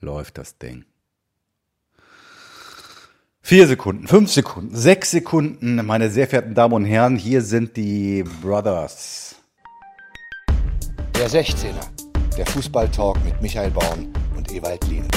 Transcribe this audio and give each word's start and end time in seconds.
läuft 0.00 0.38
das 0.38 0.58
Ding. 0.58 0.84
Vier 3.42 3.66
Sekunden, 3.66 4.06
fünf 4.06 4.30
Sekunden, 4.30 4.76
sechs 4.76 5.10
Sekunden, 5.10 5.84
meine 5.84 6.10
sehr 6.10 6.28
verehrten 6.28 6.54
Damen 6.54 6.74
und 6.74 6.84
Herren, 6.84 7.16
hier 7.16 7.42
sind 7.42 7.76
die 7.76 8.22
Brothers. 8.42 9.36
Der 11.16 11.28
16er, 11.28 11.88
der 12.36 12.46
Fußballtalk 12.46 13.24
mit 13.24 13.40
Michael 13.42 13.70
Baum 13.70 14.12
und 14.36 14.52
Ewald 14.52 14.86
Lien. 14.88 15.08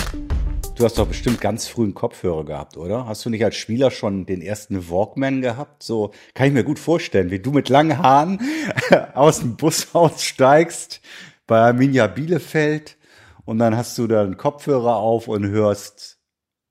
Du 0.75 0.86
hast 0.86 0.97
doch 0.97 1.07
bestimmt 1.07 1.39
ganz 1.39 1.68
früh 1.68 1.84
einen 1.84 1.93
Kopfhörer 1.93 2.43
gehabt, 2.43 2.77
oder? 2.77 3.05
Hast 3.05 3.23
du 3.23 3.29
nicht 3.29 3.45
als 3.45 3.55
Spieler 3.55 3.91
schon 3.91 4.25
den 4.25 4.41
ersten 4.41 4.89
Walkman 4.89 5.41
gehabt? 5.41 5.84
So 5.84 6.11
kann 6.34 6.47
ich 6.47 6.54
mir 6.54 6.63
gut 6.63 6.79
vorstellen, 6.79 7.29
wie 7.29 7.39
du 7.39 7.52
mit 7.52 7.70
langen 7.70 8.00
Haaren 8.00 8.39
aus 9.13 9.41
dem 9.41 9.55
Bus 9.55 9.93
aussteigst 9.93 11.02
bei 11.45 11.59
Arminia 11.59 12.07
Bielefeld 12.07 12.97
und 13.46 13.60
dann 13.60 13.75
hast 13.75 13.98
du 13.98 14.07
da 14.07 14.21
einen 14.21 14.38
Kopfhörer 14.38 14.96
auf 14.96 15.28
und 15.28 15.46
hörst 15.48 16.20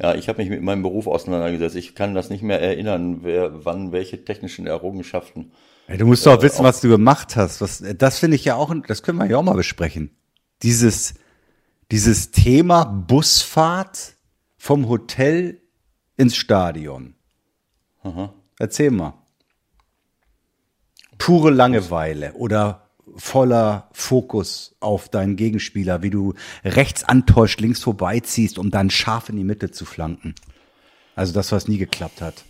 Ja, 0.00 0.14
ich 0.14 0.28
habe 0.28 0.40
mich 0.40 0.48
mit 0.48 0.62
meinem 0.62 0.82
Beruf 0.82 1.06
auseinandergesetzt. 1.06 1.76
Ich 1.76 1.94
kann 1.94 2.14
das 2.14 2.30
nicht 2.30 2.42
mehr 2.42 2.58
erinnern, 2.60 3.18
wer 3.22 3.66
wann 3.66 3.92
welche 3.92 4.24
technischen 4.24 4.66
Errungenschaften. 4.66 5.52
Ey, 5.88 5.98
du 5.98 6.06
musst 6.06 6.24
doch 6.24 6.38
äh, 6.38 6.42
wissen, 6.42 6.64
was 6.64 6.80
du 6.80 6.88
gemacht 6.88 7.36
hast. 7.36 7.60
Was, 7.60 7.84
das 7.98 8.18
finde 8.18 8.36
ich 8.36 8.46
ja 8.46 8.56
auch, 8.56 8.74
das 8.86 9.02
können 9.02 9.18
wir 9.18 9.26
ja 9.26 9.36
auch 9.36 9.42
mal 9.42 9.52
besprechen. 9.54 10.16
Dieses, 10.62 11.12
dieses 11.92 12.30
Thema 12.30 12.84
Busfahrt 12.84 14.14
vom 14.56 14.88
Hotel 14.88 15.60
ins 16.16 16.34
Stadion. 16.34 17.14
Aha. 18.02 18.32
Erzähl 18.58 18.90
mal. 18.90 19.12
Pure 21.18 21.50
Langeweile 21.50 22.32
oder 22.32 22.88
voller 23.16 23.90
Fokus 23.92 24.74
auf 24.80 25.10
deinen 25.10 25.36
Gegenspieler, 25.36 26.02
wie 26.02 26.08
du 26.08 26.32
rechts 26.64 27.04
antäuscht, 27.04 27.60
links 27.60 27.82
vorbeiziehst, 27.82 28.58
um 28.58 28.70
dann 28.70 28.88
scharf 28.88 29.28
in 29.28 29.36
die 29.36 29.44
Mitte 29.44 29.70
zu 29.70 29.84
flanken. 29.84 30.34
Also 31.14 31.34
das, 31.34 31.52
was 31.52 31.68
nie 31.68 31.76
geklappt 31.76 32.22
hat. 32.22 32.44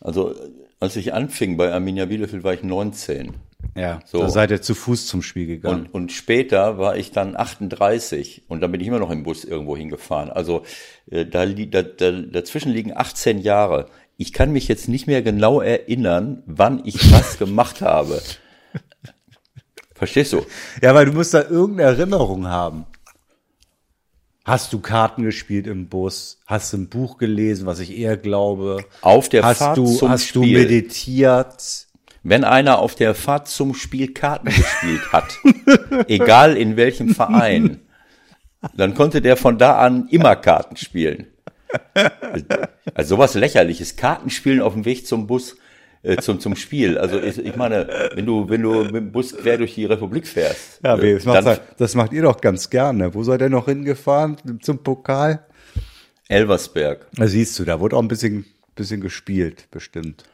Also 0.00 0.34
als 0.80 0.96
ich 0.96 1.14
anfing 1.14 1.56
bei 1.56 1.72
Arminia 1.72 2.04
Bielefeld, 2.04 2.44
war 2.44 2.52
ich 2.52 2.62
19. 2.62 3.32
Ja, 3.76 4.00
so. 4.04 4.18
da 4.18 4.28
seid 4.28 4.50
ihr 4.50 4.62
zu 4.62 4.74
Fuß 4.74 5.06
zum 5.06 5.22
Spiel 5.22 5.46
gegangen. 5.46 5.86
Und, 5.86 5.94
und 5.94 6.12
später 6.12 6.78
war 6.78 6.96
ich 6.96 7.10
dann 7.10 7.36
38 7.36 8.44
und 8.48 8.60
dann 8.60 8.72
bin 8.72 8.80
ich 8.80 8.86
immer 8.86 8.98
noch 8.98 9.10
im 9.10 9.22
Bus 9.22 9.44
irgendwo 9.44 9.76
hingefahren. 9.76 10.30
Also 10.30 10.64
äh, 11.10 11.26
da, 11.26 11.46
da, 11.46 11.82
da, 11.82 12.10
dazwischen 12.10 12.72
liegen 12.72 12.96
18 12.96 13.38
Jahre. 13.38 13.86
Ich 14.16 14.32
kann 14.32 14.52
mich 14.52 14.68
jetzt 14.68 14.88
nicht 14.88 15.06
mehr 15.06 15.22
genau 15.22 15.60
erinnern, 15.60 16.42
wann 16.46 16.82
ich 16.84 17.12
was 17.12 17.38
gemacht 17.38 17.80
habe. 17.80 18.22
Verstehst 19.94 20.32
du? 20.32 20.44
Ja, 20.82 20.94
weil 20.94 21.06
du 21.06 21.12
musst 21.12 21.34
da 21.34 21.42
irgendeine 21.42 21.90
Erinnerung 21.90 22.46
haben. 22.48 22.86
Hast 24.44 24.74
du 24.74 24.80
Karten 24.80 25.22
gespielt 25.22 25.66
im 25.66 25.88
Bus? 25.88 26.38
Hast 26.46 26.72
du 26.72 26.76
ein 26.76 26.88
Buch 26.90 27.16
gelesen, 27.16 27.64
was 27.64 27.80
ich 27.80 27.96
eher 27.96 28.18
glaube? 28.18 28.84
Auf 29.00 29.30
der 29.30 29.42
hast 29.42 29.58
Fahrt 29.58 29.78
du, 29.78 29.86
zum 29.86 30.10
hast 30.10 30.26
Spiel. 30.26 30.42
du 30.42 30.60
meditiert? 30.60 31.86
Wenn 32.24 32.42
einer 32.42 32.78
auf 32.78 32.94
der 32.94 33.14
Fahrt 33.14 33.48
zum 33.48 33.74
Spiel 33.74 34.14
Karten 34.14 34.46
gespielt 34.46 35.12
hat, 35.12 35.38
egal 36.08 36.56
in 36.56 36.76
welchem 36.76 37.10
Verein, 37.10 37.80
dann 38.74 38.94
konnte 38.94 39.20
der 39.20 39.36
von 39.36 39.58
da 39.58 39.76
an 39.76 40.08
immer 40.10 40.34
Karten 40.34 40.76
spielen. 40.76 41.26
Also 42.94 43.16
sowas 43.16 43.34
lächerliches. 43.34 43.96
Kartenspielen 43.96 44.62
auf 44.62 44.72
dem 44.72 44.86
Weg 44.86 45.06
zum 45.06 45.26
Bus, 45.26 45.56
äh, 46.02 46.16
zum, 46.16 46.40
zum 46.40 46.56
Spiel. 46.56 46.96
Also 46.96 47.20
ich, 47.20 47.38
ich 47.38 47.56
meine, 47.56 48.10
wenn 48.14 48.24
du, 48.24 48.48
wenn 48.48 48.62
du 48.62 48.84
mit 48.84 48.94
dem 48.94 49.12
Bus 49.12 49.36
quer 49.36 49.58
durch 49.58 49.74
die 49.74 49.84
Republik 49.84 50.26
fährst. 50.26 50.80
Ja, 50.82 50.96
äh, 50.96 51.14
das, 51.14 51.44
macht, 51.44 51.60
das 51.76 51.94
macht 51.94 52.12
ihr 52.14 52.22
doch 52.22 52.40
ganz 52.40 52.70
gerne. 52.70 53.12
Wo 53.12 53.22
seid 53.22 53.42
ihr 53.42 53.50
noch 53.50 53.66
hingefahren 53.66 54.36
zum 54.62 54.82
Pokal? 54.82 55.44
Elversberg. 56.28 57.06
Da 57.16 57.26
siehst 57.26 57.58
du, 57.58 57.64
da 57.64 57.80
wurde 57.80 57.96
auch 57.96 58.02
ein 58.02 58.08
bisschen, 58.08 58.46
bisschen 58.74 59.02
gespielt, 59.02 59.68
bestimmt. 59.70 60.24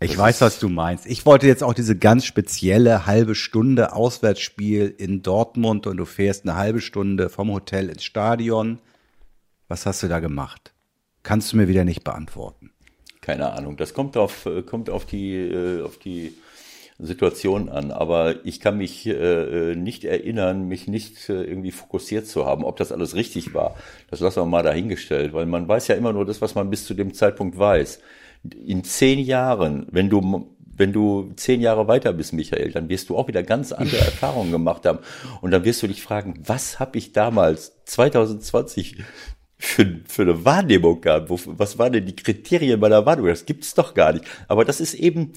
Ich 0.00 0.12
das 0.12 0.18
weiß, 0.18 0.40
was 0.42 0.58
du 0.58 0.68
meinst. 0.68 1.06
Ich 1.06 1.24
wollte 1.24 1.46
jetzt 1.46 1.62
auch 1.62 1.72
diese 1.72 1.96
ganz 1.96 2.26
spezielle 2.26 3.06
halbe 3.06 3.34
Stunde 3.34 3.94
Auswärtsspiel 3.94 4.94
in 4.96 5.22
Dortmund 5.22 5.86
und 5.86 5.96
du 5.96 6.04
fährst 6.04 6.44
eine 6.44 6.56
halbe 6.56 6.80
Stunde 6.82 7.30
vom 7.30 7.50
Hotel 7.50 7.88
ins 7.88 8.04
Stadion. 8.04 8.78
Was 9.68 9.86
hast 9.86 10.02
du 10.02 10.08
da 10.08 10.20
gemacht? 10.20 10.74
Kannst 11.22 11.52
du 11.52 11.56
mir 11.56 11.66
wieder 11.66 11.84
nicht 11.84 12.04
beantworten. 12.04 12.70
Keine 13.22 13.52
Ahnung. 13.52 13.76
Das 13.78 13.94
kommt 13.94 14.16
auf, 14.18 14.46
kommt 14.66 14.90
auf 14.90 15.06
die, 15.06 15.34
äh, 15.34 15.82
auf 15.82 15.98
die 15.98 16.34
Situation 16.98 17.70
an. 17.70 17.90
Aber 17.90 18.44
ich 18.44 18.60
kann 18.60 18.76
mich 18.76 19.06
äh, 19.06 19.74
nicht 19.74 20.04
erinnern, 20.04 20.68
mich 20.68 20.88
nicht 20.88 21.28
äh, 21.30 21.42
irgendwie 21.42 21.72
fokussiert 21.72 22.26
zu 22.26 22.44
haben. 22.44 22.64
Ob 22.64 22.76
das 22.76 22.92
alles 22.92 23.14
richtig 23.14 23.54
war, 23.54 23.76
das 24.10 24.20
lassen 24.20 24.42
wir 24.42 24.46
mal 24.46 24.62
dahingestellt, 24.62 25.32
weil 25.32 25.46
man 25.46 25.66
weiß 25.66 25.88
ja 25.88 25.94
immer 25.94 26.12
nur 26.12 26.26
das, 26.26 26.42
was 26.42 26.54
man 26.54 26.68
bis 26.68 26.84
zu 26.84 26.92
dem 26.92 27.14
Zeitpunkt 27.14 27.58
weiß 27.58 28.00
in 28.54 28.84
zehn 28.84 29.18
Jahren, 29.18 29.86
wenn 29.90 30.08
du 30.08 30.56
wenn 30.78 30.92
du 30.92 31.32
zehn 31.36 31.60
Jahre 31.60 31.88
weiter 31.88 32.12
bist, 32.12 32.32
Michael, 32.32 32.70
dann 32.70 32.88
wirst 32.88 33.08
du 33.08 33.16
auch 33.16 33.28
wieder 33.28 33.42
ganz 33.42 33.72
andere 33.72 33.98
Erfahrungen 34.04 34.52
gemacht 34.52 34.84
haben. 34.84 34.98
Und 35.40 35.50
dann 35.50 35.64
wirst 35.64 35.82
du 35.82 35.86
dich 35.86 36.02
fragen, 36.02 36.34
was 36.44 36.78
habe 36.78 36.98
ich 36.98 37.12
damals 37.12 37.72
2020 37.86 38.96
für, 39.58 40.00
für 40.06 40.22
eine 40.22 40.44
Wahrnehmung 40.44 41.00
gehabt? 41.00 41.30
was 41.30 41.78
waren 41.78 41.92
denn 41.92 42.06
die 42.06 42.16
Kriterien 42.16 42.78
meiner 42.78 43.06
Wahrnehmung? 43.06 43.30
Das 43.30 43.46
gibt's 43.46 43.74
doch 43.74 43.94
gar 43.94 44.12
nicht. 44.12 44.24
Aber 44.48 44.64
das 44.64 44.80
ist 44.80 44.94
eben, 44.94 45.32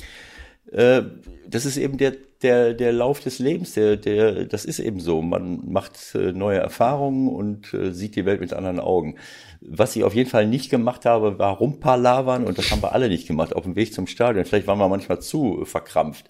äh, 0.71 1.03
das 1.47 1.65
ist 1.65 1.77
eben 1.77 1.97
der, 1.97 2.15
der, 2.41 2.73
der 2.73 2.93
Lauf 2.93 3.19
des 3.19 3.39
Lebens, 3.39 3.73
der, 3.73 3.97
der, 3.97 4.45
das 4.45 4.65
ist 4.65 4.79
eben 4.79 4.99
so. 4.99 5.21
Man 5.21 5.61
macht 5.71 6.15
äh, 6.15 6.31
neue 6.31 6.59
Erfahrungen 6.59 7.27
und 7.27 7.73
äh, 7.73 7.91
sieht 7.91 8.15
die 8.15 8.25
Welt 8.25 8.41
mit 8.41 8.53
anderen 8.53 8.79
Augen. 8.79 9.15
Was 9.61 9.95
ich 9.95 10.03
auf 10.03 10.15
jeden 10.15 10.29
Fall 10.29 10.47
nicht 10.47 10.69
gemacht 10.69 11.05
habe, 11.05 11.37
war 11.37 11.57
rumpalavern 11.57 12.45
und 12.45 12.57
das 12.57 12.71
haben 12.71 12.81
wir 12.81 12.93
alle 12.93 13.09
nicht 13.09 13.27
gemacht 13.27 13.55
auf 13.55 13.63
dem 13.63 13.75
Weg 13.75 13.93
zum 13.93 14.07
Stadion. 14.07 14.45
Vielleicht 14.45 14.67
waren 14.67 14.79
wir 14.79 14.87
manchmal 14.87 15.21
zu 15.21 15.65
verkrampft. 15.65 16.29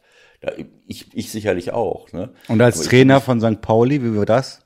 Ich, 0.88 1.07
ich 1.13 1.31
sicherlich 1.31 1.72
auch. 1.72 2.12
Ne? 2.12 2.31
Und 2.47 2.62
als 2.62 2.81
Trainer 2.84 3.22
von 3.22 3.41
St. 3.41 3.62
Pauli, 3.62 4.01
wie 4.03 4.16
war 4.16 4.25
das? 4.25 4.66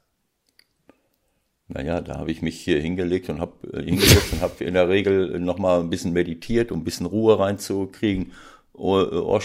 Naja, 1.68 2.02
da 2.02 2.18
habe 2.18 2.32
ich 2.32 2.42
mich 2.42 2.60
hier 2.60 2.80
hingelegt 2.80 3.30
und 3.30 3.40
habe 3.40 3.54
äh, 3.74 3.84
hingelegt 3.84 4.34
und 4.34 4.42
habe 4.42 4.64
in 4.64 4.76
der 4.76 4.90
Regel 4.90 5.40
nochmal 5.40 5.80
ein 5.80 5.90
bisschen 5.90 6.14
meditiert, 6.14 6.72
um 6.72 6.82
ein 6.82 6.84
bisschen 6.84 7.06
Ruhe 7.06 7.40
reinzukriegen. 7.40 8.34
Ohr, 8.74 9.12
Ohr, 9.12 9.42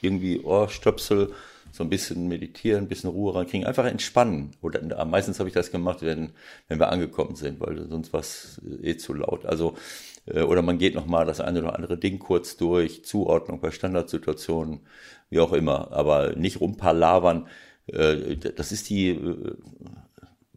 irgendwie 0.00 0.40
Ohrstöpsel, 0.40 1.32
so 1.72 1.82
ein 1.82 1.90
bisschen 1.90 2.28
meditieren, 2.28 2.84
ein 2.84 2.88
bisschen 2.88 3.10
Ruhe 3.10 3.34
reinkriegen, 3.34 3.66
einfach 3.66 3.86
entspannen. 3.86 4.50
Oder 4.60 5.04
meistens 5.06 5.38
habe 5.38 5.48
ich 5.48 5.54
das 5.54 5.70
gemacht, 5.70 6.02
wenn, 6.02 6.32
wenn 6.68 6.78
wir 6.78 6.90
angekommen 6.92 7.34
sind, 7.34 7.60
weil 7.60 7.88
sonst 7.88 8.12
war 8.12 8.20
es 8.20 8.60
eh 8.82 8.96
zu 8.96 9.14
laut. 9.14 9.46
Also 9.46 9.74
äh, 10.26 10.42
oder 10.42 10.60
man 10.62 10.78
geht 10.78 10.94
nochmal 10.94 11.24
das 11.24 11.40
eine 11.40 11.60
oder 11.60 11.74
andere 11.74 11.96
Ding 11.98 12.18
kurz 12.18 12.58
durch, 12.58 13.04
Zuordnung 13.04 13.60
bei 13.60 13.70
Standardsituationen, 13.70 14.80
wie 15.30 15.40
auch 15.40 15.54
immer, 15.54 15.92
aber 15.92 16.36
nicht 16.36 16.60
rumpalavern. 16.60 17.48
Äh, 17.86 18.36
das 18.36 18.70
ist 18.70 18.90
die, 18.90 19.08
äh, 19.08 19.54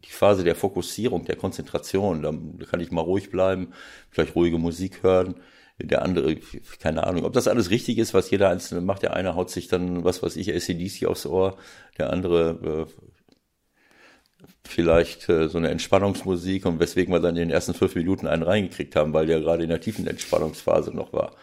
die 0.04 0.10
Phase 0.10 0.44
der 0.44 0.54
Fokussierung, 0.54 1.24
der 1.24 1.36
Konzentration. 1.36 2.22
Da 2.22 2.32
kann 2.66 2.80
ich 2.80 2.90
mal 2.90 3.00
ruhig 3.00 3.30
bleiben, 3.30 3.72
vielleicht 4.10 4.36
ruhige 4.36 4.58
Musik 4.58 5.02
hören 5.02 5.36
der 5.78 6.02
andere, 6.02 6.36
keine 6.80 7.06
Ahnung, 7.06 7.24
ob 7.24 7.32
das 7.32 7.48
alles 7.48 7.70
richtig 7.70 7.98
ist, 7.98 8.14
was 8.14 8.30
jeder 8.30 8.48
Einzelne 8.48 8.80
macht. 8.80 9.02
Der 9.02 9.14
eine 9.14 9.34
haut 9.34 9.50
sich 9.50 9.68
dann, 9.68 10.04
was 10.04 10.22
weiß 10.22 10.36
ich, 10.36 10.54
ACDC 10.54 11.06
aufs 11.06 11.26
Ohr, 11.26 11.58
der 11.98 12.10
andere 12.10 12.86
äh, 12.88 13.16
vielleicht 14.64 15.28
äh, 15.28 15.48
so 15.48 15.58
eine 15.58 15.68
Entspannungsmusik 15.68 16.66
und 16.66 16.80
weswegen 16.80 17.12
wir 17.12 17.20
dann 17.20 17.36
in 17.36 17.48
den 17.48 17.50
ersten 17.50 17.74
fünf 17.74 17.94
Minuten 17.94 18.26
einen 18.26 18.42
reingekriegt 18.42 18.96
haben, 18.96 19.12
weil 19.12 19.26
der 19.26 19.40
gerade 19.40 19.64
in 19.64 19.68
der 19.68 19.80
tiefen 19.80 20.06
Entspannungsphase 20.06 20.94
noch 20.94 21.12
war. 21.12 21.36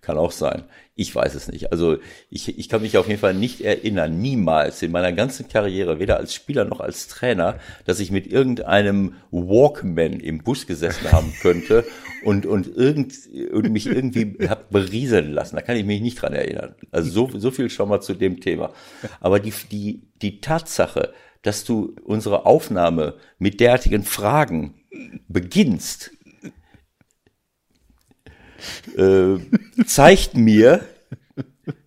Kann 0.00 0.16
auch 0.16 0.32
sein. 0.32 0.64
Ich 0.94 1.14
weiß 1.14 1.34
es 1.34 1.48
nicht. 1.48 1.72
Also 1.72 1.98
ich, 2.30 2.58
ich 2.58 2.68
kann 2.70 2.80
mich 2.80 2.96
auf 2.96 3.06
jeden 3.06 3.20
Fall 3.20 3.34
nicht 3.34 3.60
erinnern, 3.60 4.18
niemals 4.18 4.80
in 4.82 4.92
meiner 4.92 5.12
ganzen 5.12 5.48
Karriere, 5.48 5.98
weder 5.98 6.16
als 6.16 6.34
Spieler 6.34 6.64
noch 6.64 6.80
als 6.80 7.06
Trainer, 7.08 7.58
dass 7.84 8.00
ich 8.00 8.10
mit 8.10 8.26
irgendeinem 8.26 9.14
Walkman 9.30 10.20
im 10.20 10.38
Bus 10.38 10.66
gesessen 10.66 11.12
haben 11.12 11.34
könnte 11.42 11.84
und, 12.24 12.46
und, 12.46 12.74
irgend, 12.74 13.14
und 13.52 13.70
mich 13.70 13.86
irgendwie 13.86 14.36
hab 14.48 14.70
berieseln 14.70 15.32
lassen. 15.32 15.56
Da 15.56 15.62
kann 15.62 15.76
ich 15.76 15.84
mich 15.84 16.00
nicht 16.00 16.20
dran 16.20 16.32
erinnern. 16.32 16.74
Also 16.90 17.10
so, 17.10 17.38
so 17.38 17.50
viel 17.50 17.68
schon 17.68 17.88
mal 17.88 18.00
zu 18.00 18.14
dem 18.14 18.40
Thema. 18.40 18.72
Aber 19.20 19.38
die, 19.38 19.52
die, 19.70 20.02
die 20.22 20.40
Tatsache, 20.40 21.12
dass 21.42 21.64
du 21.64 21.94
unsere 22.04 22.46
Aufnahme 22.46 23.14
mit 23.38 23.60
derartigen 23.60 24.02
Fragen 24.02 24.74
beginnst, 25.28 26.10
äh, 28.96 29.36
zeigt 29.84 30.36
mir, 30.36 30.80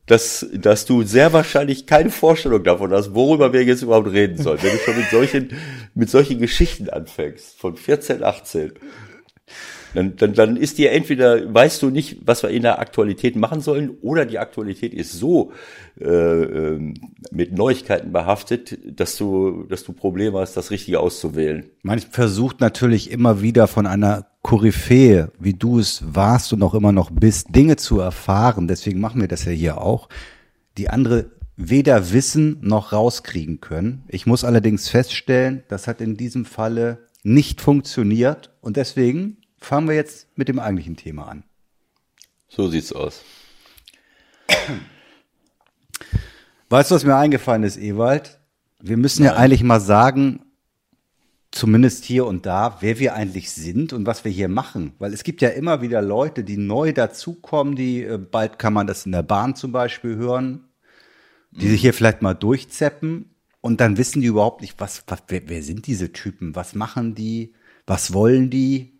dass, 0.05 0.45
dass 0.53 0.85
du 0.85 1.03
sehr 1.03 1.31
wahrscheinlich 1.33 1.85
keine 1.85 2.09
Vorstellung 2.09 2.63
davon 2.63 2.91
hast, 2.91 3.15
worüber 3.15 3.53
wir 3.53 3.63
jetzt 3.63 3.83
überhaupt 3.83 4.11
reden 4.11 4.41
sollen, 4.41 4.59
wenn 4.61 4.71
du 4.71 4.77
schon 4.79 4.97
mit 4.97 5.09
solchen, 5.09 5.57
mit 5.95 6.09
solchen 6.09 6.39
Geschichten 6.39 6.89
anfängst, 6.89 7.57
von 7.57 7.77
14, 7.77 8.23
18. 8.23 8.73
Dann, 9.93 10.15
dann, 10.15 10.33
dann 10.33 10.57
ist 10.57 10.79
dir 10.79 10.91
entweder, 10.91 11.53
weißt 11.53 11.81
du 11.83 11.89
nicht, 11.89 12.17
was 12.25 12.41
wir 12.41 12.49
in 12.49 12.63
der 12.63 12.79
Aktualität 12.79 13.35
machen 13.35 13.61
sollen, 13.61 13.91
oder 14.01 14.25
die 14.25 14.39
Aktualität 14.39 14.93
ist 14.93 15.13
so 15.13 15.51
äh, 16.01 16.07
ähm, 16.07 16.95
mit 17.31 17.53
Neuigkeiten 17.53 18.11
behaftet, 18.11 18.77
dass 18.99 19.17
du, 19.17 19.65
dass 19.69 19.83
du 19.83 19.93
Probleme 19.93 20.39
hast, 20.39 20.57
das 20.57 20.71
Richtige 20.71 20.99
auszuwählen. 20.99 21.65
Man 21.83 21.99
versucht 21.99 22.59
natürlich 22.59 23.11
immer 23.11 23.41
wieder 23.41 23.67
von 23.67 23.85
einer 23.85 24.25
Koryphäe, 24.43 25.31
wie 25.39 25.53
du 25.53 25.79
es 25.79 26.03
warst 26.13 26.53
und 26.53 26.61
auch 26.61 26.75
immer 26.75 26.91
noch 26.91 27.09
bist, 27.09 27.55
Dinge 27.55 27.77
zu 27.77 27.99
erfahren. 27.99 28.67
Deswegen 28.67 28.99
machen 28.99 29.21
wir 29.21 29.27
das 29.27 29.45
ja 29.45 29.51
hier 29.51 29.81
auch, 29.81 30.09
die 30.77 30.89
andere 30.89 31.31
weder 31.55 32.11
wissen 32.11 32.57
noch 32.61 32.93
rauskriegen 32.93 33.61
können. 33.61 34.03
Ich 34.07 34.25
muss 34.25 34.43
allerdings 34.43 34.89
feststellen, 34.89 35.63
das 35.69 35.87
hat 35.87 36.01
in 36.01 36.17
diesem 36.17 36.45
Falle 36.45 37.07
nicht 37.23 37.61
funktioniert 37.61 38.51
und 38.59 38.75
deswegen 38.75 39.37
fangen 39.57 39.87
wir 39.87 39.95
jetzt 39.95 40.27
mit 40.35 40.49
dem 40.49 40.59
eigentlichen 40.59 40.97
Thema 40.97 41.27
an. 41.27 41.43
So 42.49 42.67
sieht's 42.67 42.91
aus. 42.91 43.21
Weißt 46.69 46.91
du, 46.91 46.95
was 46.95 47.05
mir 47.05 47.15
eingefallen 47.15 47.63
ist, 47.63 47.77
Ewald? 47.77 48.39
Wir 48.81 48.97
müssen 48.97 49.23
Nein. 49.23 49.33
ja 49.33 49.39
eigentlich 49.39 49.63
mal 49.63 49.79
sagen, 49.79 50.41
zumindest 51.53 52.03
hier 52.03 52.25
und 52.25 52.45
da, 52.45 52.77
wer 52.81 52.99
wir 52.99 53.13
eigentlich 53.13 53.51
sind 53.51 53.93
und 53.93 54.07
was 54.07 54.25
wir 54.25 54.31
hier 54.31 54.49
machen. 54.49 54.93
Weil 54.97 55.13
es 55.13 55.23
gibt 55.23 55.41
ja 55.41 55.49
immer 55.49 55.81
wieder 55.81 56.01
Leute, 56.01 56.43
die 56.43 56.57
neu 56.57 56.93
dazukommen, 56.93 57.75
die 57.75 58.03
äh, 58.03 58.17
bald 58.17 58.57
kann 58.57 58.73
man 58.73 58.87
das 58.87 59.05
in 59.05 59.11
der 59.11 59.23
Bahn 59.23 59.55
zum 59.55 59.71
Beispiel 59.71 60.15
hören, 60.15 60.67
die 61.51 61.67
mhm. 61.67 61.71
sich 61.71 61.81
hier 61.81 61.93
vielleicht 61.93 62.21
mal 62.21 62.33
durchzeppen 62.33 63.35
und 63.61 63.79
dann 63.79 63.97
wissen 63.97 64.21
die 64.21 64.27
überhaupt 64.27 64.61
nicht, 64.61 64.79
was, 64.79 65.03
was 65.07 65.23
wer, 65.27 65.47
wer 65.47 65.61
sind 65.61 65.85
diese 65.85 66.11
Typen, 66.11 66.55
was 66.55 66.73
machen 66.73 67.13
die, 67.13 67.53
was 67.85 68.13
wollen 68.13 68.49
die, 68.49 68.99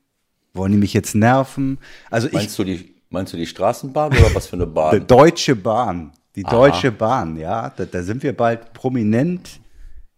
wollen 0.53 0.73
die 0.73 0.77
mich 0.77 0.93
jetzt 0.93 1.15
nerven? 1.15 1.79
Also 2.11 2.29
meinst 2.31 2.51
ich, 2.51 2.55
du 2.57 2.63
die, 2.63 2.95
meinst 3.09 3.33
du 3.33 3.37
die 3.37 3.47
Straßenbahn 3.47 4.11
oder 4.11 4.35
was 4.35 4.45
für 4.45 4.57
eine 4.57 4.67
Bahn? 4.67 4.99
Die 4.99 5.05
Deutsche 5.05 5.55
Bahn. 5.55 6.11
Die 6.35 6.45
Aha. 6.45 6.51
Deutsche 6.51 6.91
Bahn, 6.91 7.35
ja. 7.37 7.69
Da, 7.69 7.85
da 7.85 8.03
sind 8.03 8.21
wir 8.21 8.35
bald 8.37 8.73
prominent 8.73 9.59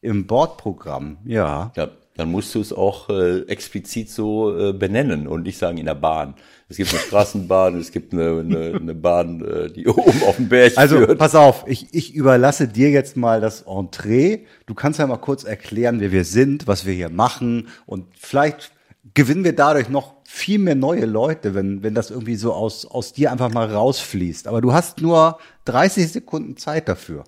im 0.01 0.27
Bordprogramm, 0.27 1.17
ja. 1.25 1.71
Ja, 1.75 1.89
dann 2.15 2.31
musst 2.31 2.55
du 2.55 2.61
es 2.61 2.71
auch 2.71 3.09
äh, 3.09 3.41
explizit 3.41 4.09
so 4.09 4.57
äh, 4.57 4.73
benennen 4.73 5.27
und 5.27 5.43
nicht 5.43 5.57
sagen 5.57 5.77
in 5.77 5.85
der 5.85 5.95
Bahn. 5.95 6.35
Es 6.69 6.77
gibt 6.77 6.91
eine 6.91 6.99
Straßenbahn, 6.99 7.77
es 7.77 7.91
gibt 7.91 8.13
eine, 8.13 8.39
eine, 8.39 8.79
eine 8.81 8.95
Bahn, 8.95 9.43
äh, 9.43 9.69
die 9.69 9.87
oben 9.87 10.23
auf 10.23 10.37
dem 10.37 10.47
Berg 10.47 10.77
also, 10.77 10.97
führt. 10.97 11.09
Also 11.09 11.19
pass 11.19 11.35
auf, 11.35 11.65
ich, 11.67 11.93
ich 11.93 12.15
überlasse 12.15 12.67
dir 12.67 12.89
jetzt 12.89 13.17
mal 13.17 13.41
das 13.41 13.63
Entree. 13.63 14.45
Du 14.65 14.73
kannst 14.73 14.99
ja 14.99 15.07
mal 15.07 15.17
kurz 15.17 15.43
erklären, 15.43 15.99
wer 15.99 16.11
wir 16.11 16.23
sind, 16.23 16.67
was 16.67 16.85
wir 16.85 16.93
hier 16.93 17.09
machen 17.09 17.67
und 17.85 18.05
vielleicht 18.17 18.71
gewinnen 19.13 19.43
wir 19.43 19.53
dadurch 19.53 19.89
noch 19.89 20.15
viel 20.23 20.57
mehr 20.57 20.75
neue 20.75 21.05
Leute, 21.05 21.53
wenn, 21.53 21.83
wenn 21.83 21.93
das 21.93 22.11
irgendwie 22.11 22.35
so 22.35 22.53
aus, 22.53 22.85
aus 22.85 23.13
dir 23.13 23.31
einfach 23.31 23.51
mal 23.51 23.71
rausfließt. 23.71 24.47
Aber 24.47 24.61
du 24.61 24.73
hast 24.73 25.01
nur 25.01 25.37
30 25.65 26.11
Sekunden 26.11 26.57
Zeit 26.57 26.87
dafür. 26.89 27.25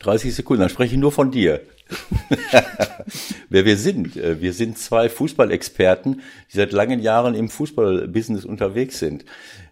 30 0.00 0.34
Sekunden, 0.34 0.60
dann 0.60 0.70
spreche 0.70 0.94
ich 0.94 1.00
nur 1.00 1.12
von 1.12 1.30
dir. 1.30 1.62
Wer 3.48 3.64
wir 3.64 3.76
sind. 3.76 4.16
Äh, 4.16 4.40
wir 4.40 4.52
sind 4.52 4.78
zwei 4.78 5.08
Fußballexperten, 5.08 6.22
die 6.52 6.56
seit 6.56 6.72
langen 6.72 7.00
Jahren 7.00 7.34
im 7.34 7.48
Fußballbusiness 7.48 8.44
unterwegs 8.44 8.98
sind. 8.98 9.24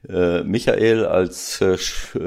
Äh, 0.08 0.42
Michael 0.44 1.06
als 1.06 1.60
äh, 1.60 1.76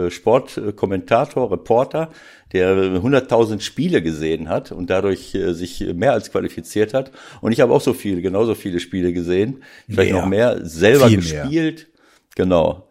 Sportkommentator, 0.10 1.51
Reporter, 1.51 2.10
der 2.54 2.75
100.000 2.75 3.62
Spiele 3.62 4.01
gesehen 4.01 4.50
hat 4.50 4.72
und 4.72 4.89
dadurch 4.89 5.38
sich 5.50 5.81
mehr 5.94 6.13
als 6.13 6.31
qualifiziert 6.31 6.94
hat. 6.94 7.12
Und 7.42 7.51
ich 7.51 7.60
habe 7.60 7.74
auch 7.74 7.81
so 7.81 7.94
viele, 7.94 8.22
genauso 8.22 8.56
viele 8.56 8.80
Spiele 8.80 9.12
gesehen, 9.12 9.63
vielleicht 9.90 10.13
mehr. 10.13 10.22
noch 10.22 10.30
mehr, 10.30 10.66
selber 10.66 11.10
Viel 11.10 11.18
gespielt. 11.18 11.88
Mehr. 11.88 11.88
Genau 12.36 12.83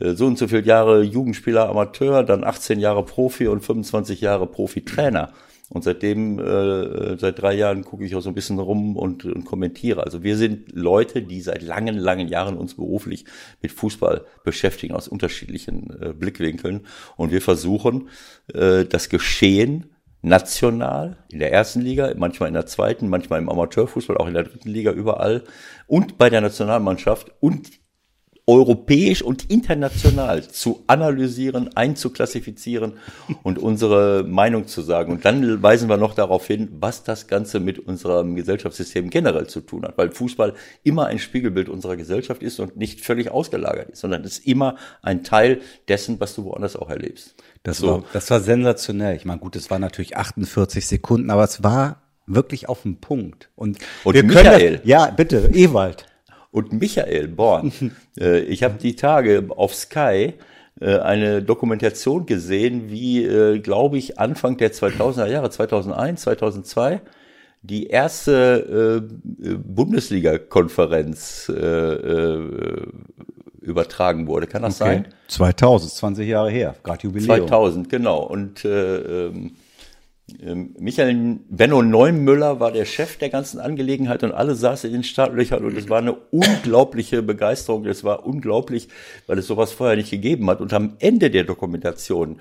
so 0.00 0.26
und 0.26 0.38
so 0.38 0.46
viele 0.46 0.62
Jahre 0.62 1.02
Jugendspieler 1.02 1.68
Amateur, 1.68 2.22
dann 2.22 2.44
18 2.44 2.78
Jahre 2.78 3.04
Profi 3.04 3.48
und 3.48 3.64
25 3.64 4.20
Jahre 4.20 4.46
Profi-Trainer. 4.46 5.32
Und 5.70 5.84
seitdem, 5.84 6.38
äh, 6.38 7.18
seit 7.18 7.40
drei 7.40 7.54
Jahren 7.54 7.84
gucke 7.84 8.04
ich 8.04 8.14
auch 8.16 8.22
so 8.22 8.30
ein 8.30 8.34
bisschen 8.34 8.58
rum 8.58 8.96
und, 8.96 9.24
und 9.24 9.44
kommentiere. 9.44 10.02
Also 10.02 10.22
wir 10.22 10.36
sind 10.36 10.72
Leute, 10.72 11.22
die 11.22 11.42
seit 11.42 11.62
langen, 11.62 11.96
langen 11.96 12.28
Jahren 12.28 12.56
uns 12.56 12.74
beruflich 12.74 13.26
mit 13.60 13.72
Fußball 13.72 14.24
beschäftigen, 14.44 14.94
aus 14.94 15.08
unterschiedlichen 15.08 15.90
äh, 16.00 16.12
Blickwinkeln. 16.14 16.86
Und 17.16 17.32
wir 17.32 17.42
versuchen, 17.42 18.08
äh, 18.54 18.86
das 18.86 19.10
Geschehen 19.10 19.90
national, 20.22 21.18
in 21.30 21.38
der 21.38 21.52
ersten 21.52 21.80
Liga, 21.80 22.12
manchmal 22.16 22.48
in 22.48 22.54
der 22.54 22.66
zweiten, 22.66 23.08
manchmal 23.08 23.40
im 23.40 23.48
Amateurfußball, 23.48 24.16
auch 24.16 24.26
in 24.26 24.34
der 24.34 24.44
dritten 24.44 24.70
Liga, 24.70 24.92
überall 24.92 25.44
und 25.86 26.18
bei 26.18 26.30
der 26.30 26.40
Nationalmannschaft 26.40 27.32
und 27.40 27.70
europäisch 28.48 29.20
und 29.20 29.50
international 29.50 30.42
zu 30.42 30.82
analysieren, 30.86 31.76
einzuklassifizieren 31.76 32.94
und 33.42 33.58
unsere 33.58 34.24
Meinung 34.24 34.66
zu 34.66 34.80
sagen. 34.80 35.12
Und 35.12 35.26
dann 35.26 35.62
weisen 35.62 35.90
wir 35.90 35.98
noch 35.98 36.14
darauf 36.14 36.46
hin, 36.46 36.68
was 36.80 37.04
das 37.04 37.26
Ganze 37.26 37.60
mit 37.60 37.78
unserem 37.78 38.34
Gesellschaftssystem 38.36 39.10
generell 39.10 39.48
zu 39.48 39.60
tun 39.60 39.82
hat, 39.84 39.98
weil 39.98 40.10
Fußball 40.10 40.54
immer 40.82 41.06
ein 41.06 41.18
Spiegelbild 41.18 41.68
unserer 41.68 41.98
Gesellschaft 41.98 42.42
ist 42.42 42.58
und 42.58 42.78
nicht 42.78 43.02
völlig 43.02 43.30
ausgelagert 43.30 43.90
ist, 43.90 44.00
sondern 44.00 44.24
es 44.24 44.38
ist 44.38 44.46
immer 44.46 44.76
ein 45.02 45.24
Teil 45.24 45.60
dessen, 45.86 46.18
was 46.18 46.34
du 46.34 46.44
woanders 46.44 46.74
auch 46.74 46.88
erlebst. 46.88 47.34
Das, 47.64 47.78
so. 47.78 47.88
war, 47.88 48.04
das 48.14 48.30
war 48.30 48.40
sensationell. 48.40 49.14
Ich 49.14 49.26
meine, 49.26 49.40
gut, 49.40 49.56
es 49.56 49.70
war 49.70 49.78
natürlich 49.78 50.16
48 50.16 50.86
Sekunden, 50.86 51.28
aber 51.30 51.44
es 51.44 51.62
war 51.62 52.00
wirklich 52.26 52.66
auf 52.70 52.82
den 52.82 52.98
Punkt. 52.98 53.50
Und, 53.56 53.78
und 54.04 54.14
wir 54.14 54.24
Michael. 54.24 54.58
können 54.58 54.76
das, 54.76 54.86
ja, 54.86 55.10
bitte, 55.10 55.50
Ewald 55.52 56.07
und 56.50 56.72
Michael 56.72 57.28
Born. 57.28 57.72
äh, 58.20 58.40
ich 58.40 58.62
habe 58.62 58.78
die 58.78 58.96
Tage 58.96 59.46
auf 59.48 59.74
Sky 59.74 60.34
äh, 60.80 60.98
eine 60.98 61.42
Dokumentation 61.42 62.26
gesehen, 62.26 62.90
wie, 62.90 63.24
äh, 63.24 63.58
glaube 63.58 63.98
ich, 63.98 64.18
Anfang 64.18 64.56
der 64.56 64.72
2000er 64.72 65.26
Jahre, 65.26 65.50
2001, 65.50 66.22
2002, 66.22 67.00
die 67.62 67.88
erste 67.88 69.02
äh, 69.42 69.50
Bundesliga-Konferenz 69.56 71.48
äh, 71.48 71.60
äh, 71.60 72.86
übertragen 73.60 74.26
wurde. 74.26 74.46
Kann 74.46 74.62
das 74.62 74.80
okay. 74.80 75.02
sein? 75.02 75.08
2000, 75.28 75.92
20 75.92 76.28
Jahre 76.28 76.50
her, 76.50 76.74
gerade 76.82 77.02
Jubiläum. 77.02 77.48
2000, 77.48 77.90
genau. 77.90 78.22
Und 78.22 78.64
äh, 78.64 79.26
ähm, 79.26 79.34
ähm, 79.36 79.56
Michael 80.78 81.40
Benno 81.48 81.82
Neumüller 81.82 82.60
war 82.60 82.70
der 82.70 82.84
Chef 82.84 83.16
der 83.16 83.30
ganzen 83.30 83.60
Angelegenheit 83.60 84.22
und 84.22 84.32
alle 84.32 84.54
saßen 84.54 84.88
in 84.88 84.96
den 84.96 85.04
Startlöchern 85.04 85.64
und 85.64 85.76
es 85.76 85.88
war 85.88 85.98
eine 85.98 86.12
unglaubliche 86.12 87.22
Begeisterung. 87.22 87.86
Es 87.86 88.04
war 88.04 88.26
unglaublich, 88.26 88.88
weil 89.26 89.38
es 89.38 89.46
sowas 89.46 89.72
vorher 89.72 89.96
nicht 89.96 90.10
gegeben 90.10 90.48
hat. 90.50 90.60
Und 90.60 90.72
am 90.74 90.96
Ende 90.98 91.30
der 91.30 91.44
Dokumentation 91.44 92.40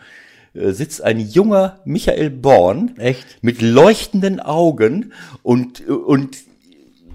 äh, 0.54 0.72
sitzt 0.72 1.02
ein 1.02 1.20
junger 1.20 1.80
Michael 1.86 2.30
Born 2.30 2.98
Echt? 2.98 3.26
mit 3.42 3.62
leuchtenden 3.62 4.42
Augen 4.42 5.14
und, 5.42 5.88
und 5.88 6.38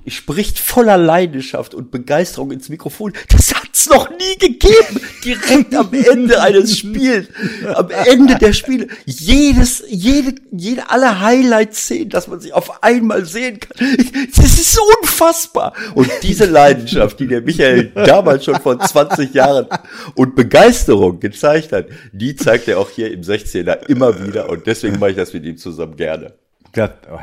spricht 0.06 0.58
voller 0.58 0.96
Leidenschaft 0.96 1.74
und 1.74 1.90
Begeisterung 1.90 2.50
ins 2.50 2.68
Mikrofon. 2.68 3.12
Das 3.28 3.54
hat's 3.54 3.88
noch 3.88 4.10
nie 4.10 4.38
gegeben. 4.38 5.00
Direkt 5.24 5.74
am 5.74 5.92
Ende 5.92 6.40
eines 6.42 6.78
Spiels, 6.78 7.28
am 7.74 7.90
Ende 7.90 8.36
der 8.36 8.52
Spiele, 8.52 8.88
jedes, 9.06 9.84
jede, 9.88 10.34
jede 10.50 10.90
alle 10.90 11.20
Highlight-Szenen, 11.20 12.10
dass 12.10 12.28
man 12.28 12.40
sich 12.40 12.52
auf 12.52 12.82
einmal 12.82 13.24
sehen 13.24 13.60
kann. 13.60 13.96
Das 14.36 14.58
ist 14.58 14.78
unfassbar. 15.00 15.74
Und 15.94 16.10
diese 16.22 16.46
Leidenschaft, 16.46 17.20
die 17.20 17.28
der 17.28 17.42
Michael 17.42 17.92
damals 17.94 18.44
schon 18.44 18.60
vor 18.60 18.78
20 18.78 19.32
Jahren 19.34 19.66
und 20.14 20.34
Begeisterung 20.34 21.20
gezeigt 21.20 21.72
hat, 21.72 21.86
die 22.12 22.34
zeigt 22.34 22.68
er 22.68 22.78
auch 22.78 22.90
hier 22.90 23.12
im 23.12 23.22
16er 23.22 23.86
immer 23.88 24.24
wieder. 24.24 24.48
Und 24.48 24.66
deswegen 24.66 24.98
mache 24.98 25.10
ich 25.10 25.16
das 25.16 25.32
mit 25.32 25.44
ihm 25.44 25.56
zusammen 25.56 25.96
gerne. 25.96 26.34
Ja, 26.74 26.90
oh, 27.10 27.18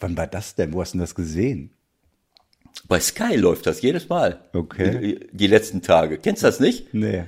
wann 0.00 0.16
war 0.16 0.26
das 0.26 0.54
denn? 0.54 0.72
Wo 0.72 0.80
hast 0.80 0.94
du 0.94 0.98
das 0.98 1.14
gesehen? 1.14 1.70
Bei 2.88 3.00
Sky 3.00 3.36
läuft 3.36 3.66
das 3.66 3.82
jedes 3.82 4.08
Mal. 4.08 4.40
Okay. 4.52 4.98
Die, 5.00 5.26
die 5.32 5.46
letzten 5.46 5.82
Tage. 5.82 6.18
Kennst 6.18 6.42
du 6.42 6.46
das 6.46 6.60
nicht? 6.60 6.92
Nee. 6.92 7.24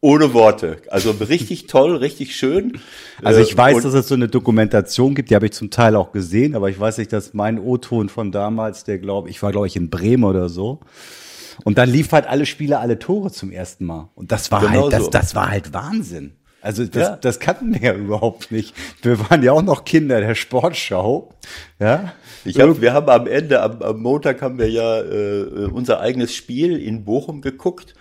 Ohne 0.00 0.32
Worte. 0.32 0.76
Also 0.88 1.10
richtig 1.10 1.66
toll, 1.68 1.96
richtig 1.96 2.36
schön. 2.36 2.78
Also 3.22 3.40
ich 3.40 3.56
weiß, 3.56 3.76
Und, 3.76 3.84
dass 3.84 3.94
es 3.94 4.08
so 4.08 4.14
eine 4.14 4.28
Dokumentation 4.28 5.14
gibt, 5.14 5.30
die 5.30 5.34
habe 5.34 5.46
ich 5.46 5.52
zum 5.52 5.70
Teil 5.70 5.96
auch 5.96 6.12
gesehen, 6.12 6.54
aber 6.54 6.70
ich 6.70 6.78
weiß 6.78 6.98
nicht, 6.98 7.12
dass 7.12 7.34
mein 7.34 7.58
O-Ton 7.58 8.08
von 8.08 8.30
damals, 8.30 8.84
der 8.84 8.98
glaube 8.98 9.28
ich 9.28 9.42
war 9.42 9.50
glaube 9.50 9.66
ich 9.66 9.76
in 9.76 9.90
Bremen 9.90 10.24
oder 10.24 10.48
so. 10.48 10.80
Und 11.64 11.78
dann 11.78 11.90
lief 11.90 12.12
halt 12.12 12.26
alle 12.26 12.46
Spiele, 12.46 12.78
alle 12.78 13.00
Tore 13.00 13.32
zum 13.32 13.50
ersten 13.50 13.84
Mal. 13.84 14.10
Und 14.14 14.30
das 14.30 14.52
war 14.52 14.60
genau 14.60 14.82
halt, 14.84 14.92
das, 14.92 15.04
so. 15.04 15.10
das 15.10 15.34
war 15.34 15.50
halt 15.50 15.72
Wahnsinn. 15.74 16.37
Also 16.60 16.84
das, 16.84 17.08
ja. 17.08 17.16
das 17.16 17.38
kannten 17.38 17.74
wir 17.74 17.80
ja 17.80 17.94
überhaupt 17.94 18.50
nicht. 18.50 18.74
Wir 19.02 19.18
waren 19.30 19.42
ja 19.42 19.52
auch 19.52 19.62
noch 19.62 19.84
Kinder 19.84 20.20
der 20.20 20.34
Sportschau. 20.34 21.32
Ja. 21.78 22.12
Ich 22.44 22.58
hab, 22.60 22.80
wir 22.80 22.92
haben 22.92 23.08
am 23.08 23.26
Ende, 23.26 23.62
am, 23.62 23.80
am 23.82 24.00
Montag 24.00 24.42
haben 24.42 24.58
wir 24.58 24.70
ja 24.70 25.00
äh, 25.00 25.68
unser 25.72 26.00
eigenes 26.00 26.34
Spiel 26.34 26.76
in 26.76 27.04
Bochum 27.04 27.42
geguckt 27.42 27.94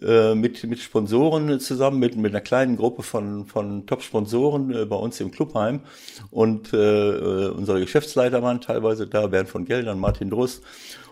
äh, 0.00 0.34
mit, 0.34 0.62
mit 0.64 0.78
Sponsoren 0.78 1.58
zusammen, 1.60 1.98
mit, 1.98 2.16
mit 2.16 2.32
einer 2.32 2.40
kleinen 2.40 2.76
Gruppe 2.76 3.02
von, 3.02 3.46
von 3.46 3.86
Top-Sponsoren 3.86 4.74
äh, 4.74 4.84
bei 4.84 4.96
uns 4.96 5.20
im 5.20 5.30
Clubheim. 5.30 5.80
Und 6.30 6.72
äh, 6.72 7.48
unsere 7.48 7.80
Geschäftsleiter 7.80 8.42
waren 8.42 8.60
teilweise 8.60 9.06
da, 9.06 9.26
Bernd 9.26 9.48
von 9.48 9.64
Geldern, 9.64 9.98
Martin 9.98 10.30
Druss. 10.30 10.62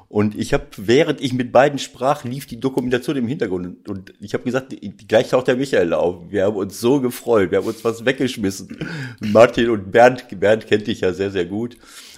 Und 0.09 0.37
ich 0.37 0.53
habe, 0.53 0.65
während 0.77 1.21
ich 1.21 1.33
mit 1.33 1.51
beiden 1.51 1.79
sprach, 1.79 2.25
lief 2.25 2.47
die 2.47 2.61
Dokumentation 2.61 3.17
im 3.17 3.27
Hintergrund. 3.27 3.89
Und 3.89 4.13
ich 4.21 4.35
habe 4.35 4.45
gesagt, 4.45 4.77
gleich 5.09 5.31
taucht 5.31 5.49
der 5.49 5.57
Michael 5.57 5.93
auf. 5.95 6.31
Wir 6.31 6.45
haben 6.45 6.57
uns 6.57 6.81
so 6.81 7.01
gefreut, 7.01 7.51
wir 7.51 7.59
haben 7.59 7.67
uns 7.67 7.85
was 7.85 8.05
weggeschmissen. 8.05 8.79
Martin 9.21 9.71
und 9.71 9.91
Bernd, 9.91 10.27
Bernd 10.39 10.67
kennt 10.67 10.87
dich 10.87 11.01
ja 11.01 11.13
sehr, 11.13 11.31
sehr 11.31 11.47
gut. 11.47 11.77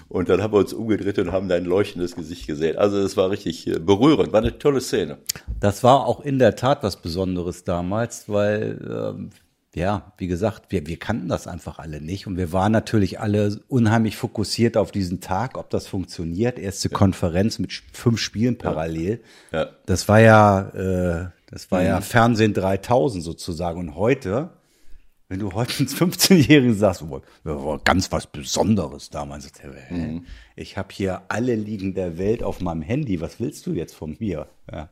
Und 0.08 0.30
dann 0.30 0.42
haben 0.42 0.54
wir 0.54 0.58
uns 0.58 0.72
umgedreht 0.72 1.18
und 1.18 1.32
haben 1.32 1.48
dein 1.48 1.64
leuchtendes 1.64 2.14
Gesicht 2.14 2.46
gesehen. 2.46 2.78
Also 2.78 2.98
es 2.98 3.16
war 3.16 3.30
richtig 3.30 3.66
äh, 3.66 3.78
berührend, 3.78 4.32
war 4.32 4.40
eine 4.40 4.58
tolle 4.58 4.80
Szene. 4.80 5.18
Das 5.60 5.84
war 5.84 6.06
auch 6.06 6.20
in 6.20 6.38
der 6.38 6.56
Tat 6.56 6.82
was 6.82 6.96
Besonderes 6.96 7.64
damals, 7.64 8.28
weil 8.28 8.78
ähm, 8.90 9.30
ja, 9.78 10.12
wie 10.18 10.26
gesagt, 10.26 10.70
wir, 10.70 10.86
wir 10.86 10.98
kannten 10.98 11.28
das 11.28 11.46
einfach 11.46 11.78
alle 11.78 12.00
nicht 12.00 12.26
und 12.26 12.36
wir 12.36 12.52
waren 12.52 12.72
natürlich 12.72 13.20
alle 13.20 13.60
unheimlich 13.68 14.16
fokussiert 14.16 14.76
auf 14.76 14.90
diesen 14.90 15.20
Tag, 15.20 15.56
ob 15.56 15.70
das 15.70 15.86
funktioniert. 15.86 16.58
Erste 16.58 16.90
ja. 16.90 16.96
Konferenz 16.96 17.58
mit 17.58 17.72
fünf 17.92 18.20
Spielen 18.20 18.58
parallel. 18.58 19.20
Ja. 19.52 19.60
ja. 19.60 19.70
Das 19.86 20.08
war 20.08 20.20
ja, 20.20 20.60
äh, 20.70 21.30
das 21.50 21.70
war 21.70 21.80
mhm. 21.80 21.86
ja 21.86 22.00
Fernsehen 22.00 22.52
3000 22.52 23.24
sozusagen. 23.24 23.80
Und 23.80 23.94
heute 23.94 24.50
wenn 25.28 25.40
du 25.40 25.52
heute 25.52 25.82
ins 25.82 25.94
15-Jährigen 25.94 26.74
sagst, 26.74 27.02
oh, 27.02 27.20
war 27.44 27.78
ganz 27.80 28.10
was 28.10 28.26
Besonderes 28.26 29.10
damals. 29.10 29.52
Mhm. 29.90 30.24
Ich 30.56 30.78
habe 30.78 30.88
hier 30.90 31.22
alle 31.28 31.54
Ligen 31.54 31.94
der 31.94 32.16
Welt 32.16 32.42
auf 32.42 32.60
meinem 32.60 32.80
Handy. 32.80 33.20
Was 33.20 33.38
willst 33.38 33.66
du 33.66 33.72
jetzt 33.72 33.94
von 33.94 34.16
mir? 34.18 34.48
Ja. 34.72 34.88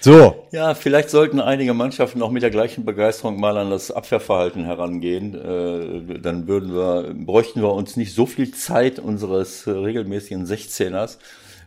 So. 0.00 0.46
Ja, 0.52 0.74
vielleicht 0.74 1.10
sollten 1.10 1.40
einige 1.40 1.74
Mannschaften 1.74 2.22
auch 2.22 2.30
mit 2.30 2.42
der 2.42 2.50
gleichen 2.50 2.84
Begeisterung 2.84 3.40
mal 3.40 3.56
an 3.56 3.70
das 3.70 3.90
Abwehrverhalten 3.90 4.64
herangehen. 4.64 5.34
Äh, 5.34 6.18
dann 6.20 6.46
würden 6.46 6.74
wir, 6.74 7.14
bräuchten 7.14 7.60
wir 7.60 7.72
uns 7.72 7.96
nicht 7.96 8.14
so 8.14 8.26
viel 8.26 8.52
Zeit 8.52 8.98
unseres 8.98 9.66
regelmäßigen 9.66 10.46
16ers 10.46 11.18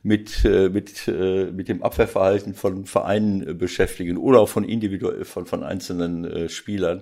mit, 0.04 0.46
äh, 0.46 0.70
mit, 0.70 1.08
äh, 1.08 1.52
mit 1.52 1.68
dem 1.68 1.84
Abwehrverhalten 1.84 2.54
von 2.54 2.86
Vereinen 2.86 3.58
beschäftigen 3.58 4.18
oder 4.18 4.40
auch 4.40 4.50
von 4.50 4.64
individuell, 4.64 5.26
von, 5.26 5.46
von 5.46 5.64
einzelnen 5.64 6.50
Spielern. 6.50 7.02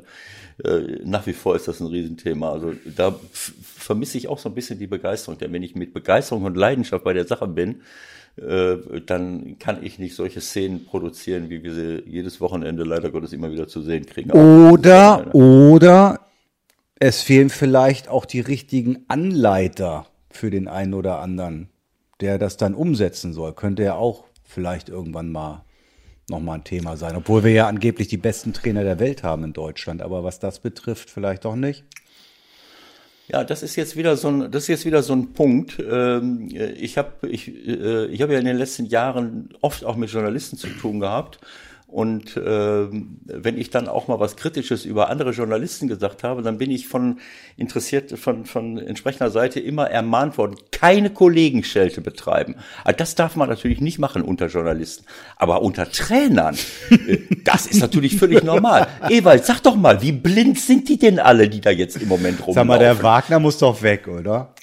Nach 1.03 1.27
wie 1.27 1.33
vor 1.33 1.55
ist 1.55 1.67
das 1.67 1.81
ein 1.81 1.85
Riesenthema. 1.85 2.51
Also 2.51 2.73
da 2.83 3.15
vermisse 3.31 4.17
ich 4.17 4.27
auch 4.27 4.39
so 4.39 4.49
ein 4.49 4.55
bisschen 4.55 4.79
die 4.79 4.87
Begeisterung. 4.87 5.37
Denn 5.37 5.53
wenn 5.53 5.61
ich 5.61 5.75
mit 5.75 5.93
Begeisterung 5.93 6.45
und 6.45 6.57
Leidenschaft 6.57 7.03
bei 7.03 7.13
der 7.13 7.27
Sache 7.27 7.47
bin, 7.47 7.81
dann 8.37 9.57
kann 9.57 9.83
ich 9.83 9.97
nicht 9.97 10.15
solche 10.15 10.41
Szenen 10.41 10.85
produzieren, 10.85 11.49
wie 11.49 11.63
wir 11.63 11.73
sie 11.73 12.03
jedes 12.05 12.39
Wochenende 12.39 12.83
leider 12.83 13.09
Gottes 13.09 13.33
immer 13.33 13.51
wieder 13.51 13.67
zu 13.67 13.81
sehen 13.81 14.05
kriegen. 14.05 14.31
Oder, 14.31 15.33
oder 15.33 16.19
es 16.99 17.21
fehlen 17.21 17.49
vielleicht 17.49 18.09
auch 18.09 18.25
die 18.25 18.39
richtigen 18.39 19.05
Anleiter 19.07 20.07
für 20.29 20.51
den 20.51 20.67
einen 20.67 20.93
oder 20.93 21.19
anderen, 21.19 21.69
der 22.21 22.37
das 22.37 22.57
dann 22.57 22.75
umsetzen 22.75 23.33
soll. 23.33 23.53
Könnte 23.53 23.83
ja 23.83 23.95
auch 23.95 24.25
vielleicht 24.43 24.89
irgendwann 24.89 25.31
mal 25.31 25.63
nochmal 26.29 26.59
ein 26.59 26.63
Thema 26.63 26.97
sein. 26.97 27.15
Obwohl 27.15 27.43
wir 27.43 27.51
ja 27.51 27.67
angeblich 27.67 28.07
die 28.07 28.17
besten 28.17 28.53
Trainer 28.53 28.83
der 28.83 28.99
Welt 28.99 29.23
haben 29.23 29.43
in 29.43 29.53
Deutschland. 29.53 30.01
Aber 30.01 30.23
was 30.23 30.39
das 30.39 30.59
betrifft, 30.59 31.09
vielleicht 31.09 31.45
doch 31.45 31.55
nicht. 31.55 31.85
Ja, 33.29 33.43
das 33.43 33.61
ist 33.61 33.75
jetzt 33.75 33.97
wieder 33.97 34.15
so 34.15 34.29
ein, 34.29 34.51
das 34.51 34.63
ist 34.63 34.67
jetzt 34.69 34.85
wieder 34.85 35.03
so 35.03 35.13
ein 35.13 35.33
Punkt. 35.33 35.77
Ähm, 35.79 36.47
ich 36.49 36.97
habe 36.97 37.27
ich, 37.27 37.49
äh, 37.49 38.05
ich 38.05 38.21
habe 38.21 38.33
ja 38.33 38.39
in 38.39 38.45
den 38.45 38.57
letzten 38.57 38.85
Jahren 38.85 39.49
oft 39.61 39.83
auch 39.83 39.97
mit 39.97 40.09
Journalisten 40.09 40.57
zu 40.57 40.67
tun 40.67 41.01
gehabt 41.01 41.39
und 41.87 42.35
äh, 42.35 42.87
wenn 42.91 43.57
ich 43.57 43.69
dann 43.69 43.87
auch 43.87 44.09
mal 44.09 44.19
was 44.19 44.35
Kritisches 44.35 44.83
über 44.83 45.09
andere 45.09 45.31
Journalisten 45.31 45.87
gesagt 45.87 46.21
habe, 46.23 46.41
dann 46.41 46.57
bin 46.57 46.69
ich 46.69 46.85
von 46.89 47.19
interessiert 47.55 48.11
von 48.19 48.45
von 48.45 48.77
entsprechender 48.77 49.31
Seite 49.31 49.61
immer 49.61 49.89
ermahnt 49.89 50.37
worden, 50.37 50.57
keine 50.71 51.09
Kollegenschelte 51.09 52.01
betreiben. 52.01 52.55
Also 52.83 52.97
das 52.97 53.15
darf 53.15 53.37
man 53.37 53.47
natürlich 53.47 53.79
nicht 53.79 53.99
machen 53.99 54.21
unter 54.21 54.47
Journalisten, 54.47 55.05
aber 55.37 55.61
unter 55.61 55.89
Trainern, 55.89 56.57
äh, 56.89 57.19
das 57.45 57.65
ist 57.65 57.79
natürlich 57.79 58.17
völlig 58.17 58.43
normal. 58.43 58.87
Ewald, 59.09 59.45
sag 59.45 59.61
doch 59.63 59.77
mal, 59.77 60.01
wie 60.01 60.11
blind 60.11 60.59
sind 60.59 60.89
die 60.89 60.97
denn 60.97 61.19
alle, 61.19 61.47
die 61.47 61.61
da 61.61 61.69
jetzt 61.69 62.01
im 62.01 62.09
Moment 62.09 62.39
rumlaufen? 62.41 62.53
Sag 62.53 62.67
mal, 62.67 62.79
der 62.79 63.01
Wagner 63.01 63.39
muss 63.39 63.59
doch 63.59 63.81
weg, 63.81 64.09
oder? 64.09 64.53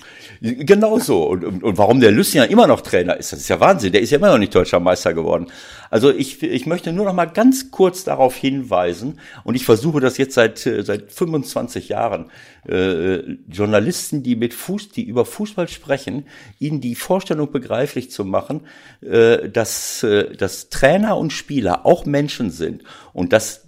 Genau 0.47 0.99
so. 0.99 1.25
Und, 1.25 1.43
und, 1.43 1.65
und 1.65 1.79
warum 1.79 2.01
der 2.01 2.11
Lucien 2.11 2.45
immer 2.51 2.67
noch 2.67 2.83
Trainer 2.83 3.17
ist, 3.17 3.33
das 3.33 3.41
ist 3.41 3.49
ja 3.49 3.61
Wahnsinn. 3.61 3.93
Der 3.93 4.03
ist 4.03 4.11
ja 4.11 4.19
immer 4.19 4.29
noch 4.29 4.37
nicht 4.37 4.55
deutscher 4.55 4.79
Meister 4.79 5.15
geworden. 5.15 5.47
Also 5.89 6.11
ich, 6.11 6.43
ich 6.43 6.67
möchte 6.67 6.93
nur 6.93 7.07
noch 7.07 7.15
mal 7.15 7.25
ganz 7.25 7.71
kurz 7.71 8.05
darauf 8.05 8.37
hinweisen, 8.37 9.21
und 9.45 9.55
ich 9.55 9.65
versuche 9.65 10.01
das 10.01 10.19
jetzt 10.19 10.35
seit, 10.35 10.59
seit 10.59 11.11
25 11.11 11.89
Jahren, 11.89 12.31
äh, 12.69 13.21
Journalisten, 13.49 14.23
die 14.23 14.37
mit 14.37 14.53
Fuß, 14.53 14.91
die 14.91 15.05
über 15.05 15.25
Fußball 15.25 15.67
sprechen, 15.67 16.27
ihnen 16.59 16.83
die 16.83 16.95
Vorstellung 16.95 17.51
begreiflich 17.51 18.11
zu 18.11 18.27
machen, 18.27 18.67
äh, 19.01 19.49
dass, 19.49 20.03
äh, 20.03 20.37
dass 20.37 20.69
Trainer 20.69 21.17
und 21.17 21.33
Spieler 21.33 21.87
auch 21.87 22.05
Menschen 22.05 22.51
sind 22.51 22.85
und 23.15 23.33
dass 23.33 23.67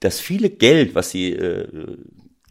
das 0.00 0.20
viele 0.20 0.48
Geld, 0.48 0.94
was 0.94 1.10
sie 1.10 1.32
äh, 1.32 1.68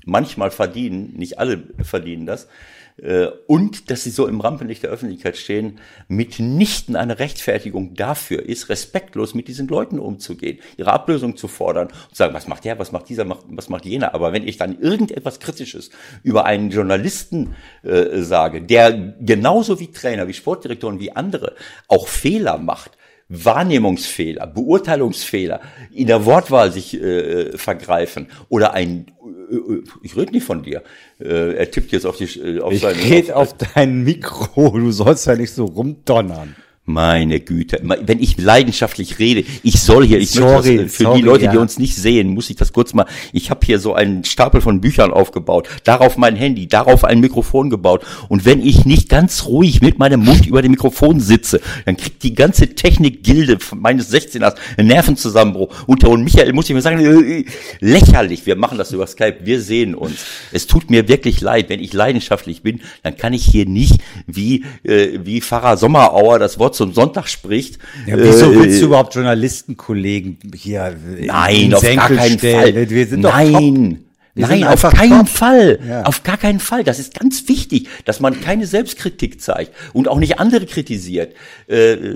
manchmal 0.05 0.51
verdienen, 0.51 1.13
nicht 1.15 1.39
alle 1.39 1.63
verdienen 1.81 2.27
das, 2.27 2.47
äh, 2.97 3.27
und 3.47 3.89
dass 3.89 4.03
sie 4.03 4.09
so 4.09 4.27
im 4.27 4.41
Rampenlicht 4.41 4.83
der 4.83 4.89
Öffentlichkeit 4.89 5.37
stehen, 5.37 5.79
mitnichten 6.07 6.95
eine 6.95 7.19
Rechtfertigung 7.19 7.95
dafür 7.95 8.43
ist, 8.43 8.69
respektlos 8.69 9.33
mit 9.33 9.47
diesen 9.47 9.67
Leuten 9.67 9.99
umzugehen, 9.99 10.59
ihre 10.77 10.93
Ablösung 10.93 11.37
zu 11.37 11.47
fordern 11.47 11.87
und 11.87 12.09
zu 12.09 12.15
sagen, 12.15 12.33
was 12.33 12.47
macht 12.47 12.65
der, 12.65 12.79
was 12.79 12.91
macht 12.91 13.09
dieser, 13.09 13.25
was 13.47 13.69
macht 13.69 13.85
jener. 13.85 14.13
Aber 14.13 14.33
wenn 14.33 14.47
ich 14.47 14.57
dann 14.57 14.79
irgendetwas 14.79 15.39
Kritisches 15.39 15.89
über 16.23 16.45
einen 16.45 16.69
Journalisten 16.69 17.55
äh, 17.83 18.21
sage, 18.21 18.61
der 18.61 19.15
genauso 19.19 19.79
wie 19.79 19.91
Trainer, 19.91 20.27
wie 20.27 20.33
Sportdirektoren, 20.33 20.99
wie 20.99 21.15
andere 21.15 21.55
auch 21.87 22.07
Fehler 22.07 22.57
macht, 22.57 22.97
Wahrnehmungsfehler, 23.33 24.47
Beurteilungsfehler, 24.47 25.61
in 25.91 26.07
der 26.07 26.25
Wortwahl 26.25 26.71
sich 26.71 26.93
äh, 27.01 27.57
vergreifen 27.57 28.27
oder 28.49 28.73
ein 28.73 29.11
äh, 29.51 29.83
ich 30.01 30.15
rede 30.15 30.31
nicht 30.31 30.45
von 30.45 30.63
dir. 30.63 30.83
Äh, 31.19 31.55
er 31.55 31.71
tippt 31.71 31.91
jetzt 31.91 32.05
auf 32.05 32.17
die 32.17 32.25
äh, 32.25 32.59
auf 32.61 32.73
ich 32.73 32.85
rede 32.85 33.35
auf 33.35 33.55
dein 33.75 34.03
Mikro. 34.03 34.77
Du 34.77 34.91
sollst 34.91 35.27
ja 35.27 35.35
nicht 35.35 35.51
so 35.51 35.65
rumdonnern. 35.65 36.55
Meine 36.85 37.39
Güte, 37.39 37.79
wenn 37.81 38.19
ich 38.19 38.37
leidenschaftlich 38.37 39.17
rede, 39.17 39.45
ich 39.63 39.79
soll 39.79 40.05
hier, 40.05 40.19
ich 40.19 40.31
sorry, 40.31 40.79
das, 40.79 40.95
für 40.95 41.03
sorry, 41.03 41.19
die 41.19 41.25
Leute, 41.25 41.45
ja. 41.45 41.51
die 41.51 41.57
uns 41.57 41.79
nicht 41.79 41.95
sehen, 41.95 42.27
muss 42.27 42.49
ich 42.49 42.57
das 42.57 42.73
kurz 42.73 42.93
mal, 42.93 43.05
ich 43.31 43.49
habe 43.49 43.65
hier 43.65 43.79
so 43.79 43.93
einen 43.93 44.25
Stapel 44.25 44.59
von 44.59 44.81
Büchern 44.81 45.13
aufgebaut, 45.13 45.69
darauf 45.85 46.17
mein 46.17 46.35
Handy, 46.35 46.67
darauf 46.67 47.05
ein 47.05 47.21
Mikrofon 47.21 47.69
gebaut. 47.69 48.05
Und 48.27 48.43
wenn 48.43 48.61
ich 48.61 48.83
nicht 48.83 49.07
ganz 49.07 49.45
ruhig 49.45 49.79
mit 49.79 49.97
meinem 49.97 50.25
Mund 50.25 50.45
über 50.45 50.61
dem 50.61 50.71
Mikrofon 50.71 51.21
sitze, 51.21 51.61
dann 51.85 51.95
kriegt 51.95 52.21
die 52.21 52.35
ganze 52.35 52.75
Technikgilde 52.75 53.59
meines 53.73 54.13
16ers 54.13 54.55
einen 54.75 54.89
Nervenzusammenbruch 54.89 55.87
und, 55.87 56.03
und 56.03 56.25
Michael 56.25 56.51
muss 56.51 56.67
ich 56.67 56.75
mir 56.75 56.81
sagen, 56.81 56.99
äh, 56.99 57.45
lächerlich, 57.79 58.45
wir 58.45 58.57
machen 58.57 58.77
das 58.77 58.91
über 58.91 59.07
Skype, 59.07 59.37
wir 59.43 59.61
sehen 59.61 59.95
uns. 59.95 60.25
Es 60.51 60.67
tut 60.67 60.89
mir 60.89 61.07
wirklich 61.07 61.39
leid, 61.39 61.69
wenn 61.69 61.79
ich 61.79 61.93
leidenschaftlich 61.93 62.61
bin, 62.61 62.81
dann 63.03 63.15
kann 63.15 63.31
ich 63.31 63.45
hier 63.45 63.65
nicht 63.65 64.01
wie, 64.27 64.65
äh, 64.83 65.19
wie 65.23 65.39
Pfarrer 65.39 65.77
Sommerauer 65.77 66.39
das 66.39 66.59
Wort 66.59 66.72
zum 66.73 66.93
Sonntag 66.93 67.27
spricht. 67.27 67.79
Ja, 68.05 68.17
wieso 68.17 68.51
äh, 68.51 68.55
willst 68.55 68.81
du 68.81 68.85
überhaupt 68.85 69.15
Journalistenkollegen 69.15 70.39
hier 70.55 70.95
Nein, 71.19 71.73
auf 71.73 71.81
gar 71.81 72.09
keinen 72.09 72.37
stellen? 72.37 72.73
Fall. 72.73 72.89
Wir 72.89 73.07
sind 73.07 73.21
Nein. 73.21 74.05
Wir 74.35 74.47
Nein, 74.47 74.63
auf 74.63 74.81
keinen 74.81 75.19
top. 75.19 75.29
Fall. 75.29 75.79
Ja. 75.87 76.03
Auf 76.03 76.23
gar 76.23 76.37
keinen 76.37 76.59
Fall. 76.59 76.83
Das 76.83 76.97
ist 76.97 77.19
ganz 77.19 77.47
wichtig, 77.47 77.87
dass 78.05 78.19
man 78.19 78.41
keine 78.41 78.65
Selbstkritik 78.65 79.39
zeigt 79.39 79.73
und 79.93 80.07
auch 80.07 80.17
nicht 80.17 80.39
andere 80.39 80.65
kritisiert. 80.65 81.35
Äh, 81.67 82.15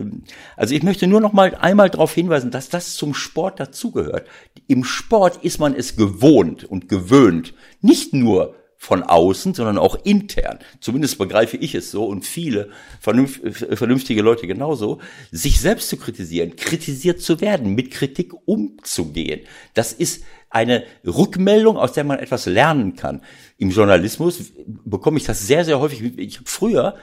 also 0.56 0.74
ich 0.74 0.82
möchte 0.82 1.06
nur 1.06 1.22
noch 1.22 1.34
mal 1.34 1.54
einmal 1.54 1.92
darauf 1.92 2.14
hinweisen, 2.14 2.50
dass 2.50 2.70
das 2.70 2.96
zum 2.96 3.14
Sport 3.14 3.60
dazugehört. 3.60 4.28
Im 4.68 4.84
Sport 4.84 5.44
ist 5.44 5.60
man 5.60 5.76
es 5.76 5.96
gewohnt 5.96 6.64
und 6.64 6.90
gewöhnt, 6.90 7.54
nicht 7.82 8.14
nur 8.14 8.56
von 8.80 9.04
außen, 9.04 9.54
sondern 9.54 9.78
auch 9.78 9.98
intern. 10.06 10.60
Zumindest 10.80 11.18
begreife 11.18 11.58
ich 11.58 11.76
es 11.76 11.92
so 11.92 12.06
und 12.06 12.26
viele 12.26 12.70
vernünftige 13.02 14.22
Leute 14.22 14.48
genauso, 14.48 15.00
sich 15.32 15.60
selbst 15.60 15.90
zu 15.90 15.98
kritisieren, 15.98 16.56
kritisiert 16.56 17.20
zu 17.20 17.42
werden, 17.42 17.76
mit 17.76 17.92
Kritik 17.92 18.34
umzugehen. 18.46 19.42
Das 19.74 19.94
ist 19.94 20.24
eine 20.50 20.84
Rückmeldung, 21.06 21.76
aus 21.76 21.94
der 21.94 22.04
man 22.04 22.20
etwas 22.20 22.46
lernen 22.46 22.96
kann. 22.96 23.22
Im 23.58 23.72
Journalismus 23.72 24.54
bekomme 24.66 25.18
ich 25.18 25.26
das 25.26 25.46
sehr, 25.46 25.66
sehr 25.66 25.80
häufig. 25.80 26.18
Ich 26.18 26.38
habe 26.38 26.50
früher, 26.50 26.96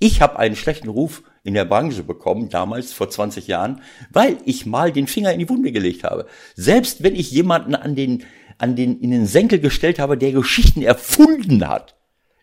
ich 0.00 0.20
habe 0.20 0.38
einen 0.38 0.56
schlechten 0.56 0.88
Ruf 0.88 1.22
in 1.44 1.54
der 1.54 1.64
Branche 1.64 2.02
bekommen, 2.02 2.48
damals 2.48 2.92
vor 2.92 3.10
20 3.10 3.46
Jahren, 3.46 3.82
weil 4.10 4.38
ich 4.44 4.66
mal 4.66 4.92
den 4.92 5.06
Finger 5.06 5.32
in 5.32 5.40
die 5.40 5.48
Wunde 5.48 5.72
gelegt 5.72 6.04
habe. 6.04 6.26
Selbst 6.56 7.02
wenn 7.02 7.14
ich 7.14 7.30
jemanden 7.30 7.74
an 7.74 7.94
den 7.94 8.24
an 8.62 8.76
den, 8.76 9.00
in 9.00 9.10
den 9.10 9.26
Senkel 9.26 9.58
gestellt 9.58 9.98
habe, 9.98 10.16
der 10.16 10.32
Geschichten 10.32 10.82
erfunden 10.82 11.68
hat. 11.68 11.96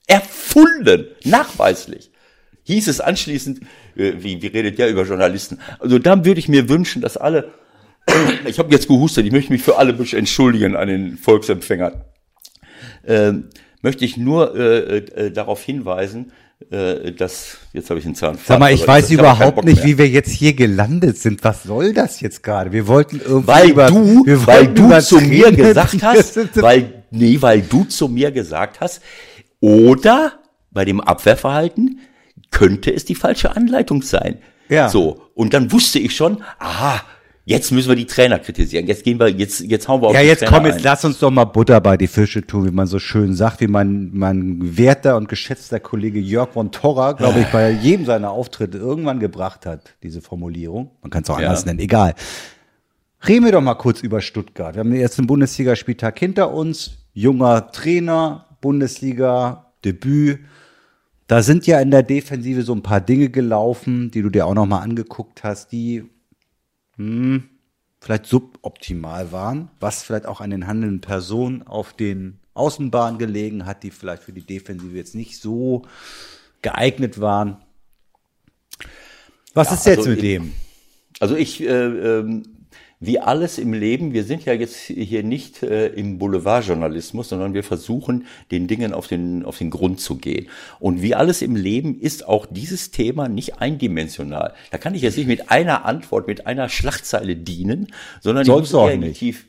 Erfunden! 0.05 1.07
Nachweislich. 1.23 2.11
Hieß 2.63 2.87
es 2.87 2.99
anschließend, 2.99 3.61
äh, 3.95 4.13
wie, 4.17 4.41
wie 4.41 4.47
redet 4.47 4.77
der 4.77 4.89
über 4.89 5.05
Journalisten? 5.05 5.59
Also 5.79 5.97
da 5.97 6.25
würde 6.25 6.39
ich 6.39 6.49
mir 6.49 6.69
wünschen, 6.69 7.01
dass 7.01 7.17
alle 7.17 7.51
ich 8.45 8.59
habe 8.59 8.71
jetzt 8.71 8.87
gehustet, 8.87 9.25
ich 9.25 9.31
möchte 9.31 9.51
mich 9.51 9.61
für 9.61 9.77
alle 9.77 9.93
entschuldigen 9.93 10.75
an 10.75 10.87
den 10.87 11.17
Volksempfängern. 11.17 12.01
Ähm, 13.05 13.49
möchte 13.81 14.05
ich 14.05 14.17
nur 14.17 14.55
äh, 14.55 14.97
äh, 14.97 15.31
darauf 15.31 15.63
hinweisen, 15.63 16.31
äh, 16.71 17.13
dass 17.13 17.57
jetzt 17.71 17.89
habe 17.89 17.99
ich 17.99 18.05
einen 18.05 18.15
Zahnfleisch. 18.15 18.47
Sag 18.47 18.59
mal, 18.59 18.73
ich 18.73 18.85
weiß 18.85 19.11
überhaupt 19.11 19.63
nicht, 19.63 19.83
wie 19.83 19.97
wir 19.97 20.09
jetzt 20.09 20.29
hier 20.29 20.53
gelandet 20.53 21.17
sind. 21.17 21.43
Was 21.43 21.63
soll 21.63 21.93
das 21.93 22.19
jetzt 22.19 22.43
gerade? 22.43 22.73
Wir 22.73 22.87
wollten 22.87 23.21
irgendwie 23.23 23.47
weil 23.47 23.69
über, 23.69 23.87
du, 23.87 24.25
wir 24.25 24.45
weil 24.45 24.67
du 24.67 24.99
zu 24.99 25.21
mir 25.21 25.51
gesagt 25.53 26.03
hast, 26.03 26.37
weil 26.61 27.05
nee, 27.11 27.37
weil 27.39 27.61
du 27.61 27.85
zu 27.85 28.09
mir 28.09 28.31
gesagt 28.31 28.81
hast, 28.81 29.01
oder 29.61 30.33
bei 30.71 30.83
dem 30.83 30.99
Abwehrverhalten 30.99 32.01
könnte 32.51 32.93
es 32.93 33.05
die 33.05 33.15
falsche 33.15 33.55
Anleitung 33.55 34.01
sein. 34.01 34.39
Ja. 34.67 34.89
So 34.89 35.21
und 35.35 35.53
dann 35.53 35.71
wusste 35.71 35.99
ich 35.99 36.13
schon, 36.13 36.43
aha, 36.59 37.01
jetzt 37.49 37.71
müssen 37.71 37.89
wir 37.89 37.95
die 37.95 38.05
Trainer 38.05 38.39
kritisieren. 38.39 38.85
Jetzt 38.87 39.03
gehen 39.03 39.19
wir, 39.19 39.27
jetzt 39.29 39.59
jetzt 39.61 39.87
hauen 39.87 40.01
wir 40.01 40.07
auf 40.07 40.13
Ja, 40.13 40.21
die 40.21 40.27
jetzt 40.27 40.39
Trainer 40.39 40.51
komm, 40.57 40.65
jetzt 40.67 40.77
ein. 40.77 40.83
lass 40.83 41.03
uns 41.05 41.19
doch 41.19 41.31
mal 41.31 41.45
Butter 41.45 41.81
bei 41.81 41.97
die 41.97 42.07
Fische 42.07 42.45
tun, 42.45 42.65
wie 42.67 42.71
man 42.71 42.87
so 42.87 42.99
schön 42.99 43.33
sagt, 43.33 43.59
wie 43.61 43.67
mein, 43.67 44.11
mein 44.13 44.77
werter 44.77 45.17
und 45.17 45.27
geschätzter 45.27 45.79
Kollege 45.79 46.19
Jörg 46.19 46.51
von 46.51 46.71
Torra, 46.71 47.13
glaube 47.13 47.39
ich, 47.41 47.47
bei 47.47 47.71
jedem 47.71 48.05
seiner 48.05 48.31
Auftritte 48.31 48.77
irgendwann 48.77 49.19
gebracht 49.19 49.65
hat, 49.65 49.95
diese 50.03 50.21
Formulierung. 50.21 50.91
Man 51.01 51.09
kann 51.09 51.23
es 51.23 51.29
auch 51.29 51.39
Ja. 51.39 51.47
anders 51.47 51.65
nennen, 51.65 51.79
egal. 51.79 52.13
Reden 53.27 53.43
wir 53.45 53.51
doch 53.51 53.61
mal 53.61 53.75
kurz 53.75 54.01
über 54.01 54.21
Stuttgart. 54.21 54.75
Wir 54.75 54.79
haben 54.79 54.91
den 54.91 55.01
ersten 55.01 55.27
Bundesligaspieltag 55.27 56.17
hinter 56.19 56.53
uns. 56.53 56.91
Junger 57.13 57.71
Trainer, 57.71 58.45
Bundesliga, 58.61 59.73
Debüt. 59.83 60.39
Da 61.27 61.43
sind 61.43 61.67
ja 61.67 61.79
in 61.79 61.91
der 61.91 62.01
Defensive 62.03 62.61
so 62.63 62.73
ein 62.73 62.81
paar 62.81 63.01
Dinge 63.01 63.29
gelaufen, 63.29 64.09
die 64.11 64.21
du 64.21 64.29
dir 64.29 64.45
auch 64.47 64.53
noch 64.53 64.65
mal 64.65 64.79
angeguckt 64.79 65.43
hast, 65.43 65.71
die 65.71 66.05
hm, 66.99 67.49
vielleicht 68.01 68.25
suboptimal 68.27 69.31
waren, 69.31 69.71
was 69.79 70.03
vielleicht 70.03 70.25
auch 70.25 70.41
an 70.41 70.49
den 70.51 70.67
handelnden 70.67 71.01
Personen 71.01 71.63
auf 71.63 71.93
den 71.93 72.39
Außenbahnen 72.53 73.17
gelegen 73.17 73.65
hat, 73.65 73.83
die 73.83 73.91
vielleicht 73.91 74.23
für 74.23 74.33
die 74.33 74.45
Defensive 74.45 74.95
jetzt 74.95 75.15
nicht 75.15 75.39
so 75.41 75.83
geeignet 76.61 77.19
waren. 77.21 77.57
Was 79.53 79.69
Ja, 79.69 79.73
ist 79.75 79.85
jetzt 79.85 79.97
also 79.99 80.09
mit 80.09 80.19
in- 80.19 80.25
dem? 80.25 80.53
Also 81.19 81.35
ich, 81.35 81.61
äh, 81.61 81.65
ähm, 82.19 82.43
wie 83.01 83.19
alles 83.19 83.57
im 83.57 83.71
Leben, 83.71 84.13
wir 84.13 84.25
sind 84.25 84.43
ja 84.43 84.53
jetzt 84.53 84.75
hier 84.77 85.23
nicht 85.23 85.63
äh, 85.63 85.87
im 85.87 86.17
Boulevardjournalismus, 86.17 87.29
sondern 87.29 87.53
wir 87.53 87.63
versuchen, 87.63 88.25
den 88.51 88.67
Dingen 88.67 88.93
auf 88.93 89.07
den, 89.07 89.45
auf 89.45 89.57
den 89.57 89.69
Grund 89.69 90.01
zu 90.01 90.17
gehen. 90.17 90.49
Und 90.79 91.01
wie 91.01 91.15
alles 91.15 91.41
im 91.41 91.55
Leben 91.55 91.97
ist 91.97 92.27
auch 92.27 92.45
dieses 92.45 92.91
Thema 92.91 93.29
nicht 93.29 93.61
eindimensional. 93.61 94.53
Da 94.71 94.77
kann 94.77 94.95
ich 94.95 95.01
jetzt 95.01 95.17
nicht 95.17 95.27
mit 95.27 95.49
einer 95.49 95.85
Antwort, 95.85 96.27
mit 96.27 96.45
einer 96.45 96.67
Schlagzeile 96.67 97.37
dienen, 97.37 97.87
sondern 98.19 98.43
ich 98.43 98.49
muss 98.49 98.73
eher 98.73 98.91
in 98.91 99.01
die. 99.01 99.13
Tiefe. 99.13 99.45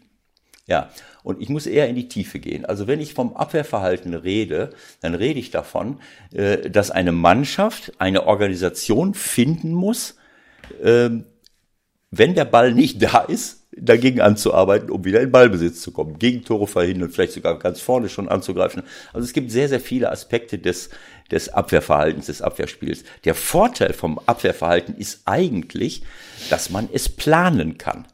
Ja, 0.69 0.91
und 1.25 1.43
ich 1.43 1.49
muss 1.49 1.67
eher 1.67 1.89
in 1.89 1.97
die 1.97 2.07
Tiefe 2.07 2.39
gehen. 2.39 2.65
Also 2.65 2.87
wenn 2.87 3.01
ich 3.01 3.15
vom 3.15 3.35
Abwehrverhalten 3.35 4.15
rede, 4.15 4.71
dann 5.01 5.17
rede 5.17 5.41
ich 5.41 5.51
davon, 5.51 5.99
äh, 6.33 6.71
dass 6.71 6.93
eine 6.93 7.11
Mannschaft, 7.11 7.95
eine 7.99 8.29
Organisation 8.29 9.15
finden 9.15 9.73
muss, 9.73 10.17
ähm, 10.83 11.25
wenn 12.11 12.35
der 12.35 12.45
Ball 12.45 12.73
nicht 12.73 13.03
da 13.03 13.21
ist, 13.21 13.61
dagegen 13.73 14.21
anzuarbeiten, 14.21 14.91
um 14.91 15.05
wieder 15.05 15.21
in 15.21 15.31
Ballbesitz 15.31 15.81
zu 15.81 15.93
kommen, 15.93 16.19
Gegentore 16.19 16.67
verhindern, 16.67 17.11
vielleicht 17.11 17.33
sogar 17.33 17.59
ganz 17.59 17.81
vorne 17.81 18.09
schon 18.09 18.29
anzugreifen. 18.29 18.83
Also 19.13 19.25
es 19.25 19.33
gibt 19.33 19.51
sehr, 19.51 19.69
sehr 19.69 19.81
viele 19.81 20.11
Aspekte 20.11 20.59
des, 20.59 20.91
des 21.31 21.49
Abwehrverhaltens, 21.51 22.27
des 22.27 22.43
Abwehrspiels. 22.43 23.05
Der 23.25 23.35
Vorteil 23.35 23.93
vom 23.93 24.19
Abwehrverhalten 24.27 24.97
ist 24.97 25.23
eigentlich, 25.25 26.03
dass 26.51 26.71
man 26.71 26.89
es 26.93 27.09
planen 27.09 27.79
kann. 27.79 28.07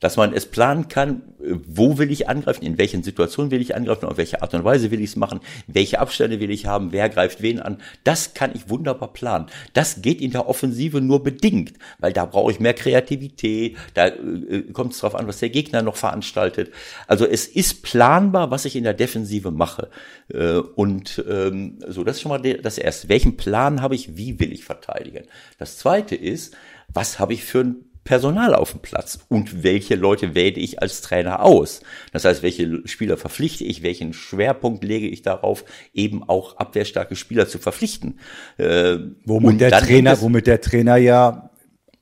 Dass 0.00 0.16
man 0.16 0.32
es 0.32 0.46
planen 0.46 0.88
kann, 0.88 1.22
äh, 1.42 1.54
wo 1.66 1.98
will 1.98 2.10
ich 2.10 2.28
angreifen, 2.28 2.64
in 2.64 2.78
welchen 2.78 3.02
Situationen 3.02 3.50
will 3.50 3.60
ich 3.60 3.74
angreifen, 3.74 4.06
auf 4.06 4.16
welche 4.16 4.42
Art 4.42 4.54
und 4.54 4.64
Weise 4.64 4.90
will 4.90 5.00
ich 5.00 5.10
es 5.10 5.16
machen, 5.16 5.40
welche 5.66 5.98
Abstände 5.98 6.40
will 6.40 6.50
ich 6.50 6.66
haben, 6.66 6.92
wer 6.92 7.08
greift 7.08 7.42
wen 7.42 7.60
an. 7.60 7.78
Das 8.04 8.34
kann 8.34 8.52
ich 8.54 8.68
wunderbar 8.68 9.12
planen. 9.12 9.46
Das 9.72 10.02
geht 10.02 10.20
in 10.20 10.30
der 10.30 10.48
Offensive 10.48 11.00
nur 11.00 11.22
bedingt, 11.22 11.74
weil 11.98 12.12
da 12.12 12.24
brauche 12.24 12.52
ich 12.52 12.60
mehr 12.60 12.74
Kreativität, 12.74 13.76
da 13.94 14.08
äh, 14.08 14.62
kommt 14.72 14.92
es 14.92 15.00
darauf 15.00 15.14
an, 15.14 15.26
was 15.26 15.38
der 15.38 15.50
Gegner 15.50 15.82
noch 15.82 15.96
veranstaltet. 15.96 16.72
Also 17.06 17.26
es 17.26 17.46
ist 17.46 17.82
planbar, 17.82 18.50
was 18.50 18.64
ich 18.64 18.76
in 18.76 18.84
der 18.84 18.94
Defensive 18.94 19.50
mache. 19.50 19.90
Äh, 20.32 20.58
und 20.58 21.24
ähm, 21.28 21.78
so, 21.86 22.04
das 22.04 22.16
ist 22.16 22.22
schon 22.22 22.30
mal 22.30 22.38
das 22.38 22.78
Erste. 22.78 23.08
Welchen 23.08 23.36
Plan 23.36 23.82
habe 23.82 23.94
ich, 23.94 24.16
wie 24.16 24.38
will 24.40 24.52
ich 24.52 24.64
verteidigen? 24.64 25.24
Das 25.58 25.78
Zweite 25.78 26.14
ist, 26.14 26.54
was 26.88 27.18
habe 27.18 27.34
ich 27.34 27.44
für 27.44 27.60
ein 27.60 27.87
Personal 28.08 28.54
auf 28.54 28.72
dem 28.72 28.80
Platz 28.80 29.18
und 29.28 29.62
welche 29.62 29.94
Leute 29.94 30.34
wähle 30.34 30.56
ich 30.56 30.80
als 30.80 31.02
Trainer 31.02 31.42
aus. 31.42 31.82
Das 32.10 32.24
heißt, 32.24 32.42
welche 32.42 32.80
Spieler 32.86 33.18
verpflichte 33.18 33.64
ich, 33.64 33.82
welchen 33.82 34.14
Schwerpunkt 34.14 34.82
lege 34.82 35.06
ich 35.06 35.20
darauf, 35.20 35.62
eben 35.92 36.26
auch 36.26 36.56
abwehrstarke 36.56 37.16
Spieler 37.16 37.48
zu 37.48 37.58
verpflichten. 37.58 38.18
Äh, 38.56 38.96
Womit 39.26 39.60
der 39.60 39.72
Trainer, 39.72 40.18
womit 40.22 40.46
der 40.46 40.62
Trainer 40.62 40.96
ja 40.96 41.50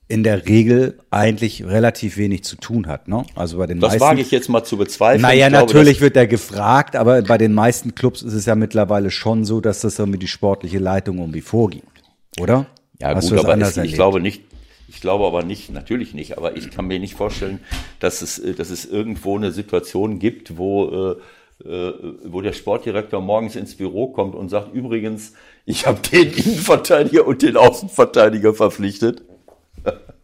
in 0.07 0.23
der 0.23 0.47
Regel 0.47 1.01
eigentlich 1.11 1.65
relativ 1.65 2.17
wenig 2.19 2.45
zu 2.45 2.55
tun 2.55 2.87
hat, 2.87 3.09
ne? 3.09 3.25
Also 3.35 3.59
bei 3.59 3.67
den 3.67 3.81
das 3.81 3.95
meisten. 3.95 4.05
wage 4.05 4.21
ich 4.21 4.31
jetzt 4.31 4.49
mal 4.49 4.63
zu 4.63 4.77
bezweifeln. 4.77 5.23
Naja, 5.23 5.49
glaube, 5.49 5.67
natürlich 5.67 6.01
wird 6.01 6.17
er 6.17 6.29
gefragt, 6.29 6.95
aber 6.95 7.23
bei 7.23 7.37
den 7.37 7.53
meisten 7.53 7.97
Clubs 7.97 8.23
ist 8.23 8.35
es 8.35 8.47
ja 8.47 8.55
mittlerweile 8.55 9.11
schon 9.11 9.45
so, 9.45 9.61
dass 9.61 9.81
das 9.81 9.99
irgendwie 9.99 10.21
die 10.21 10.29
sportliche 10.29 10.79
Leitung 10.79 11.19
irgendwie 11.19 11.41
vorgibt, 11.41 12.05
oder? 12.39 12.67
Ja 13.01 13.13
Hast 13.17 13.29
gut, 13.31 13.41
aber 13.41 13.59
es, 13.61 13.77
ich 13.77 13.95
glaube 13.95 14.21
nicht, 14.21 14.45
ich 14.89 15.01
glaube 15.01 15.27
aber 15.27 15.43
nicht, 15.43 15.71
natürlich 15.71 16.15
nicht, 16.15 16.39
aber 16.39 16.57
ich 16.57 16.71
kann 16.71 16.87
mir 16.87 16.99
nicht 16.99 17.15
vorstellen, 17.15 17.61
dass 18.01 18.23
es, 18.23 18.39
äh, 18.39 18.55
dass 18.55 18.71
es 18.71 18.85
irgendwo 18.85 19.37
eine 19.37 19.53
Situation 19.53 20.19
gibt, 20.19 20.59
wo, 20.59 21.17
äh, 21.65 21.69
äh, 21.69 21.93
wo 22.25 22.41
der 22.41 22.53
Sportdirektor 22.53 23.21
morgens 23.21 23.57
ins 23.57 23.77
Büro 23.77 24.09
kommt 24.09 24.35
und 24.35 24.49
sagt, 24.49 24.75
übrigens, 24.75 25.33
ich 25.65 25.87
habe 25.87 25.99
den 26.13 26.33
Innenverteidiger 26.33 27.27
und 27.27 27.43
den 27.43 27.57
Außenverteidiger 27.57 28.55
verpflichtet. 28.55 29.23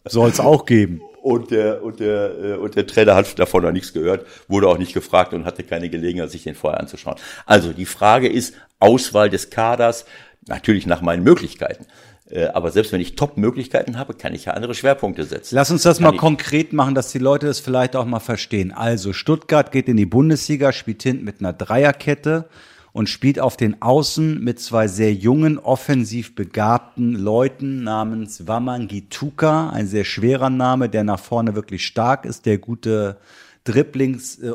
Soll 0.04 0.30
es 0.30 0.40
auch 0.40 0.66
geben. 0.66 1.00
Und 1.22 1.52
der, 1.52 1.84
und, 1.84 2.00
der, 2.00 2.38
äh, 2.38 2.54
und 2.54 2.74
der 2.74 2.86
Trainer 2.86 3.14
hat 3.14 3.38
davon 3.38 3.62
noch 3.62 3.70
nichts 3.70 3.92
gehört, 3.92 4.26
wurde 4.48 4.68
auch 4.68 4.78
nicht 4.78 4.92
gefragt 4.92 5.32
und 5.32 5.44
hatte 5.44 5.62
keine 5.62 5.88
Gelegenheit, 5.88 6.30
sich 6.30 6.42
den 6.42 6.56
vorher 6.56 6.80
anzuschauen. 6.80 7.16
Also 7.46 7.72
die 7.72 7.86
Frage 7.86 8.28
ist 8.28 8.54
Auswahl 8.80 9.30
des 9.30 9.48
Kaders, 9.48 10.04
natürlich 10.46 10.86
nach 10.86 11.00
meinen 11.00 11.22
Möglichkeiten. 11.22 11.86
Äh, 12.32 12.46
Aber 12.46 12.70
selbst 12.70 12.92
wenn 12.92 13.00
ich 13.00 13.14
Top-Möglichkeiten 13.14 13.98
habe, 13.98 14.14
kann 14.14 14.34
ich 14.34 14.46
ja 14.46 14.54
andere 14.54 14.74
Schwerpunkte 14.74 15.24
setzen. 15.24 15.54
Lass 15.54 15.70
uns 15.70 15.82
das 15.82 15.98
Kann 15.98 16.14
mal 16.14 16.16
konkret 16.16 16.72
machen, 16.72 16.94
dass 16.94 17.12
die 17.12 17.18
Leute 17.18 17.46
das 17.46 17.60
vielleicht 17.60 17.94
auch 17.94 18.06
mal 18.06 18.20
verstehen. 18.20 18.72
Also 18.72 19.12
Stuttgart 19.12 19.70
geht 19.70 19.88
in 19.88 19.96
die 19.96 20.06
Bundesliga, 20.06 20.72
spielt 20.72 21.02
hinten 21.02 21.24
mit 21.24 21.40
einer 21.40 21.52
Dreierkette 21.52 22.48
und 22.92 23.08
spielt 23.08 23.38
auf 23.40 23.56
den 23.56 23.80
Außen 23.80 24.42
mit 24.42 24.60
zwei 24.60 24.86
sehr 24.86 25.12
jungen, 25.12 25.58
offensiv 25.58 26.34
begabten 26.34 27.14
Leuten 27.14 27.84
namens 27.84 28.46
Wamangituka, 28.46 29.70
ein 29.70 29.86
sehr 29.86 30.04
schwerer 30.04 30.50
Name, 30.50 30.88
der 30.88 31.04
nach 31.04 31.20
vorne 31.20 31.54
wirklich 31.54 31.86
stark 31.86 32.24
ist, 32.24 32.46
der 32.46 32.58
gute 32.58 33.16
Dribblings, 33.64 34.42
äh, 34.42 34.50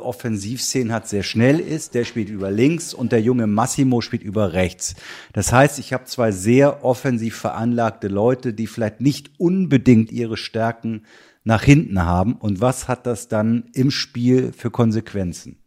hat, 0.92 1.08
sehr 1.08 1.24
schnell 1.24 1.60
ist, 1.60 1.94
der 1.94 2.04
spielt 2.04 2.30
über 2.30 2.52
links 2.52 2.94
und 2.94 3.12
der 3.12 3.22
junge 3.22 3.48
Massimo 3.48 4.02
spielt 4.02 4.24
über 4.24 4.54
rechts. 4.54 4.96
Das 5.34 5.54
heißt, 5.54 5.80
ich 5.80 5.94
habe 5.94 6.06
zwei 6.06 6.32
sehr 6.32 6.84
offensiv 6.84 7.38
veranlagte 7.38 8.08
Leute, 8.08 8.54
die 8.54 8.68
vielleicht 8.68 9.02
nicht 9.02 9.32
unbedingt 9.38 10.12
ihre 10.12 10.38
Stärken 10.38 11.06
nach 11.44 11.64
hinten 11.64 12.04
haben. 12.04 12.34
Und 12.36 12.60
was 12.60 12.90
hat 12.90 13.06
das 13.06 13.30
dann 13.30 13.70
im 13.74 13.92
Spiel 13.92 14.52
für 14.52 14.70
Konsequenzen? 14.70 15.58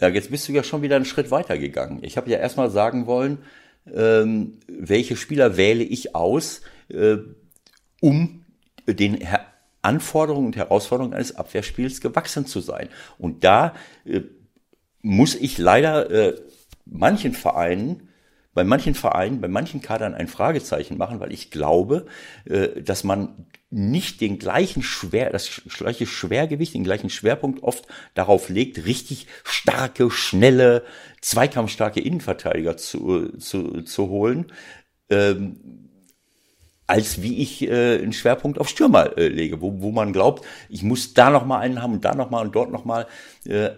Ja, 0.00 0.08
jetzt 0.08 0.30
bist 0.30 0.46
du 0.46 0.52
ja 0.52 0.62
schon 0.62 0.82
wieder 0.82 0.96
einen 0.96 1.06
Schritt 1.06 1.30
weiter 1.30 1.56
gegangen. 1.56 2.00
Ich 2.02 2.18
habe 2.18 2.30
ja 2.30 2.36
erstmal 2.36 2.70
sagen 2.70 3.06
wollen, 3.06 3.38
ähm, 3.92 4.58
welche 4.68 5.16
Spieler 5.16 5.56
wähle 5.56 5.84
ich 5.84 6.14
aus, 6.14 6.60
äh, 6.88 7.16
um 8.00 8.44
den 8.86 9.26
Anforderungen 9.86 10.46
und 10.46 10.56
Herausforderungen 10.56 11.14
eines 11.14 11.36
Abwehrspiels 11.36 12.00
gewachsen 12.00 12.44
zu 12.44 12.60
sein. 12.60 12.88
Und 13.18 13.44
da 13.44 13.74
äh, 14.04 14.22
muss 15.00 15.36
ich 15.36 15.58
leider 15.58 16.10
äh, 16.10 16.34
manchen 16.84 17.32
Vereinen, 17.32 18.08
bei 18.52 18.64
manchen 18.64 18.94
Vereinen, 18.94 19.40
bei 19.40 19.48
manchen 19.48 19.82
Kadern 19.82 20.14
ein 20.14 20.28
Fragezeichen 20.28 20.96
machen, 20.96 21.20
weil 21.20 21.32
ich 21.32 21.50
glaube, 21.50 22.06
äh, 22.46 22.82
dass 22.82 23.04
man 23.04 23.46
nicht 23.70 24.20
den 24.20 24.38
gleichen 24.38 24.82
Schwer, 24.82 25.30
das 25.30 25.62
gleiche 25.76 26.06
Schwergewicht, 26.06 26.74
den 26.74 26.84
gleichen 26.84 27.10
Schwerpunkt 27.10 27.62
oft 27.62 27.86
darauf 28.14 28.48
legt, 28.48 28.86
richtig 28.86 29.28
starke, 29.44 30.10
schnelle, 30.10 30.82
zweikampfstarke 31.20 32.00
Innenverteidiger 32.00 32.76
zu, 32.76 33.36
zu, 33.38 33.82
zu 33.82 34.08
holen, 34.08 34.52
ähm, 35.10 35.85
als 36.86 37.22
wie 37.22 37.42
ich 37.42 37.62
äh, 37.62 37.98
einen 37.98 38.12
Schwerpunkt 38.12 38.58
auf 38.58 38.68
Stürmer 38.68 39.16
äh, 39.18 39.28
lege, 39.28 39.60
wo, 39.60 39.80
wo 39.80 39.90
man 39.90 40.12
glaubt, 40.12 40.44
ich 40.68 40.82
muss 40.82 41.14
da 41.14 41.30
noch 41.30 41.46
mal 41.46 41.58
einen 41.58 41.82
haben 41.82 41.94
und 41.94 42.04
da 42.04 42.14
noch 42.14 42.30
mal 42.30 42.44
und 42.46 42.54
dort 42.54 42.70
noch 42.70 42.84
mal. 42.84 43.06
Äh, 43.44 43.70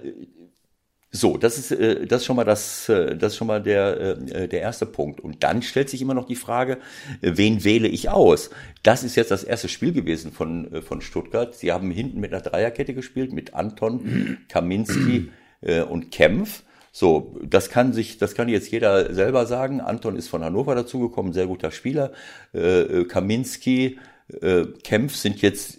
So, 1.10 1.38
das 1.38 1.56
ist, 1.56 1.70
äh, 1.70 2.06
das 2.06 2.20
ist 2.20 2.26
schon 2.26 2.36
mal 2.36 2.44
das, 2.44 2.86
äh, 2.90 3.16
das 3.16 3.32
ist 3.32 3.38
schon 3.38 3.46
mal 3.46 3.62
der, 3.62 4.18
äh, 4.30 4.46
der 4.46 4.60
erste 4.60 4.84
Punkt. 4.84 5.20
Und 5.20 5.42
dann 5.42 5.62
stellt 5.62 5.88
sich 5.88 6.02
immer 6.02 6.12
noch 6.12 6.26
die 6.26 6.36
Frage, 6.36 6.76
äh, 7.22 7.32
wen 7.36 7.64
wähle 7.64 7.88
ich 7.88 8.10
aus? 8.10 8.50
Das 8.82 9.02
ist 9.04 9.16
jetzt 9.16 9.30
das 9.30 9.42
erste 9.42 9.68
Spiel 9.68 9.92
gewesen 9.92 10.32
von, 10.32 10.70
äh, 10.70 10.82
von 10.82 11.00
Stuttgart. 11.00 11.54
Sie 11.54 11.72
haben 11.72 11.90
hinten 11.90 12.20
mit 12.20 12.34
einer 12.34 12.42
Dreierkette 12.42 12.92
gespielt, 12.92 13.32
mit 13.32 13.54
Anton, 13.54 14.36
Kaminski 14.50 15.30
äh, 15.62 15.80
und 15.80 16.10
Kempf. 16.10 16.62
So, 16.98 17.38
das 17.44 17.70
kann 17.70 17.92
sich, 17.92 18.18
das 18.18 18.34
kann 18.34 18.48
jetzt 18.48 18.72
jeder 18.72 19.14
selber 19.14 19.46
sagen. 19.46 19.80
Anton 19.80 20.16
ist 20.16 20.26
von 20.26 20.42
Hannover 20.42 20.74
dazugekommen, 20.74 21.32
sehr 21.32 21.46
guter 21.46 21.70
Spieler. 21.70 22.10
Äh, 22.52 22.80
äh 22.80 23.04
Kaminski, 23.04 24.00
äh, 24.40 24.64
Kempf 24.82 25.14
sind 25.14 25.40
jetzt, 25.40 25.78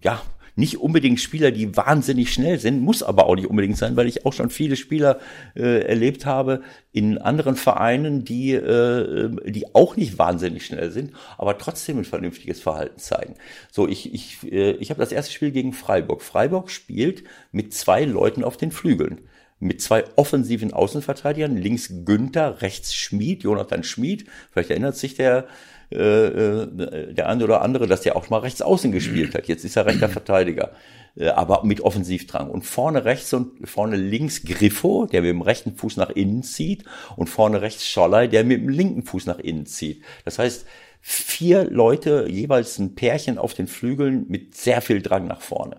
ja, 0.00 0.20
nicht 0.56 0.80
unbedingt 0.80 1.20
Spieler, 1.20 1.52
die 1.52 1.76
wahnsinnig 1.76 2.32
schnell 2.32 2.58
sind, 2.58 2.80
muss 2.80 3.04
aber 3.04 3.26
auch 3.26 3.36
nicht 3.36 3.46
unbedingt 3.46 3.78
sein, 3.78 3.94
weil 3.94 4.08
ich 4.08 4.26
auch 4.26 4.32
schon 4.32 4.50
viele 4.50 4.74
Spieler 4.74 5.20
äh, 5.54 5.86
erlebt 5.86 6.26
habe 6.26 6.62
in 6.90 7.18
anderen 7.18 7.54
Vereinen, 7.54 8.24
die, 8.24 8.50
äh, 8.54 9.30
die 9.48 9.72
auch 9.76 9.94
nicht 9.96 10.18
wahnsinnig 10.18 10.66
schnell 10.66 10.90
sind, 10.90 11.12
aber 11.38 11.56
trotzdem 11.56 11.98
ein 11.98 12.04
vernünftiges 12.04 12.60
Verhalten 12.60 12.98
zeigen. 12.98 13.36
So, 13.70 13.86
ich, 13.86 14.12
ich, 14.12 14.42
äh, 14.52 14.72
ich 14.72 14.90
habe 14.90 14.98
das 14.98 15.12
erste 15.12 15.32
Spiel 15.32 15.52
gegen 15.52 15.72
Freiburg. 15.72 16.20
Freiburg 16.20 16.68
spielt 16.68 17.22
mit 17.52 17.72
zwei 17.72 18.04
Leuten 18.04 18.42
auf 18.42 18.56
den 18.56 18.72
Flügeln 18.72 19.20
mit 19.62 19.80
zwei 19.80 20.04
offensiven 20.16 20.72
Außenverteidigern, 20.72 21.56
links 21.56 21.92
Günther, 22.04 22.62
rechts 22.62 22.94
Schmid, 22.94 23.44
Jonathan 23.44 23.84
Schmid, 23.84 24.26
vielleicht 24.50 24.70
erinnert 24.70 24.96
sich 24.96 25.14
der 25.14 25.46
äh, 25.92 26.26
äh, 26.26 27.12
der 27.12 27.28
eine 27.28 27.44
oder 27.44 27.60
andere, 27.60 27.86
dass 27.86 28.00
der 28.00 28.16
auch 28.16 28.30
mal 28.30 28.38
rechts 28.38 28.62
außen 28.62 28.92
gespielt 28.92 29.34
hat. 29.34 29.46
Jetzt 29.46 29.64
ist 29.64 29.76
er 29.76 29.84
rechter 29.84 30.08
Verteidiger, 30.08 30.72
äh, 31.16 31.28
aber 31.28 31.64
mit 31.64 31.82
Offensivdrang. 31.82 32.50
Und 32.50 32.64
vorne 32.64 33.04
rechts 33.04 33.32
und 33.34 33.68
vorne 33.68 33.96
links 33.96 34.42
Griffo, 34.42 35.06
der 35.06 35.20
mit 35.20 35.30
dem 35.30 35.42
rechten 35.42 35.74
Fuß 35.76 35.98
nach 35.98 36.10
innen 36.10 36.42
zieht, 36.42 36.84
und 37.16 37.28
vorne 37.28 37.60
rechts 37.60 37.86
Scholley, 37.86 38.28
der 38.28 38.44
mit 38.44 38.62
dem 38.62 38.68
linken 38.70 39.02
Fuß 39.02 39.26
nach 39.26 39.38
innen 39.38 39.66
zieht. 39.66 40.02
Das 40.24 40.38
heißt, 40.38 40.64
vier 41.00 41.64
Leute, 41.64 42.26
jeweils 42.28 42.78
ein 42.78 42.94
Pärchen 42.94 43.36
auf 43.36 43.52
den 43.52 43.66
Flügeln 43.66 44.24
mit 44.28 44.54
sehr 44.54 44.80
viel 44.80 45.02
Drang 45.02 45.26
nach 45.26 45.42
vorne. 45.42 45.78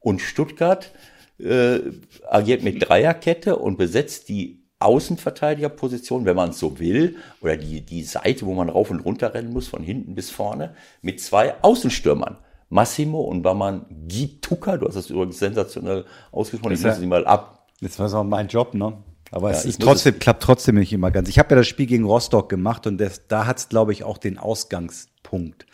Und 0.00 0.20
Stuttgart 0.20 0.92
äh, 1.38 1.80
agiert 2.28 2.62
mit 2.62 2.86
Dreierkette 2.86 3.56
und 3.56 3.76
besetzt 3.76 4.28
die 4.28 4.64
Außenverteidigerposition, 4.78 6.24
wenn 6.24 6.36
man 6.36 6.50
es 6.50 6.58
so 6.58 6.78
will, 6.78 7.16
oder 7.40 7.56
die, 7.56 7.80
die 7.80 8.02
Seite, 8.02 8.44
wo 8.46 8.54
man 8.54 8.68
rauf 8.68 8.90
und 8.90 9.00
runter 9.00 9.32
rennen 9.32 9.52
muss, 9.52 9.68
von 9.68 9.82
hinten 9.82 10.14
bis 10.14 10.30
vorne, 10.30 10.74
mit 11.00 11.20
zwei 11.20 11.54
Außenstürmern. 11.62 12.38
Massimo 12.68 13.20
und 13.20 13.44
Waman 13.44 13.86
Gituka, 14.08 14.76
du 14.76 14.86
hast 14.86 14.96
das 14.96 15.10
übrigens 15.10 15.38
sensationell 15.38 16.04
ausgesprochen, 16.32 16.74
ich 16.74 16.82
muss 16.82 16.96
sie 16.96 17.06
mal 17.06 17.26
ab. 17.26 17.68
Das 17.80 17.98
war 17.98 18.08
so 18.08 18.22
mein 18.24 18.48
Job, 18.48 18.74
ne? 18.74 18.98
Aber 19.30 19.50
ja, 19.50 19.56
es 19.56 19.64
ist 19.64 19.80
trotzdem, 19.80 20.18
klappt 20.18 20.42
trotzdem 20.42 20.76
nicht 20.76 20.92
immer 20.92 21.10
ganz. 21.10 21.28
Ich 21.28 21.38
habe 21.38 21.50
ja 21.50 21.56
das 21.56 21.66
Spiel 21.66 21.86
gegen 21.86 22.04
Rostock 22.04 22.48
gemacht 22.48 22.86
und 22.86 22.98
das, 22.98 23.26
da 23.26 23.46
hat 23.46 23.58
es, 23.58 23.68
glaube 23.68 23.92
ich, 23.92 24.04
auch 24.04 24.18
den 24.18 24.38
Ausgangspunkt. 24.38 25.66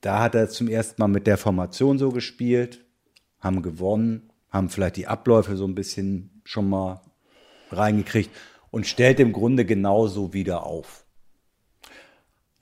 Da 0.00 0.20
hat 0.20 0.34
er 0.34 0.48
zum 0.48 0.68
ersten 0.68 1.00
Mal 1.00 1.08
mit 1.08 1.26
der 1.26 1.38
Formation 1.38 1.98
so 1.98 2.10
gespielt, 2.10 2.84
haben 3.38 3.62
gewonnen, 3.62 4.29
haben 4.50 4.68
vielleicht 4.68 4.96
die 4.96 5.06
Abläufe 5.06 5.56
so 5.56 5.66
ein 5.66 5.74
bisschen 5.74 6.42
schon 6.44 6.68
mal 6.68 7.00
reingekriegt 7.70 8.30
und 8.70 8.86
stellt 8.86 9.20
im 9.20 9.32
Grunde 9.32 9.64
genauso 9.64 10.32
wieder 10.32 10.64
auf. 10.64 11.04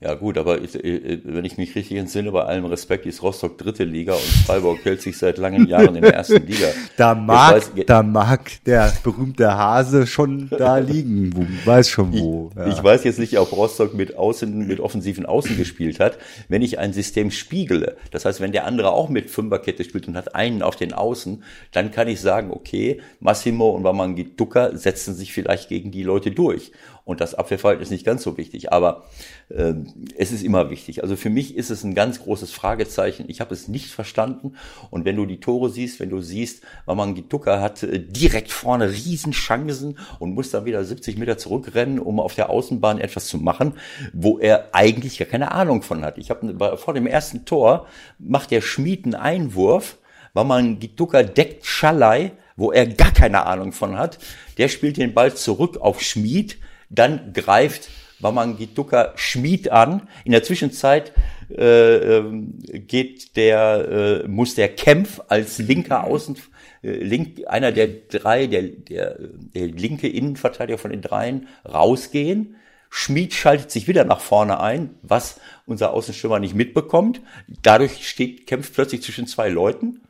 Ja 0.01 0.13
gut, 0.13 0.37
aber 0.37 0.61
ich, 0.61 0.81
äh, 0.81 1.19
wenn 1.25 1.43
ich 1.43 1.57
mich 1.57 1.75
richtig 1.75 1.97
entsinne, 1.97 2.31
bei 2.31 2.45
allem 2.45 2.63
Respekt, 2.63 3.05
ist 3.05 3.21
Rostock 3.21 3.57
dritte 3.57 3.83
Liga 3.83 4.13
und 4.13 4.21
Freiburg 4.45 4.79
hält 4.85 5.01
sich 5.01 5.17
seit 5.17 5.37
langen 5.37 5.67
Jahren 5.67 5.93
in 5.93 6.03
der 6.03 6.13
ersten 6.13 6.41
Liga. 6.47 6.67
Da 6.95 7.13
mag, 7.13 7.55
weiß, 7.55 7.71
da 7.85 8.01
mag 8.01 8.63
der 8.65 8.93
berühmte 9.03 9.57
Hase 9.57 10.07
schon 10.07 10.49
da 10.57 10.77
liegen, 10.77 11.35
wo, 11.35 11.45
weiß 11.69 11.89
schon 11.89 12.17
wo. 12.17 12.49
Ja. 12.55 12.67
Ich, 12.67 12.81
weiß 12.81 13.03
jetzt 13.03 13.19
nicht, 13.19 13.37
ob 13.39 13.51
Rostock 13.51 13.93
mit 13.93 14.15
Außen, 14.15 14.67
mit 14.67 14.79
offensiven 14.79 15.25
Außen 15.25 15.57
gespielt 15.57 15.99
hat. 15.99 16.17
Wenn 16.47 16.61
ich 16.61 16.79
ein 16.79 16.93
System 16.93 17.29
spiegele, 17.29 17.97
das 18.11 18.23
heißt, 18.23 18.39
wenn 18.39 18.53
der 18.53 18.65
andere 18.65 18.93
auch 18.93 19.09
mit 19.09 19.29
Fünferkette 19.29 19.83
spielt 19.83 20.07
und 20.07 20.15
hat 20.15 20.33
einen 20.33 20.61
auf 20.61 20.77
den 20.77 20.93
Außen, 20.93 21.43
dann 21.73 21.91
kann 21.91 22.07
ich 22.07 22.21
sagen, 22.21 22.51
okay, 22.51 23.01
Massimo 23.19 23.71
und 23.71 23.83
Wamangi 23.83 24.33
Ducker 24.37 24.77
setzen 24.77 25.13
sich 25.13 25.33
vielleicht 25.33 25.67
gegen 25.67 25.91
die 25.91 26.03
Leute 26.03 26.31
durch. 26.31 26.71
Und 27.09 27.21
das 27.21 27.33
Abwehrverhalten 27.33 27.81
ist 27.81 27.89
nicht 27.89 28.05
ganz 28.05 28.21
so 28.21 28.37
wichtig, 28.37 28.71
aber 28.71 29.05
äh, 29.49 29.73
es 30.15 30.31
ist 30.31 30.43
immer 30.43 30.69
wichtig. 30.69 31.01
Also 31.01 31.15
für 31.15 31.31
mich 31.31 31.57
ist 31.57 31.71
es 31.71 31.83
ein 31.83 31.95
ganz 31.95 32.21
großes 32.21 32.51
Fragezeichen. 32.51 33.25
Ich 33.29 33.41
habe 33.41 33.51
es 33.51 33.67
nicht 33.67 33.87
verstanden. 33.87 34.53
Und 34.91 35.05
wenn 35.05 35.15
du 35.15 35.25
die 35.25 35.39
Tore 35.39 35.71
siehst, 35.71 35.99
wenn 35.99 36.11
du 36.11 36.21
siehst, 36.21 36.61
Mamangituka 36.85 37.61
hat 37.61 37.81
äh, 37.81 37.97
direkt 37.99 38.51
vorne 38.51 38.91
Riesenchancen 38.91 39.97
und 40.19 40.35
muss 40.35 40.51
dann 40.51 40.65
wieder 40.65 40.83
70 40.83 41.17
Meter 41.17 41.39
zurückrennen, 41.39 41.97
um 41.97 42.19
auf 42.19 42.35
der 42.35 42.51
Außenbahn 42.51 42.99
etwas 42.99 43.25
zu 43.25 43.39
machen, 43.39 43.73
wo 44.13 44.37
er 44.37 44.69
eigentlich 44.73 45.17
gar 45.17 45.27
keine 45.27 45.51
Ahnung 45.51 45.81
von 45.81 46.05
hat. 46.05 46.19
Ich 46.19 46.29
habe 46.29 46.77
vor 46.77 46.93
dem 46.93 47.07
ersten 47.07 47.43
Tor 47.43 47.87
macht 48.19 48.51
der 48.51 48.61
Schmied 48.61 49.05
einen 49.05 49.15
Einwurf, 49.15 49.97
Mamangituka 50.35 51.23
deckt 51.23 51.65
Schalai, 51.65 52.33
wo 52.55 52.71
er 52.71 52.85
gar 52.85 53.11
keine 53.11 53.47
Ahnung 53.47 53.71
von 53.71 53.97
hat. 53.97 54.19
Der 54.59 54.67
spielt 54.67 54.97
den 54.97 55.15
Ball 55.15 55.33
zurück 55.33 55.77
auf 55.81 56.01
Schmied 56.03 56.59
dann 56.89 57.33
greift 57.33 57.89
Wamangituka 58.19 59.13
Schmied 59.15 59.71
an. 59.71 60.07
In 60.25 60.31
der 60.31 60.43
Zwischenzeit 60.43 61.13
äh, 61.49 62.17
ähm, 62.17 62.59
geht 62.87 63.35
der, 63.35 64.23
äh, 64.25 64.27
muss 64.27 64.55
der 64.55 64.69
Kempf 64.69 65.21
als 65.27 65.57
linker 65.57 66.03
Außen, 66.03 66.37
äh, 66.83 66.91
link, 66.91 67.47
einer 67.47 67.71
der 67.71 67.87
drei, 67.87 68.47
der, 68.47 68.63
der, 68.63 69.17
der 69.19 69.67
linke 69.67 70.07
Innenverteidiger 70.07 70.77
von 70.77 70.91
den 70.91 71.01
dreien, 71.01 71.47
rausgehen. 71.65 72.55
Schmied 72.89 73.33
schaltet 73.33 73.69
sich 73.69 73.87
wieder 73.87 74.03
nach 74.03 74.19
vorne 74.19 74.59
ein, 74.59 74.95
was 75.03 75.39
unser 75.65 75.93
Außenstürmer 75.93 76.39
nicht 76.39 76.55
mitbekommt. 76.55 77.21
Dadurch 77.61 78.07
steht 78.07 78.47
Kempf 78.47 78.73
plötzlich 78.73 79.03
zwischen 79.03 79.27
zwei 79.27 79.47
Leuten 79.47 80.01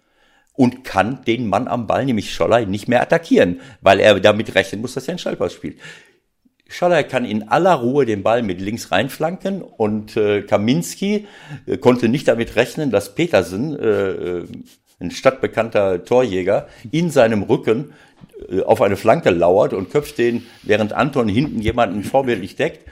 und 0.53 0.83
kann 0.83 1.23
den 1.25 1.47
Mann 1.47 1.67
am 1.67 1.87
Ball, 1.87 2.05
nämlich 2.05 2.33
Scholler, 2.33 2.65
nicht 2.65 2.87
mehr 2.87 3.01
attackieren, 3.01 3.59
weil 3.81 3.99
er 3.99 4.19
damit 4.19 4.55
rechnen 4.55 4.81
muss, 4.81 4.93
dass 4.93 5.07
er 5.07 5.13
einen 5.13 5.19
Schallpass 5.19 5.53
spielt. 5.53 5.77
Schaller 6.71 7.03
kann 7.03 7.25
in 7.25 7.49
aller 7.49 7.73
Ruhe 7.73 8.05
den 8.05 8.21
Ball 8.21 8.43
mit 8.43 8.61
links 8.61 8.91
reinflanken 8.91 9.63
und 9.63 10.15
äh, 10.15 10.43
Kaminski 10.43 11.27
äh, 11.65 11.77
konnte 11.77 12.07
nicht 12.09 12.27
damit 12.27 12.55
rechnen, 12.55 12.91
dass 12.91 13.15
Petersen, 13.15 13.77
äh, 13.77 13.87
äh, 13.89 14.47
ein 14.99 15.09
stadtbekannter 15.09 16.05
Torjäger, 16.05 16.67
in 16.91 17.09
seinem 17.09 17.41
Rücken 17.41 17.93
äh, 18.51 18.61
auf 18.61 18.83
eine 18.83 18.97
Flanke 18.97 19.31
lauert 19.31 19.73
und 19.73 19.89
köpft 19.89 20.19
den, 20.19 20.45
während 20.61 20.93
Anton 20.93 21.27
hinten 21.27 21.59
jemanden 21.59 22.03
vorbildlich 22.03 22.55
deckt, 22.55 22.85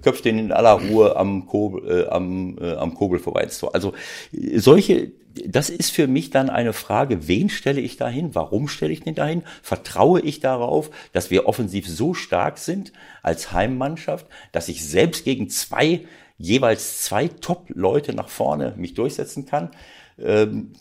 köpft 0.00 0.24
den 0.24 0.38
in 0.38 0.52
aller 0.52 0.72
Ruhe 0.72 1.16
am 1.16 1.46
Kobel, 1.46 2.04
äh, 2.04 2.08
am, 2.08 2.56
äh, 2.58 2.74
am 2.74 2.94
Kobel 2.94 3.18
vorbei 3.18 3.42
ins 3.42 3.58
Tor. 3.58 3.74
Also 3.74 3.92
solche 4.32 5.12
das 5.46 5.70
ist 5.70 5.92
für 5.92 6.06
mich 6.06 6.30
dann 6.30 6.50
eine 6.50 6.72
Frage, 6.72 7.26
wen 7.28 7.48
stelle 7.48 7.80
ich 7.80 7.96
dahin? 7.96 8.34
Warum 8.34 8.68
stelle 8.68 8.92
ich 8.92 9.00
den 9.00 9.14
dahin? 9.14 9.42
Vertraue 9.62 10.20
ich 10.20 10.40
darauf, 10.40 10.90
dass 11.12 11.30
wir 11.30 11.46
offensiv 11.46 11.88
so 11.88 12.14
stark 12.14 12.58
sind 12.58 12.92
als 13.22 13.52
Heimmannschaft, 13.52 14.26
dass 14.52 14.68
ich 14.68 14.84
selbst 14.84 15.24
gegen 15.24 15.48
zwei, 15.48 16.02
jeweils 16.36 17.02
zwei 17.02 17.28
Top-Leute 17.28 18.14
nach 18.14 18.28
vorne 18.28 18.74
mich 18.76 18.94
durchsetzen 18.94 19.46
kann? 19.46 19.70
Ähm, 20.18 20.72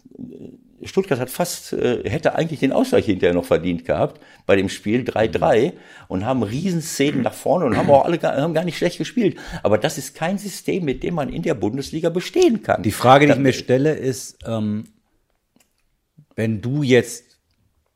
Stuttgart 0.83 1.19
hat 1.19 1.29
fast, 1.29 1.73
äh, 1.73 2.09
hätte 2.09 2.35
eigentlich 2.35 2.59
den 2.59 2.71
Ausgleich 2.71 3.05
hinterher 3.05 3.33
noch 3.33 3.45
verdient 3.45 3.85
gehabt 3.85 4.21
bei 4.45 4.55
dem 4.55 4.69
Spiel 4.69 5.03
3-3 5.03 5.73
und 6.07 6.25
haben 6.25 6.43
Riesenszenen 6.43 7.21
nach 7.21 7.33
vorne 7.33 7.65
und 7.65 7.77
haben 7.77 7.89
auch 7.89 8.05
alle 8.05 8.17
gar, 8.17 8.35
haben 8.35 8.53
gar 8.53 8.63
nicht 8.63 8.77
schlecht 8.77 8.97
gespielt. 8.97 9.37
Aber 9.63 9.77
das 9.77 9.97
ist 9.97 10.15
kein 10.15 10.37
System, 10.37 10.85
mit 10.85 11.03
dem 11.03 11.15
man 11.15 11.29
in 11.29 11.43
der 11.43 11.53
Bundesliga 11.53 12.09
bestehen 12.09 12.63
kann. 12.63 12.83
Die 12.83 12.91
Frage, 12.91 13.27
die 13.27 13.33
ich 13.33 13.39
mir 13.39 13.53
stelle, 13.53 13.93
ist, 13.93 14.39
ähm, 14.45 14.85
wenn 16.35 16.61
du 16.61 16.83
jetzt 16.83 17.39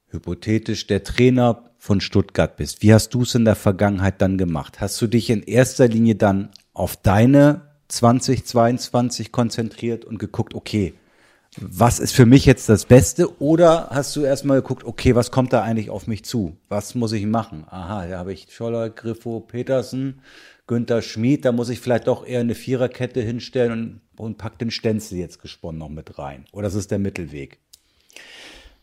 hypothetisch 0.10 0.88
der 0.88 1.04
Trainer 1.04 1.72
von 1.78 2.02
Stuttgart 2.02 2.56
bist, 2.58 2.82
wie 2.82 2.94
hast 2.94 3.14
du 3.14 3.24
es 3.24 3.36
in 3.36 3.46
der 3.46 3.56
Vergangenheit 3.56 4.22
dann 4.22 4.38
gemacht? 4.38 4.82
Hast 4.82 5.02
du 5.02 5.08
dich 5.08 5.30
in 5.30 5.44
erster 5.44 5.88
Linie 5.88 6.16
dann 6.16 6.50
auf 6.74 6.98
deine 6.98 7.62
2022 7.88 9.32
konzentriert 9.32 10.06
und 10.06 10.18
geguckt, 10.18 10.54
okay, 10.54 10.94
was 11.58 12.00
ist 12.00 12.14
für 12.14 12.26
mich 12.26 12.46
jetzt 12.46 12.68
das 12.70 12.86
Beste? 12.86 13.42
Oder 13.42 13.90
hast 13.90 14.16
du 14.16 14.22
erstmal 14.22 14.62
geguckt, 14.62 14.84
okay, 14.84 15.16
was 15.16 15.32
kommt 15.32 15.54
da 15.54 15.62
eigentlich 15.62 15.90
auf 15.90 16.08
mich 16.08 16.26
zu? 16.26 16.58
Was 16.70 16.96
muss 16.96 17.14
ich 17.14 17.26
machen? 17.26 17.66
Aha, 17.70 18.08
da 18.08 18.18
habe 18.18 18.34
ich 18.34 18.48
Scholler, 18.50 18.90
Griffo, 18.90 19.40
Petersen, 19.40 20.22
Günther 20.68 21.02
Schmid, 21.02 21.46
da 21.46 21.52
muss 21.52 21.70
ich 21.70 21.80
vielleicht 21.80 22.08
doch 22.08 22.26
eher 22.26 22.42
eine 22.42 22.56
Viererkette 22.56 23.22
hinstellen 23.22 24.02
und, 24.18 24.26
und 24.26 24.38
pack 24.38 24.60
den 24.60 24.72
Stenzel 24.72 25.18
jetzt 25.18 25.42
gesponnen 25.42 25.80
noch 25.80 25.90
mit 25.90 26.18
rein. 26.18 26.46
Oder 26.52 26.64
das 26.64 26.76
ist 26.76 26.92
der 26.92 27.00
Mittelweg. 27.00 27.60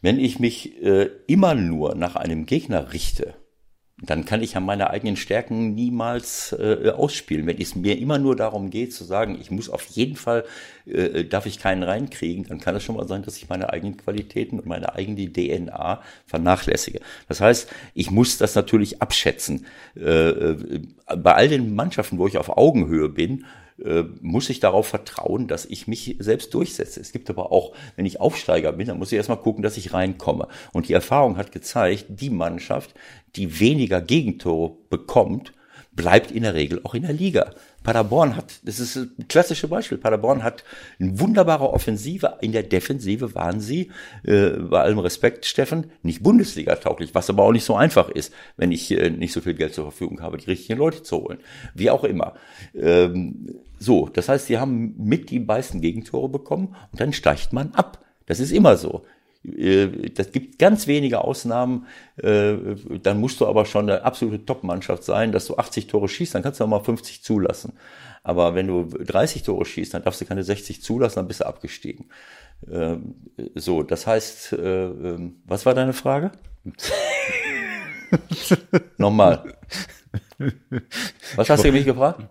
Wenn 0.01 0.19
ich 0.19 0.39
mich 0.39 0.83
äh, 0.83 1.11
immer 1.27 1.55
nur 1.55 1.95
nach 1.95 2.17
einem 2.17 2.47
Gegner 2.47 2.93
richte, 2.93 3.35
dann 4.05 4.25
kann 4.25 4.43
ich 4.43 4.55
ja 4.55 4.61
meine 4.61 4.91
eigenen 4.91 5.17
Stärken 5.17 5.75
niemals 5.75 6.53
äh, 6.59 6.91
ausspielen. 6.91 7.47
Wenn 7.47 7.61
es 7.61 7.77
mir 7.77 7.99
immer 7.99 8.19
nur 8.19 8.35
darum 8.35 8.71
geht 8.71 8.93
zu 8.93 9.05
sagen, 9.05 9.39
ich 9.41 9.53
muss 9.53 9.71
auf 9.71 9.85
jeden 9.85 10.17
Fall, 10.17 10.45
äh, 10.87 11.25
darf 11.25 11.47
ich 11.47 11.61
keinen 11.61 11.85
reinkriegen, 11.85 12.45
dann 12.45 12.59
kann 12.59 12.75
es 12.75 12.83
schon 12.83 12.97
mal 12.97 13.07
sein, 13.07 13.23
dass 13.23 13.37
ich 13.37 13.49
meine 13.49 13.73
eigenen 13.73 13.97
Qualitäten 13.97 14.59
und 14.59 14.67
meine 14.67 14.95
eigene 14.97 15.33
DNA 15.33 16.03
vernachlässige. 16.27 17.01
Das 17.29 17.41
heißt, 17.41 17.71
ich 17.95 18.11
muss 18.11 18.39
das 18.39 18.57
natürlich 18.57 19.01
abschätzen. 19.01 19.67
Äh, 19.97 20.29
äh 20.29 20.81
bei 21.17 21.35
all 21.35 21.49
den 21.49 21.75
Mannschaften, 21.75 22.19
wo 22.19 22.27
ich 22.27 22.39
auf 22.39 22.57
Augenhöhe 22.57 23.09
bin, 23.09 23.45
äh, 23.85 24.05
muss 24.21 24.51
ich 24.51 24.61
darauf 24.61 24.87
vertrauen, 24.87 25.49
dass 25.49 25.65
ich 25.65 25.87
mich 25.87 26.17
selbst 26.19 26.53
durchsetze. 26.55 27.01
Es 27.01 27.13
gibt 27.13 27.31
aber 27.31 27.53
auch, 27.53 27.75
wenn 27.97 28.07
ich 28.07 28.21
Aufsteiger 28.21 28.73
bin, 28.73 28.89
dann 28.89 28.99
muss 28.99 29.13
ich 29.13 29.17
erstmal 29.17 29.41
gucken, 29.41 29.63
dass 29.63 29.77
ich 29.77 29.93
reinkomme. 29.93 30.49
Und 30.73 30.89
die 30.89 30.93
Erfahrung 30.93 31.37
hat 31.37 31.53
gezeigt, 31.53 32.07
die 32.09 32.31
Mannschaft, 32.31 32.95
die 33.37 33.61
weniger 33.61 34.01
Gegentore 34.01 34.77
bekommt, 34.91 35.53
bleibt 35.93 36.31
in 36.31 36.43
der 36.43 36.55
Regel 36.55 36.81
auch 36.85 36.95
in 36.95 37.03
der 37.03 37.13
Liga. 37.13 37.55
Paderborn 37.83 38.37
hat, 38.37 38.61
das 38.65 38.79
ist 38.79 38.97
ein 38.97 39.29
klassisches 39.29 39.69
Beispiel, 39.69 39.99
Paderborn 39.99 40.43
hat 40.43 40.65
eine 41.01 41.19
wunderbare 41.19 41.71
Offensive, 41.71 42.39
in 42.41 42.53
der 42.53 42.63
Defensive 42.63 43.35
waren 43.35 43.61
sie, 43.61 43.91
äh, 44.25 44.51
bei 44.51 44.81
allem 44.81 44.99
Respekt, 44.99 45.47
Steffen, 45.47 45.91
nicht 46.03 46.23
Bundesliga-tauglich, 46.23 47.15
was 47.15 47.31
aber 47.31 47.45
auch 47.45 47.53
nicht 47.53 47.65
so 47.65 47.75
einfach 47.75 48.09
ist, 48.09 48.33
wenn 48.57 48.73
ich 48.73 48.91
äh, 48.91 49.11
nicht 49.11 49.33
so 49.33 49.41
viel 49.41 49.55
Geld 49.55 49.75
zur 49.75 49.85
Verfügung 49.85 50.21
habe, 50.21 50.39
die 50.39 50.51
richtigen 50.51 50.79
Leute 50.79 51.03
zu 51.03 51.17
holen. 51.19 51.39
Wie 51.75 51.91
auch 51.91 52.05
immer. 52.05 52.35
Ähm, 52.75 53.61
so, 53.79 54.09
das 54.09 54.29
heißt, 54.29 54.47
sie 54.47 54.59
haben 54.59 54.95
mit 54.97 55.31
die 55.31 55.41
meisten 55.41 55.81
Gegentore 55.81 56.29
bekommen 56.29 56.77
und 56.93 57.01
dann 57.01 57.13
steigt 57.13 57.53
man 57.53 57.73
ab. 57.75 58.05
Das 58.27 58.39
ist 58.41 58.53
immer 58.53 58.77
so. 58.77 59.03
Äh, 59.45 60.11
das 60.11 60.33
gibt 60.33 60.59
ganz 60.59 60.87
wenige 60.87 61.23
Ausnahmen. 61.23 61.87
Äh, 62.17 62.55
dann 63.03 63.21
musst 63.21 63.41
du 63.41 63.47
aber 63.47 63.67
schon 63.67 63.89
eine 63.89 64.05
absolute 64.05 64.45
Top-Mannschaft 64.45 65.05
sein, 65.05 65.33
dass 65.33 65.47
du 65.47 65.57
80 65.57 65.87
Tore 65.87 66.09
schießt, 66.09 66.35
dann 66.35 66.43
kannst 66.43 66.61
du 66.61 66.65
auch 66.65 66.69
mal 66.69 66.81
50 66.81 67.23
zulassen. 67.23 67.75
Aber 68.25 68.55
wenn 68.55 68.69
du 68.69 68.85
30 68.85 69.43
Tore 69.43 69.65
schießt, 69.65 69.95
dann 69.95 70.05
darfst 70.05 70.21
du 70.21 70.25
keine 70.25 70.45
60 70.45 70.83
zulassen, 70.83 71.17
dann 71.17 71.29
bist 71.29 71.41
du 71.41 71.47
abgestiegen. 71.47 72.07
Ähm, 72.71 73.17
so, 73.55 73.83
das 73.83 74.07
heißt, 74.07 74.53
äh, 74.53 74.85
ähm, 74.85 75.43
was 75.45 75.67
war 75.67 75.75
deine 75.75 75.93
Frage? 75.93 76.31
Nochmal. 78.99 79.55
Was 81.37 81.51
hast 81.51 81.65
du 81.65 81.73
mich 81.73 81.85
gefragt? 81.85 82.23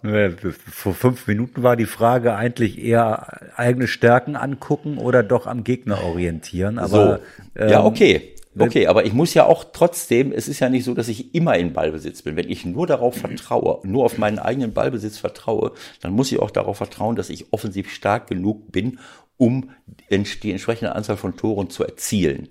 Vor 0.69 0.93
fünf 0.93 1.27
Minuten 1.27 1.63
war 1.63 1.75
die 1.75 1.85
Frage 1.85 2.35
eigentlich 2.35 2.81
eher 2.81 3.57
eigene 3.57 3.87
Stärken 3.87 4.35
angucken 4.35 4.97
oder 4.97 5.23
doch 5.23 5.47
am 5.47 5.63
Gegner 5.63 6.03
orientieren. 6.03 6.79
Aber, 6.79 7.19
so. 7.55 7.61
ja, 7.61 7.79
ähm, 7.79 7.85
okay. 7.85 8.35
Okay, 8.59 8.87
aber 8.87 9.05
ich 9.05 9.13
muss 9.13 9.33
ja 9.33 9.45
auch 9.45 9.63
trotzdem, 9.71 10.33
es 10.33 10.49
ist 10.49 10.59
ja 10.59 10.67
nicht 10.67 10.83
so, 10.83 10.93
dass 10.93 11.07
ich 11.07 11.33
immer 11.33 11.57
in 11.57 11.71
Ballbesitz 11.71 12.21
bin. 12.21 12.35
Wenn 12.35 12.49
ich 12.49 12.65
nur 12.65 12.85
darauf 12.85 13.15
vertraue, 13.15 13.79
nur 13.83 14.03
auf 14.03 14.17
meinen 14.17 14.39
eigenen 14.39 14.73
Ballbesitz 14.73 15.17
vertraue, 15.17 15.71
dann 16.01 16.11
muss 16.11 16.31
ich 16.31 16.39
auch 16.39 16.51
darauf 16.51 16.77
vertrauen, 16.77 17.15
dass 17.15 17.29
ich 17.29 17.53
offensiv 17.53 17.89
stark 17.89 18.27
genug 18.27 18.71
bin, 18.71 18.99
um 19.37 19.69
die 19.87 20.51
entsprechende 20.51 20.95
Anzahl 20.95 21.15
von 21.15 21.37
Toren 21.37 21.69
zu 21.69 21.85
erzielen. 21.85 22.49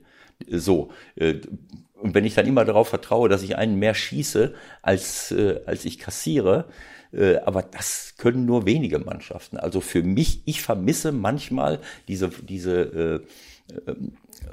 So, 0.48 0.90
äh, 1.16 1.34
und 2.00 2.14
wenn 2.14 2.24
ich 2.24 2.34
dann 2.34 2.46
immer 2.46 2.64
darauf 2.64 2.88
vertraue, 2.88 3.28
dass 3.28 3.42
ich 3.42 3.56
einen 3.56 3.76
mehr 3.76 3.94
schieße, 3.94 4.54
als, 4.82 5.30
äh, 5.32 5.60
als 5.66 5.84
ich 5.84 5.98
kassiere, 5.98 6.66
äh, 7.12 7.36
aber 7.38 7.62
das 7.62 8.14
können 8.16 8.44
nur 8.44 8.66
wenige 8.66 8.98
Mannschaften. 8.98 9.56
Also 9.56 9.80
für 9.80 10.02
mich, 10.02 10.42
ich 10.46 10.62
vermisse 10.62 11.12
manchmal 11.12 11.80
diese, 12.08 12.28
diese 12.28 13.22
äh, 13.68 13.90
äh, 13.90 13.94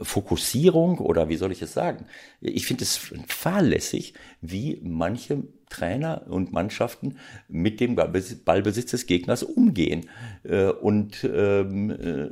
Fokussierung 0.02 1.00
oder 1.00 1.30
wie 1.30 1.38
soll 1.38 1.52
ich 1.52 1.62
es 1.62 1.74
sagen? 1.74 2.06
Ich 2.42 2.68
finde 2.68 2.84
es 2.84 3.00
fahrlässig, 3.28 4.14
wie 4.42 4.80
manche 4.84 5.44
Trainer 5.70 6.26
und 6.28 6.52
Mannschaften 6.52 7.18
mit 7.48 7.80
dem 7.80 7.96
Ballbesitz 7.96 8.92
des 8.92 9.06
Gegners 9.06 9.44
umgehen. 9.44 10.10
Äh, 10.44 10.68
und 10.68 11.24
ähm, 11.24 11.92
äh, 11.92 12.30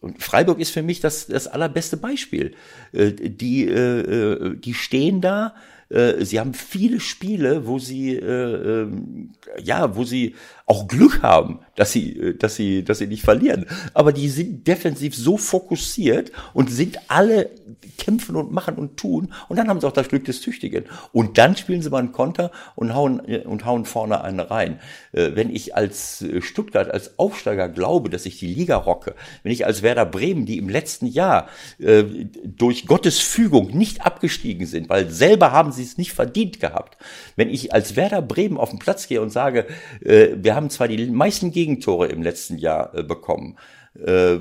und 0.00 0.22
Freiburg 0.22 0.60
ist 0.60 0.70
für 0.70 0.82
mich 0.82 1.00
das, 1.00 1.26
das 1.26 1.46
allerbeste 1.46 1.96
Beispiel. 1.96 2.54
Äh, 2.92 3.12
die, 3.12 3.66
äh, 3.66 4.00
äh, 4.00 4.56
die 4.56 4.74
stehen 4.74 5.20
da, 5.20 5.54
sie 5.88 6.40
haben 6.40 6.52
viele 6.52 6.98
Spiele, 6.98 7.68
wo 7.68 7.78
sie, 7.78 8.16
ähm, 8.16 9.30
ja, 9.62 9.94
wo 9.94 10.02
sie 10.02 10.34
auch 10.66 10.88
Glück 10.88 11.22
haben, 11.22 11.60
dass 11.76 11.92
sie, 11.92 12.36
dass 12.38 12.56
sie, 12.56 12.82
dass 12.82 12.98
sie 12.98 13.06
nicht 13.06 13.22
verlieren. 13.22 13.66
Aber 13.94 14.12
die 14.12 14.28
sind 14.28 14.66
defensiv 14.66 15.14
so 15.14 15.36
fokussiert 15.36 16.32
und 16.54 16.70
sind 16.70 16.98
alle 17.08 17.50
kämpfen 17.98 18.34
und 18.34 18.52
machen 18.52 18.74
und 18.74 18.96
tun. 18.96 19.32
Und 19.48 19.58
dann 19.58 19.68
haben 19.68 19.80
sie 19.80 19.86
auch 19.86 19.92
das 19.92 20.08
Glück 20.08 20.24
des 20.24 20.40
Tüchtigen. 20.40 20.84
Und 21.12 21.38
dann 21.38 21.56
spielen 21.56 21.82
sie 21.82 21.90
mal 21.90 21.98
einen 21.98 22.12
Konter 22.12 22.50
und 22.74 22.94
hauen, 22.94 23.20
und 23.20 23.64
hauen 23.64 23.84
vorne 23.84 24.22
einen 24.22 24.40
rein. 24.40 24.80
Wenn 25.12 25.54
ich 25.54 25.76
als 25.76 26.24
Stuttgart, 26.40 26.90
als 26.90 27.18
Aufsteiger 27.18 27.68
glaube, 27.68 28.10
dass 28.10 28.26
ich 28.26 28.38
die 28.38 28.52
Liga 28.52 28.76
rocke, 28.76 29.14
wenn 29.42 29.52
ich 29.52 29.66
als 29.66 29.82
Werder 29.82 30.04
Bremen, 30.04 30.46
die 30.46 30.58
im 30.58 30.68
letzten 30.68 31.06
Jahr 31.06 31.48
äh, 31.78 32.04
durch 32.44 32.86
Gottes 32.86 33.18
Fügung 33.18 33.68
nicht 33.68 34.04
abgestiegen 34.04 34.66
sind, 34.66 34.88
weil 34.88 35.10
selber 35.10 35.52
haben 35.52 35.72
sie 35.72 35.82
es 35.82 35.96
nicht 35.96 36.12
verdient 36.12 36.58
gehabt, 36.58 36.96
wenn 37.36 37.50
ich 37.50 37.72
als 37.72 37.94
Werder 37.94 38.22
Bremen 38.22 38.56
auf 38.58 38.70
den 38.70 38.78
Platz 38.78 39.06
gehe 39.06 39.22
und 39.22 39.30
sage, 39.30 39.66
äh, 40.04 40.28
wir 40.36 40.55
haben 40.56 40.70
zwar 40.70 40.88
die 40.88 41.06
meisten 41.06 41.52
Gegentore 41.52 42.08
im 42.08 42.22
letzten 42.22 42.58
Jahr 42.58 42.94
äh, 42.94 43.02
bekommen, 43.04 43.56
äh, 44.04 44.38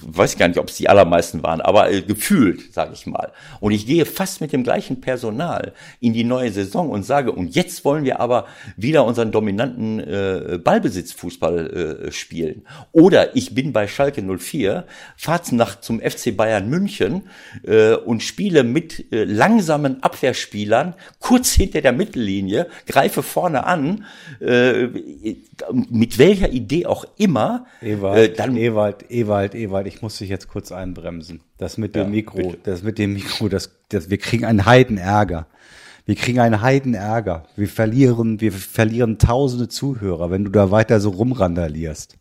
weiß 0.00 0.36
gar 0.38 0.48
nicht, 0.48 0.58
ob 0.58 0.68
es 0.68 0.76
die 0.76 0.88
allermeisten 0.88 1.42
waren, 1.42 1.60
aber 1.60 1.90
äh, 1.90 2.02
gefühlt, 2.02 2.72
sage 2.72 2.92
ich 2.94 3.06
mal. 3.06 3.32
Und 3.60 3.72
ich 3.72 3.86
gehe 3.86 4.04
fast 4.04 4.40
mit 4.40 4.52
dem 4.52 4.62
gleichen 4.62 5.00
Personal 5.00 5.72
in 6.00 6.12
die 6.12 6.24
neue 6.24 6.50
Saison 6.50 6.90
und 6.90 7.04
sage, 7.04 7.32
und 7.32 7.54
jetzt 7.54 7.84
wollen 7.84 8.04
wir 8.04 8.20
aber 8.20 8.46
wieder 8.76 9.04
unseren 9.04 9.32
dominanten 9.32 10.00
äh, 10.00 10.58
Ballbesitzfußball 10.62 12.06
äh, 12.08 12.12
spielen. 12.12 12.66
Oder 12.92 13.36
ich 13.36 13.54
bin 13.54 13.72
bei 13.72 13.88
Schalke 13.88 14.22
04, 14.22 14.84
fahre 15.16 15.42
nach 15.52 15.80
zum 15.80 16.00
FC 16.00 16.36
Bayern 16.36 16.68
München 16.68 17.28
äh, 17.64 17.94
und 17.94 18.22
spiele 18.22 18.64
mit 18.64 19.12
äh, 19.12 19.24
langsamen 19.24 20.02
Abwehrspielern 20.02 20.94
kurz 21.20 21.52
hinter 21.52 21.80
der 21.80 21.92
Mittellinie, 21.92 22.68
greife 22.86 23.22
vorne 23.22 23.64
an, 23.64 24.04
äh, 24.40 24.88
mit 25.90 26.18
welcher 26.18 26.50
Idee 26.50 26.86
auch 26.86 27.04
immer, 27.16 27.66
äh, 27.80 28.28
dann 28.28 28.55
Ewald, 28.56 29.10
Ewald, 29.10 29.54
Ewald, 29.54 29.86
ich 29.86 30.02
muss 30.02 30.18
dich 30.18 30.28
jetzt 30.28 30.48
kurz 30.48 30.72
einbremsen. 30.72 31.40
Das 31.58 31.78
mit 31.78 31.94
dem 31.94 32.04
ja, 32.04 32.08
Mikro, 32.08 32.50
bitte. 32.50 32.58
das 32.64 32.82
mit 32.82 32.98
dem 32.98 33.12
Mikro, 33.14 33.48
das, 33.48 33.70
das, 33.88 34.10
wir 34.10 34.18
kriegen 34.18 34.44
einen 34.44 34.66
Heidenärger. 34.66 35.46
Wir 36.04 36.14
kriegen 36.14 36.38
einen 36.38 36.62
Heidenärger. 36.62 37.44
Wir 37.56 37.68
verlieren, 37.68 38.40
wir 38.40 38.52
verlieren 38.52 39.18
tausende 39.18 39.68
Zuhörer, 39.68 40.30
wenn 40.30 40.44
du 40.44 40.50
da 40.50 40.70
weiter 40.70 41.00
so 41.00 41.10
rumrandalierst. 41.10 42.16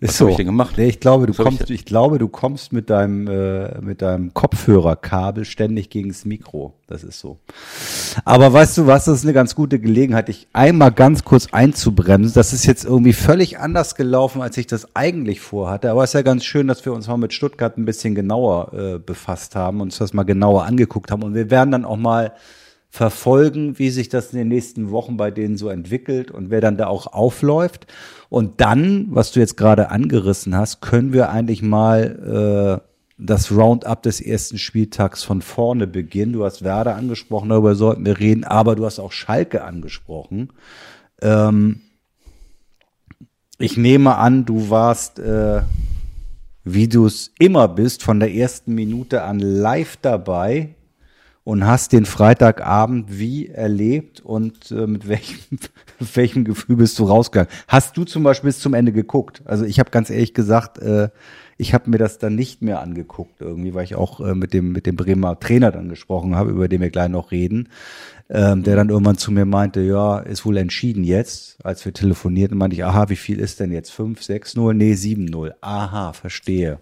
Was 0.00 0.16
so. 0.16 0.28
ich 0.28 0.36
denn 0.36 0.46
gemacht? 0.46 0.74
Nee, 0.76 0.86
ich 0.86 1.00
glaube, 1.00 1.26
du 1.26 1.36
Was 1.36 1.44
kommst, 1.44 1.62
ich, 1.62 1.70
ich, 1.70 1.84
glaube, 1.84 2.18
du 2.18 2.28
kommst 2.28 2.72
mit 2.72 2.88
deinem, 2.88 3.26
äh, 3.26 3.80
mit 3.80 4.00
deinem 4.00 4.32
Kopfhörerkabel 4.32 5.44
ständig 5.44 5.90
gegen 5.90 6.08
das 6.08 6.24
Mikro. 6.24 6.74
Das 6.86 7.02
ist 7.02 7.18
so. 7.18 7.38
Aber 8.24 8.52
weißt 8.52 8.78
du 8.78 8.86
was? 8.86 9.06
Das 9.06 9.18
ist 9.18 9.24
eine 9.24 9.32
ganz 9.32 9.56
gute 9.56 9.80
Gelegenheit, 9.80 10.28
dich 10.28 10.46
einmal 10.52 10.92
ganz 10.92 11.24
kurz 11.24 11.48
einzubremsen. 11.50 12.32
Das 12.32 12.52
ist 12.52 12.64
jetzt 12.64 12.84
irgendwie 12.84 13.12
völlig 13.12 13.58
anders 13.58 13.96
gelaufen, 13.96 14.40
als 14.40 14.56
ich 14.56 14.68
das 14.68 14.94
eigentlich 14.94 15.40
vorhatte. 15.40 15.90
Aber 15.90 16.04
es 16.04 16.10
ist 16.10 16.14
ja 16.14 16.22
ganz 16.22 16.44
schön, 16.44 16.68
dass 16.68 16.84
wir 16.84 16.92
uns 16.92 17.08
mal 17.08 17.16
mit 17.16 17.32
Stuttgart 17.32 17.76
ein 17.76 17.84
bisschen 17.84 18.14
genauer 18.14 18.72
äh, 18.74 18.98
befasst 19.00 19.56
haben, 19.56 19.80
uns 19.80 19.98
das 19.98 20.12
mal 20.12 20.22
genauer 20.22 20.64
angeguckt 20.64 21.10
haben. 21.10 21.24
Und 21.24 21.34
wir 21.34 21.50
werden 21.50 21.72
dann 21.72 21.84
auch 21.84 21.96
mal 21.96 22.32
verfolgen, 22.90 23.78
wie 23.78 23.90
sich 23.90 24.08
das 24.08 24.32
in 24.32 24.38
den 24.38 24.48
nächsten 24.48 24.90
Wochen 24.90 25.16
bei 25.16 25.30
denen 25.30 25.56
so 25.56 25.68
entwickelt 25.68 26.30
und 26.30 26.50
wer 26.50 26.60
dann 26.60 26.76
da 26.76 26.86
auch 26.86 27.06
aufläuft. 27.06 27.86
Und 28.28 28.60
dann, 28.60 29.08
was 29.10 29.32
du 29.32 29.40
jetzt 29.40 29.56
gerade 29.56 29.90
angerissen 29.90 30.56
hast, 30.56 30.80
können 30.80 31.12
wir 31.12 31.30
eigentlich 31.30 31.62
mal 31.62 32.80
äh, 32.80 32.88
das 33.18 33.50
Roundup 33.50 34.02
des 34.02 34.20
ersten 34.20 34.58
Spieltags 34.58 35.22
von 35.22 35.42
vorne 35.42 35.86
beginnen. 35.86 36.32
Du 36.32 36.44
hast 36.44 36.62
Werder 36.62 36.96
angesprochen, 36.96 37.50
darüber 37.50 37.74
sollten 37.74 38.06
wir 38.06 38.18
reden, 38.18 38.44
aber 38.44 38.74
du 38.74 38.86
hast 38.86 39.00
auch 39.00 39.12
Schalke 39.12 39.64
angesprochen. 39.64 40.50
Ähm, 41.20 41.80
ich 43.58 43.76
nehme 43.76 44.16
an, 44.16 44.44
du 44.44 44.70
warst, 44.70 45.18
äh, 45.18 45.62
wie 46.64 46.88
du 46.88 47.06
es 47.06 47.32
immer 47.38 47.66
bist, 47.66 48.02
von 48.02 48.20
der 48.20 48.32
ersten 48.32 48.74
Minute 48.74 49.22
an 49.22 49.40
live 49.40 49.96
dabei 50.00 50.74
und 51.48 51.66
hast 51.66 51.94
den 51.94 52.04
Freitagabend 52.04 53.18
wie 53.18 53.46
erlebt 53.48 54.20
und 54.20 54.70
äh, 54.70 54.86
mit 54.86 55.08
welchem, 55.08 55.58
welchem 55.98 56.44
Gefühl 56.44 56.76
bist 56.76 56.98
du 56.98 57.04
rausgegangen? 57.04 57.50
Hast 57.66 57.96
du 57.96 58.04
zum 58.04 58.22
Beispiel 58.22 58.48
bis 58.48 58.60
zum 58.60 58.74
Ende 58.74 58.92
geguckt? 58.92 59.40
Also 59.46 59.64
ich 59.64 59.78
habe 59.78 59.88
ganz 59.90 60.10
ehrlich 60.10 60.34
gesagt, 60.34 60.76
äh, 60.76 61.08
Ich 61.60 61.74
habe 61.74 61.90
mir 61.90 61.98
das 61.98 62.18
dann 62.18 62.36
nicht 62.36 62.62
mehr 62.62 62.80
angeguckt 62.80 63.40
irgendwie, 63.40 63.74
weil 63.74 63.82
ich 63.82 63.96
auch 63.96 64.20
äh, 64.20 64.34
mit 64.36 64.54
dem 64.54 64.70
mit 64.72 64.86
dem 64.86 64.94
Bremer 64.94 65.40
Trainer 65.40 65.72
dann 65.72 65.88
gesprochen 65.88 66.36
habe, 66.36 66.50
über 66.50 66.68
den 66.68 66.80
wir 66.80 66.90
gleich 66.90 67.08
noch 67.08 67.32
reden, 67.32 67.68
ähm, 68.30 68.62
der 68.62 68.76
dann 68.76 68.90
irgendwann 68.90 69.18
zu 69.18 69.32
mir 69.32 69.44
meinte, 69.44 69.80
ja, 69.80 70.20
ist 70.20 70.46
wohl 70.46 70.56
entschieden 70.56 71.02
jetzt, 71.02 71.58
als 71.64 71.84
wir 71.84 71.92
telefonierten, 71.92 72.56
meinte 72.56 72.76
ich, 72.76 72.84
aha, 72.84 73.08
wie 73.08 73.16
viel 73.16 73.40
ist 73.40 73.58
denn 73.58 73.72
jetzt? 73.72 73.90
5, 73.90 74.22
6, 74.22 74.54
0? 74.54 74.74
Nee, 74.74 74.94
7, 74.94 75.24
0. 75.24 75.54
Aha, 75.60 76.12
verstehe. 76.12 76.78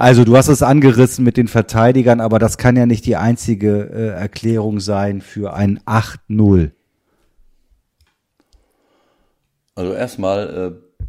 Also 0.00 0.24
du 0.24 0.34
hast 0.34 0.48
es 0.48 0.62
angerissen 0.62 1.26
mit 1.26 1.36
den 1.36 1.46
Verteidigern, 1.46 2.22
aber 2.22 2.38
das 2.38 2.56
kann 2.56 2.74
ja 2.74 2.86
nicht 2.86 3.04
die 3.04 3.16
einzige 3.16 3.90
äh, 3.92 4.06
Erklärung 4.18 4.80
sein 4.80 5.20
für 5.20 5.52
ein 5.52 5.78
8-0. 5.80 6.70
Also 9.74 9.92
erstmal, 9.92 10.78
äh, 10.98 11.04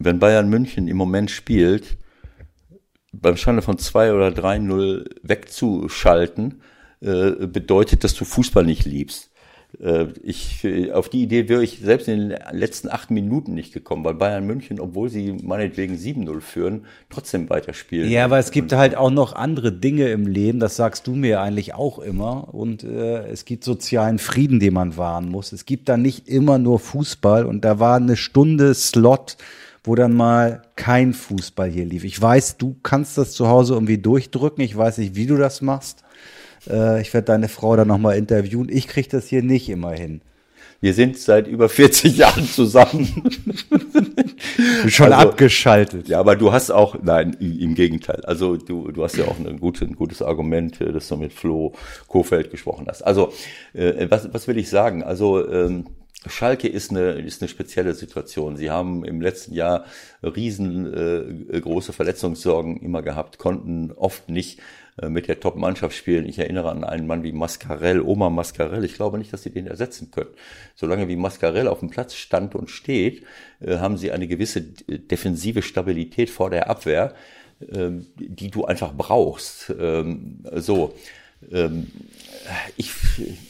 wenn 0.00 0.18
Bayern 0.18 0.48
München 0.48 0.88
im 0.88 0.96
Moment 0.96 1.30
spielt, 1.30 1.98
beim 3.12 3.36
Stande 3.36 3.62
von 3.62 3.78
2 3.78 4.12
oder 4.12 4.30
3-0 4.30 5.08
wegzuschalten, 5.22 6.62
äh, 7.00 7.46
bedeutet, 7.46 8.02
dass 8.02 8.14
du 8.14 8.24
Fußball 8.24 8.64
nicht 8.64 8.84
liebst. 8.86 9.30
Äh, 9.82 10.06
ich, 10.22 10.64
auf 10.92 11.08
die 11.08 11.22
Idee 11.22 11.48
wäre 11.48 11.62
ich 11.62 11.80
selbst 11.80 12.08
in 12.08 12.28
den 12.28 12.38
letzten 12.52 12.88
acht 12.88 13.10
Minuten 13.10 13.54
nicht 13.54 13.72
gekommen, 13.72 14.04
weil 14.04 14.14
Bayern 14.14 14.46
München, 14.46 14.78
obwohl 14.78 15.08
sie 15.08 15.32
meinetwegen 15.32 15.96
7-0 15.96 16.40
führen, 16.40 16.86
trotzdem 17.10 17.50
weiterspielen. 17.50 18.08
Ja, 18.08 18.24
aber 18.24 18.38
es 18.38 18.52
gibt 18.52 18.72
halt 18.72 18.96
auch 18.96 19.10
noch 19.10 19.34
andere 19.34 19.72
Dinge 19.72 20.08
im 20.10 20.26
Leben, 20.26 20.60
das 20.60 20.76
sagst 20.76 21.06
du 21.06 21.14
mir 21.14 21.40
eigentlich 21.40 21.74
auch 21.74 21.98
immer. 21.98 22.54
Und 22.54 22.84
äh, 22.84 23.26
es 23.26 23.44
gibt 23.44 23.64
sozialen 23.64 24.18
Frieden, 24.18 24.60
den 24.60 24.74
man 24.74 24.96
wahren 24.96 25.28
muss. 25.28 25.52
Es 25.52 25.66
gibt 25.66 25.88
da 25.88 25.96
nicht 25.96 26.28
immer 26.28 26.58
nur 26.58 26.78
Fußball 26.78 27.44
und 27.44 27.64
da 27.64 27.80
war 27.80 27.96
eine 27.96 28.16
Stunde 28.16 28.74
Slot, 28.74 29.36
wo 29.84 29.96
dann 29.96 30.12
mal 30.12 30.62
kein 30.76 31.12
Fußball 31.12 31.68
hier 31.68 31.84
lief. 31.84 32.04
Ich 32.04 32.20
weiß, 32.20 32.56
du 32.56 32.76
kannst 32.84 33.18
das 33.18 33.32
zu 33.32 33.48
Hause 33.48 33.74
irgendwie 33.74 33.98
durchdrücken. 33.98 34.62
Ich 34.62 34.76
weiß 34.76 34.98
nicht, 34.98 35.16
wie 35.16 35.26
du 35.26 35.36
das 35.36 35.60
machst. 35.60 36.04
Äh, 36.68 37.00
ich 37.00 37.12
werde 37.14 37.26
deine 37.26 37.48
Frau 37.48 37.76
dann 37.76 37.88
nochmal 37.88 38.16
interviewen. 38.16 38.68
Ich 38.70 38.88
kriege 38.88 39.08
das 39.08 39.28
hier 39.28 39.42
nicht 39.42 39.68
immer 39.68 39.92
hin. 39.92 40.20
Wir 40.82 40.94
sind 40.94 41.16
seit 41.16 41.46
über 41.46 41.68
40 41.68 42.16
Jahren 42.16 42.44
zusammen. 42.44 43.06
Schon 44.88 45.12
also, 45.12 45.28
abgeschaltet. 45.28 46.08
Ja, 46.08 46.18
aber 46.18 46.34
du 46.34 46.52
hast 46.52 46.72
auch, 46.72 46.96
nein, 47.00 47.36
im 47.38 47.76
Gegenteil. 47.76 48.24
Also 48.24 48.56
du, 48.56 48.90
du 48.90 49.04
hast 49.04 49.16
ja 49.16 49.26
auch 49.26 49.38
ein, 49.38 49.60
gute, 49.60 49.84
ein 49.84 49.94
gutes 49.94 50.22
Argument, 50.22 50.80
äh, 50.80 50.90
dass 50.90 51.06
du 51.06 51.16
mit 51.16 51.32
Flo 51.32 51.72
Kofeld 52.08 52.50
gesprochen 52.50 52.86
hast. 52.88 53.02
Also 53.02 53.32
äh, 53.74 54.10
was, 54.10 54.34
was 54.34 54.48
will 54.48 54.58
ich 54.58 54.70
sagen? 54.70 55.04
Also 55.04 55.48
ähm, 55.48 55.86
Schalke 56.26 56.68
ist 56.68 56.90
eine, 56.90 57.12
ist 57.12 57.42
eine 57.42 57.48
spezielle 57.48 57.94
Situation. 57.94 58.56
Sie 58.56 58.70
haben 58.70 59.04
im 59.04 59.20
letzten 59.20 59.54
Jahr 59.54 59.84
riesengroße 60.22 61.92
äh, 61.92 61.94
Verletzungssorgen 61.94 62.78
immer 62.80 63.02
gehabt, 63.02 63.38
konnten 63.38 63.92
oft 63.92 64.28
nicht 64.28 64.60
mit 65.08 65.26
der 65.26 65.40
Top-Mannschaft 65.40 65.96
spielen. 65.96 66.26
Ich 66.26 66.38
erinnere 66.38 66.70
an 66.70 66.84
einen 66.84 67.06
Mann 67.06 67.22
wie 67.22 67.32
Mascarell, 67.32 68.00
Oma 68.00 68.28
Mascarell. 68.28 68.84
Ich 68.84 68.94
glaube 68.94 69.16
nicht, 69.18 69.32
dass 69.32 69.42
sie 69.42 69.50
den 69.50 69.66
ersetzen 69.66 70.10
können. 70.10 70.30
Solange 70.74 71.08
wie 71.08 71.16
Mascarell 71.16 71.66
auf 71.66 71.80
dem 71.80 71.88
Platz 71.88 72.14
stand 72.14 72.54
und 72.54 72.70
steht, 72.70 73.24
äh, 73.60 73.78
haben 73.78 73.96
sie 73.96 74.12
eine 74.12 74.28
gewisse 74.28 74.60
defensive 74.60 75.62
Stabilität 75.62 76.28
vor 76.28 76.50
der 76.50 76.68
Abwehr, 76.68 77.14
ähm, 77.72 78.06
die 78.16 78.50
du 78.50 78.66
einfach 78.66 78.92
brauchst. 78.94 79.72
Ähm, 79.78 80.44
so. 80.56 80.94
Ähm, 81.50 81.90
ich, 82.76 82.92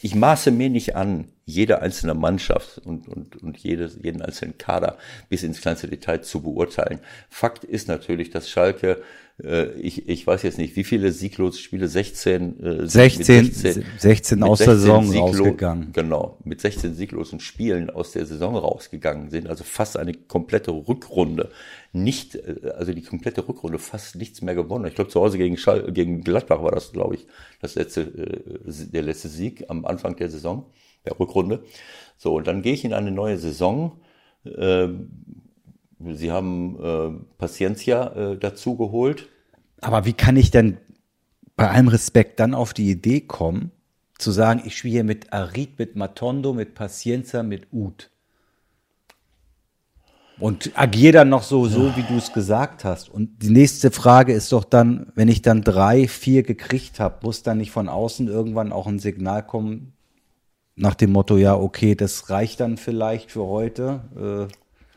ich 0.01 0.15
maße 0.15 0.51
mir 0.51 0.71
nicht 0.71 0.97
an, 0.97 1.29
jede 1.45 1.83
einzelne 1.83 2.15
Mannschaft 2.15 2.79
und, 2.79 3.09
und, 3.09 3.43
und 3.43 3.59
jedes, 3.59 3.99
jeden 4.03 4.23
einzelnen 4.23 4.57
Kader 4.59 4.97
bis 5.29 5.43
ins 5.43 5.61
kleinste 5.61 5.89
Detail 5.89 6.23
zu 6.23 6.41
beurteilen. 6.41 7.01
Fakt 7.29 7.65
ist 7.65 7.89
natürlich, 7.89 8.31
dass 8.31 8.49
Schalke 8.49 8.93
äh, 8.93 9.03
ich, 9.38 10.09
ich 10.09 10.27
weiß 10.27 10.42
jetzt 10.42 10.59
nicht, 10.59 10.77
wie 10.77 10.85
viele 10.85 11.11
sieglose 11.11 11.59
Spiele, 11.59 11.88
16, 11.88 12.61
äh, 12.61 12.87
16, 12.87 13.53
16, 13.53 13.85
16 13.99 14.42
aus 14.42 14.59
16 14.59 14.66
der 14.66 14.79
Saison 14.79 15.05
Sieglo 15.05 15.27
rausgegangen. 15.27 15.92
Genau, 15.92 16.38
mit 16.45 16.61
16 16.61 16.95
sieglosen 16.95 17.40
Spielen 17.40 17.90
aus 17.90 18.12
der 18.12 18.27
Saison 18.27 18.57
rausgegangen 18.57 19.31
sind, 19.31 19.49
also 19.49 19.64
fast 19.64 19.97
eine 19.97 20.12
komplette 20.14 20.71
Rückrunde. 20.71 21.51
Nicht, 21.92 22.37
äh, 22.37 22.73
also 22.77 22.92
die 22.92 23.03
komplette 23.03 23.49
Rückrunde 23.49 23.79
fast 23.79 24.16
nichts 24.16 24.42
mehr 24.42 24.55
gewonnen. 24.55 24.87
Ich 24.87 24.95
glaube, 24.95 25.11
zu 25.11 25.21
Hause 25.21 25.38
gegen, 25.38 25.57
Schall, 25.57 25.90
gegen 25.92 26.23
Gladbach 26.23 26.62
war 26.62 26.73
das, 26.73 26.92
glaube 26.92 27.14
ich, 27.16 27.27
das 27.61 27.75
letzte, 27.75 28.03
äh, 28.03 28.90
der 28.92 29.03
letzte 29.03 29.29
Sieg 29.29 29.64
am 29.68 29.87
Anfang 29.87 30.14
der 30.16 30.31
Saison, 30.31 30.66
der 31.05 31.18
Rückrunde. 31.18 31.64
So, 32.16 32.35
und 32.37 32.47
dann 32.47 32.62
gehe 32.62 32.75
ich 32.75 32.85
in 32.85 32.92
eine 32.92 33.11
neue 33.11 33.38
Saison. 33.38 34.01
Äh, 34.45 34.88
Sie 36.15 36.31
haben 36.31 36.77
äh, 36.83 37.11
Paciencia 37.38 38.33
äh, 38.33 38.38
dazu 38.38 38.77
geholt. 38.77 39.29
Aber 39.81 40.05
wie 40.05 40.12
kann 40.12 40.37
ich 40.37 40.51
denn 40.51 40.79
bei 41.57 41.71
allem 41.71 41.88
Respekt 41.88 42.41
dann 42.41 42.55
auf 42.55 42.73
die 42.73 42.91
Idee 42.91 43.21
kommen, 43.21 43.71
zu 44.19 44.31
sagen, 44.31 44.62
ich 44.65 44.77
spiele 44.77 45.05
mit 45.05 45.33
Arid, 45.33 45.79
mit 45.79 45.97
Matondo, 45.97 46.53
mit 46.53 46.75
Paciencia, 46.75 47.43
mit 47.43 47.73
Ud? 47.73 48.11
Und 50.38 50.73
agiere 50.75 51.12
dann 51.12 51.29
noch 51.29 51.43
so, 51.43 51.67
so 51.67 51.95
wie 51.95 52.03
du 52.03 52.17
es 52.17 52.33
gesagt 52.33 52.85
hast. 52.85 53.09
Und 53.09 53.43
die 53.43 53.51
nächste 53.51 53.91
Frage 53.91 54.33
ist 54.33 54.51
doch 54.51 54.65
dann, 54.65 55.12
wenn 55.15 55.29
ich 55.29 55.43
dann 55.43 55.62
drei, 55.62 56.09
vier 56.09 56.43
gekriegt 56.43 56.99
habe, 56.99 57.21
muss 57.23 57.43
dann 57.43 57.59
nicht 57.59 57.71
von 57.71 57.88
außen 57.88 58.27
irgendwann 58.27 58.73
auch 58.73 58.87
ein 58.87 58.99
Signal 58.99 59.47
kommen 59.47 59.93
nach 60.75 60.95
dem 60.95 61.12
Motto, 61.12 61.37
ja, 61.37 61.55
okay, 61.55 61.95
das 61.95 62.31
reicht 62.31 62.61
dann 62.61 62.77
vielleicht 62.77 63.31
für 63.31 63.45
heute. 63.45 64.49
Äh, 64.51 64.53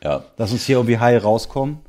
ja. 0.06 0.24
Lass 0.36 0.52
uns 0.52 0.64
hier 0.64 0.76
irgendwie 0.76 0.98
heil 0.98 1.18
rauskommen. 1.18 1.80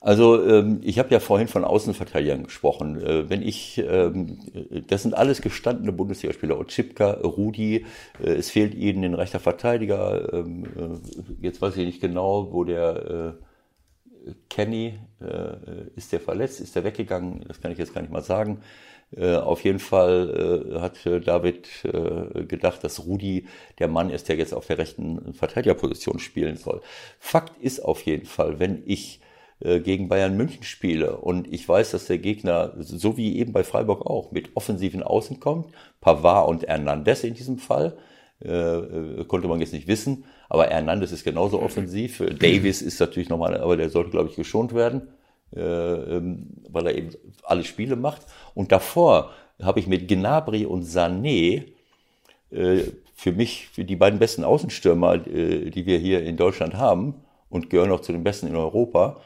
Also 0.00 0.44
ähm, 0.44 0.80
ich 0.82 0.98
habe 0.98 1.10
ja 1.10 1.20
vorhin 1.20 1.46
von 1.46 1.64
Außenverteidigern 1.64 2.44
gesprochen. 2.44 3.00
Äh, 3.00 3.30
wenn 3.30 3.42
ich, 3.42 3.78
ähm, 3.78 4.40
das 4.88 5.04
sind 5.04 5.14
alles 5.14 5.40
gestandene 5.40 5.92
Bundesligaspieler. 5.92 6.58
Otschipka, 6.58 7.12
Rudi, 7.22 7.86
äh, 8.20 8.30
es 8.30 8.50
fehlt 8.50 8.74
ihnen 8.74 9.04
ein 9.04 9.14
rechter 9.14 9.38
Verteidiger. 9.38 10.32
Ähm, 10.32 10.64
äh, 10.64 11.46
jetzt 11.46 11.62
weiß 11.62 11.76
ich 11.76 11.86
nicht 11.86 12.00
genau, 12.00 12.52
wo 12.52 12.64
der 12.64 13.36
äh, 14.26 14.32
Kenny 14.50 14.98
äh, 15.20 15.86
ist 15.94 16.10
der 16.10 16.20
verletzt, 16.20 16.60
ist 16.60 16.74
der 16.74 16.82
weggegangen. 16.82 17.44
Das 17.46 17.60
kann 17.60 17.70
ich 17.70 17.78
jetzt 17.78 17.94
gar 17.94 18.00
nicht 18.00 18.12
mal 18.12 18.22
sagen. 18.22 18.62
Äh, 19.14 19.36
auf 19.36 19.62
jeden 19.64 19.78
Fall 19.78 20.74
äh, 20.74 20.80
hat 20.80 20.98
David 21.04 21.68
äh, 21.84 22.44
gedacht, 22.44 22.82
dass 22.82 23.06
Rudi 23.06 23.46
der 23.78 23.88
Mann 23.88 24.10
ist, 24.10 24.28
der 24.28 24.36
jetzt 24.36 24.52
auf 24.52 24.66
der 24.66 24.78
rechten 24.78 25.32
Verteidigerposition 25.34 26.18
spielen 26.18 26.56
soll. 26.56 26.80
Fakt 27.18 27.60
ist 27.62 27.80
auf 27.80 28.02
jeden 28.02 28.26
Fall, 28.26 28.58
wenn 28.58 28.82
ich 28.86 29.20
gegen 29.58 30.10
Bayern 30.10 30.36
München 30.36 30.64
spiele 30.64 31.16
und 31.16 31.50
ich 31.50 31.66
weiß, 31.66 31.92
dass 31.92 32.04
der 32.04 32.18
Gegner, 32.18 32.74
so 32.76 33.16
wie 33.16 33.38
eben 33.38 33.54
bei 33.54 33.64
Freiburg 33.64 34.04
auch, 34.04 34.30
mit 34.30 34.50
offensiven 34.54 35.02
Außen 35.02 35.40
kommt, 35.40 35.72
Pavard 36.02 36.50
und 36.50 36.66
Hernandez 36.66 37.24
in 37.24 37.32
diesem 37.32 37.56
Fall, 37.56 37.96
äh, 38.40 39.24
konnte 39.24 39.48
man 39.48 39.60
jetzt 39.60 39.72
nicht 39.72 39.88
wissen, 39.88 40.24
aber 40.50 40.66
Hernandez 40.66 41.10
ist 41.10 41.24
genauso 41.24 41.62
offensiv. 41.62 42.22
Davis 42.38 42.82
ist 42.82 43.00
natürlich 43.00 43.30
nochmal, 43.30 43.56
aber 43.56 43.78
der 43.78 43.88
sollte, 43.88 44.10
glaube 44.10 44.28
ich, 44.28 44.36
geschont 44.36 44.74
werden. 44.74 45.08
Äh, 45.54 45.60
ähm, 45.60 46.48
weil 46.68 46.88
er 46.88 46.96
eben 46.96 47.10
alle 47.44 47.62
Spiele 47.62 47.94
macht. 47.94 48.22
Und 48.54 48.72
davor 48.72 49.30
habe 49.62 49.78
ich 49.78 49.86
mit 49.86 50.08
Gnabry 50.08 50.66
und 50.66 50.84
Sané 50.84 51.66
äh, 52.50 52.80
für 53.14 53.32
mich 53.32 53.68
für 53.68 53.84
die 53.84 53.96
beiden 53.96 54.18
besten 54.18 54.42
Außenstürmer, 54.42 55.26
äh, 55.26 55.70
die 55.70 55.86
wir 55.86 55.98
hier 55.98 56.24
in 56.24 56.36
Deutschland 56.36 56.74
haben 56.74 57.14
und 57.48 57.70
gehören 57.70 57.92
auch 57.92 58.00
zu 58.00 58.12
den 58.12 58.24
besten 58.24 58.48
in 58.48 58.56
Europa 58.56 59.20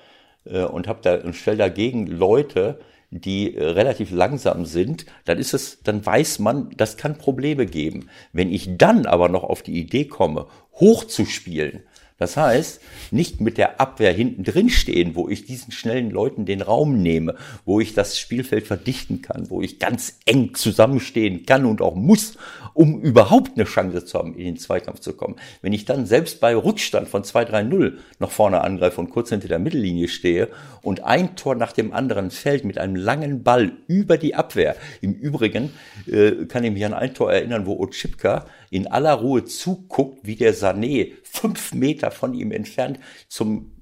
und 0.44 0.88
habe 0.88 1.00
da 1.02 1.16
und 1.20 1.34
stelle 1.36 1.58
dagegen 1.58 2.06
Leute, 2.06 2.80
die 3.10 3.54
relativ 3.58 4.10
langsam 4.10 4.64
sind, 4.64 5.04
dann 5.26 5.36
ist 5.36 5.52
es, 5.52 5.82
dann 5.82 6.04
weiß 6.04 6.38
man, 6.38 6.70
das 6.78 6.96
kann 6.96 7.18
Probleme 7.18 7.66
geben. 7.66 8.08
Wenn 8.32 8.50
ich 8.50 8.78
dann 8.78 9.04
aber 9.04 9.28
noch 9.28 9.44
auf 9.44 9.62
die 9.62 9.78
Idee 9.78 10.06
komme, 10.06 10.46
hoch 10.72 11.04
zu 11.04 11.26
spielen, 11.26 11.82
das 12.20 12.36
heißt, 12.36 12.82
nicht 13.10 13.40
mit 13.40 13.56
der 13.56 13.80
Abwehr 13.80 14.12
hinten 14.12 14.44
drin 14.44 14.68
stehen, 14.68 15.14
wo 15.14 15.30
ich 15.30 15.46
diesen 15.46 15.72
schnellen 15.72 16.10
Leuten 16.10 16.44
den 16.44 16.60
Raum 16.60 17.02
nehme, 17.02 17.34
wo 17.64 17.80
ich 17.80 17.94
das 17.94 18.18
Spielfeld 18.18 18.66
verdichten 18.66 19.22
kann, 19.22 19.48
wo 19.48 19.62
ich 19.62 19.78
ganz 19.78 20.18
eng 20.26 20.54
zusammenstehen 20.54 21.46
kann 21.46 21.64
und 21.64 21.80
auch 21.80 21.94
muss, 21.94 22.36
um 22.80 22.98
überhaupt 22.98 23.56
eine 23.56 23.66
Chance 23.66 24.06
zu 24.06 24.18
haben, 24.18 24.34
in 24.34 24.46
den 24.46 24.56
Zweikampf 24.56 25.00
zu 25.00 25.12
kommen. 25.12 25.36
Wenn 25.60 25.74
ich 25.74 25.84
dann 25.84 26.06
selbst 26.06 26.40
bei 26.40 26.56
Rückstand 26.56 27.08
von 27.08 27.24
2-3-0 27.24 27.98
nach 28.20 28.30
vorne 28.30 28.62
angreife 28.62 29.02
und 29.02 29.10
kurz 29.10 29.28
hinter 29.28 29.48
der 29.48 29.58
Mittellinie 29.58 30.08
stehe 30.08 30.48
und 30.80 31.04
ein 31.04 31.36
Tor 31.36 31.56
nach 31.56 31.72
dem 31.72 31.92
anderen 31.92 32.30
fällt 32.30 32.64
mit 32.64 32.78
einem 32.78 32.96
langen 32.96 33.42
Ball 33.42 33.72
über 33.86 34.16
die 34.16 34.34
Abwehr. 34.34 34.76
Im 35.02 35.12
Übrigen 35.12 35.74
äh, 36.06 36.46
kann 36.46 36.64
ich 36.64 36.72
mich 36.72 36.86
an 36.86 36.94
ein 36.94 37.12
Tor 37.12 37.30
erinnern, 37.30 37.66
wo 37.66 37.78
Otschipka 37.78 38.46
in 38.70 38.86
aller 38.86 39.12
Ruhe 39.12 39.44
zuguckt, 39.44 40.20
wie 40.22 40.36
der 40.36 40.54
Sané 40.54 41.12
fünf 41.22 41.74
Meter 41.74 42.10
von 42.10 42.32
ihm 42.32 42.50
entfernt 42.50 42.98
zum 43.28 43.72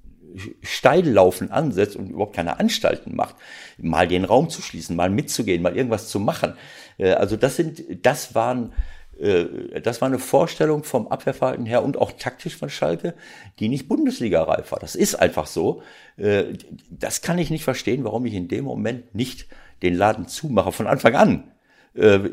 Steillaufen 0.62 1.50
ansetzt 1.50 1.96
und 1.96 2.10
überhaupt 2.10 2.36
keine 2.36 2.58
Anstalten 2.58 3.14
macht, 3.14 3.36
mal 3.78 4.08
den 4.08 4.24
Raum 4.24 4.50
zu 4.50 4.62
schließen, 4.62 4.96
mal 4.96 5.10
mitzugehen, 5.10 5.62
mal 5.62 5.76
irgendwas 5.76 6.08
zu 6.08 6.20
machen. 6.20 6.54
Äh, 6.98 7.12
also 7.12 7.36
das 7.36 7.56
sind, 7.56 7.82
das 8.04 8.34
waren 8.34 8.72
Äh, 9.18 9.80
das 9.82 10.00
war 10.00 10.06
eine 10.06 10.20
Vorstellung 10.20 10.84
vom 10.84 11.08
Abwehrverhalten 11.08 11.66
her 11.66 11.82
und 11.82 11.96
auch 11.96 12.12
taktisch 12.12 12.56
von 12.56 12.70
Schalke, 12.70 13.14
die 13.58 13.68
nicht 13.68 13.88
Bundesliga-reif 13.88 14.70
war. 14.70 14.78
Das 14.78 14.94
ist 14.94 15.16
einfach 15.16 15.46
so. 15.46 15.82
Äh, 16.16 16.54
das 16.88 17.20
kann 17.20 17.38
ich 17.38 17.50
nicht 17.50 17.64
verstehen, 17.64 18.04
warum 18.04 18.26
ich 18.26 18.34
in 18.34 18.46
dem 18.46 18.64
Moment 18.64 19.14
nicht 19.14 19.46
den 19.82 19.94
Laden 19.94 20.28
zumache 20.28 20.72
von 20.72 20.86
Anfang 20.86 21.14
an. 21.14 21.44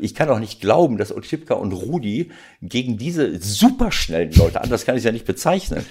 Ich 0.00 0.14
kann 0.14 0.28
auch 0.28 0.38
nicht 0.38 0.60
glauben, 0.60 0.96
dass 0.96 1.10
Otschipka 1.10 1.54
und 1.54 1.72
Rudi 1.72 2.30
gegen 2.62 2.98
diese 2.98 3.40
superschnellen 3.40 4.30
Leute, 4.32 4.60
anders 4.60 4.84
kann 4.84 4.94
ich 4.94 5.00
es 5.00 5.04
ja 5.04 5.12
nicht 5.12 5.24
bezeichnen, 5.24 5.84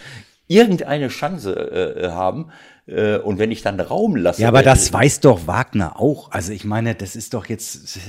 irgendeine 0.47 1.09
Chance 1.09 1.53
äh, 1.53 2.09
haben. 2.09 2.51
Äh, 2.85 3.17
und 3.17 3.37
wenn 3.37 3.51
ich 3.51 3.63
dann 3.63 3.77
Raum 3.79 4.15
lasse. 4.15 4.43
Ja, 4.43 4.47
aber 4.49 4.63
das 4.63 4.93
weiß 4.93 5.19
doch 5.21 5.47
Wagner 5.47 5.99
auch. 5.99 6.31
Also 6.31 6.53
ich 6.53 6.63
meine, 6.63 6.95
das 6.95 7.17
ist 7.17 7.33
doch 7.33 7.47
jetzt, 7.47 7.99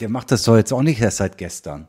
der 0.00 0.08
macht 0.08 0.30
das 0.30 0.42
doch 0.44 0.56
jetzt 0.56 0.72
auch 0.72 0.82
nicht 0.82 1.00
erst 1.00 1.18
seit 1.18 1.38
gestern. 1.38 1.88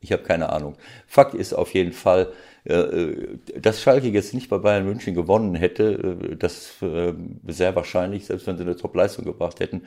Ich 0.00 0.12
habe 0.12 0.22
keine 0.22 0.50
Ahnung. 0.50 0.76
Fakt 1.06 1.34
ist 1.34 1.52
auf 1.52 1.74
jeden 1.74 1.92
Fall, 1.92 2.32
äh, 2.64 2.74
äh, 2.74 3.38
dass 3.60 3.82
Schalke 3.82 4.08
jetzt 4.08 4.32
nicht 4.32 4.48
bei 4.48 4.56
Bayern 4.56 4.86
München 4.86 5.14
gewonnen 5.14 5.54
hätte, 5.54 6.18
äh, 6.32 6.36
das 6.36 6.72
sehr 7.46 7.76
wahrscheinlich, 7.76 8.24
selbst 8.24 8.46
wenn 8.46 8.56
sie 8.56 8.62
eine 8.62 8.76
Top-Leistung 8.76 9.24
gebracht 9.24 9.60
hätten. 9.60 9.82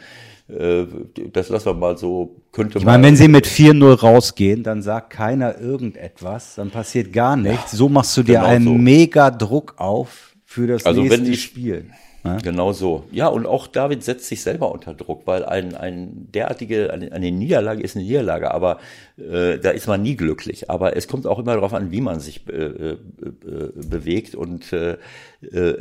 Das 0.47 1.49
lassen 1.49 1.65
wir 1.65 1.73
mal 1.73 1.97
so, 1.97 2.41
könnte 2.51 2.77
ich 2.77 2.85
meine, 2.85 3.03
wenn 3.03 3.15
sie 3.15 3.29
mit 3.29 3.47
4-0 3.47 3.93
rausgehen, 3.93 4.61
dann 4.61 4.81
sagt 4.81 5.11
keiner 5.11 5.57
irgendetwas, 5.57 6.55
dann 6.55 6.69
passiert 6.69 7.13
gar 7.13 7.37
nichts. 7.37 7.71
Ja, 7.71 7.77
so 7.77 7.89
machst 7.89 8.17
du 8.17 8.23
dir 8.23 8.39
genau 8.39 8.47
einen 8.47 8.65
so. 8.65 8.73
mega 8.73 9.31
Druck 9.31 9.75
auf 9.77 10.35
für 10.43 10.67
das 10.67 10.85
also 10.85 11.01
nächste 11.01 11.19
wenn 11.19 11.25
die, 11.25 11.37
Spiel. 11.37 11.85
Ja? 12.23 12.37
Genau 12.37 12.71
so. 12.71 13.03
Ja, 13.11 13.27
und 13.27 13.45
auch 13.45 13.67
David 13.67 14.03
setzt 14.03 14.27
sich 14.27 14.41
selber 14.41 14.71
unter 14.71 14.93
Druck, 14.93 15.23
weil 15.25 15.43
ein, 15.43 15.75
ein 15.75 16.31
derartige, 16.31 16.93
eine, 16.93 17.11
eine 17.11 17.31
Niederlage 17.31 17.83
ist 17.83 17.97
eine 17.97 18.05
Niederlage, 18.05 18.51
aber 18.51 18.79
äh, 19.17 19.57
da 19.59 19.71
ist 19.71 19.87
man 19.87 20.01
nie 20.01 20.15
glücklich. 20.15 20.69
Aber 20.69 20.95
es 20.95 21.09
kommt 21.09 21.27
auch 21.27 21.37
immer 21.39 21.53
darauf 21.53 21.73
an, 21.73 21.91
wie 21.91 21.99
man 21.99 22.21
sich 22.21 22.47
äh, 22.47 22.53
äh, 22.53 22.97
bewegt. 23.75 24.35
Und 24.35 24.71
äh, 24.71 24.93
äh, 24.93 24.97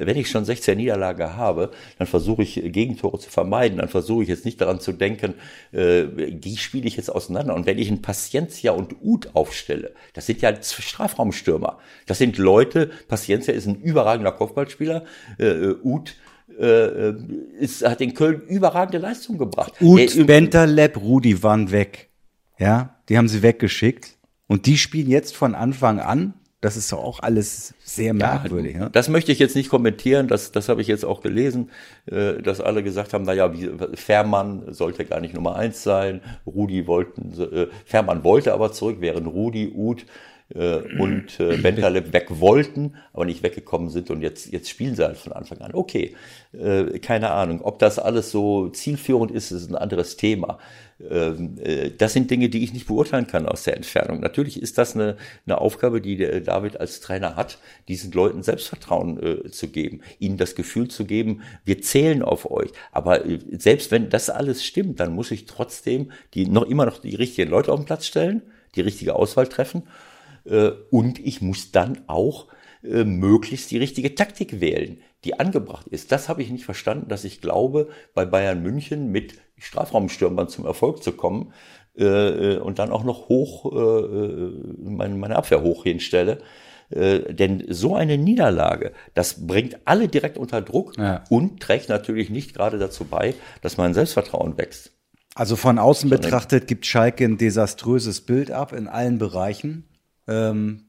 wenn 0.00 0.16
ich 0.16 0.30
schon 0.30 0.44
16 0.44 0.76
Niederlage 0.76 1.36
habe, 1.36 1.70
dann 1.98 2.08
versuche 2.08 2.42
ich 2.42 2.54
Gegentore 2.54 3.20
zu 3.20 3.30
vermeiden. 3.30 3.78
Dann 3.78 3.88
versuche 3.88 4.24
ich 4.24 4.28
jetzt 4.28 4.44
nicht 4.44 4.60
daran 4.60 4.80
zu 4.80 4.90
denken, 4.90 5.34
äh, 5.70 6.06
die 6.32 6.56
spiele 6.56 6.88
ich 6.88 6.96
jetzt 6.96 7.10
auseinander. 7.10 7.54
Und 7.54 7.66
wenn 7.66 7.78
ich 7.78 7.88
einen 7.88 8.02
Paciencia 8.02 8.72
und 8.72 8.96
Ut 9.00 9.30
aufstelle, 9.34 9.92
das 10.12 10.26
sind 10.26 10.42
ja 10.42 10.52
Strafraumstürmer. 10.60 11.78
Das 12.06 12.18
sind 12.18 12.36
Leute, 12.36 12.90
Paciencia 13.06 13.54
ist 13.54 13.66
ein 13.66 13.80
überragender 13.80 14.32
Kopfballspieler, 14.32 15.04
äh, 15.38 15.74
Ut 15.84 16.16
äh, 16.58 17.14
ist, 17.58 17.86
hat 17.86 18.00
in 18.00 18.14
Köln 18.14 18.42
überragende 18.46 18.98
Leistung 18.98 19.38
gebracht. 19.38 19.72
Ut, 19.80 20.26
Bentaleb, 20.26 20.96
Rudi 20.96 21.42
waren 21.42 21.70
weg. 21.70 22.10
Ja, 22.58 22.96
die 23.08 23.18
haben 23.18 23.28
sie 23.28 23.42
weggeschickt. 23.42 24.16
Und 24.46 24.66
die 24.66 24.76
spielen 24.76 25.10
jetzt 25.10 25.36
von 25.36 25.54
Anfang 25.54 25.98
an. 26.00 26.34
Das 26.60 26.76
ist 26.76 26.92
doch 26.92 27.02
auch 27.02 27.20
alles 27.20 27.74
sehr 27.82 28.14
merkwürdig. 28.14 28.76
Ja, 28.76 28.88
das 28.88 29.08
möchte 29.08 29.32
ich 29.32 29.40
jetzt 29.40 29.56
nicht 29.56 29.68
kommentieren. 29.68 30.28
Das, 30.28 30.52
das 30.52 30.68
habe 30.68 30.80
ich 30.80 30.86
jetzt 30.86 31.04
auch 31.04 31.20
gelesen, 31.20 31.70
äh, 32.06 32.34
dass 32.40 32.60
alle 32.60 32.84
gesagt 32.84 33.14
haben, 33.14 33.24
naja, 33.24 33.52
wie, 33.52 33.68
Fährmann 33.94 34.72
sollte 34.72 35.04
gar 35.04 35.20
nicht 35.20 35.34
Nummer 35.34 35.56
eins 35.56 35.82
sein. 35.82 36.20
Rudi 36.46 36.86
wollten, 36.86 37.32
äh, 37.40 37.66
Fährmann 37.84 38.22
wollte 38.22 38.52
aber 38.52 38.70
zurück, 38.70 38.98
während 39.00 39.26
Rudi, 39.26 39.72
Uth 39.74 40.02
äh, 40.02 40.04
und 40.54 41.40
äh, 41.40 41.56
Bentaleb 41.56 42.12
weg 42.12 42.26
wollten, 42.28 42.96
aber 43.14 43.24
nicht 43.24 43.42
weggekommen 43.42 43.88
sind 43.88 44.10
und 44.10 44.20
jetzt, 44.20 44.52
jetzt 44.52 44.68
spielen 44.68 44.94
sie 44.94 45.04
halt 45.04 45.16
von 45.16 45.32
Anfang 45.32 45.58
an. 45.62 45.72
Okay, 45.72 46.14
äh, 46.52 46.98
keine 46.98 47.30
Ahnung. 47.30 47.62
Ob 47.62 47.78
das 47.78 47.98
alles 47.98 48.30
so 48.30 48.68
zielführend 48.68 49.30
ist, 49.30 49.50
ist 49.50 49.70
ein 49.70 49.76
anderes 49.76 50.16
Thema. 50.18 50.58
Ähm, 51.10 51.56
äh, 51.62 51.90
das 51.90 52.12
sind 52.12 52.30
Dinge, 52.30 52.48
die 52.48 52.62
ich 52.62 52.72
nicht 52.72 52.86
beurteilen 52.86 53.26
kann 53.26 53.46
aus 53.46 53.64
der 53.64 53.76
Entfernung. 53.76 54.20
Natürlich 54.20 54.60
ist 54.60 54.78
das 54.78 54.94
eine, 54.94 55.16
eine 55.46 55.58
Aufgabe, 55.58 56.00
die 56.00 56.16
der 56.16 56.40
David 56.40 56.78
als 56.78 57.00
Trainer 57.00 57.34
hat, 57.36 57.58
diesen 57.88 58.12
Leuten 58.12 58.42
Selbstvertrauen 58.42 59.22
äh, 59.22 59.50
zu 59.50 59.68
geben, 59.68 60.02
ihnen 60.18 60.36
das 60.36 60.54
Gefühl 60.54 60.88
zu 60.88 61.04
geben, 61.04 61.42
wir 61.64 61.80
zählen 61.80 62.22
auf 62.22 62.50
euch. 62.50 62.70
Aber 62.92 63.24
äh, 63.24 63.38
selbst 63.58 63.90
wenn 63.90 64.10
das 64.10 64.30
alles 64.30 64.64
stimmt, 64.64 65.00
dann 65.00 65.14
muss 65.14 65.30
ich 65.30 65.46
trotzdem 65.46 66.12
die 66.34 66.46
noch 66.46 66.64
immer 66.64 66.86
noch 66.86 66.98
die 66.98 67.16
richtigen 67.16 67.50
Leute 67.50 67.72
auf 67.72 67.80
den 67.80 67.86
Platz 67.86 68.06
stellen, 68.06 68.42
die 68.74 68.82
richtige 68.82 69.14
Auswahl 69.14 69.46
treffen 69.46 69.82
äh, 69.82 70.11
und 70.44 71.18
ich 71.18 71.40
muss 71.40 71.70
dann 71.72 72.02
auch 72.06 72.48
äh, 72.82 73.04
möglichst 73.04 73.70
die 73.70 73.78
richtige 73.78 74.16
Taktik 74.16 74.60
wählen, 74.60 74.98
die 75.24 75.38
angebracht 75.38 75.86
ist. 75.86 76.10
Das 76.10 76.28
habe 76.28 76.42
ich 76.42 76.50
nicht 76.50 76.64
verstanden, 76.64 77.08
dass 77.08 77.22
ich 77.22 77.40
glaube, 77.40 77.88
bei 78.12 78.24
Bayern 78.24 78.60
München 78.60 79.12
mit 79.12 79.34
Strafraumstürmern 79.56 80.48
zum 80.48 80.66
Erfolg 80.66 81.00
zu 81.00 81.12
kommen 81.12 81.52
äh, 81.96 82.56
und 82.56 82.80
dann 82.80 82.90
auch 82.90 83.04
noch 83.04 83.28
hoch 83.28 83.70
meine, 84.82 85.36
Abwehr 85.36 85.62
hoch 85.62 85.84
hinstelle. 85.84 86.38
denn 86.90 87.64
so 87.68 87.94
eine 87.94 88.18
Niederlage, 88.18 88.92
das 89.14 89.46
bringt 89.46 89.78
alle 89.86 90.08
direkt 90.08 90.36
unter 90.36 90.60
Druck 90.60 90.98
ja. 90.98 91.22
und 91.30 91.60
trägt 91.60 91.88
natürlich 91.88 92.28
nicht 92.28 92.52
gerade 92.52 92.78
dazu 92.78 93.04
bei, 93.04 93.34
dass 93.62 93.78
mein 93.78 93.94
Selbstvertrauen 93.94 94.58
wächst. 94.58 94.90
Also 95.34 95.56
von 95.56 95.78
außen 95.78 96.10
betrachtet 96.10 96.66
gibt 96.66 96.84
Schalke 96.84 97.24
ein 97.24 97.38
desaströses 97.38 98.20
Bild 98.22 98.50
ab 98.50 98.72
in 98.72 98.88
allen 98.88 99.18
Bereichen. 99.18 99.88
Ähm, 100.28 100.86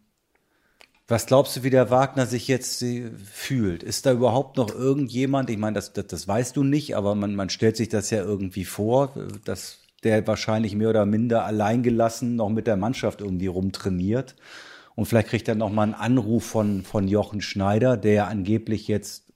was 1.07 1.25
glaubst 1.25 1.55
du, 1.55 1.63
wie 1.63 1.69
der 1.69 1.89
Wagner 1.89 2.25
sich 2.25 2.47
jetzt 2.47 2.81
äh, 2.81 3.11
fühlt? 3.11 3.83
Ist 3.83 4.05
da 4.05 4.13
überhaupt 4.13 4.57
noch 4.57 4.73
irgendjemand? 4.73 5.49
Ich 5.49 5.57
meine, 5.57 5.75
das, 5.75 5.93
das, 5.93 6.07
das 6.07 6.27
weißt 6.27 6.55
du 6.55 6.63
nicht, 6.63 6.95
aber 6.95 7.13
man, 7.15 7.35
man 7.35 7.49
stellt 7.49 7.77
sich 7.77 7.89
das 7.89 8.09
ja 8.09 8.23
irgendwie 8.23 8.65
vor, 8.65 9.13
dass 9.43 9.79
der 10.03 10.25
wahrscheinlich 10.27 10.75
mehr 10.75 10.89
oder 10.89 11.05
minder 11.05 11.45
alleingelassen 11.45 12.35
noch 12.35 12.49
mit 12.49 12.67
der 12.67 12.77
Mannschaft 12.77 13.21
irgendwie 13.21 13.47
rumtrainiert. 13.47 14.35
Und 14.95 15.05
vielleicht 15.05 15.29
kriegt 15.29 15.47
er 15.47 15.55
noch 15.55 15.71
mal 15.71 15.83
einen 15.83 15.93
Anruf 15.93 16.45
von, 16.45 16.83
von 16.83 17.07
Jochen 17.07 17.41
Schneider, 17.41 17.97
der 17.97 18.27
angeblich 18.27 18.87
jetzt 18.87 19.33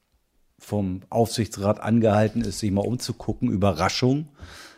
vom 0.60 1.02
Aufsichtsrat 1.10 1.80
angehalten 1.80 2.42
ist, 2.42 2.60
sich 2.60 2.72
mal 2.72 2.82
umzugucken. 2.82 3.50
Überraschung, 3.50 4.30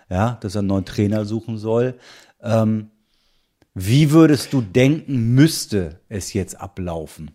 ja, 0.09 0.37
dass 0.41 0.55
er 0.55 0.59
einen 0.59 0.69
neuen 0.69 0.85
Trainer 0.85 1.25
suchen 1.25 1.57
soll. 1.57 1.97
Ähm, 2.41 2.91
wie 3.73 4.11
würdest 4.11 4.53
du 4.53 4.61
denken, 4.61 5.35
müsste 5.35 5.99
es 6.09 6.33
jetzt 6.33 6.59
ablaufen 6.59 7.31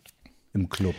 im 0.52 0.68
Club? 0.68 0.96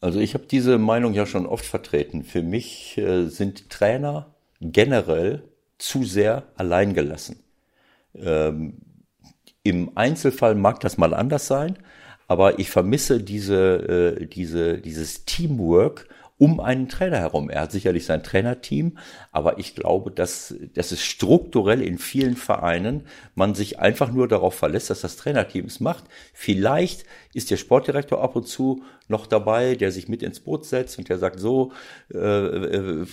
Also 0.00 0.18
ich 0.18 0.34
habe 0.34 0.44
diese 0.46 0.78
Meinung 0.78 1.12
ja 1.12 1.26
schon 1.26 1.46
oft 1.46 1.64
vertreten. 1.64 2.24
Für 2.24 2.42
mich 2.42 2.96
äh, 2.96 3.26
sind 3.26 3.68
Trainer 3.68 4.34
generell 4.60 5.42
zu 5.78 6.04
sehr 6.04 6.44
alleingelassen. 6.56 7.40
Ähm, 8.14 8.78
Im 9.62 9.96
Einzelfall 9.96 10.54
mag 10.54 10.80
das 10.80 10.96
mal 10.96 11.14
anders 11.14 11.46
sein, 11.46 11.78
aber 12.28 12.58
ich 12.58 12.70
vermisse 12.70 13.20
diese, 13.20 14.18
äh, 14.20 14.26
diese, 14.26 14.78
dieses 14.78 15.24
Teamwork 15.24 16.08
um 16.40 16.58
einen 16.58 16.88
Trainer 16.88 17.18
herum. 17.18 17.50
Er 17.50 17.60
hat 17.60 17.70
sicherlich 17.70 18.06
sein 18.06 18.22
Trainerteam, 18.22 18.96
aber 19.30 19.58
ich 19.58 19.74
glaube, 19.74 20.10
dass, 20.10 20.54
dass 20.72 20.90
es 20.90 21.04
strukturell 21.04 21.82
in 21.82 21.98
vielen 21.98 22.34
Vereinen 22.34 23.06
man 23.34 23.54
sich 23.54 23.78
einfach 23.78 24.10
nur 24.10 24.26
darauf 24.26 24.54
verlässt, 24.54 24.88
dass 24.88 25.02
das 25.02 25.16
Trainerteam 25.16 25.66
es 25.66 25.80
macht. 25.80 26.04
Vielleicht 26.32 27.04
ist 27.32 27.50
der 27.50 27.56
Sportdirektor 27.56 28.22
ab 28.22 28.34
und 28.36 28.48
zu 28.48 28.82
noch 29.08 29.26
dabei, 29.26 29.74
der 29.74 29.92
sich 29.92 30.08
mit 30.08 30.22
ins 30.22 30.40
Boot 30.40 30.64
setzt 30.64 30.98
und 30.98 31.08
der 31.08 31.18
sagt 31.18 31.38
so, 31.40 31.72
äh, 32.12 32.18
äh 32.18 33.06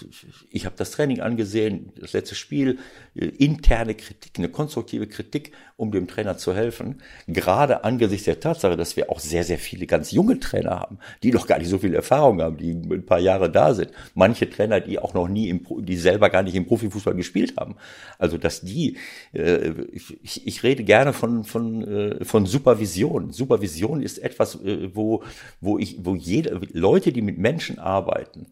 ich 0.51 0.65
habe 0.65 0.76
das 0.78 0.91
Training 0.91 1.22
angesehen, 1.22 1.91
das 1.99 2.13
letzte 2.13 2.36
Spiel, 2.36 2.80
äh, 3.15 3.26
interne 3.26 3.95
Kritik, 3.95 4.34
eine 4.38 4.49
konstruktive 4.49 5.07
Kritik, 5.07 5.51
um 5.76 5.91
dem 5.91 6.07
Trainer 6.07 6.38
zu 6.38 6.53
helfen. 6.53 7.01
Gerade 7.28 7.84
angesichts 7.84 8.26
der 8.26 8.39
Tatsache, 8.39 8.76
dass 8.76 8.95
wir 8.95 9.11
auch 9.11 9.20
sehr, 9.20 9.43
sehr 9.43 9.59
viele 9.59 9.86
ganz 9.86 10.11
junge 10.11 10.39
Trainer 10.39 10.80
haben, 10.80 10.97
die 11.22 11.32
noch 11.32 11.45
gar 11.45 11.59
nicht 11.59 11.70
so 11.70 11.78
viel 11.78 11.93
Erfahrung 11.93 12.41
haben, 12.41 12.57
die 12.57 12.72
ein 12.72 13.05
paar 13.05 13.20
Jahre 13.20 13.51
da 13.51 13.74
sind. 13.74 13.91
Manche 14.15 14.49
Trainer, 14.49 14.80
die 14.80 14.97
auch 14.97 15.13
noch 15.13 15.28
nie 15.28 15.49
im, 15.49 15.65
die 15.86 15.97
selber 15.97 16.30
gar 16.30 16.41
nicht 16.43 16.55
im 16.55 16.65
Profifußball 16.65 17.15
gespielt 17.15 17.55
haben. 17.57 17.76
Also 18.18 18.38
dass 18.38 18.61
die, 18.61 18.97
äh, 19.34 19.74
ich, 19.91 20.45
ich 20.47 20.63
rede 20.63 20.84
gerne 20.84 21.13
von 21.13 21.43
von 21.43 21.88
äh, 21.88 22.26
von 22.26 22.45
Supervision. 22.45 23.32
Supervision 23.32 24.01
ist 24.08 24.18
etwas, 24.18 24.55
äh, 24.64 24.89
wo, 24.95 25.24
wo 25.62 25.78
ich, 25.78 25.97
wo 26.03 26.16
jede, 26.16 26.60
Leute, 26.74 27.12
die 27.12 27.22
mit 27.22 27.38
Menschen 27.38 27.78
arbeiten, 27.78 28.47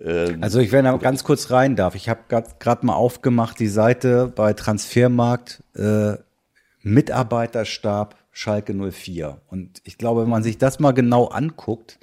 ähm, 0.00 0.42
also 0.42 0.60
ich, 0.60 0.72
wenn 0.72 0.84
da 0.84 0.96
ganz 0.96 1.24
kurz 1.24 1.50
rein 1.50 1.76
darf, 1.76 1.94
ich 1.94 2.08
habe 2.08 2.20
gerade 2.28 2.86
mal 2.86 2.94
aufgemacht 2.94 3.58
die 3.58 3.68
Seite 3.68 4.32
bei 4.34 4.52
Transfermarkt 4.52 5.62
äh, 5.74 6.14
Mitarbeiterstab 6.82 8.16
Schalke 8.32 8.72
04 8.74 9.40
und 9.48 9.82
ich 9.84 9.98
glaube, 9.98 10.22
wenn 10.22 10.30
man 10.30 10.42
sich 10.42 10.58
das 10.58 10.78
mal 10.78 10.92
genau 10.92 11.26
anguckt, 11.26 11.98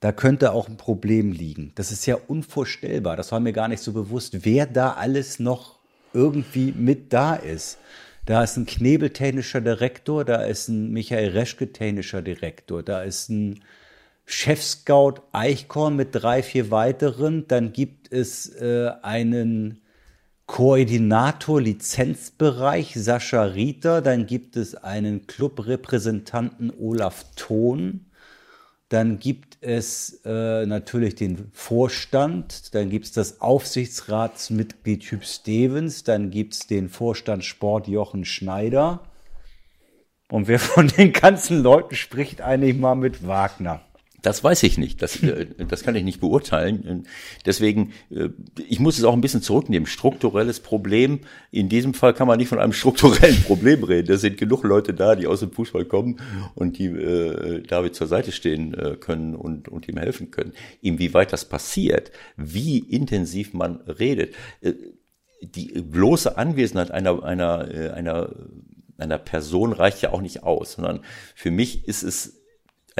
da 0.00 0.12
könnte 0.12 0.52
auch 0.52 0.68
ein 0.68 0.76
Problem 0.76 1.30
liegen. 1.30 1.72
Das 1.74 1.92
ist 1.92 2.06
ja 2.06 2.16
unvorstellbar, 2.26 3.16
das 3.16 3.32
war 3.32 3.40
mir 3.40 3.52
gar 3.52 3.68
nicht 3.68 3.82
so 3.82 3.92
bewusst, 3.92 4.44
wer 4.44 4.66
da 4.66 4.92
alles 4.94 5.38
noch 5.38 5.78
irgendwie 6.12 6.72
mit 6.72 7.12
da 7.12 7.34
ist. 7.34 7.78
Da 8.30 8.44
ist 8.44 8.56
ein 8.56 8.64
Knebel 8.64 9.10
technischer 9.10 9.60
Direktor, 9.60 10.24
da 10.24 10.44
ist 10.44 10.68
ein 10.68 10.92
Michael 10.92 11.30
Reschke 11.30 11.72
technischer 11.72 12.22
Direktor, 12.22 12.84
da 12.84 13.02
ist 13.02 13.28
ein 13.28 13.58
Chefscout 14.24 15.14
Eichkorn 15.32 15.96
mit 15.96 16.10
drei, 16.12 16.44
vier 16.44 16.70
weiteren, 16.70 17.48
dann 17.48 17.72
gibt 17.72 18.12
es 18.12 18.54
äh, 18.54 18.92
einen 19.02 19.80
Koordinator 20.46 21.60
Lizenzbereich 21.60 22.94
Sascha 22.94 23.42
Rieter, 23.42 24.00
dann 24.00 24.26
gibt 24.26 24.56
es 24.56 24.76
einen 24.76 25.26
Clubrepräsentanten 25.26 26.72
Olaf 26.78 27.24
Thon, 27.34 28.09
dann 28.90 29.20
gibt 29.20 29.58
es 29.60 30.20
äh, 30.24 30.66
natürlich 30.66 31.14
den 31.14 31.48
Vorstand, 31.52 32.74
dann 32.74 32.90
gibt 32.90 33.06
es 33.06 33.12
das 33.12 33.40
Aufsichtsratsmitglied 33.40 35.02
Typ 35.02 35.24
Stevens, 35.24 36.02
dann 36.02 36.30
gibt 36.30 36.54
es 36.54 36.66
den 36.66 36.88
Vorstand 36.88 37.44
Sport 37.44 37.86
Jochen 37.86 38.24
Schneider. 38.24 39.00
Und 40.28 40.48
wer 40.48 40.58
von 40.58 40.88
den 40.88 41.12
ganzen 41.12 41.62
Leuten 41.62 41.94
spricht 41.94 42.40
eigentlich 42.40 42.76
mal 42.76 42.96
mit 42.96 43.24
Wagner? 43.26 43.80
Das 44.22 44.44
weiß 44.44 44.62
ich 44.64 44.78
nicht. 44.78 45.02
Das, 45.02 45.22
äh, 45.22 45.46
das 45.68 45.82
kann 45.82 45.96
ich 45.96 46.04
nicht 46.04 46.20
beurteilen. 46.20 47.06
Deswegen, 47.46 47.92
äh, 48.10 48.28
ich 48.68 48.80
muss 48.80 48.98
es 48.98 49.04
auch 49.04 49.12
ein 49.12 49.20
bisschen 49.20 49.42
zurücknehmen. 49.42 49.86
Strukturelles 49.86 50.60
Problem. 50.60 51.20
In 51.50 51.68
diesem 51.68 51.94
Fall 51.94 52.14
kann 52.14 52.28
man 52.28 52.38
nicht 52.38 52.48
von 52.48 52.58
einem 52.58 52.72
strukturellen 52.72 53.42
Problem 53.44 53.84
reden. 53.84 54.08
Da 54.08 54.16
sind 54.16 54.36
genug 54.36 54.64
Leute 54.64 54.94
da, 54.94 55.16
die 55.16 55.26
aus 55.26 55.40
dem 55.40 55.52
Fußball 55.52 55.84
kommen 55.84 56.20
und 56.54 56.78
die 56.78 56.86
äh, 56.86 57.62
David 57.62 57.94
zur 57.94 58.06
Seite 58.06 58.32
stehen 58.32 58.74
äh, 58.74 58.96
können 58.96 59.34
und, 59.34 59.68
und 59.68 59.88
ihm 59.88 59.96
helfen 59.96 60.30
können. 60.30 60.52
Inwieweit 60.82 61.32
das 61.32 61.44
passiert, 61.44 62.10
wie 62.36 62.78
intensiv 62.78 63.54
man 63.54 63.80
redet. 63.80 64.34
Äh, 64.60 64.74
die 65.42 65.80
bloße 65.80 66.36
Anwesenheit 66.36 66.90
einer, 66.90 67.22
einer, 67.22 67.94
einer, 67.94 68.30
einer 68.98 69.18
Person 69.18 69.72
reicht 69.72 70.02
ja 70.02 70.12
auch 70.12 70.20
nicht 70.20 70.42
aus, 70.42 70.72
sondern 70.72 71.00
für 71.34 71.50
mich 71.50 71.88
ist 71.88 72.02
es 72.02 72.39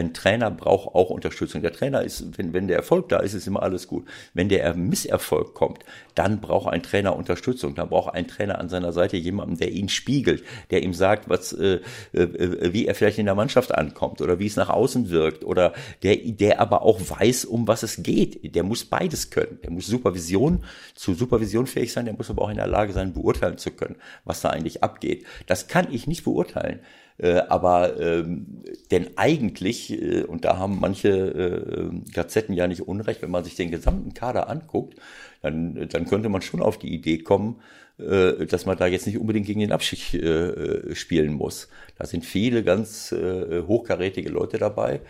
ein 0.01 0.15
Trainer 0.15 0.51
braucht 0.51 0.95
auch 0.95 1.11
Unterstützung. 1.11 1.63
Der 1.63 1.73
Trainer 1.73 2.03
ist, 2.03 2.39
wenn, 2.39 2.53
wenn 2.53 2.69
der 2.69 2.79
Erfolg 2.79 3.09
da 3.11 3.19
ist, 3.19 3.35
ist 3.35 3.47
immer 3.47 3.63
alles 3.63 3.87
gut. 3.87 4.07
Wenn 4.35 4.49
der 4.49 4.75
Misserfolg 4.75 5.55
kommt, 5.55 5.85
dann 6.15 6.41
braucht 6.41 6.73
ein 6.73 6.83
Trainer 6.83 7.15
Unterstützung. 7.15 7.75
Dann 7.75 7.91
braucht 7.91 8.15
ein 8.15 8.27
Trainer 8.27 8.59
an 8.59 8.69
seiner 8.69 8.93
Seite 8.93 9.17
jemanden, 9.17 9.59
der 9.59 9.71
ihn 9.71 9.89
spiegelt, 9.89 10.43
der 10.71 10.83
ihm 10.83 10.95
sagt, 10.95 11.29
was, 11.29 11.53
äh, 11.53 11.81
äh, 12.13 12.73
wie 12.73 12.87
er 12.87 12.95
vielleicht 12.95 13.19
in 13.19 13.27
der 13.27 13.35
Mannschaft 13.35 13.73
ankommt 13.75 14.21
oder 14.21 14.39
wie 14.39 14.47
es 14.47 14.57
nach 14.57 14.71
außen 14.71 15.11
wirkt 15.11 15.45
oder 15.45 15.75
der, 16.03 16.17
der 16.17 16.61
aber 16.61 16.83
auch 16.83 16.99
weiß, 17.01 17.45
um 17.45 17.69
was 17.69 17.83
es 17.83 18.03
geht. 18.03 18.55
Der 18.55 18.63
muss 18.63 18.85
beides 18.85 19.31
können. 19.31 19.59
Der 19.63 19.71
muss 19.71 19.87
Supervision, 19.87 20.65
zu 20.95 21.15
Supervision 21.15 21.67
fähig 21.67 21.93
sein, 21.93 22.07
der 22.07 22.15
muss 22.15 22.31
aber 22.31 22.43
auch 22.43 22.51
in 22.51 22.57
der 22.57 22.67
Lage 22.67 22.93
sein, 22.93 23.13
beurteilen 23.13 23.59
zu 23.59 23.71
können, 23.71 23.97
was 24.25 24.41
da 24.41 24.49
eigentlich 24.49 24.83
abgeht. 24.83 25.27
Das 25.47 25.69
kann 25.69 25.93
ich 25.93 26.07
nicht 26.07 26.25
beurteilen. 26.25 26.81
Äh, 27.21 27.43
aber 27.49 28.01
ähm, 28.01 28.47
denn 28.91 29.11
eigentlich, 29.17 29.93
äh, 29.93 30.23
und 30.23 30.45
da 30.45 30.57
haben 30.57 30.81
manche 30.81 31.09
äh, 31.11 32.13
Gazetten 32.13 32.55
ja 32.55 32.67
nicht 32.67 32.83
unrecht, 32.83 33.21
wenn 33.21 33.31
man 33.31 33.45
sich 33.45 33.57
den 33.57 33.71
gesamten 33.71 34.15
Kader 34.15 34.49
anguckt, 34.49 34.99
dann, 35.43 35.89
dann 35.89 36.07
könnte 36.07 36.31
man 36.31 36.41
schon 36.41 36.63
auf 36.63 36.79
die 36.79 36.95
Idee 36.95 37.19
kommen, 37.19 37.61
äh, 37.99 38.47
dass 38.47 38.65
man 38.65 38.79
da 38.79 38.87
jetzt 38.87 39.07
nicht 39.07 39.19
unbedingt 39.19 39.47
gegen 39.47 39.61
den 39.61 39.73
Abschied 39.73 40.15
äh, 40.15 40.95
spielen 40.95 41.35
muss. 41.35 41.69
Da 41.99 42.07
sind 42.07 42.25
viele 42.25 42.65
ganz 42.65 43.13
äh, 43.13 43.63
hochkarätige 43.67 44.31
Leute 44.31 44.57
dabei, 44.57 45.01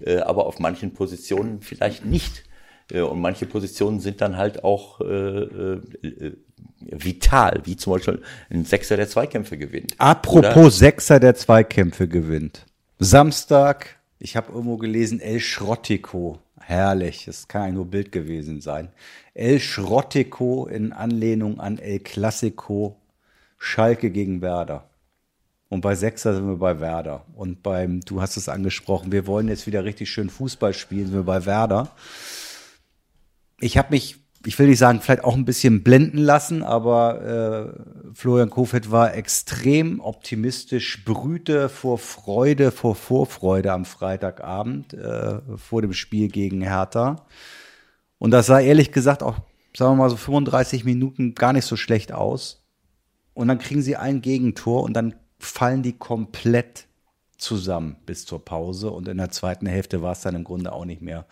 äh, 0.00 0.18
aber 0.18 0.46
auf 0.46 0.58
manchen 0.60 0.94
Positionen 0.94 1.60
vielleicht 1.60 2.06
nicht. 2.06 2.44
Äh, 2.90 3.00
und 3.00 3.20
manche 3.20 3.44
Positionen 3.44 4.00
sind 4.00 4.22
dann 4.22 4.38
halt 4.38 4.64
auch 4.64 5.02
äh, 5.02 5.04
äh, 5.04 6.32
vital, 6.80 7.62
wie 7.64 7.76
zum 7.76 7.94
Beispiel 7.94 8.22
ein 8.50 8.64
Sechser 8.64 8.96
der 8.96 9.08
Zweikämpfe 9.08 9.58
gewinnt. 9.58 9.94
Apropos 9.98 10.56
Oder? 10.56 10.70
Sechser 10.70 11.20
der 11.20 11.34
Zweikämpfe 11.34 12.08
gewinnt. 12.08 12.66
Samstag, 12.98 13.98
ich 14.18 14.36
habe 14.36 14.52
irgendwo 14.52 14.76
gelesen, 14.76 15.20
El 15.20 15.40
Schrottico. 15.40 16.40
Herrlich, 16.60 17.24
das 17.24 17.48
kann 17.48 17.66
ja 17.66 17.72
nur 17.72 17.86
Bild 17.86 18.12
gewesen 18.12 18.60
sein. 18.60 18.88
El 19.34 19.60
Schrottico 19.60 20.66
in 20.66 20.92
Anlehnung 20.92 21.60
an 21.60 21.78
El 21.78 22.00
Classico, 22.00 22.96
Schalke 23.58 24.10
gegen 24.10 24.42
Werder. 24.42 24.88
Und 25.68 25.82
bei 25.82 25.94
Sechser 25.94 26.34
sind 26.34 26.46
wir 26.46 26.56
bei 26.56 26.80
Werder. 26.80 27.24
Und 27.34 27.62
beim, 27.62 28.00
du 28.00 28.20
hast 28.20 28.36
es 28.36 28.48
angesprochen, 28.48 29.12
wir 29.12 29.26
wollen 29.26 29.48
jetzt 29.48 29.66
wieder 29.66 29.84
richtig 29.84 30.10
schön 30.10 30.30
Fußball 30.30 30.74
spielen, 30.74 31.06
sind 31.06 31.14
wir 31.14 31.22
bei 31.22 31.44
Werder. 31.46 31.90
Ich 33.60 33.76
habe 33.76 33.90
mich 33.90 34.16
ich 34.48 34.58
will 34.58 34.68
nicht 34.68 34.78
sagen, 34.78 35.02
vielleicht 35.02 35.24
auch 35.24 35.36
ein 35.36 35.44
bisschen 35.44 35.82
blenden 35.82 36.16
lassen, 36.16 36.62
aber 36.62 37.74
äh, 38.08 38.14
Florian 38.14 38.48
Kofeld 38.48 38.90
war 38.90 39.12
extrem 39.14 40.00
optimistisch, 40.00 41.04
brühte 41.04 41.68
vor 41.68 41.98
Freude, 41.98 42.70
vor 42.70 42.94
Vorfreude 42.94 43.74
am 43.74 43.84
Freitagabend 43.84 44.94
äh, 44.94 45.40
vor 45.56 45.82
dem 45.82 45.92
Spiel 45.92 46.28
gegen 46.28 46.62
Hertha. 46.62 47.26
Und 48.16 48.30
das 48.30 48.46
sah 48.46 48.58
ehrlich 48.58 48.90
gesagt 48.90 49.22
auch, 49.22 49.36
sagen 49.76 49.92
wir 49.92 50.04
mal 50.04 50.10
so 50.10 50.16
35 50.16 50.82
Minuten 50.82 51.34
gar 51.34 51.52
nicht 51.52 51.66
so 51.66 51.76
schlecht 51.76 52.12
aus. 52.12 52.64
Und 53.34 53.48
dann 53.48 53.58
kriegen 53.58 53.82
sie 53.82 53.96
ein 53.96 54.22
Gegentor 54.22 54.82
und 54.82 54.94
dann 54.94 55.14
fallen 55.38 55.82
die 55.82 55.92
komplett 55.92 56.86
zusammen 57.36 57.96
bis 58.06 58.24
zur 58.24 58.42
Pause. 58.42 58.90
Und 58.92 59.08
in 59.08 59.18
der 59.18 59.30
zweiten 59.30 59.66
Hälfte 59.66 60.00
war 60.00 60.12
es 60.12 60.22
dann 60.22 60.34
im 60.34 60.44
Grunde 60.44 60.72
auch 60.72 60.86
nicht 60.86 61.02
mehr 61.02 61.26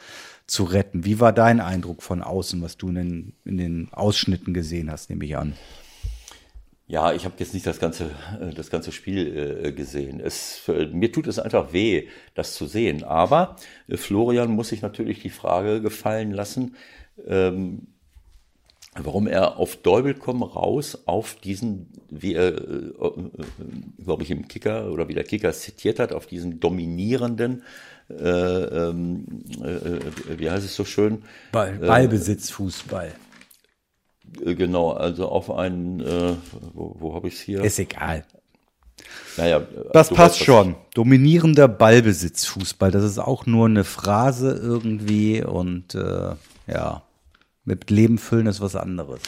zu 0.47 0.65
retten. 0.65 1.05
Wie 1.05 1.21
war 1.21 1.33
dein 1.33 1.61
Eindruck 1.61 2.03
von 2.03 2.23
außen, 2.23 2.63
was 2.63 2.77
du 2.77 2.89
in 2.89 2.95
den, 2.95 3.33
in 3.45 3.57
den 3.57 3.89
Ausschnitten 3.93 4.55
gesehen 4.55 4.91
hast, 4.91 5.11
nehme 5.11 5.25
ich 5.25 5.37
an? 5.37 5.55
Ja, 6.89 7.13
ich 7.13 7.25
habe 7.25 7.35
jetzt 7.39 7.53
nicht 7.53 7.67
das 7.67 7.81
ganze, 7.81 8.11
äh, 8.41 8.55
das 8.55 8.71
ganze 8.71 8.93
Spiel 8.93 9.65
äh, 9.65 9.73
gesehen. 9.73 10.21
Es, 10.21 10.63
mir 10.93 11.11
tut 11.11 11.27
es 11.27 11.41
einfach 11.41 11.73
weh, 11.73 12.07
das 12.35 12.55
zu 12.55 12.67
sehen. 12.67 13.03
Aber 13.03 13.57
äh, 13.89 13.97
Florian 13.97 14.51
muss 14.53 14.69
sich 14.69 14.83
natürlich 14.83 15.21
die 15.21 15.31
Frage 15.31 15.81
gefallen 15.81 16.31
lassen, 16.31 16.77
ähm, 17.27 17.89
warum 18.95 19.27
er 19.27 19.59
auf 19.59 19.77
Däubel 19.77 20.15
komm 20.15 20.45
raus 20.45 21.03
auf 21.07 21.35
diesen, 21.35 21.89
wie 22.09 22.35
er, 22.35 22.57
äh, 22.57 22.93
glaube 24.03 24.23
ich, 24.23 24.31
im 24.31 24.47
Kicker 24.47 24.93
oder 24.93 25.09
wie 25.09 25.15
der 25.15 25.25
Kicker 25.25 25.53
zitiert 25.53 25.99
hat, 25.99 26.13
auf 26.13 26.27
diesen 26.27 26.61
dominierenden 26.61 27.65
äh, 28.09 28.15
ähm, 28.15 29.27
äh, 29.63 30.39
wie 30.39 30.51
heißt 30.51 30.65
es 30.65 30.75
so 30.77 30.85
schön? 30.85 31.23
Ball, 31.53 31.73
Ballbesitz, 31.73 32.51
Fußball. 32.51 33.13
Äh, 34.45 34.55
genau, 34.55 34.93
also 34.93 35.29
auf 35.29 35.51
einen, 35.51 36.01
äh, 36.01 36.35
wo, 36.73 36.97
wo 36.99 37.15
habe 37.15 37.29
ich 37.29 37.35
es 37.35 37.41
hier? 37.41 37.65
Ist 37.65 37.79
egal. 37.79 38.25
Naja, 39.37 39.61
das 39.93 40.09
passt 40.09 40.41
weißt, 40.41 40.45
schon. 40.45 40.77
Dominierender 40.95 41.69
Ballbesitz, 41.69 42.47
Fußball. 42.47 42.91
Das 42.91 43.05
ist 43.05 43.19
auch 43.19 43.45
nur 43.47 43.67
eine 43.67 43.85
Phrase 43.85 44.53
irgendwie 44.53 45.43
und 45.43 45.95
äh, 45.95 46.31
ja, 46.67 47.03
mit 47.65 47.91
Leben 47.91 48.19
füllen 48.19 48.47
ist 48.47 48.61
was 48.61 48.77
anderes. 48.77 49.21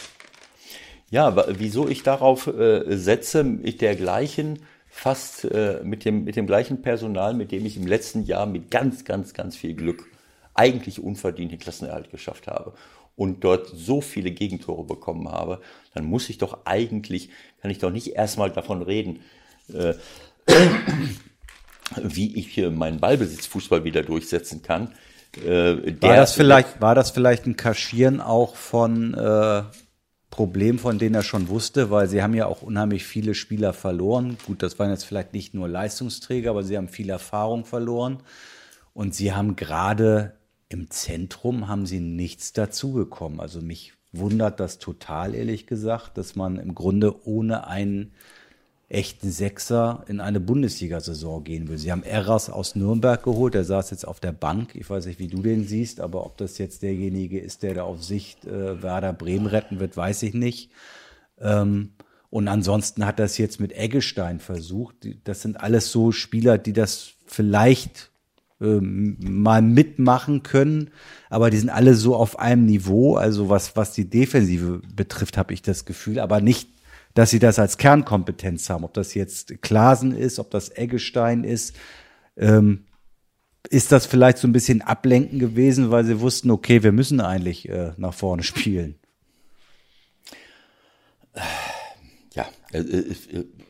Ja, 1.11 1.45
wieso 1.57 1.87
ich 1.87 2.03
darauf 2.03 2.47
äh, 2.47 2.95
setze, 2.97 3.43
mit 3.43 3.81
der 3.81 3.95
gleichen 3.95 4.59
fast 4.89 5.45
äh, 5.45 5.81
mit, 5.83 6.05
dem, 6.05 6.23
mit 6.23 6.35
dem 6.35 6.47
gleichen 6.47 6.81
Personal, 6.81 7.33
mit 7.33 7.51
dem 7.51 7.65
ich 7.65 7.77
im 7.77 7.87
letzten 7.87 8.25
Jahr 8.25 8.45
mit 8.45 8.71
ganz, 8.71 9.05
ganz, 9.05 9.33
ganz 9.33 9.55
viel 9.55 9.73
Glück 9.73 10.05
eigentlich 10.53 11.01
unverdient 11.01 11.51
den 11.51 11.59
Klassenerhalt 11.59 12.11
geschafft 12.11 12.47
habe 12.47 12.73
und 13.15 13.43
dort 13.43 13.67
so 13.67 14.01
viele 14.01 14.31
Gegentore 14.31 14.83
bekommen 14.83 15.29
habe, 15.29 15.61
dann 15.93 16.05
muss 16.05 16.29
ich 16.29 16.37
doch 16.37 16.65
eigentlich, 16.65 17.29
kann 17.61 17.71
ich 17.71 17.79
doch 17.79 17.91
nicht 17.91 18.15
erstmal 18.15 18.49
davon 18.49 18.81
reden, 18.81 19.19
äh, 19.73 19.93
wie 22.01 22.35
ich 22.37 22.47
hier 22.47 22.71
meinen 22.71 22.99
Ballbesitzfußball 22.99 23.83
wieder 23.83 24.03
durchsetzen 24.03 24.61
kann. 24.61 24.93
Äh, 25.45 26.01
war, 26.01 26.15
das 26.15 26.33
vielleicht, 26.33 26.81
war 26.81 26.95
das 26.95 27.11
vielleicht 27.11 27.45
ein 27.45 27.55
Kaschieren 27.55 28.19
auch 28.19 28.55
von 28.55 29.13
äh, 29.13 29.63
Problem, 30.39 30.79
von 30.79 30.99
denen 30.99 31.15
er 31.15 31.23
schon 31.23 31.49
wusste, 31.49 31.91
weil 31.91 32.07
sie 32.07 32.23
haben 32.23 32.33
ja 32.33 32.45
auch 32.45 32.61
unheimlich 32.61 33.03
viele 33.03 33.35
Spieler 33.35 33.73
verloren. 33.73 34.37
Gut, 34.45 34.63
das 34.63 34.79
waren 34.79 34.89
jetzt 34.89 35.03
vielleicht 35.03 35.33
nicht 35.33 35.53
nur 35.53 35.67
Leistungsträger, 35.67 36.51
aber 36.51 36.63
sie 36.63 36.77
haben 36.77 36.87
viel 36.87 37.09
Erfahrung 37.09 37.65
verloren. 37.65 38.19
Und 38.93 39.13
sie 39.13 39.33
haben 39.33 39.57
gerade 39.57 40.37
im 40.69 40.89
Zentrum 40.91 41.67
haben 41.67 41.85
sie 41.85 41.99
nichts 41.99 42.53
dazugekommen. 42.53 43.41
Also 43.41 43.59
mich 43.59 43.91
wundert 44.13 44.61
das 44.61 44.79
total, 44.79 45.35
ehrlich 45.35 45.67
gesagt, 45.67 46.17
dass 46.17 46.37
man 46.37 46.55
im 46.55 46.73
Grunde 46.73 47.27
ohne 47.27 47.67
einen 47.67 48.13
echten 48.89 49.29
Sechser 49.29 50.03
in 50.07 50.19
eine 50.19 50.39
Bundesliga-Saison 50.39 51.43
gehen 51.43 51.67
will. 51.67 51.77
Sie 51.77 51.91
haben 51.91 52.01
Erras 52.01 52.49
aus 52.49 52.75
Nürnberg 52.75 53.21
geholt, 53.21 53.53
der 53.53 53.63
saß 53.63 53.91
jetzt 53.91 54.07
auf 54.07 54.19
der 54.19 54.31
Bank. 54.31 54.73
Ich 54.73 54.89
weiß 54.89 55.05
nicht, 55.05 55.19
wie 55.19 55.27
du 55.27 55.43
den 55.43 55.67
siehst, 55.67 56.01
aber 56.01 56.25
ob 56.25 56.37
das 56.37 56.57
jetzt 56.57 56.81
derjenige 56.81 57.39
ist, 57.39 57.61
der 57.61 57.75
da 57.75 57.83
auf 57.83 58.03
Sicht 58.03 58.45
äh, 58.45 58.81
Werder 58.81 59.13
Bremen 59.13 59.45
retten 59.45 59.79
wird, 59.79 59.95
weiß 59.95 60.23
ich 60.23 60.33
nicht. 60.33 60.71
Ähm, 61.39 61.91
und 62.31 62.47
ansonsten 62.47 63.05
hat 63.05 63.19
das 63.19 63.37
jetzt 63.37 63.59
mit 63.59 63.73
Eggestein 63.73 64.39
versucht. 64.39 64.95
Das 65.23 65.43
sind 65.43 65.61
alles 65.61 65.91
so 65.91 66.11
Spieler, 66.11 66.57
die 66.57 66.73
das 66.73 67.11
vielleicht 67.27 68.09
ähm, 68.59 69.17
mal 69.19 69.61
mitmachen 69.61 70.41
können, 70.41 70.89
aber 71.29 71.51
die 71.51 71.57
sind 71.57 71.69
alle 71.69 71.93
so 71.93 72.15
auf 72.15 72.39
einem 72.39 72.65
Niveau. 72.65 73.15
Also 73.17 73.49
was, 73.49 73.75
was 73.75 73.93
die 73.93 74.09
Defensive 74.09 74.81
betrifft, 74.95 75.37
habe 75.37 75.53
ich 75.53 75.61
das 75.61 75.85
Gefühl, 75.85 76.19
aber 76.19 76.41
nicht 76.41 76.69
dass 77.13 77.31
sie 77.31 77.39
das 77.39 77.59
als 77.59 77.77
Kernkompetenz 77.77 78.69
haben. 78.69 78.83
Ob 78.83 78.93
das 78.93 79.13
jetzt 79.13 79.61
Klasen 79.61 80.15
ist, 80.15 80.39
ob 80.39 80.51
das 80.51 80.69
Eggestein 80.69 81.43
ist, 81.43 81.75
ähm, 82.37 82.85
ist 83.69 83.91
das 83.91 84.05
vielleicht 84.05 84.37
so 84.37 84.47
ein 84.47 84.53
bisschen 84.53 84.81
ablenken 84.81 85.39
gewesen, 85.39 85.91
weil 85.91 86.05
sie 86.05 86.21
wussten, 86.21 86.49
okay, 86.51 86.81
wir 86.83 86.91
müssen 86.91 87.19
eigentlich 87.19 87.67
äh, 87.69 87.91
nach 87.97 88.13
vorne 88.13 88.43
spielen. 88.43 88.95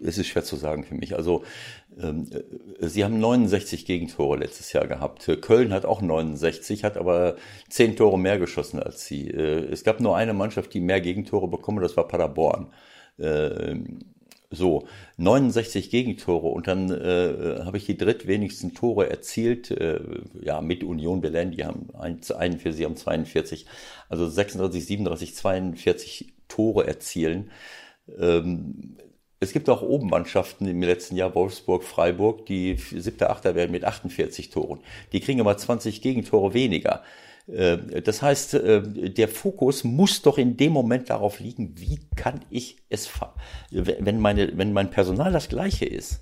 Es 0.02 0.18
ist 0.18 0.28
schwer 0.28 0.44
zu 0.44 0.56
sagen 0.56 0.84
für 0.84 0.96
mich. 0.96 1.16
Also 1.16 1.44
ähm, 2.00 2.30
sie 2.80 3.04
haben 3.04 3.20
69 3.20 3.86
Gegentore 3.86 4.38
letztes 4.38 4.72
Jahr 4.74 4.88
gehabt. 4.88 5.30
Köln 5.42 5.74
hat 5.74 5.86
auch 5.86 6.02
69, 6.02 6.84
hat 6.84 6.98
aber 6.98 7.36
10 7.70 7.96
Tore 7.96 8.20
mehr 8.20 8.40
geschossen 8.40 8.80
als 8.80 9.06
sie. 9.06 9.30
Es 9.30 9.84
gab 9.84 10.00
nur 10.00 10.16
eine 10.16 10.34
Mannschaft, 10.34 10.74
die 10.74 10.82
mehr 10.82 11.02
Gegentore 11.02 11.48
bekommen, 11.48 11.82
das 11.82 11.98
war 11.98 12.08
Paderborn. 12.08 12.72
Ähm, 13.20 14.00
so, 14.52 14.88
69 15.18 15.92
Gegentore 15.92 16.48
und 16.48 16.68
dann 16.68 16.90
äh, 16.90 17.62
habe 17.66 17.78
ich 17.78 17.86
die 17.86 17.98
drittwenigsten 17.98 18.74
Tore 18.74 19.10
erzielt, 19.10 19.70
äh, 19.70 20.00
ja, 20.42 20.60
mit 20.62 20.84
Union 20.84 21.22
Berlin, 21.22 21.52
die 21.52 21.66
haben 21.66 21.90
41, 21.94 22.76
sie 22.76 22.86
haben 22.86 22.96
42, 22.96 23.68
also 24.10 24.28
36, 24.28 24.86
37, 24.86 25.36
42 25.36 26.34
Tore 26.48 26.88
erzielen. 26.88 27.52
Ähm, 28.18 28.98
es 29.40 29.54
gibt 29.54 29.70
auch 29.70 29.84
oben 29.84 30.10
Mannschaften 30.10 30.68
im 30.68 30.82
letzten 30.82 31.16
Jahr, 31.16 31.36
Wolfsburg, 31.36 31.84
Freiburg, 31.84 32.46
die 32.48 32.76
siebter, 32.76 33.30
achter 33.30 33.56
werden 33.56 33.72
mit 33.72 33.86
48 33.86 34.50
Toren. 34.50 34.80
Die 35.14 35.22
kriegen 35.22 35.40
aber 35.40 35.56
20 35.56 36.02
Gegentore 36.02 36.54
weniger. 36.54 37.04
Äh, 37.52 38.02
das 38.02 38.22
heißt, 38.22 38.54
äh, 38.56 39.10
der 39.10 39.28
Fokus 39.28 39.84
muss 39.84 40.22
doch 40.22 40.38
in 40.38 40.58
dem 40.58 40.74
Moment 40.74 41.10
darauf 41.10 41.40
liegen, 41.40 41.74
wie 41.78 42.00
kann 42.16 42.46
ich 42.50 42.78
es, 42.90 43.10
wenn, 43.72 44.20
meine, 44.20 44.58
wenn 44.58 44.74
mein 44.74 44.90
Personal 44.90 45.32
das 45.32 45.50
gleiche 45.50 45.86
ist, 45.86 46.22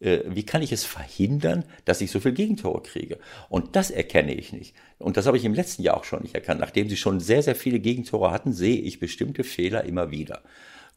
äh, 0.00 0.20
wie 0.26 0.44
kann 0.44 0.62
ich 0.62 0.72
es 0.72 0.84
verhindern, 0.84 1.64
dass 1.84 2.00
ich 2.00 2.10
so 2.10 2.20
viel 2.20 2.32
Gegentore 2.32 2.82
kriege? 2.82 3.18
Und 3.48 3.76
das 3.76 3.90
erkenne 3.90 4.34
ich 4.34 4.52
nicht. 4.52 4.74
Und 4.98 5.16
das 5.16 5.26
habe 5.26 5.36
ich 5.36 5.44
im 5.44 5.54
letzten 5.54 5.82
Jahr 5.82 5.96
auch 5.96 6.04
schon 6.04 6.22
nicht 6.22 6.34
erkannt. 6.34 6.60
Nachdem 6.60 6.88
sie 6.88 6.96
schon 6.96 7.20
sehr, 7.20 7.42
sehr 7.42 7.54
viele 7.54 7.80
Gegentore 7.80 8.30
hatten, 8.30 8.52
sehe 8.52 8.80
ich 8.80 9.00
bestimmte 9.00 9.44
Fehler 9.44 9.84
immer 9.84 10.10
wieder. 10.10 10.42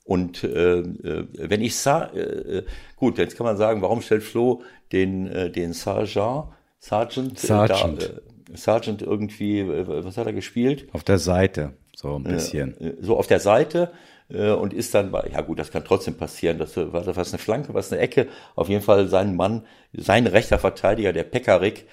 Und 0.04 0.44
äh, 0.44 0.84
wenn 0.84 1.62
ich 1.62 1.76
sah, 1.76 2.14
äh, 2.14 2.64
gut, 2.96 3.18
jetzt 3.18 3.36
kann 3.36 3.46
man 3.46 3.58
sagen, 3.58 3.82
warum 3.82 4.02
stellt 4.02 4.22
Flo 4.22 4.62
den, 4.92 5.26
äh, 5.26 5.50
den 5.50 5.74
Sergeant, 5.74 6.50
Sergeant, 6.80 7.40
Sergeant. 7.40 8.04
Da, 8.04 8.22
Sergeant 8.54 9.02
irgendwie, 9.02 9.60
äh, 9.60 9.86
was 9.88 10.18
hat 10.18 10.28
er 10.28 10.34
gespielt? 10.34 10.88
Auf 10.94 11.04
der 11.04 11.18
Seite, 11.18 11.74
so 11.96 12.16
ein 12.16 12.24
bisschen. 12.24 12.80
Äh, 12.80 12.94
so 13.02 13.18
auf 13.18 13.28
der 13.28 13.40
Seite 13.40 13.92
äh, 14.30 14.52
und 14.52 14.74
ist 14.74 14.94
dann 14.94 15.14
ja 15.32 15.42
gut, 15.42 15.60
das 15.60 15.72
kann 15.72 15.84
trotzdem 15.84 16.16
passieren, 16.16 16.58
das 16.58 16.78
war 16.78 17.16
was 17.16 17.34
eine 17.34 17.40
Flanke, 17.40 17.74
was 17.74 17.92
eine 17.92 18.02
Ecke. 18.02 18.28
Auf 18.56 18.70
jeden 18.70 18.84
Fall 18.84 19.08
sein 19.08 19.36
Mann, 19.36 19.64
sein 19.94 20.28
rechter 20.28 20.60
Verteidiger, 20.60 21.14
der 21.14 21.24
Pekarik, 21.24 21.86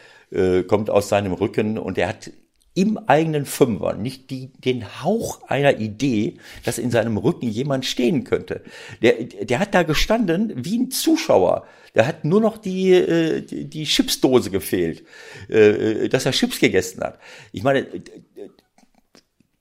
kommt 0.66 0.88
aus 0.88 1.10
seinem 1.10 1.34
Rücken 1.34 1.76
und 1.76 1.98
er 1.98 2.08
hat 2.08 2.30
im 2.74 2.98
eigenen 3.06 3.44
Fünfer 3.44 3.94
nicht 3.94 4.30
die, 4.30 4.50
den 4.52 5.02
Hauch 5.02 5.42
einer 5.48 5.78
Idee, 5.78 6.38
dass 6.64 6.78
in 6.78 6.90
seinem 6.90 7.18
Rücken 7.18 7.48
jemand 7.48 7.84
stehen 7.84 8.24
könnte. 8.24 8.62
Der, 9.02 9.24
der 9.24 9.58
hat 9.58 9.74
da 9.74 9.82
gestanden 9.82 10.52
wie 10.64 10.78
ein 10.78 10.90
Zuschauer. 10.90 11.66
Der 11.94 12.06
hat 12.06 12.24
nur 12.24 12.40
noch 12.40 12.56
die, 12.56 12.92
äh, 12.92 13.42
die, 13.42 13.84
Chipsdose 13.84 14.50
gefehlt, 14.50 15.04
äh, 15.48 16.08
dass 16.08 16.24
er 16.24 16.32
Chips 16.32 16.58
gegessen 16.58 17.02
hat. 17.02 17.18
Ich 17.52 17.62
meine, 17.62 17.86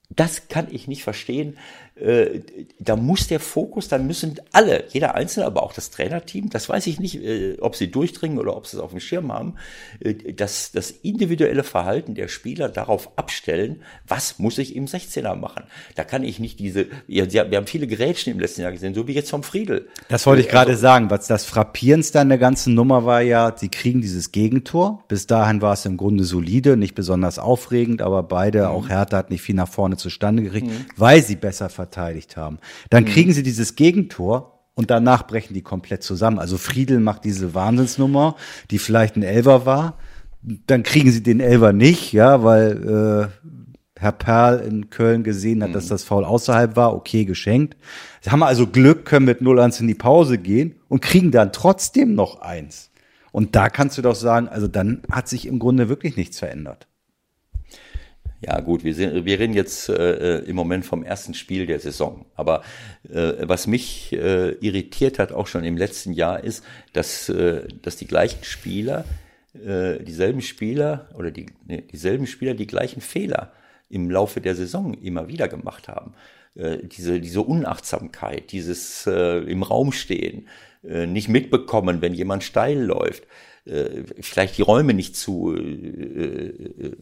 das 0.08 0.48
kann 0.48 0.68
ich 0.70 0.88
nicht 0.88 1.02
verstehen. 1.02 1.58
Äh, 2.02 2.40
da 2.80 2.96
muss 2.96 3.28
der 3.28 3.38
Fokus, 3.38 3.86
dann 3.86 4.08
müssen 4.08 4.40
alle, 4.50 4.84
jeder 4.90 5.14
Einzelne, 5.14 5.46
aber 5.46 5.62
auch 5.62 5.72
das 5.72 5.90
Trainerteam, 5.90 6.50
das 6.50 6.68
weiß 6.68 6.88
ich 6.88 6.98
nicht, 6.98 7.22
äh, 7.22 7.58
ob 7.60 7.76
sie 7.76 7.92
durchdringen 7.92 8.38
oder 8.38 8.56
ob 8.56 8.66
sie 8.66 8.76
es 8.76 8.82
auf 8.82 8.90
dem 8.90 8.98
Schirm 8.98 9.32
haben, 9.32 9.54
äh, 10.00 10.32
das, 10.32 10.72
das 10.72 10.90
individuelle 10.90 11.62
Verhalten 11.62 12.16
der 12.16 12.26
Spieler 12.26 12.68
darauf 12.68 13.16
abstellen, 13.16 13.82
was 14.08 14.40
muss 14.40 14.58
ich 14.58 14.74
im 14.74 14.86
16er 14.86 15.36
machen. 15.36 15.62
Da 15.94 16.02
kann 16.02 16.24
ich 16.24 16.40
nicht 16.40 16.58
diese, 16.58 16.86
ja, 17.06 17.30
wir 17.30 17.56
haben 17.56 17.68
viele 17.68 17.86
Gerätschen 17.86 18.32
im 18.32 18.40
letzten 18.40 18.62
Jahr 18.62 18.72
gesehen, 18.72 18.94
so 18.94 19.06
wie 19.06 19.12
jetzt 19.12 19.30
vom 19.30 19.44
Friedel. 19.44 19.88
Das 20.08 20.26
wollte 20.26 20.42
ich 20.42 20.48
gerade 20.48 20.72
also, 20.72 20.82
sagen, 20.82 21.08
was 21.08 21.28
das 21.28 21.44
Frappierendste 21.44 22.18
an 22.18 22.30
der 22.30 22.38
ganzen 22.38 22.74
Nummer 22.74 23.04
war 23.04 23.22
ja, 23.22 23.54
sie 23.56 23.68
kriegen 23.68 24.00
dieses 24.00 24.32
Gegentor. 24.32 25.04
Bis 25.06 25.28
dahin 25.28 25.62
war 25.62 25.74
es 25.74 25.86
im 25.86 25.96
Grunde 25.96 26.24
solide, 26.24 26.76
nicht 26.76 26.96
besonders 26.96 27.38
aufregend, 27.38 28.02
aber 28.02 28.24
beide, 28.24 28.62
mhm. 28.62 28.66
auch 28.66 28.88
Hertha 28.88 29.18
hat 29.18 29.30
nicht 29.30 29.42
viel 29.42 29.54
nach 29.54 29.68
vorne 29.68 29.96
zustande 29.96 30.42
gekriegt, 30.42 30.66
mhm. 30.66 30.86
weil 30.96 31.22
sie 31.22 31.36
besser 31.36 31.68
verteidigt 31.68 31.91
verteidigt 31.92 32.36
haben. 32.36 32.58
Dann 32.90 33.04
mhm. 33.04 33.08
kriegen 33.08 33.32
sie 33.32 33.42
dieses 33.42 33.76
Gegentor 33.76 34.60
und 34.74 34.90
danach 34.90 35.26
brechen 35.26 35.54
die 35.54 35.62
komplett 35.62 36.02
zusammen. 36.02 36.38
Also 36.38 36.56
Friedel 36.56 37.00
macht 37.00 37.24
diese 37.24 37.54
Wahnsinnsnummer, 37.54 38.36
die 38.70 38.78
vielleicht 38.78 39.16
ein 39.16 39.22
Elver 39.22 39.66
war. 39.66 39.98
Dann 40.42 40.82
kriegen 40.82 41.10
sie 41.12 41.22
den 41.22 41.40
Elver 41.40 41.72
nicht, 41.72 42.12
ja, 42.12 42.42
weil 42.42 43.30
äh, 43.38 44.00
Herr 44.00 44.12
Perl 44.12 44.60
in 44.60 44.90
Köln 44.90 45.22
gesehen 45.22 45.62
hat, 45.62 45.70
mhm. 45.70 45.74
dass 45.74 45.86
das 45.86 46.02
Foul 46.02 46.24
außerhalb 46.24 46.74
war. 46.74 46.94
Okay, 46.94 47.24
geschenkt. 47.24 47.76
Sie 48.22 48.30
haben 48.30 48.42
also 48.42 48.66
Glück, 48.66 49.04
können 49.04 49.26
mit 49.26 49.40
0-1 49.40 49.80
in 49.80 49.88
die 49.88 49.94
Pause 49.94 50.38
gehen 50.38 50.74
und 50.88 51.02
kriegen 51.02 51.30
dann 51.30 51.52
trotzdem 51.52 52.14
noch 52.14 52.40
eins. 52.40 52.90
Und 53.30 53.54
da 53.54 53.68
kannst 53.70 53.98
du 53.98 54.02
doch 54.02 54.14
sagen, 54.14 54.48
also 54.48 54.68
dann 54.68 55.02
hat 55.10 55.28
sich 55.28 55.46
im 55.46 55.58
Grunde 55.58 55.88
wirklich 55.88 56.16
nichts 56.16 56.38
verändert. 56.38 56.88
Ja 58.44 58.58
gut, 58.60 58.82
wir, 58.82 58.92
sind, 58.92 59.24
wir 59.24 59.38
reden 59.38 59.54
jetzt 59.54 59.88
äh, 59.88 60.38
im 60.40 60.56
Moment 60.56 60.84
vom 60.84 61.04
ersten 61.04 61.32
Spiel 61.32 61.64
der 61.66 61.78
Saison. 61.78 62.26
Aber 62.34 62.62
äh, 63.08 63.34
was 63.42 63.68
mich 63.68 64.12
äh, 64.12 64.50
irritiert 64.54 65.20
hat, 65.20 65.30
auch 65.30 65.46
schon 65.46 65.62
im 65.62 65.76
letzten 65.76 66.12
Jahr, 66.12 66.42
ist, 66.42 66.64
dass, 66.92 67.28
äh, 67.28 67.68
dass 67.82 67.96
die 67.96 68.08
gleichen 68.08 68.42
Spieler, 68.42 69.04
äh, 69.54 70.02
dieselben 70.02 70.40
Spieler 70.40 71.08
oder 71.14 71.30
die, 71.30 71.46
nee, 71.66 71.82
dieselben 71.82 72.26
Spieler 72.26 72.54
die 72.54 72.66
gleichen 72.66 73.00
Fehler 73.00 73.52
im 73.88 74.10
Laufe 74.10 74.40
der 74.40 74.56
Saison 74.56 74.94
immer 74.94 75.28
wieder 75.28 75.46
gemacht 75.46 75.86
haben. 75.86 76.14
Äh, 76.56 76.78
diese, 76.82 77.20
diese 77.20 77.42
Unachtsamkeit, 77.42 78.50
dieses 78.50 79.06
äh, 79.06 79.38
im 79.38 79.62
Raum 79.62 79.92
stehen, 79.92 80.48
äh, 80.82 81.06
nicht 81.06 81.28
mitbekommen, 81.28 82.02
wenn 82.02 82.12
jemand 82.12 82.42
steil 82.42 82.80
läuft 82.82 83.22
äh, 83.64 84.02
vielleicht 84.20 84.58
die 84.58 84.62
Räume 84.62 84.92
nicht 84.92 85.14
zu 85.14 85.54
äh, 85.54 85.60
äh, 85.60 86.96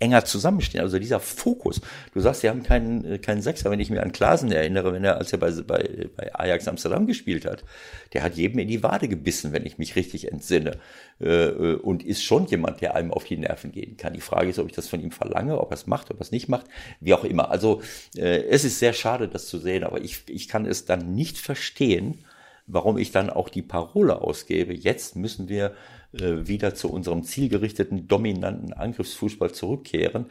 enger 0.00 0.24
zusammenstehen. 0.26 0.84
Also 0.84 0.98
dieser 0.98 1.18
Fokus. 1.18 1.80
Du 2.12 2.20
sagst, 2.20 2.42
sie 2.42 2.50
haben 2.50 2.62
keinen, 2.62 3.04
äh, 3.06 3.18
keinen 3.18 3.40
Sechser. 3.40 3.70
Wenn 3.70 3.80
ich 3.80 3.88
mir 3.88 4.02
an 4.02 4.12
Klasen 4.12 4.52
erinnere, 4.52 4.92
wenn 4.92 5.02
er, 5.02 5.16
als 5.16 5.32
er 5.32 5.38
bei, 5.38 5.50
bei, 5.50 6.08
bei 6.14 6.34
Ajax 6.34 6.68
Amsterdam 6.68 7.06
gespielt 7.06 7.46
hat, 7.46 7.64
der 8.12 8.22
hat 8.22 8.34
jedem 8.34 8.58
in 8.58 8.68
die 8.68 8.82
Wade 8.82 9.08
gebissen, 9.08 9.52
wenn 9.52 9.64
ich 9.64 9.78
mich 9.78 9.96
richtig 9.96 10.30
entsinne. 10.30 10.78
Äh, 11.20 11.76
und 11.76 12.04
ist 12.04 12.22
schon 12.22 12.46
jemand, 12.46 12.82
der 12.82 12.94
einem 12.94 13.10
auf 13.10 13.24
die 13.24 13.38
Nerven 13.38 13.72
gehen 13.72 13.96
kann. 13.96 14.12
Die 14.12 14.20
Frage 14.20 14.50
ist, 14.50 14.58
ob 14.58 14.66
ich 14.66 14.74
das 14.74 14.88
von 14.88 15.00
ihm 15.00 15.10
verlange, 15.10 15.58
ob 15.58 15.70
er 15.70 15.76
es 15.76 15.86
macht, 15.86 16.10
ob 16.10 16.18
er 16.18 16.22
es 16.22 16.32
nicht 16.32 16.50
macht, 16.50 16.66
wie 17.00 17.14
auch 17.14 17.24
immer. 17.24 17.50
Also 17.50 17.80
es 18.14 18.64
ist 18.64 18.78
sehr 18.78 18.92
schade, 18.92 19.28
das 19.28 19.46
zu 19.46 19.58
sehen, 19.58 19.84
aber 19.84 20.00
ich, 20.02 20.22
ich 20.28 20.48
kann 20.48 20.66
es 20.66 20.84
dann 20.84 21.14
nicht 21.14 21.38
verstehen, 21.38 22.24
warum 22.66 22.98
ich 22.98 23.12
dann 23.12 23.30
auch 23.30 23.48
die 23.48 23.62
Parole 23.62 24.20
ausgebe, 24.20 24.74
jetzt 24.74 25.16
müssen 25.16 25.48
wir 25.48 25.74
äh, 26.12 26.46
wieder 26.46 26.74
zu 26.74 26.90
unserem 26.90 27.22
zielgerichteten, 27.22 28.08
dominanten 28.08 28.72
Angriffsfußball 28.72 29.52
zurückkehren, 29.52 30.26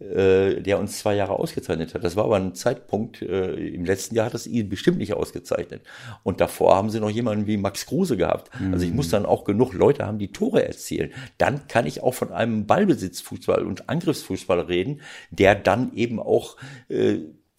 äh, 0.00 0.60
der 0.60 0.78
uns 0.78 0.98
zwei 0.98 1.14
Jahre 1.14 1.38
ausgezeichnet 1.38 1.94
hat. 1.94 2.02
Das 2.02 2.16
war 2.16 2.24
aber 2.24 2.36
ein 2.36 2.54
Zeitpunkt, 2.54 3.22
äh, 3.22 3.54
im 3.54 3.84
letzten 3.84 4.14
Jahr 4.14 4.26
hat 4.26 4.34
das 4.34 4.46
ihn 4.46 4.68
bestimmt 4.68 4.98
nicht 4.98 5.14
ausgezeichnet. 5.14 5.82
Und 6.22 6.40
davor 6.40 6.74
haben 6.74 6.90
sie 6.90 7.00
noch 7.00 7.10
jemanden 7.10 7.46
wie 7.46 7.56
Max 7.56 7.86
Kruse 7.86 8.16
gehabt. 8.16 8.50
Also 8.72 8.84
ich 8.84 8.92
muss 8.92 9.08
dann 9.08 9.24
auch 9.24 9.44
genug 9.44 9.72
Leute 9.72 10.06
haben, 10.06 10.18
die 10.18 10.32
Tore 10.32 10.66
erzielen. 10.66 11.12
Dann 11.38 11.68
kann 11.68 11.86
ich 11.86 12.02
auch 12.02 12.14
von 12.14 12.32
einem 12.32 12.66
Ballbesitzfußball 12.66 13.64
und 13.64 13.88
Angriffsfußball 13.88 14.60
reden, 14.60 15.00
der 15.30 15.54
dann 15.54 15.94
eben 15.94 16.18
auch 16.18 16.56
äh, 16.88 17.18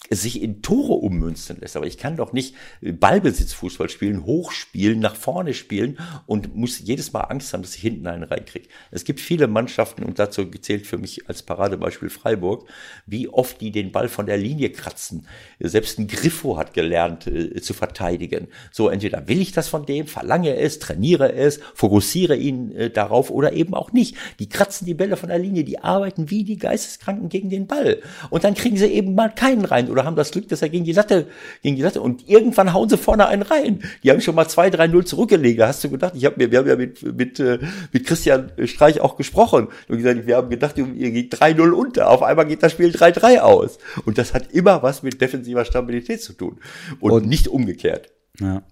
sich 0.09 0.41
in 0.41 0.61
Tore 0.61 0.93
ummünzen 0.93 1.57
lässt. 1.59 1.75
Aber 1.75 1.87
ich 1.87 1.97
kann 1.97 2.17
doch 2.17 2.33
nicht 2.33 2.55
Ballbesitzfußball 2.81 3.89
spielen, 3.89 4.25
hochspielen, 4.25 4.99
nach 4.99 5.15
vorne 5.15 5.53
spielen 5.53 5.97
und 6.25 6.55
muss 6.55 6.79
jedes 6.79 7.13
Mal 7.13 7.21
Angst 7.21 7.53
haben, 7.53 7.63
dass 7.63 7.75
ich 7.75 7.81
hinten 7.81 8.07
einen 8.07 8.23
reinkriege. 8.23 8.67
Es 8.91 9.03
gibt 9.03 9.19
viele 9.19 9.47
Mannschaften 9.47 10.03
und 10.03 10.19
dazu 10.19 10.49
gezählt 10.49 10.87
für 10.87 10.97
mich 10.97 11.27
als 11.27 11.43
Paradebeispiel 11.43 12.09
Freiburg, 12.09 12.67
wie 13.05 13.27
oft 13.27 13.61
die 13.61 13.71
den 13.71 13.91
Ball 13.91 14.09
von 14.09 14.25
der 14.25 14.37
Linie 14.37 14.69
kratzen. 14.71 15.27
Selbst 15.59 15.99
ein 15.99 16.07
Griffo 16.07 16.57
hat 16.57 16.73
gelernt 16.73 17.27
äh, 17.27 17.61
zu 17.61 17.73
verteidigen. 17.73 18.47
So 18.71 18.89
entweder 18.89 19.27
will 19.27 19.41
ich 19.41 19.51
das 19.51 19.67
von 19.67 19.85
dem, 19.85 20.07
verlange 20.07 20.55
es, 20.55 20.79
trainiere 20.79 21.33
es, 21.33 21.59
fokussiere 21.73 22.35
ihn 22.35 22.71
äh, 22.71 22.89
darauf 22.89 23.31
oder 23.31 23.53
eben 23.53 23.73
auch 23.73 23.91
nicht. 23.91 24.15
Die 24.39 24.49
kratzen 24.49 24.85
die 24.85 24.93
Bälle 24.93 25.17
von 25.17 25.29
der 25.29 25.39
Linie, 25.39 25.63
die 25.63 25.79
arbeiten 25.79 26.29
wie 26.29 26.43
die 26.43 26.57
Geisteskranken 26.57 27.29
gegen 27.29 27.49
den 27.49 27.67
Ball. 27.67 28.01
Und 28.29 28.43
dann 28.43 28.53
kriegen 28.53 28.77
sie 28.77 28.87
eben 28.87 29.15
mal 29.15 29.33
keinen 29.33 29.65
rein 29.65 29.89
oder 29.95 30.05
haben 30.05 30.17
das 30.17 30.31
Glück, 30.31 30.49
dass 30.49 30.61
er 30.61 30.69
gegen 30.69 30.83
die 30.83 30.91
Latte, 30.91 31.27
gegen 31.63 31.77
die 31.77 31.81
Latte 31.81 32.01
und 32.01 32.27
irgendwann 32.27 32.73
hauen 32.73 32.89
sie 32.89 32.97
vorne 32.97 33.27
einen 33.27 33.43
rein. 33.43 33.79
Die 34.03 34.11
haben 34.11 34.19
schon 34.19 34.35
mal 34.35 34.45
2-3-0 34.45 35.05
zurückgelegt. 35.05 35.59
Da 35.59 35.69
hast 35.69 35.83
du 35.83 35.89
gedacht, 35.89 36.13
ich 36.15 36.25
habe 36.25 36.35
mir, 36.37 36.51
wir 36.51 36.59
haben 36.59 36.67
ja 36.67 36.75
mit, 36.75 37.01
mit, 37.15 37.39
äh, 37.39 37.59
mit 37.93 38.05
Christian 38.05 38.51
Streich 38.65 38.99
auch 38.99 39.15
gesprochen 39.15 39.69
und 39.87 39.97
gesagt, 39.97 40.27
wir 40.27 40.35
haben 40.35 40.49
gedacht, 40.49 40.77
ihr 40.77 41.11
geht 41.11 41.33
3-0 41.33 41.71
unter. 41.71 42.09
Auf 42.09 42.21
einmal 42.21 42.45
geht 42.45 42.61
das 42.61 42.73
Spiel 42.73 42.89
3-3 42.89 43.39
aus. 43.39 43.77
Und 44.05 44.17
das 44.17 44.33
hat 44.33 44.51
immer 44.51 44.83
was 44.83 45.01
mit 45.01 45.21
defensiver 45.21 45.63
Stabilität 45.63 46.21
zu 46.21 46.33
tun 46.33 46.57
und, 46.99 47.11
und 47.11 47.27
nicht 47.27 47.47
umgekehrt. 47.47 48.09
Ja. 48.39 48.63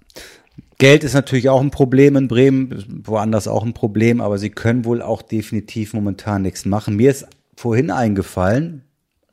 Geld 0.77 1.03
ist 1.03 1.13
natürlich 1.13 1.49
auch 1.49 1.61
ein 1.61 1.71
Problem 1.71 2.17
in 2.17 2.27
Bremen, 2.27 3.03
woanders 3.05 3.47
auch 3.47 3.63
ein 3.63 3.73
Problem, 3.73 4.19
aber 4.19 4.37
sie 4.37 4.49
können 4.49 4.83
wohl 4.83 5.01
auch 5.01 5.21
definitiv 5.21 5.93
momentan 5.93 6.41
nichts 6.41 6.65
machen. 6.65 6.97
Mir 6.97 7.09
ist 7.11 7.25
vorhin 7.55 7.89
eingefallen, 7.89 8.83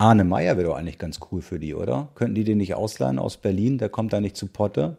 Arne 0.00 0.24
Meyer 0.24 0.56
wäre 0.56 0.68
doch 0.68 0.76
eigentlich 0.76 0.98
ganz 0.98 1.20
cool 1.30 1.42
für 1.42 1.58
die, 1.58 1.74
oder? 1.74 2.08
Könnten 2.14 2.34
die 2.34 2.44
den 2.44 2.56
nicht 2.56 2.74
ausleihen 2.74 3.18
aus 3.18 3.36
Berlin? 3.36 3.76
Der 3.76 3.90
kommt 3.90 4.14
da 4.14 4.20
nicht 4.22 4.34
zu 4.34 4.46
Potte. 4.46 4.96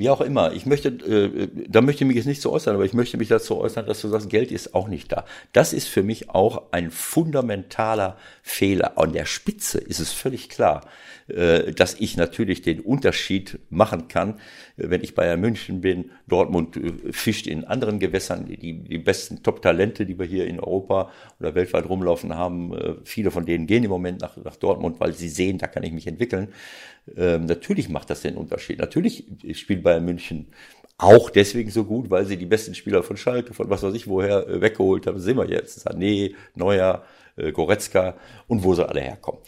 Wie 0.00 0.08
auch 0.08 0.22
immer. 0.22 0.54
Ich 0.54 0.64
möchte, 0.64 0.88
äh, 0.88 1.48
da 1.68 1.82
möchte 1.82 2.04
ich 2.04 2.08
mich 2.08 2.16
jetzt 2.16 2.24
nicht 2.24 2.40
zu 2.40 2.50
äußern, 2.50 2.74
aber 2.74 2.86
ich 2.86 2.94
möchte 2.94 3.18
mich 3.18 3.28
dazu 3.28 3.58
äußern, 3.58 3.84
dass 3.84 4.00
du 4.00 4.08
sagst, 4.08 4.30
Geld 4.30 4.50
ist 4.50 4.74
auch 4.74 4.88
nicht 4.88 5.12
da. 5.12 5.26
Das 5.52 5.74
ist 5.74 5.88
für 5.88 6.02
mich 6.02 6.30
auch 6.30 6.72
ein 6.72 6.90
fundamentaler 6.90 8.16
Fehler. 8.42 8.96
An 8.96 9.12
der 9.12 9.26
Spitze 9.26 9.76
ist 9.76 10.00
es 10.00 10.10
völlig 10.10 10.48
klar, 10.48 10.86
äh, 11.28 11.72
dass 11.72 12.00
ich 12.00 12.16
natürlich 12.16 12.62
den 12.62 12.80
Unterschied 12.80 13.58
machen 13.68 14.08
kann, 14.08 14.40
äh, 14.78 14.88
wenn 14.88 15.02
ich 15.02 15.14
Bayern 15.14 15.38
München 15.38 15.82
bin. 15.82 16.12
Dortmund 16.26 16.78
äh, 16.78 17.12
fischt 17.12 17.46
in 17.46 17.64
anderen 17.64 17.98
Gewässern. 17.98 18.46
Die, 18.46 18.56
die 18.56 18.98
besten 18.98 19.42
Top-Talente, 19.42 20.06
die 20.06 20.18
wir 20.18 20.24
hier 20.24 20.46
in 20.46 20.60
Europa 20.60 21.10
oder 21.38 21.54
weltweit 21.54 21.86
rumlaufen 21.86 22.34
haben, 22.34 22.72
äh, 22.72 22.94
viele 23.04 23.30
von 23.30 23.44
denen 23.44 23.66
gehen 23.66 23.84
im 23.84 23.90
Moment 23.90 24.22
nach, 24.22 24.38
nach 24.38 24.56
Dortmund, 24.56 24.98
weil 24.98 25.12
sie 25.12 25.28
sehen, 25.28 25.58
da 25.58 25.66
kann 25.66 25.82
ich 25.82 25.92
mich 25.92 26.06
entwickeln. 26.06 26.48
Ähm, 27.16 27.46
natürlich 27.46 27.88
macht 27.88 28.10
das 28.10 28.22
den 28.22 28.36
Unterschied. 28.36 28.78
Natürlich 28.78 29.24
spielt 29.52 29.82
Bayern 29.82 30.04
München 30.04 30.48
auch 31.00 31.30
deswegen 31.30 31.70
so 31.70 31.84
gut, 31.84 32.10
weil 32.10 32.26
sie 32.26 32.36
die 32.36 32.46
besten 32.46 32.74
Spieler 32.74 33.02
von 33.02 33.16
Schalke, 33.16 33.54
von 33.54 33.70
was 33.70 33.82
weiß 33.82 33.94
ich 33.94 34.06
woher, 34.06 34.46
äh, 34.46 34.60
weggeholt 34.60 35.06
haben. 35.06 35.16
Das 35.16 35.24
sehen 35.24 35.38
wir 35.38 35.48
jetzt. 35.48 35.86
Sané, 35.86 36.34
Neuer, 36.54 37.04
äh, 37.36 37.52
Goretzka 37.52 38.16
und 38.46 38.64
wo 38.64 38.74
sie 38.74 38.86
alle 38.86 39.00
herkommen. 39.00 39.40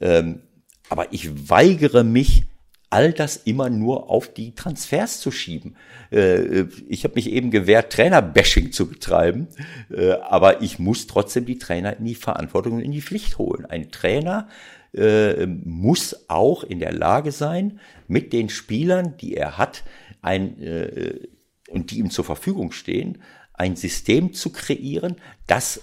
Ähm, 0.00 0.42
aber 0.88 1.12
ich 1.12 1.50
weigere 1.50 2.04
mich, 2.04 2.44
all 2.92 3.12
das 3.12 3.36
immer 3.36 3.70
nur 3.70 4.10
auf 4.10 4.32
die 4.32 4.54
Transfers 4.54 5.20
zu 5.20 5.30
schieben. 5.30 5.76
Äh, 6.10 6.66
ich 6.88 7.04
habe 7.04 7.14
mich 7.14 7.30
eben 7.30 7.50
gewehrt, 7.50 7.92
Trainerbashing 7.92 8.70
zu 8.70 8.86
betreiben, 8.86 9.48
äh, 9.90 10.12
aber 10.12 10.60
ich 10.60 10.78
muss 10.78 11.06
trotzdem 11.06 11.46
die 11.46 11.58
Trainer 11.58 11.96
in 11.96 12.04
die 12.04 12.14
Verantwortung 12.14 12.74
und 12.74 12.80
in 12.80 12.92
die 12.92 13.00
Pflicht 13.00 13.38
holen. 13.38 13.64
Ein 13.64 13.90
Trainer 13.90 14.48
äh, 14.94 15.46
muss 15.46 16.28
auch 16.28 16.64
in 16.64 16.78
der 16.78 16.92
Lage 16.92 17.32
sein, 17.32 17.80
mit 18.08 18.32
den 18.32 18.48
Spielern, 18.48 19.16
die 19.16 19.34
er 19.36 19.58
hat, 19.58 19.84
ein, 20.20 20.60
äh, 20.60 21.28
und 21.68 21.90
die 21.90 21.98
ihm 21.98 22.10
zur 22.10 22.24
Verfügung 22.24 22.72
stehen, 22.72 23.22
ein 23.54 23.76
System 23.76 24.32
zu 24.32 24.50
kreieren, 24.50 25.16
das 25.46 25.82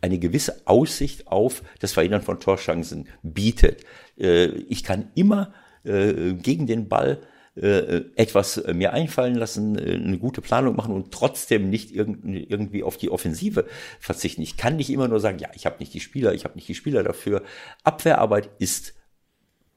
eine 0.00 0.18
gewisse 0.18 0.66
Aussicht 0.66 1.26
auf 1.26 1.62
das 1.80 1.92
Verhindern 1.92 2.22
von 2.22 2.40
Torchancen 2.40 3.08
bietet. 3.22 3.84
Äh, 4.18 4.46
ich 4.46 4.84
kann 4.84 5.10
immer 5.14 5.52
äh, 5.84 6.34
gegen 6.34 6.66
den 6.66 6.88
Ball 6.88 7.20
äh, 7.60 8.04
etwas 8.16 8.62
mir 8.72 8.92
einfallen 8.92 9.34
lassen, 9.34 9.78
eine 9.78 10.18
gute 10.18 10.40
Planung 10.40 10.76
machen 10.76 10.94
und 10.94 11.12
trotzdem 11.12 11.68
nicht 11.68 11.94
irgendwie 11.94 12.82
auf 12.82 12.96
die 12.96 13.10
Offensive 13.10 13.66
verzichten. 13.98 14.42
Ich 14.42 14.56
kann 14.56 14.76
nicht 14.76 14.90
immer 14.90 15.08
nur 15.08 15.20
sagen, 15.20 15.38
ja, 15.38 15.48
ich 15.54 15.66
habe 15.66 15.76
nicht 15.78 15.92
die 15.92 16.00
Spieler, 16.00 16.32
ich 16.32 16.44
habe 16.44 16.54
nicht 16.54 16.68
die 16.68 16.74
Spieler 16.74 17.02
dafür. 17.02 17.42
Abwehrarbeit 17.84 18.50
ist 18.58 18.94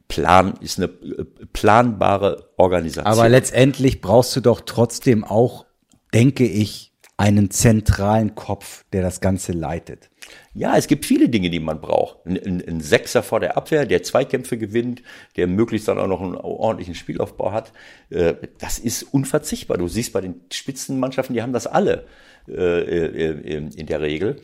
Plan, 0.08 0.54
ist 0.60 0.78
eine 0.78 0.90
planbare 0.90 2.52
Organisation. 2.58 3.06
Aber 3.06 3.30
letztendlich 3.30 4.00
brauchst 4.02 4.36
du 4.36 4.42
doch 4.42 4.62
trotzdem 4.62 5.24
auch, 5.24 5.66
denke 6.14 6.46
ich, 6.46 6.94
einen 7.18 7.52
zentralen 7.52 8.36
Kopf, 8.36 8.86
der 8.92 9.02
das 9.02 9.22
Ganze 9.22 9.54
leitet. 9.54 10.10
Ja, 10.56 10.78
es 10.78 10.88
gibt 10.88 11.06
viele 11.06 11.30
Dinge, 11.30 11.50
die 11.50 11.60
man 11.60 11.82
braucht. 11.82 12.26
Ein, 12.26 12.38
ein, 12.38 12.64
ein, 12.68 12.82
Sechser 12.82 13.24
vor 13.24 13.40
der 13.40 13.58
Abwehr, 13.58 13.88
der 13.88 14.04
Zweikämpfe 14.04 14.58
gewinnt, 14.58 15.02
der 15.36 15.48
möglichst 15.48 15.88
dann 15.88 15.98
auch 15.98 16.08
noch 16.08 16.22
einen 16.22 16.36
ordentlichen 16.36 16.94
Spielaufbau 16.94 17.52
hat. 17.52 17.72
Äh, 18.12 18.36
das 18.60 18.78
ist 18.78 19.02
unverzichtbar. 19.02 19.78
Du 19.78 19.88
siehst 19.88 20.14
bei 20.14 20.22
den 20.22 20.42
Spitzenmannschaften, 20.52 21.34
die 21.34 21.42
haben 21.42 21.54
das 21.54 21.66
alle 21.66 22.06
äh, 22.48 22.54
äh, 22.54 23.70
in 23.76 23.86
der 23.88 24.02
Regel. 24.02 24.42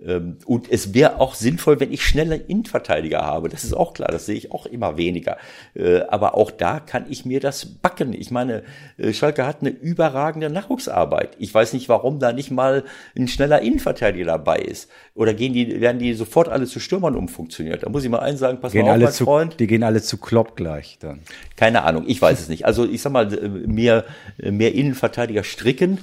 Ähm, 0.00 0.38
und 0.46 0.70
es 0.70 0.94
wäre 0.94 1.18
auch 1.18 1.34
sinnvoll, 1.34 1.80
wenn 1.80 1.92
ich 1.92 2.04
schnelle 2.04 2.36
Innenverteidiger 2.36 3.22
habe. 3.22 3.48
Das 3.48 3.64
ist 3.64 3.72
auch 3.72 3.94
klar, 3.94 4.10
das 4.12 4.26
sehe 4.26 4.36
ich 4.36 4.52
auch 4.52 4.66
immer 4.66 4.96
weniger. 4.96 5.38
Aber 6.08 6.36
auch 6.36 6.52
da 6.52 6.78
kann 6.78 7.06
ich 7.08 7.24
mir 7.24 7.40
das 7.40 7.64
backen. 7.66 8.12
Ich 8.12 8.30
meine, 8.30 8.62
Schalke 9.12 9.44
hat 9.44 9.60
eine 9.60 9.70
überragende 9.70 10.50
Nachwuchsarbeit. 10.50 11.36
Ich 11.38 11.52
weiß 11.52 11.72
nicht, 11.72 11.88
warum 11.88 12.20
da 12.20 12.32
nicht 12.32 12.52
mal 12.52 12.84
ein 13.16 13.26
schneller 13.26 13.60
Innenverteidiger 13.60 14.26
dabei 14.26 14.58
ist. 14.58 14.88
Oder 15.18 15.34
gehen 15.34 15.52
die, 15.52 15.80
werden 15.80 15.98
die 15.98 16.14
sofort 16.14 16.48
alle 16.48 16.66
zu 16.66 16.78
Stürmern 16.78 17.16
umfunktioniert? 17.16 17.82
Da 17.82 17.88
muss 17.88 18.04
ich 18.04 18.08
mal 18.08 18.20
eins 18.20 18.38
sagen, 18.38 18.60
pass 18.60 18.70
gehen 18.70 18.86
mal 18.86 18.94
auf, 18.94 19.02
mein 19.02 19.12
zu, 19.12 19.24
Freund. 19.24 19.58
Die 19.58 19.66
gehen 19.66 19.82
alle 19.82 20.00
zu 20.00 20.16
Klopp 20.16 20.54
gleich 20.54 20.96
dann. 21.00 21.18
Keine 21.56 21.82
Ahnung, 21.82 22.04
ich 22.06 22.22
weiß 22.22 22.38
es 22.38 22.48
nicht. 22.48 22.66
Also 22.66 22.88
ich 22.88 23.02
sag 23.02 23.10
mal, 23.10 23.32
äh, 23.34 23.48
mehr, 23.48 24.04
mehr 24.38 24.76
Innenverteidiger 24.76 25.42
stricken 25.42 25.98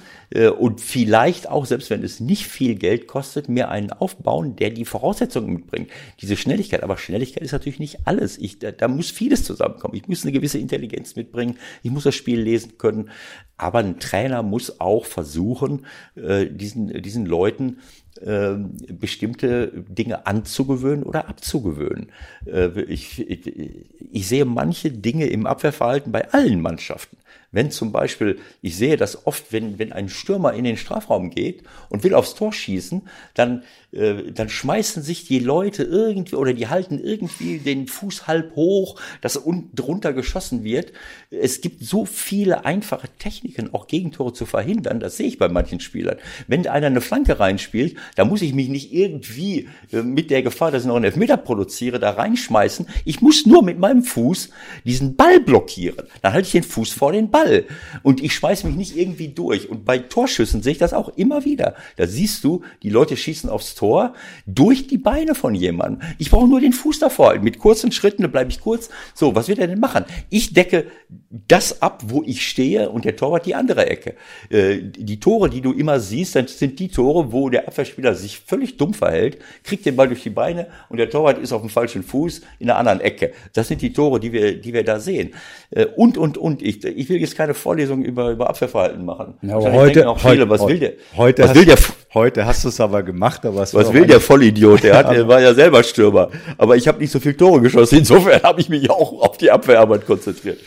und 0.57 0.81
vielleicht 0.81 1.47
auch, 1.49 1.65
selbst 1.65 1.91
wenn 1.91 2.03
es 2.03 2.19
nicht 2.19 2.47
viel 2.47 2.75
Geld 2.75 3.07
kostet, 3.07 3.47
mehr 3.47 3.69
einen 3.69 3.91
aufbauen, 3.91 4.55
der 4.55 4.71
die 4.71 4.83
Voraussetzungen 4.83 5.53
mitbringt. 5.53 5.89
Diese 6.19 6.35
Schnelligkeit, 6.35 6.83
aber 6.83 6.97
Schnelligkeit 6.97 7.43
ist 7.43 7.51
natürlich 7.51 7.79
nicht 7.79 7.99
alles. 8.05 8.37
Ich, 8.37 8.59
da, 8.59 8.71
da 8.71 8.87
muss 8.87 9.11
vieles 9.11 9.43
zusammenkommen. 9.43 9.95
Ich 9.95 10.07
muss 10.07 10.23
eine 10.23 10.31
gewisse 10.31 10.57
Intelligenz 10.57 11.15
mitbringen. 11.15 11.57
Ich 11.83 11.91
muss 11.91 12.03
das 12.03 12.15
Spiel 12.15 12.41
lesen 12.41 12.77
können. 12.77 13.11
Aber 13.55 13.79
ein 13.79 13.99
Trainer 13.99 14.43
muss 14.43 14.81
auch 14.81 15.05
versuchen, 15.05 15.85
äh, 16.15 16.47
diesen, 16.47 17.01
diesen 17.01 17.25
Leuten 17.25 17.77
äh, 17.77 18.04
bestimmte 18.21 19.71
Dinge 19.89 20.25
anzugewöhnen 20.25 21.03
oder 21.03 21.27
abzugewöhnen. 21.27 22.11
Äh, 22.45 22.81
ich, 22.81 23.19
ich, 23.29 23.85
ich 24.11 24.27
sehe 24.27 24.45
manche 24.45 24.91
Dinge 24.91 25.27
im 25.27 25.45
Abwehrverhalten 25.45 26.11
bei 26.11 26.31
allen 26.31 26.61
Mannschaften. 26.61 27.17
Wenn 27.51 27.71
zum 27.71 27.93
Beispiel, 27.93 28.39
ich 28.61 28.75
sehe 28.75 28.97
das 28.97 29.25
oft, 29.25 29.53
wenn, 29.53 29.79
wenn 29.79 29.93
ein 29.93 30.09
Stürmer 30.09 30.53
in 30.53 30.65
den 30.65 30.75
Strafraum 30.75 31.29
geht 31.29 31.63
und 31.89 32.03
will 32.03 32.13
aufs 32.13 32.35
Tor 32.35 32.51
schießen, 32.51 33.03
dann, 33.33 33.63
äh, 33.93 34.31
dann 34.33 34.49
schmeißen 34.49 35.01
sich 35.03 35.25
die 35.25 35.39
Leute 35.39 35.83
irgendwie 35.83 36.35
oder 36.35 36.53
die 36.53 36.67
halten 36.67 36.99
irgendwie 36.99 37.59
den 37.59 37.87
Fuß 37.87 38.27
halb 38.27 38.57
hoch, 38.57 38.99
dass 39.21 39.37
unten 39.37 39.73
drunter 39.73 40.11
geschossen 40.11 40.65
wird. 40.65 40.91
Es 41.31 41.61
gibt 41.61 41.81
so 41.81 42.05
viele 42.05 42.65
einfache 42.65 43.07
Techniken, 43.19 43.73
auch 43.73 43.87
Gegentore 43.87 44.33
zu 44.33 44.45
verhindern. 44.45 44.99
Das 44.99 45.15
sehe 45.15 45.27
ich 45.27 45.37
bei 45.37 45.47
manchen 45.47 45.79
Spielern. 45.79 46.17
Wenn 46.47 46.67
einer 46.67 46.87
eine 46.87 46.99
Flanke 46.99 47.39
reinspielt, 47.39 47.95
da 48.15 48.25
muss 48.25 48.41
ich 48.41 48.53
mich 48.53 48.67
nicht 48.67 48.93
irgendwie 48.93 49.69
äh, 49.93 50.01
mit 50.01 50.29
der 50.29 50.43
Gefahr, 50.43 50.71
dass 50.71 50.81
ich 50.83 50.87
noch 50.87 50.97
einen 50.97 51.05
Elfmeter 51.05 51.37
produziere, 51.37 51.99
da 51.99 52.11
reinschmeißen. 52.11 52.85
Ich 53.05 53.21
muss 53.21 53.45
nur 53.45 53.63
mit 53.63 53.79
meinem 53.79 54.03
Fuß 54.03 54.49
diesen 54.83 55.15
Ball 55.15 55.39
blockieren. 55.39 56.07
Dann 56.21 56.33
halte 56.33 56.47
ich 56.47 56.51
den 56.51 56.63
Fuß 56.63 56.91
vor 56.91 57.13
den 57.13 57.31
Ball. 57.31 57.34
Ball. 57.35 57.65
Und 58.01 58.23
ich 58.23 58.33
schmeiße 58.33 58.65
mich 58.65 58.77
nicht 58.77 58.97
irgendwie 58.97 59.27
durch. 59.27 59.69
Und 59.69 59.83
bei 59.83 59.97
Torschüssen 59.97 60.63
sehe 60.63 60.71
ich 60.71 60.77
das 60.77 60.93
auch 60.93 61.09
immer 61.17 61.43
wieder. 61.43 61.75
Da 61.97 62.07
siehst 62.07 62.45
du, 62.45 62.61
die 62.81 62.89
Leute 62.89 63.17
schießen 63.17 63.49
aufs 63.49 63.75
Tor 63.75 64.13
durch 64.45 64.87
die 64.87 64.97
Beine 64.97 65.35
von 65.35 65.53
jemandem. 65.53 66.01
Ich 66.17 66.31
brauche 66.31 66.47
nur 66.47 66.61
den 66.61 66.71
Fuß 66.71 66.99
davor. 66.99 67.37
Mit 67.39 67.59
kurzen 67.59 67.91
Schritten, 67.91 68.21
da 68.21 68.29
bleibe 68.29 68.51
ich 68.51 68.61
kurz. 68.61 68.89
So, 69.13 69.35
was 69.35 69.49
wird 69.49 69.59
er 69.59 69.67
denn 69.67 69.81
machen? 69.81 70.05
Ich 70.29 70.53
decke 70.53 70.85
das 71.29 71.81
ab, 71.81 72.03
wo 72.07 72.23
ich 72.25 72.47
stehe 72.47 72.89
und 72.89 73.03
der 73.03 73.17
Torwart 73.17 73.45
die 73.45 73.55
andere 73.55 73.85
Ecke. 73.87 74.15
Äh, 74.49 74.77
die 74.81 75.19
Tore, 75.19 75.49
die 75.49 75.59
du 75.59 75.73
immer 75.73 75.99
siehst, 75.99 76.35
das 76.35 76.57
sind 76.57 76.79
die 76.79 76.87
Tore, 76.87 77.33
wo 77.33 77.49
der 77.49 77.67
Abwehrspieler 77.67 78.15
sich 78.15 78.39
völlig 78.39 78.77
dumm 78.77 78.93
verhält, 78.93 79.39
kriegt 79.63 79.85
den 79.85 79.97
Ball 79.97 80.07
durch 80.07 80.23
die 80.23 80.29
Beine 80.29 80.67
und 80.87 80.97
der 80.97 81.09
Torwart 81.09 81.37
ist 81.39 81.51
auf 81.51 81.61
dem 81.61 81.69
falschen 81.69 82.03
Fuß 82.03 82.41
in 82.59 82.67
der 82.67 82.77
anderen 82.77 83.01
Ecke. 83.01 83.33
Das 83.51 83.67
sind 83.67 83.81
die 83.81 83.91
Tore, 83.91 84.21
die 84.21 84.31
wir, 84.31 84.61
die 84.61 84.73
wir 84.73 84.85
da 84.85 85.01
sehen. 85.01 85.33
Äh, 85.71 85.85
und, 85.85 86.17
und, 86.17 86.37
und. 86.37 86.61
Ich, 86.61 86.83
ich 86.83 87.09
will 87.09 87.19
jetzt 87.25 87.37
keine 87.37 87.53
Vorlesung 87.53 88.03
über, 88.03 88.31
über 88.31 88.49
Abwehrverhalten 88.49 89.03
machen. 89.03 89.35
Ja, 89.41 89.55
heute, 89.55 90.07
auch 90.09 90.19
viele, 90.19 90.49
was 90.49 90.65
will 90.65 90.79
der? 90.79 90.93
Heute, 91.15 91.43
was 91.43 91.49
hast, 91.49 91.57
will 91.57 91.65
der? 91.65 91.77
Heute 92.13 92.45
hast 92.45 92.63
du 92.63 92.69
es 92.69 92.79
aber 92.79 93.03
gemacht, 93.03 93.45
aber 93.45 93.59
was 93.59 93.73
will 93.93 94.05
der 94.05 94.21
Vollidiot? 94.21 94.83
Der 94.83 94.97
hat, 94.97 95.11
der 95.15 95.27
war 95.27 95.41
ja 95.41 95.53
selber 95.53 95.83
Stürmer. 95.83 96.29
Aber 96.57 96.75
ich 96.75 96.87
habe 96.87 96.99
nicht 96.99 97.11
so 97.11 97.19
viel 97.19 97.33
Tore 97.33 97.61
geschossen. 97.61 97.99
Insofern 97.99 98.41
habe 98.43 98.61
ich 98.61 98.69
mich 98.69 98.89
auch 98.89 99.21
auf 99.21 99.37
die 99.37 99.51
Abwehrarbeit 99.51 100.05
konzentriert. 100.05 100.59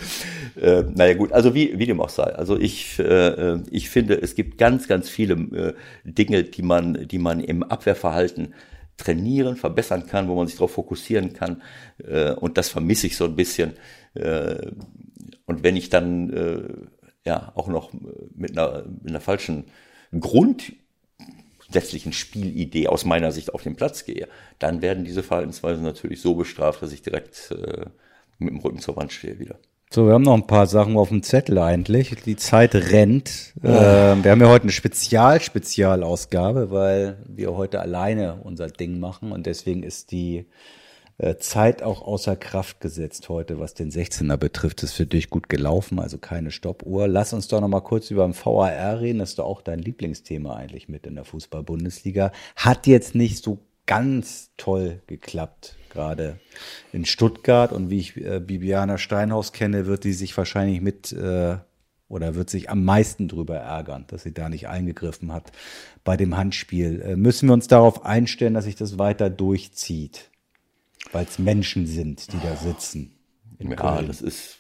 Äh, 0.60 0.84
naja 0.94 1.14
gut, 1.14 1.32
also 1.32 1.54
wie, 1.54 1.78
wie 1.78 1.86
dem 1.86 2.00
auch 2.00 2.08
sei. 2.08 2.34
Also 2.34 2.58
ich, 2.58 2.98
äh, 2.98 3.58
ich 3.70 3.88
finde, 3.90 4.20
es 4.20 4.34
gibt 4.34 4.58
ganz, 4.58 4.88
ganz 4.88 5.08
viele 5.08 5.34
äh, 5.34 5.74
Dinge, 6.04 6.44
die 6.44 6.62
man, 6.62 7.06
die 7.06 7.18
man 7.18 7.40
im 7.40 7.62
Abwehrverhalten 7.62 8.54
trainieren, 8.96 9.56
verbessern 9.56 10.06
kann, 10.06 10.28
wo 10.28 10.34
man 10.34 10.46
sich 10.46 10.56
darauf 10.56 10.72
fokussieren 10.72 11.32
kann. 11.32 11.62
Äh, 12.06 12.32
und 12.32 12.58
das 12.58 12.68
vermisse 12.68 13.06
ich 13.06 13.16
so 13.16 13.24
ein 13.24 13.36
bisschen. 13.36 13.74
Äh, 14.14 14.72
und 15.48 15.64
wenn 15.64 15.74
ich 15.76 15.88
dann 15.88 16.30
äh, 16.30 16.62
ja 17.24 17.52
auch 17.56 17.66
noch 17.68 17.90
mit 18.34 18.56
einer, 18.56 18.84
mit 18.86 19.08
einer 19.08 19.20
falschen 19.20 19.64
grundsätzlichen 20.20 22.12
Spielidee 22.12 22.86
aus 22.88 23.06
meiner 23.06 23.32
Sicht 23.32 23.54
auf 23.54 23.62
den 23.62 23.74
Platz 23.74 24.04
gehe, 24.04 24.28
dann 24.58 24.82
werden 24.82 25.04
diese 25.04 25.22
Verhaltensweisen 25.22 25.82
natürlich 25.82 26.20
so 26.20 26.34
bestraft, 26.34 26.82
dass 26.82 26.92
ich 26.92 27.00
direkt 27.00 27.50
äh, 27.50 27.86
mit 28.38 28.50
dem 28.50 28.58
Rücken 28.60 28.78
zur 28.78 28.96
Wand 28.96 29.10
stehe 29.10 29.38
wieder. 29.38 29.56
So, 29.90 30.06
wir 30.06 30.12
haben 30.12 30.22
noch 30.22 30.34
ein 30.34 30.46
paar 30.46 30.66
Sachen 30.66 30.98
auf 30.98 31.08
dem 31.08 31.22
Zettel 31.22 31.56
eigentlich. 31.56 32.14
Die 32.26 32.36
Zeit 32.36 32.74
rennt. 32.74 33.54
Ja. 33.62 34.12
Ähm, 34.12 34.22
wir 34.22 34.32
haben 34.32 34.42
ja 34.42 34.50
heute 34.50 34.64
eine 34.64 34.72
Spezial-Spezialausgabe, 34.72 36.70
weil 36.70 37.24
wir 37.26 37.56
heute 37.56 37.80
alleine 37.80 38.42
unser 38.42 38.68
Ding 38.68 39.00
machen 39.00 39.32
und 39.32 39.46
deswegen 39.46 39.82
ist 39.82 40.10
die 40.10 40.40
äh, 40.40 40.44
Zeit 41.38 41.82
auch 41.82 42.02
außer 42.02 42.36
Kraft 42.36 42.80
gesetzt 42.80 43.28
heute, 43.28 43.58
was 43.58 43.74
den 43.74 43.90
16er 43.90 44.36
betrifft. 44.36 44.82
Das 44.82 44.90
ist 44.90 44.96
für 44.96 45.06
dich 45.06 45.30
gut 45.30 45.48
gelaufen, 45.48 45.98
also 45.98 46.16
keine 46.16 46.52
Stoppuhr. 46.52 47.08
Lass 47.08 47.32
uns 47.32 47.48
doch 47.48 47.60
noch 47.60 47.68
mal 47.68 47.80
kurz 47.80 48.10
über 48.12 48.24
den 48.24 48.34
VAR 48.34 49.00
reden. 49.00 49.18
Das 49.18 49.30
ist 49.30 49.38
doch 49.40 49.46
auch 49.46 49.60
dein 49.60 49.80
Lieblingsthema 49.80 50.54
eigentlich 50.54 50.88
mit 50.88 51.06
in 51.06 51.16
der 51.16 51.24
Fußball-Bundesliga. 51.24 52.30
Hat 52.54 52.86
jetzt 52.86 53.16
nicht 53.16 53.42
so 53.42 53.58
ganz 53.86 54.50
toll 54.56 55.00
geklappt, 55.08 55.76
gerade 55.90 56.38
in 56.92 57.04
Stuttgart. 57.04 57.72
Und 57.72 57.90
wie 57.90 57.98
ich 57.98 58.16
äh, 58.16 58.38
Bibiana 58.38 58.96
Steinhaus 58.96 59.52
kenne, 59.52 59.86
wird 59.86 60.04
die 60.04 60.12
sich 60.12 60.36
wahrscheinlich 60.36 60.80
mit 60.80 61.10
äh, 61.10 61.56
oder 62.08 62.34
wird 62.34 62.48
sich 62.48 62.70
am 62.70 62.84
meisten 62.84 63.28
drüber 63.28 63.56
ärgern, 63.56 64.04
dass 64.06 64.22
sie 64.22 64.32
da 64.32 64.48
nicht 64.48 64.68
eingegriffen 64.68 65.32
hat 65.32 65.52
bei 66.04 66.16
dem 66.16 66.36
Handspiel. 66.36 67.00
Äh, 67.00 67.16
müssen 67.16 67.48
wir 67.48 67.54
uns 67.54 67.66
darauf 67.66 68.04
einstellen, 68.04 68.54
dass 68.54 68.64
sich 68.64 68.76
das 68.76 68.98
weiter 68.98 69.30
durchzieht, 69.30 70.30
weil 71.12 71.24
es 71.24 71.38
Menschen 71.38 71.86
sind, 71.86 72.32
die 72.32 72.38
da 72.42 72.56
sitzen. 72.56 73.14
ja, 73.58 73.74
Köln. 73.74 74.08
das 74.08 74.20
ist 74.20 74.58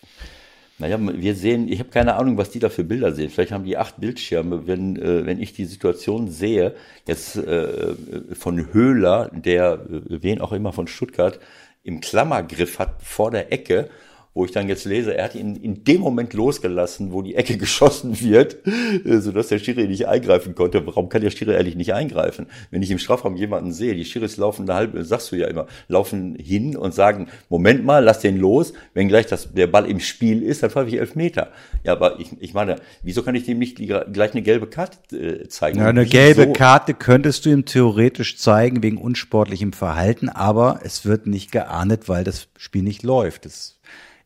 naja, 0.80 0.96
wir 1.00 1.34
sehen, 1.34 1.68
ich 1.68 1.80
habe 1.80 1.90
keine 1.90 2.14
Ahnung, 2.14 2.38
was 2.38 2.50
die 2.50 2.60
da 2.60 2.68
für 2.68 2.84
Bilder 2.84 3.12
sehen. 3.12 3.30
Vielleicht 3.30 3.50
haben 3.50 3.64
die 3.64 3.76
acht 3.76 3.98
Bildschirme. 4.00 4.68
Wenn, 4.68 4.94
äh, 4.96 5.26
wenn 5.26 5.42
ich 5.42 5.52
die 5.52 5.64
Situation 5.64 6.30
sehe, 6.30 6.74
jetzt 7.04 7.36
äh, 7.36 7.94
von 8.32 8.72
Höhler, 8.72 9.28
der, 9.34 9.72
äh, 9.72 10.22
wen 10.22 10.40
auch 10.40 10.52
immer 10.52 10.72
von 10.72 10.86
Stuttgart, 10.86 11.40
im 11.82 12.00
Klammergriff 12.00 12.78
hat 12.78 13.02
vor 13.02 13.32
der 13.32 13.52
Ecke 13.52 13.90
wo 14.38 14.44
ich 14.44 14.52
dann 14.52 14.68
jetzt 14.68 14.84
lese, 14.84 15.16
er 15.16 15.24
hat 15.24 15.34
ihn 15.34 15.56
in 15.56 15.82
dem 15.82 16.00
Moment 16.00 16.32
losgelassen, 16.32 17.12
wo 17.12 17.22
die 17.22 17.34
Ecke 17.34 17.56
geschossen 17.58 18.20
wird, 18.20 18.64
äh, 19.04 19.18
sodass 19.18 19.48
der 19.48 19.58
Schiri 19.58 19.88
nicht 19.88 20.06
eingreifen 20.06 20.54
konnte. 20.54 20.86
Warum 20.86 21.08
kann 21.08 21.22
der 21.22 21.30
Schiri 21.30 21.54
ehrlich 21.54 21.74
nicht 21.74 21.92
eingreifen? 21.92 22.46
Wenn 22.70 22.80
ich 22.80 22.92
im 22.92 23.00
Strafraum 23.00 23.34
jemanden 23.34 23.72
sehe, 23.72 23.96
die 23.96 24.04
Schiris 24.04 24.36
laufen 24.36 24.62
eine 24.62 24.78
halbe, 24.78 25.04
sagst 25.04 25.32
du 25.32 25.36
ja 25.36 25.48
immer, 25.48 25.66
laufen 25.88 26.36
hin 26.36 26.76
und 26.76 26.94
sagen, 26.94 27.26
Moment 27.48 27.84
mal, 27.84 28.04
lass 28.04 28.20
den 28.20 28.38
los, 28.38 28.74
wenn 28.94 29.08
gleich 29.08 29.26
das, 29.26 29.52
der 29.52 29.66
Ball 29.66 29.90
im 29.90 29.98
Spiel 29.98 30.44
ist, 30.44 30.62
dann 30.62 30.70
pfeife 30.70 30.88
ich 30.88 31.00
elf 31.00 31.16
Meter. 31.16 31.50
Ja, 31.82 31.90
aber 31.90 32.20
ich, 32.20 32.30
ich 32.38 32.54
meine, 32.54 32.76
wieso 33.02 33.24
kann 33.24 33.34
ich 33.34 33.42
dem 33.42 33.58
nicht 33.58 33.76
gleich 33.76 34.32
eine 34.34 34.42
gelbe 34.42 34.68
Karte 34.68 35.16
äh, 35.16 35.48
zeigen? 35.48 35.80
Ja, 35.80 35.86
eine 35.86 36.06
gelbe 36.06 36.52
Karte 36.52 36.94
könntest 36.94 37.44
du 37.44 37.50
ihm 37.50 37.64
theoretisch 37.64 38.38
zeigen 38.38 38.84
wegen 38.84 38.98
unsportlichem 38.98 39.72
Verhalten, 39.72 40.28
aber 40.28 40.78
es 40.84 41.04
wird 41.04 41.26
nicht 41.26 41.50
geahndet, 41.50 42.08
weil 42.08 42.22
das 42.22 42.46
Spiel 42.56 42.84
nicht 42.84 43.02
läuft. 43.02 43.44
Das 43.44 43.78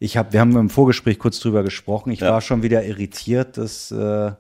ich 0.03 0.17
habe, 0.17 0.33
wir 0.33 0.41
haben 0.41 0.57
im 0.57 0.69
Vorgespräch 0.69 1.19
kurz 1.19 1.39
drüber 1.39 1.63
gesprochen. 1.63 2.11
Ich 2.11 2.21
ja. 2.21 2.31
war 2.31 2.41
schon 2.41 2.63
wieder 2.65 2.85
irritiert, 2.85 3.57
dass 3.57 3.93
äh, 3.93 4.33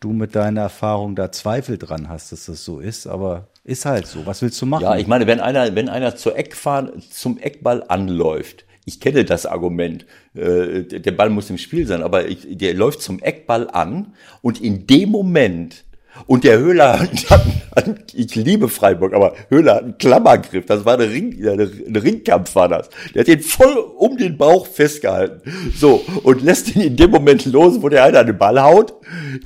du 0.00 0.12
mit 0.12 0.34
deiner 0.34 0.62
Erfahrung 0.62 1.14
da 1.14 1.30
Zweifel 1.30 1.76
dran 1.76 2.08
hast, 2.08 2.32
dass 2.32 2.46
das 2.46 2.64
so 2.64 2.80
ist. 2.80 3.06
Aber 3.06 3.48
ist 3.64 3.84
halt 3.84 4.06
so. 4.06 4.24
Was 4.24 4.40
willst 4.40 4.60
du 4.62 4.66
machen? 4.66 4.82
Ja, 4.82 4.96
ich 4.96 5.06
meine, 5.06 5.26
wenn 5.26 5.40
einer, 5.40 5.74
wenn 5.74 5.90
einer 5.90 6.16
zur 6.16 6.38
Eckfahren, 6.38 7.02
zum 7.10 7.38
Eckball 7.38 7.84
anläuft, 7.86 8.64
ich 8.86 8.98
kenne 8.98 9.26
das 9.26 9.44
Argument, 9.44 10.06
äh, 10.34 10.82
der 10.82 11.12
Ball 11.12 11.28
muss 11.28 11.50
im 11.50 11.58
Spiel 11.58 11.86
sein, 11.86 12.02
aber 12.02 12.26
ich, 12.26 12.56
der 12.56 12.72
läuft 12.72 13.02
zum 13.02 13.18
Eckball 13.20 13.68
an 13.70 14.14
und 14.40 14.60
in 14.60 14.86
dem 14.86 15.10
Moment 15.10 15.83
und 16.26 16.44
der 16.44 16.58
Höhler 16.58 17.00
hat, 17.00 18.14
ich 18.14 18.34
liebe 18.34 18.68
Freiburg, 18.68 19.12
aber 19.14 19.34
Höhler 19.50 19.76
hat 19.76 19.82
einen 19.82 19.98
Klammergriff. 19.98 20.66
Das 20.66 20.84
war 20.84 20.94
eine 20.94 21.10
Ring, 21.10 21.36
ein 21.46 21.96
Ringkampf 21.96 22.54
war 22.54 22.68
das. 22.68 22.88
Der 23.14 23.20
hat 23.20 23.28
den 23.28 23.40
voll 23.40 23.76
um 23.98 24.16
den 24.16 24.38
Bauch 24.38 24.66
festgehalten. 24.66 25.40
So. 25.76 26.04
Und 26.22 26.42
lässt 26.42 26.74
ihn 26.74 26.82
in 26.82 26.96
dem 26.96 27.10
Moment 27.10 27.44
los, 27.46 27.82
wo 27.82 27.88
der 27.88 28.04
einer 28.04 28.24
den 28.24 28.38
Ball 28.38 28.62
haut. 28.62 28.94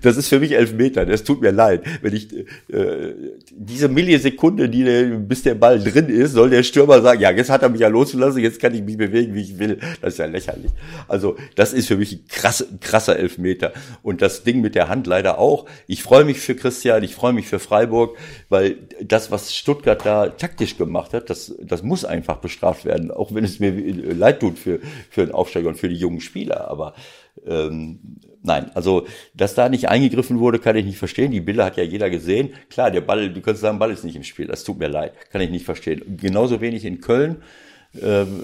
Das 0.03 0.17
ist 0.17 0.29
für 0.29 0.41
mich 0.41 0.53
elf 0.53 0.75
Meter. 0.75 1.07
Das 1.07 1.25
tut 1.25 1.41
mir 1.41 1.51
leid. 1.51 1.83
Wenn 2.03 2.15
ich, 2.15 2.33
äh, 2.69 3.13
diese 3.61 3.89
Millisekunde, 3.89 4.69
die, 4.69 4.85
bis 5.19 5.43
der 5.43 5.57
Ball 5.57 5.83
drin 5.83 6.09
ist, 6.09 6.33
soll 6.33 6.51
der 6.51 6.63
Stürmer 6.63 7.03
sagen, 7.03 7.21
ja, 7.21 7.33
jetzt 7.33 7.51
hat 7.51 7.63
er 7.63 7.69
mich 7.69 7.81
ja 7.81 7.89
losgelassen, 7.89 8.41
jetzt 8.41 8.61
kann 8.61 8.73
ich 8.73 8.83
mich 8.83 8.97
bewegen, 8.97 9.35
wie 9.35 9.41
ich 9.41 9.59
will. 9.59 9.81
Das 10.01 10.15
ist 10.15 10.19
ja 10.19 10.27
lächerlich. 10.27 10.71
Also, 11.09 11.37
das 11.57 11.73
ist 11.73 11.89
für 11.89 11.97
mich 11.97 12.13
ein 12.13 12.29
krasser, 12.29 12.67
krasser 12.81 13.17
Elfmeter. 13.17 13.73
Und 14.03 14.23
das 14.23 14.45
Ding 14.45 14.61
mit 14.61 14.77
der 14.77 14.89
Hand 14.89 15.09
leider 15.09 15.39
auch. 15.39 15.67
Ich 15.89 16.05
freue 16.05 16.25
mich 16.25 16.39
für 16.39 16.55
Christian, 16.55 17.03
ich 17.03 17.17
freue 17.17 17.33
mich 17.33 17.49
für 17.49 17.59
Freiburg, 17.59 18.17
weil 18.49 18.77
das, 19.03 19.33
was 19.33 19.53
Stuttgart 19.53 20.07
da 20.07 20.29
taktisch 20.29 20.77
gemacht 20.77 21.13
hat, 21.13 21.29
das, 21.29 21.53
das 21.61 21.83
muss 21.83 22.05
einfach 22.05 22.37
bestraft 22.37 22.85
werden, 22.85 23.11
auch 23.11 23.35
wenn 23.35 23.43
es 23.43 23.59
mir 23.59 23.73
leid 23.73 24.39
tut 24.39 24.57
für, 24.57 24.79
für 25.11 25.27
den 25.27 25.35
Aufsteiger 25.35 25.69
und 25.69 25.79
für 25.79 25.89
die 25.89 25.97
jungen 25.97 26.21
Spieler. 26.21 26.71
Aber 26.71 26.95
ähm, 27.45 27.99
nein, 28.49 28.71
also 28.75 29.07
dass 29.35 29.55
da 29.55 29.69
nicht 29.69 29.89
eingegriffen 29.89 30.41
wurde, 30.41 30.59
kann 30.59 30.75
ich 30.75 30.85
nicht 30.85 30.99
verstehen. 30.99 31.31
Die 31.31 31.41
Bilder 31.41 31.67
hat 31.67 31.77
ja 31.77 31.85
jeder 31.85 32.11
gesehen. 32.11 32.51
Klar, 32.71 32.91
der 32.91 33.03
Ball, 33.03 33.31
du 33.31 33.41
kannst 33.41 33.61
sagen, 33.61 33.79
Ball 33.79 33.93
ist 33.93 34.05
nicht 34.05 34.17
im 34.17 34.25
Spiel. 34.25 34.47
Das 34.47 34.65
tut 34.65 34.79
mir 34.79 34.89
leid, 34.89 35.13
kann 35.31 35.41
ich 35.41 35.51
nicht 35.51 35.65
verstehen. 35.65 36.17
Genauso 36.21 36.61
wenig 36.61 36.85
in 36.85 37.01
Köln. 37.01 37.43
Ähm, 38.03 38.43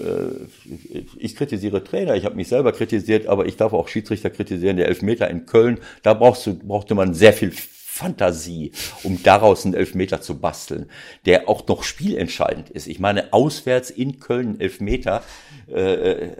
äh, 0.93 1.01
ich 1.17 1.35
kritisiere 1.35 1.83
Trainer, 1.83 2.15
ich 2.15 2.25
habe 2.25 2.35
mich 2.35 2.47
selber 2.47 2.71
kritisiert, 2.71 3.27
aber 3.27 3.45
ich 3.45 3.57
darf 3.57 3.73
auch 3.73 3.87
Schiedsrichter 3.87 4.29
kritisieren. 4.29 4.77
Der 4.77 4.87
Elfmeter 4.87 5.29
in 5.29 5.45
Köln, 5.45 5.79
da 6.03 6.13
brauchst 6.13 6.47
du, 6.47 6.55
brauchte 6.55 6.95
man 6.95 7.13
sehr 7.13 7.33
viel 7.33 7.51
Fantasie, 7.51 8.73
um 9.03 9.23
daraus 9.23 9.63
einen 9.63 9.73
Elfmeter 9.73 10.19
zu 10.19 10.39
basteln, 10.39 10.89
der 11.25 11.47
auch 11.47 11.65
noch 11.67 11.83
spielentscheidend 11.83 12.69
ist. 12.69 12.87
Ich 12.87 12.99
meine, 12.99 13.31
auswärts 13.31 13.89
in 13.89 14.19
Köln 14.19 14.59
Elfmeter, 14.59 15.23
äh, 15.69 15.81
äh 15.81 16.31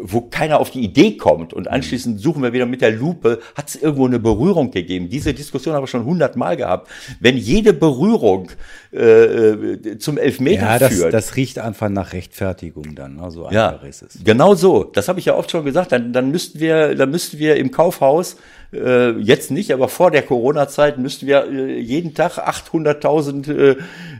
wo 0.00 0.22
keiner 0.22 0.60
auf 0.60 0.70
die 0.70 0.80
Idee 0.80 1.16
kommt 1.16 1.52
und 1.52 1.68
anschließend 1.68 2.20
suchen 2.20 2.42
wir 2.42 2.52
wieder 2.52 2.66
mit 2.66 2.80
der 2.80 2.90
Lupe, 2.90 3.40
hat 3.54 3.68
es 3.68 3.76
irgendwo 3.76 4.06
eine 4.06 4.18
Berührung 4.18 4.70
gegeben. 4.70 5.08
Diese 5.08 5.34
Diskussion 5.34 5.74
haben 5.74 5.82
wir 5.82 5.88
schon 5.88 6.04
hundertmal 6.04 6.56
gehabt. 6.56 6.88
Wenn 7.20 7.36
jede 7.36 7.72
Berührung 7.72 8.50
äh, 8.92 8.98
äh 8.98 9.98
zum 9.98 10.18
Elfmeter 10.18 10.62
ja, 10.62 10.78
das, 10.78 10.94
führt. 10.94 11.14
das 11.14 11.36
riecht 11.36 11.58
einfach 11.58 11.88
nach 11.88 12.12
Rechtfertigung 12.12 12.94
dann, 12.94 13.16
ne? 13.16 13.30
so 13.30 13.48
ja, 13.50 13.70
ist 13.70 14.02
es. 14.02 14.18
Genau 14.24 14.54
so. 14.54 14.84
Das 14.84 15.08
habe 15.08 15.18
ich 15.18 15.26
ja 15.26 15.34
oft 15.34 15.50
schon 15.50 15.64
gesagt. 15.64 15.92
Dann, 15.92 16.12
dann 16.12 16.30
müssten 16.30 16.60
wir, 16.60 16.94
dann 16.94 17.10
müssten 17.10 17.38
wir 17.38 17.56
im 17.56 17.70
Kaufhaus 17.70 18.36
äh, 18.72 19.10
jetzt 19.18 19.50
nicht, 19.50 19.72
aber 19.72 19.88
vor 19.88 20.10
der 20.10 20.22
Corona-Zeit 20.22 20.98
müssten 20.98 21.26
wir 21.26 21.44
äh, 21.44 21.78
jeden 21.78 22.14
Tag 22.14 22.38
800.000 22.38 23.52
äh, 23.52 23.76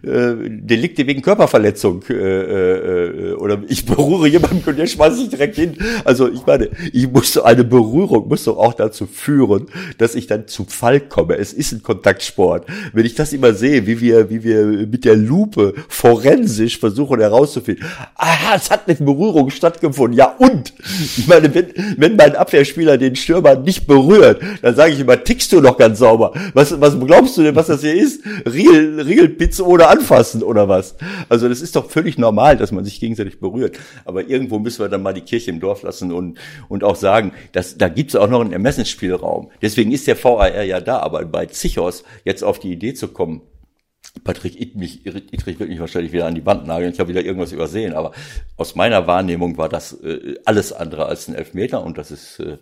äh, 0.06 0.50
Delikte 0.50 1.06
wegen 1.06 1.22
Körperverletzung 1.22 2.04
äh, 2.10 2.12
äh, 2.12 3.32
oder 3.34 3.62
ich 3.68 3.86
berühre 3.86 4.28
jemanden 4.28 4.62
und 4.68 4.78
der 4.78 4.86
schmeißt 4.86 5.16
sich 5.16 5.30
direkt 5.30 5.56
hin. 5.56 5.78
Also 6.04 6.30
ich 6.30 6.44
meine, 6.44 6.68
ich 6.92 7.10
musste 7.10 7.44
eine 7.46 7.64
Berührung 7.64 8.28
muss 8.28 8.44
doch 8.44 8.58
auch 8.58 8.74
dazu 8.74 9.06
führen, 9.06 9.66
dass 9.98 10.14
ich 10.14 10.26
dann 10.26 10.46
zu 10.48 10.64
Fall 10.64 11.00
komme. 11.00 11.36
Es 11.38 11.52
ist 11.52 11.72
ein 11.72 11.82
Kontaktsport. 11.82 12.66
Wenn 12.92 13.06
ich 13.06 13.14
das 13.14 13.32
immer 13.32 13.54
sehe, 13.54 13.86
wie 13.86 14.00
wir, 14.00 14.28
wie 14.28 14.44
wir 14.44 14.61
mit 14.64 15.04
der 15.04 15.16
Lupe 15.16 15.74
forensisch 15.88 16.78
versuchen 16.78 17.20
herauszufinden, 17.20 17.84
aha, 18.16 18.56
es 18.56 18.70
hat 18.70 18.88
eine 18.88 18.96
Berührung 18.96 19.50
stattgefunden. 19.50 20.16
Ja 20.16 20.34
und? 20.38 20.72
Ich 21.16 21.26
meine, 21.26 21.54
wenn, 21.54 21.72
wenn 21.96 22.16
mein 22.16 22.36
Abwehrspieler 22.36 22.98
den 22.98 23.16
Stürmer 23.16 23.56
nicht 23.56 23.86
berührt, 23.86 24.40
dann 24.62 24.74
sage 24.74 24.92
ich 24.92 25.00
immer, 25.00 25.22
tickst 25.22 25.52
du 25.52 25.60
noch 25.60 25.76
ganz 25.76 25.98
sauber. 25.98 26.32
Was, 26.54 26.80
was 26.80 26.98
glaubst 26.98 27.36
du 27.36 27.42
denn, 27.42 27.56
was 27.56 27.66
das 27.66 27.80
hier 27.80 27.94
ist? 27.94 28.22
Riegel, 28.46 29.00
Riegelpizza 29.00 29.64
ohne 29.64 29.88
anfassen 29.88 30.42
oder 30.42 30.68
was? 30.68 30.96
Also 31.28 31.48
das 31.48 31.60
ist 31.60 31.76
doch 31.76 31.90
völlig 31.90 32.18
normal, 32.18 32.56
dass 32.56 32.72
man 32.72 32.84
sich 32.84 33.00
gegenseitig 33.00 33.40
berührt. 33.40 33.78
Aber 34.04 34.28
irgendwo 34.28 34.58
müssen 34.58 34.80
wir 34.80 34.88
dann 34.88 35.02
mal 35.02 35.14
die 35.14 35.20
Kirche 35.22 35.50
im 35.50 35.60
Dorf 35.60 35.82
lassen 35.82 36.12
und, 36.12 36.38
und 36.68 36.84
auch 36.84 36.96
sagen, 36.96 37.32
dass, 37.52 37.76
da 37.76 37.88
gibt 37.88 38.10
es 38.10 38.16
auch 38.16 38.28
noch 38.28 38.40
einen 38.40 38.52
Ermessensspielraum. 38.52 39.50
Deswegen 39.60 39.92
ist 39.92 40.06
der 40.06 40.22
VAR 40.22 40.62
ja 40.62 40.80
da, 40.80 40.98
aber 40.98 41.24
bei 41.24 41.46
Zichos 41.46 42.04
jetzt 42.24 42.42
auf 42.42 42.58
die 42.58 42.72
Idee 42.72 42.94
zu 42.94 43.08
kommen, 43.08 43.42
Patrick 44.24 44.60
Ittrich, 44.60 45.04
Ittrich 45.06 45.58
wird 45.58 45.70
mich 45.70 45.80
wahrscheinlich 45.80 46.12
wieder 46.12 46.26
an 46.26 46.34
die 46.34 46.46
Wand 46.46 46.66
nageln. 46.66 46.92
Ich 46.92 47.00
habe 47.00 47.08
wieder 47.08 47.24
irgendwas 47.24 47.52
übersehen. 47.52 47.94
Aber 47.94 48.12
aus 48.56 48.74
meiner 48.74 49.06
Wahrnehmung 49.06 49.56
war 49.56 49.68
das 49.68 49.92
äh, 50.02 50.36
alles 50.44 50.72
andere 50.72 51.06
als 51.06 51.28
ein 51.28 51.34
Elfmeter 51.34 51.82
und 51.82 51.98
das 51.98 52.10
ist 52.10 52.40
äh, 52.40 52.58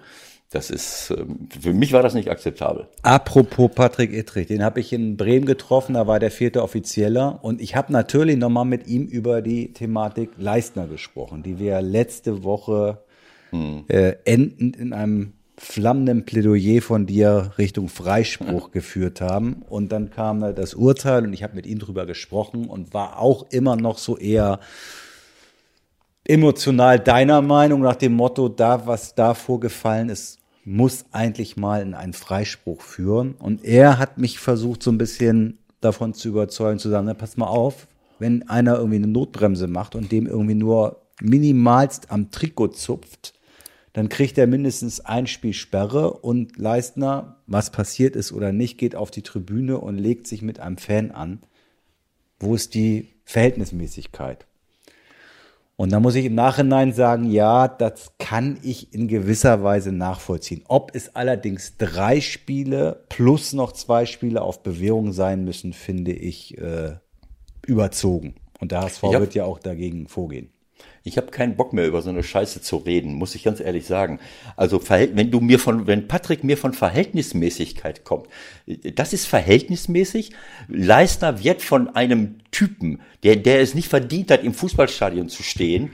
das 0.53 0.69
ist, 0.71 1.15
ähm, 1.17 1.49
für 1.61 1.73
mich 1.73 1.93
war 1.93 2.03
das 2.03 2.15
nicht 2.15 2.29
akzeptabel. 2.29 2.89
Apropos 3.03 3.71
Patrick 3.73 4.13
Ittrich, 4.13 4.49
den 4.49 4.65
habe 4.65 4.81
ich 4.81 4.93
in 4.93 5.17
Bremen 5.17 5.47
getroffen, 5.47 5.95
da 5.95 6.09
war 6.09 6.19
der 6.19 6.33
vierte 6.33 6.63
Offizieller 6.63 7.39
und 7.43 7.61
ich 7.61 7.77
habe 7.77 7.93
natürlich 7.93 8.37
nochmal 8.37 8.65
mit 8.65 8.89
ihm 8.89 9.07
über 9.07 9.43
die 9.43 9.73
Thematik 9.73 10.31
Leistner 10.39 10.89
gesprochen, 10.89 11.45
die 11.45 11.61
wir 11.61 11.81
letzte 11.83 12.43
Woche 12.43 12.99
hm. 13.51 13.85
äh, 13.87 14.15
endend 14.25 14.77
in 14.77 14.93
einem 14.93 15.35
flammenden 15.61 16.25
Plädoyer 16.25 16.81
von 16.81 17.05
dir 17.05 17.53
Richtung 17.59 17.89
Freispruch 17.89 18.71
geführt 18.73 19.21
haben. 19.21 19.63
Und 19.69 19.93
dann 19.93 20.11
kam 20.11 20.41
das 20.55 20.73
Urteil 20.75 21.25
und 21.25 21.35
ich 21.35 21.43
habe 21.43 21.55
mit 21.55 21.67
ihm 21.67 21.79
drüber 21.79 22.07
gesprochen 22.07 22.67
und 22.67 22.95
war 22.95 23.19
auch 23.19 23.47
immer 23.51 23.77
noch 23.77 23.99
so 23.99 24.17
eher 24.17 24.59
emotional 26.25 26.99
deiner 26.99 27.43
Meinung 27.43 27.83
nach 27.83 27.97
dem 27.97 28.15
Motto, 28.15 28.49
da 28.49 28.87
was 28.87 29.15
da 29.15 29.35
vorgefallen 29.35 30.09
ist, 30.09 30.39
muss 30.65 31.05
eigentlich 31.13 31.57
mal 31.59 31.83
in 31.83 31.95
einen 31.95 32.15
Freispruch 32.15 32.81
führen. 32.81 33.35
Und 33.35 33.63
er 33.63 33.99
hat 33.99 34.17
mich 34.17 34.39
versucht, 34.39 34.83
so 34.83 34.91
ein 34.91 34.99
bisschen 34.99 35.59
davon 35.83 36.15
zu 36.15 36.29
überzeugen, 36.29 36.79
zu 36.79 36.89
sagen, 36.89 37.07
na, 37.07 37.15
pass 37.15 37.37
mal 37.37 37.49
auf, 37.49 37.87
wenn 38.19 38.49
einer 38.49 38.77
irgendwie 38.77 38.97
eine 38.97 39.09
Notbremse 39.09 39.67
macht 39.67 39.95
und 39.95 40.11
dem 40.11 40.27
irgendwie 40.27 40.55
nur 40.55 41.03
minimalst 41.21 42.11
am 42.11 42.31
Trikot 42.31 42.69
zupft, 42.69 43.35
dann 43.93 44.09
kriegt 44.09 44.39
er 44.39 44.47
mindestens 44.47 45.01
ein 45.01 45.27
Spiel 45.27 45.53
Sperre 45.53 46.13
und 46.13 46.59
Leistner, 46.59 47.37
was 47.47 47.71
passiert 47.71 48.15
ist 48.15 48.33
oder 48.33 48.53
nicht, 48.53 48.79
geht 48.79 48.95
auf 48.95 49.11
die 49.11 49.23
Tribüne 49.23 49.79
und 49.79 49.99
legt 49.99 50.27
sich 50.27 50.43
mit 50.43 50.61
einem 50.61 50.79
Fan 50.79 51.11
an. 51.11 51.41
Wo 52.39 52.55
ist 52.55 52.75
die 52.75 53.09
Verhältnismäßigkeit? 53.25 54.47
Und 55.81 55.93
da 55.93 55.99
muss 55.99 56.15
ich 56.15 56.27
im 56.27 56.35
Nachhinein 56.35 56.93
sagen, 56.93 57.31
ja, 57.31 57.67
das 57.67 58.13
kann 58.19 58.59
ich 58.63 58.93
in 58.93 59.09
gewisser 59.09 59.63
Weise 59.63 59.93
nachvollziehen. 59.93 60.63
Ob 60.69 60.95
es 60.95 61.17
allerdings 61.17 61.79
drei 61.79 62.21
Spiele 62.21 63.05
plus 63.09 63.55
noch 63.55 63.73
zwei 63.73 64.05
Spiele 64.05 64.43
auf 64.43 64.63
Bewährung 64.63 65.13
sein 65.13 65.43
müssen, 65.43 65.73
finde 65.73 66.13
ich 66.13 66.59
äh, 66.59 66.97
überzogen. 67.67 68.35
Und 68.61 68.73
der 68.73 68.83
HSV 68.83 69.05
wird 69.05 69.35
ja 69.35 69.47
auch 69.47 69.59
dagegen 69.59 70.07
vorgehen. 70.07 70.51
Ich 71.03 71.17
habe 71.17 71.29
keinen 71.29 71.57
Bock 71.57 71.73
mehr 71.73 71.87
über 71.87 72.03
so 72.03 72.11
eine 72.11 72.23
Scheiße 72.23 72.61
zu 72.61 72.77
reden, 72.77 73.15
muss 73.15 73.35
ich 73.35 73.43
ganz 73.43 73.61
ehrlich 73.61 73.87
sagen. 73.87 74.21
Also 74.57 74.81
wenn 74.89 75.31
du 75.31 75.41
mir 75.41 75.59
von, 75.59 75.87
wenn 75.87 76.09
Patrick 76.09 76.45
mir 76.45 76.59
von 76.59 76.75
Verhältnismäßigkeit 76.75 78.05
kommt, 78.05 78.29
das 78.95 79.13
ist 79.13 79.27
verhältnismäßig. 79.27 80.33
Leistner 80.69 81.43
wird 81.43 81.63
von 81.63 81.95
einem 81.95 82.37
Typen, 82.51 83.01
der, 83.23 83.37
der 83.37 83.61
es 83.61 83.75
nicht 83.75 83.89
verdient 83.89 84.31
hat, 84.31 84.45
im 84.45 84.53
Fußballstadion 84.53 85.29
zu 85.29 85.43
stehen, 85.43 85.91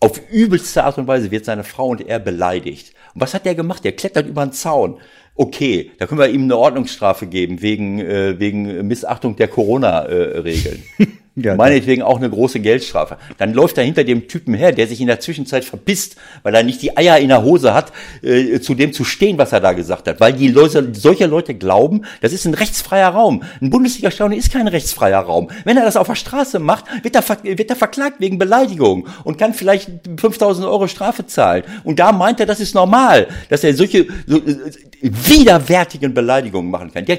auf 0.00 0.20
übelste 0.30 0.84
Art 0.84 0.98
und 0.98 1.06
Weise 1.06 1.30
wird 1.30 1.44
seine 1.44 1.62
Frau 1.62 1.88
und 1.88 2.00
er 2.00 2.18
beleidigt. 2.18 2.94
Und 3.14 3.20
was 3.20 3.34
hat 3.34 3.44
der 3.44 3.54
gemacht? 3.54 3.84
Der 3.84 3.92
klettert 3.92 4.26
über 4.26 4.44
den 4.44 4.52
Zaun. 4.52 4.98
Okay, 5.34 5.92
da 5.98 6.06
können 6.06 6.20
wir 6.20 6.28
ihm 6.28 6.44
eine 6.44 6.56
Ordnungsstrafe 6.56 7.26
geben 7.26 7.62
wegen, 7.62 7.98
äh, 8.00 8.38
wegen 8.38 8.86
Missachtung 8.86 9.36
der 9.36 9.48
Corona-Regeln. 9.48 10.82
Äh, 10.98 11.06
Ja, 11.42 11.54
Meinetwegen 11.54 12.02
auch 12.02 12.16
eine 12.16 12.28
große 12.28 12.60
Geldstrafe. 12.60 13.16
Dann 13.38 13.54
läuft 13.54 13.78
er 13.78 13.84
hinter 13.84 14.04
dem 14.04 14.28
Typen 14.28 14.54
her, 14.54 14.72
der 14.72 14.86
sich 14.86 15.00
in 15.00 15.06
der 15.06 15.20
Zwischenzeit 15.20 15.64
verpisst, 15.64 16.16
weil 16.42 16.54
er 16.54 16.62
nicht 16.62 16.82
die 16.82 16.96
Eier 16.96 17.18
in 17.18 17.28
der 17.28 17.42
Hose 17.42 17.74
hat, 17.74 17.92
äh, 18.22 18.60
zu 18.60 18.74
dem 18.74 18.92
zu 18.92 19.04
stehen, 19.04 19.38
was 19.38 19.52
er 19.52 19.60
da 19.60 19.72
gesagt 19.72 20.08
hat. 20.08 20.20
Weil 20.20 20.32
die 20.34 20.48
Leute, 20.48 20.90
solche 20.92 21.26
Leute 21.26 21.54
glauben, 21.54 22.02
das 22.20 22.32
ist 22.32 22.44
ein 22.44 22.54
rechtsfreier 22.54 23.08
Raum. 23.08 23.42
Ein 23.60 23.70
Bundesliga-Stadion 23.70 24.38
ist 24.38 24.52
kein 24.52 24.68
rechtsfreier 24.68 25.20
Raum. 25.20 25.48
Wenn 25.64 25.76
er 25.76 25.84
das 25.84 25.96
auf 25.96 26.06
der 26.06 26.14
Straße 26.14 26.58
macht, 26.58 26.84
wird 27.02 27.14
er, 27.14 27.24
wird 27.42 27.70
er 27.70 27.76
verklagt 27.76 28.20
wegen 28.20 28.38
Beleidigung 28.38 29.06
und 29.24 29.38
kann 29.38 29.54
vielleicht 29.54 29.90
5000 30.18 30.66
Euro 30.66 30.88
Strafe 30.88 31.26
zahlen. 31.26 31.64
Und 31.84 31.98
da 31.98 32.12
meint 32.12 32.40
er, 32.40 32.46
das 32.46 32.60
ist 32.60 32.74
normal, 32.74 33.28
dass 33.48 33.64
er 33.64 33.74
solche 33.74 34.06
so, 34.26 34.38
äh, 34.38 34.72
widerwärtigen 35.00 36.12
Beleidigungen 36.12 36.70
machen 36.70 36.92
kann. 36.92 37.04
Der 37.04 37.18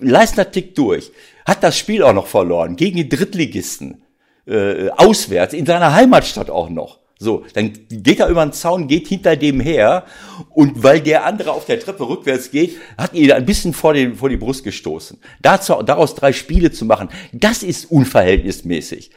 Leistner 0.00 0.50
tickt 0.50 0.78
durch 0.78 1.10
hat 1.46 1.62
das 1.62 1.78
Spiel 1.78 2.02
auch 2.02 2.12
noch 2.12 2.26
verloren 2.26 2.76
gegen 2.76 2.96
die 2.96 3.08
Drittligisten 3.08 4.02
äh, 4.46 4.90
auswärts 4.90 5.54
in 5.54 5.64
seiner 5.64 5.94
Heimatstadt 5.94 6.50
auch 6.50 6.68
noch. 6.68 6.98
So, 7.18 7.44
dann 7.54 7.72
geht 7.88 8.20
er 8.20 8.28
über 8.28 8.44
den 8.44 8.52
Zaun, 8.52 8.88
geht 8.88 9.08
hinter 9.08 9.36
dem 9.36 9.58
her 9.58 10.04
und 10.50 10.82
weil 10.82 11.00
der 11.00 11.24
andere 11.24 11.52
auf 11.52 11.64
der 11.64 11.80
Treppe 11.80 12.06
rückwärts 12.06 12.50
geht, 12.50 12.76
hat 12.98 13.14
ihn 13.14 13.32
ein 13.32 13.46
bisschen 13.46 13.72
vor, 13.72 13.94
den, 13.94 14.16
vor 14.16 14.28
die 14.28 14.36
Brust 14.36 14.64
gestoßen. 14.64 15.18
Dazu, 15.40 15.82
daraus 15.82 16.14
drei 16.14 16.34
Spiele 16.34 16.72
zu 16.72 16.84
machen, 16.84 17.08
das 17.32 17.62
ist 17.62 17.90
unverhältnismäßig. 17.90 19.12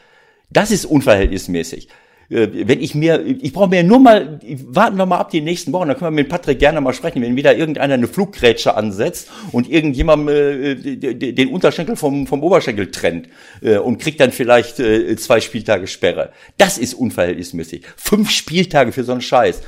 Das 0.48 0.70
ist 0.70 0.86
unverhältnismäßig. 0.86 1.88
Äh, 2.30 2.48
wenn 2.68 2.80
ich 2.80 2.94
mir, 2.94 3.24
ich 3.26 3.52
brauche 3.52 3.68
mir 3.68 3.82
nur 3.82 3.98
mal, 3.98 4.38
warten 4.66 4.96
wir 4.96 5.06
mal 5.06 5.18
ab 5.18 5.30
die 5.30 5.40
nächsten 5.40 5.72
Wochen, 5.72 5.88
dann 5.88 5.96
können 5.98 6.14
wir 6.14 6.22
mit 6.22 6.28
Patrick 6.28 6.58
gerne 6.58 6.80
mal 6.80 6.92
sprechen, 6.92 7.22
wenn 7.22 7.36
wieder 7.36 7.56
irgendeiner 7.56 7.94
eine 7.94 8.06
Fluggrätsche 8.06 8.76
ansetzt 8.76 9.30
und 9.52 9.68
irgendjemand 9.68 10.30
äh, 10.30 10.76
den 10.76 11.48
Unterschenkel 11.48 11.96
vom, 11.96 12.26
vom 12.26 12.42
Oberschenkel 12.42 12.90
trennt 12.90 13.28
äh, 13.62 13.78
und 13.78 13.98
kriegt 13.98 14.20
dann 14.20 14.30
vielleicht 14.30 14.78
äh, 14.78 15.16
zwei 15.16 15.40
Spieltage 15.40 15.88
Sperre. 15.88 16.30
Das 16.56 16.78
ist 16.78 16.94
unverhältnismäßig. 16.94 17.84
Fünf 17.96 18.30
Spieltage 18.30 18.92
für 18.92 19.02
so 19.02 19.12
einen 19.12 19.20
Scheiß. 19.20 19.62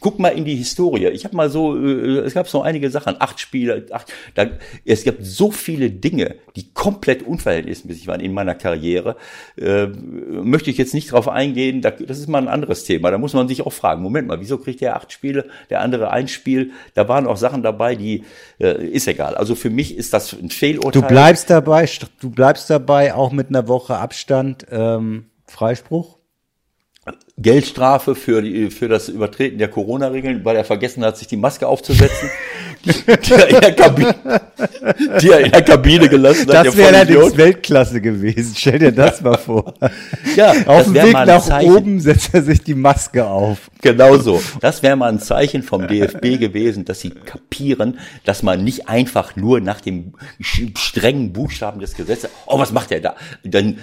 Guck 0.00 0.18
mal 0.18 0.28
in 0.28 0.44
die 0.44 0.56
Historie. 0.56 1.06
Ich 1.08 1.24
habe 1.24 1.34
mal 1.34 1.48
so, 1.48 1.76
äh, 1.76 2.18
es 2.18 2.34
gab 2.34 2.48
so 2.48 2.60
einige 2.60 2.90
Sachen, 2.90 3.16
acht 3.18 3.40
Spiele, 3.40 3.86
acht, 3.90 4.12
da, 4.34 4.46
es 4.84 5.04
gibt 5.04 5.24
so 5.24 5.50
viele 5.50 5.90
Dinge, 5.90 6.34
die 6.56 6.72
komplett 6.74 7.22
unverhältnismäßig 7.22 8.06
waren 8.06 8.20
in 8.20 8.34
meiner 8.34 8.54
Karriere. 8.54 9.16
Äh, 9.56 9.86
möchte 9.86 10.70
ich 10.70 10.76
jetzt 10.76 10.92
nicht 10.92 11.12
drauf 11.12 11.28
eingehen, 11.28 11.80
da 11.80 11.90
das 12.06 12.18
ist 12.18 12.28
mal 12.28 12.38
ein 12.38 12.48
anderes 12.48 12.84
Thema. 12.84 13.10
Da 13.10 13.18
muss 13.18 13.34
man 13.34 13.48
sich 13.48 13.64
auch 13.64 13.72
fragen, 13.72 14.02
Moment 14.02 14.28
mal, 14.28 14.40
wieso 14.40 14.58
kriegt 14.58 14.80
der 14.80 14.96
acht 14.96 15.12
Spiele, 15.12 15.46
der 15.70 15.80
andere 15.80 16.10
ein 16.10 16.28
Spiel? 16.28 16.72
Da 16.94 17.08
waren 17.08 17.26
auch 17.26 17.36
Sachen 17.36 17.62
dabei, 17.62 17.94
die 17.94 18.24
äh, 18.58 18.86
ist 18.86 19.08
egal. 19.08 19.34
Also 19.34 19.54
für 19.54 19.70
mich 19.70 19.96
ist 19.96 20.12
das 20.12 20.32
ein 20.32 20.50
Fehlurteil. 20.50 21.02
Du 21.02 21.08
bleibst 21.08 21.50
dabei, 21.50 21.88
du 22.20 22.30
bleibst 22.30 22.70
dabei, 22.70 23.14
auch 23.14 23.32
mit 23.32 23.48
einer 23.48 23.68
Woche 23.68 23.96
Abstand, 23.96 24.66
ähm, 24.70 25.26
Freispruch? 25.46 26.18
Geldstrafe 27.38 28.14
für, 28.14 28.42
die, 28.42 28.70
für 28.70 28.88
das 28.88 29.08
Übertreten 29.08 29.58
der 29.58 29.68
Corona-Regeln, 29.68 30.44
weil 30.44 30.56
er 30.56 30.64
vergessen 30.64 31.04
hat, 31.04 31.16
sich 31.16 31.28
die 31.28 31.38
Maske 31.38 31.66
aufzusetzen. 31.66 32.30
die, 32.84 33.32
er 33.32 33.48
in 33.48 33.60
der 33.60 33.72
Kabine, 33.74 34.14
die 35.20 35.30
er 35.30 35.40
in 35.40 35.52
der 35.52 35.62
Kabine 35.62 36.08
gelassen 36.08 36.48
hat. 36.52 36.66
Das 36.66 36.76
wäre 36.76 36.94
allerdings 36.94 37.36
Weltklasse 37.36 38.00
gewesen. 38.00 38.54
Stell 38.56 38.78
dir 38.78 38.92
das 38.92 39.20
mal 39.22 39.38
vor. 39.38 39.72
Ja, 40.36 40.52
auf 40.66 40.84
dem 40.84 40.94
Weg 40.94 41.12
nach 41.12 41.62
oben 41.62 42.00
setzt 42.00 42.34
er 42.34 42.42
sich 42.42 42.62
die 42.62 42.74
Maske 42.74 43.24
auf. 43.24 43.70
Genau 43.80 44.16
so. 44.18 44.42
Das 44.60 44.82
wäre 44.82 44.96
mal 44.96 45.10
ein 45.10 45.20
Zeichen 45.20 45.62
vom 45.62 45.86
DFB 45.86 46.38
gewesen, 46.38 46.84
dass 46.84 47.00
sie 47.00 47.10
kapieren, 47.10 47.98
dass 48.24 48.42
man 48.42 48.62
nicht 48.62 48.88
einfach 48.88 49.36
nur 49.36 49.60
nach 49.60 49.80
dem 49.80 50.12
strengen 50.40 51.32
Buchstaben 51.32 51.80
des 51.80 51.94
Gesetzes, 51.94 52.30
oh, 52.46 52.58
was 52.58 52.72
macht 52.72 52.92
er 52.92 53.00
da? 53.00 53.16
Dann 53.42 53.78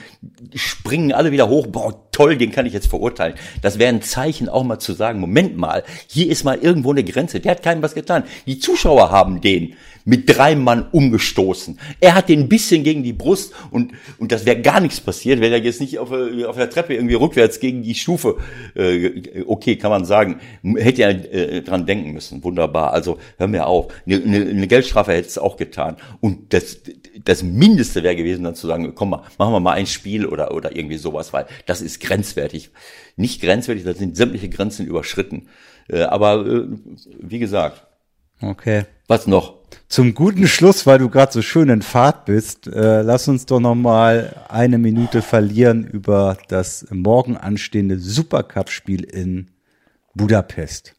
springen 0.53 1.13
alle 1.13 1.31
wieder 1.31 1.47
hoch, 1.47 1.67
boah, 1.67 2.09
toll, 2.11 2.37
den 2.37 2.51
kann 2.51 2.65
ich 2.65 2.73
jetzt 2.73 2.87
verurteilen. 2.87 3.35
Das 3.61 3.79
wäre 3.79 3.89
ein 3.89 4.01
Zeichen 4.01 4.49
auch 4.49 4.63
mal 4.63 4.79
zu 4.79 4.93
sagen, 4.93 5.19
Moment 5.19 5.57
mal, 5.57 5.83
hier 6.07 6.29
ist 6.29 6.43
mal 6.43 6.57
irgendwo 6.57 6.91
eine 6.91 7.03
Grenze. 7.03 7.39
Der 7.39 7.51
hat 7.51 7.63
keinem 7.63 7.81
was 7.81 7.95
getan. 7.95 8.23
Die 8.45 8.59
Zuschauer 8.59 9.11
haben 9.11 9.41
den 9.41 9.75
mit 10.05 10.35
drei 10.35 10.55
Mann 10.55 10.87
umgestoßen. 10.91 11.79
Er 11.99 12.15
hat 12.15 12.29
den 12.29 12.41
ein 12.41 12.49
bisschen 12.49 12.83
gegen 12.83 13.03
die 13.03 13.13
Brust 13.13 13.53
und, 13.71 13.91
und 14.17 14.31
das 14.31 14.45
wäre 14.45 14.61
gar 14.61 14.79
nichts 14.79 14.99
passiert, 14.99 15.39
wenn 15.39 15.51
er 15.51 15.59
jetzt 15.59 15.81
nicht 15.81 15.99
auf, 15.99 16.11
auf 16.11 16.55
der 16.55 16.69
Treppe 16.69 16.95
irgendwie 16.95 17.15
rückwärts 17.15 17.59
gegen 17.59 17.83
die 17.83 17.95
Stufe, 17.95 18.37
äh, 18.75 19.43
okay, 19.45 19.75
kann 19.75 19.91
man 19.91 20.05
sagen, 20.05 20.39
hätte 20.77 21.03
er 21.03 21.33
äh, 21.33 21.61
dran 21.61 21.85
denken 21.85 22.11
müssen. 22.11 22.43
Wunderbar. 22.43 22.93
Also 22.93 23.19
hör 23.37 23.47
mir 23.47 23.67
auf. 23.67 23.93
Eine, 24.05 24.15
eine, 24.23 24.49
eine 24.49 24.67
Geldstrafe 24.67 25.13
hätte 25.13 25.27
es 25.27 25.37
auch 25.37 25.57
getan. 25.57 25.97
Und 26.21 26.53
das, 26.53 26.79
das 27.25 27.43
Mindeste 27.43 28.03
wäre 28.03 28.15
gewesen, 28.15 28.43
dann 28.43 28.55
zu 28.55 28.67
sagen, 28.67 28.93
komm 28.95 29.11
mal, 29.11 29.23
machen 29.37 29.53
wir 29.53 29.59
mal 29.59 29.73
ein 29.73 29.87
Spiel 29.87 30.25
oder, 30.25 30.53
oder 30.53 30.75
irgendwie 30.75 30.97
sowas, 30.97 31.33
weil 31.33 31.45
das 31.65 31.81
ist 31.81 31.99
grenzwertig. 31.99 32.71
Nicht 33.15 33.41
grenzwertig, 33.41 33.83
da 33.83 33.93
sind 33.93 34.15
sämtliche 34.15 34.49
Grenzen 34.49 34.85
überschritten. 34.85 35.47
Äh, 35.87 36.03
aber 36.03 36.45
äh, 36.45 36.67
wie 37.19 37.39
gesagt. 37.39 37.85
Okay. 38.41 38.85
Was 39.07 39.27
noch? 39.27 39.59
Zum 39.87 40.13
guten 40.13 40.47
Schluss, 40.47 40.85
weil 40.85 40.99
du 40.99 41.09
gerade 41.09 41.31
so 41.31 41.41
schön 41.41 41.69
in 41.69 41.81
Fahrt 41.81 42.25
bist, 42.25 42.67
äh, 42.67 43.01
lass 43.01 43.27
uns 43.27 43.45
doch 43.45 43.59
noch 43.59 43.75
mal 43.75 44.35
eine 44.47 44.77
Minute 44.77 45.21
verlieren 45.21 45.83
über 45.85 46.37
das 46.47 46.87
morgen 46.91 47.37
anstehende 47.37 47.99
Supercup-Spiel 47.99 49.03
in 49.03 49.51
Budapest. 50.13 50.95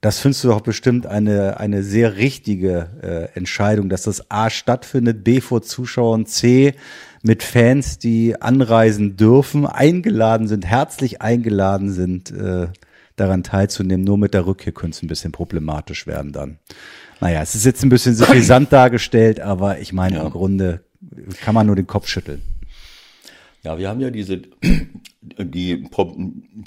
Das 0.00 0.18
findest 0.20 0.44
du 0.44 0.48
doch 0.48 0.60
bestimmt 0.60 1.06
eine, 1.06 1.58
eine 1.58 1.82
sehr 1.82 2.16
richtige 2.16 2.90
äh, 3.02 3.36
Entscheidung, 3.36 3.88
dass 3.88 4.02
das 4.02 4.30
A 4.30 4.50
stattfindet, 4.50 5.24
B 5.24 5.40
vor 5.40 5.62
Zuschauern, 5.62 6.26
C 6.26 6.74
mit 7.22 7.42
Fans, 7.42 7.98
die 7.98 8.40
anreisen 8.40 9.16
dürfen, 9.16 9.66
eingeladen 9.66 10.48
sind, 10.48 10.66
herzlich 10.66 11.22
eingeladen 11.22 11.90
sind, 11.90 12.30
äh, 12.30 12.68
daran 13.16 13.42
teilzunehmen. 13.42 14.04
Nur 14.04 14.18
mit 14.18 14.34
der 14.34 14.46
Rückkehr 14.46 14.72
könnte 14.72 14.96
es 14.96 15.02
ein 15.02 15.08
bisschen 15.08 15.32
problematisch 15.32 16.06
werden 16.06 16.32
dann. 16.32 16.58
Naja, 17.20 17.42
es 17.42 17.54
ist 17.54 17.64
jetzt 17.64 17.82
ein 17.82 17.88
bisschen 17.88 18.14
suffisant 18.14 18.72
dargestellt, 18.72 19.40
aber 19.40 19.80
ich 19.80 19.92
meine, 19.92 20.16
ja. 20.16 20.24
im 20.24 20.30
Grunde 20.30 20.84
kann 21.42 21.54
man 21.54 21.66
nur 21.66 21.76
den 21.76 21.86
Kopf 21.86 22.06
schütteln. 22.06 22.42
Ja, 23.66 23.78
wir 23.78 23.88
haben 23.88 24.00
ja 24.00 24.10
diese, 24.10 24.42
die, 25.22 25.88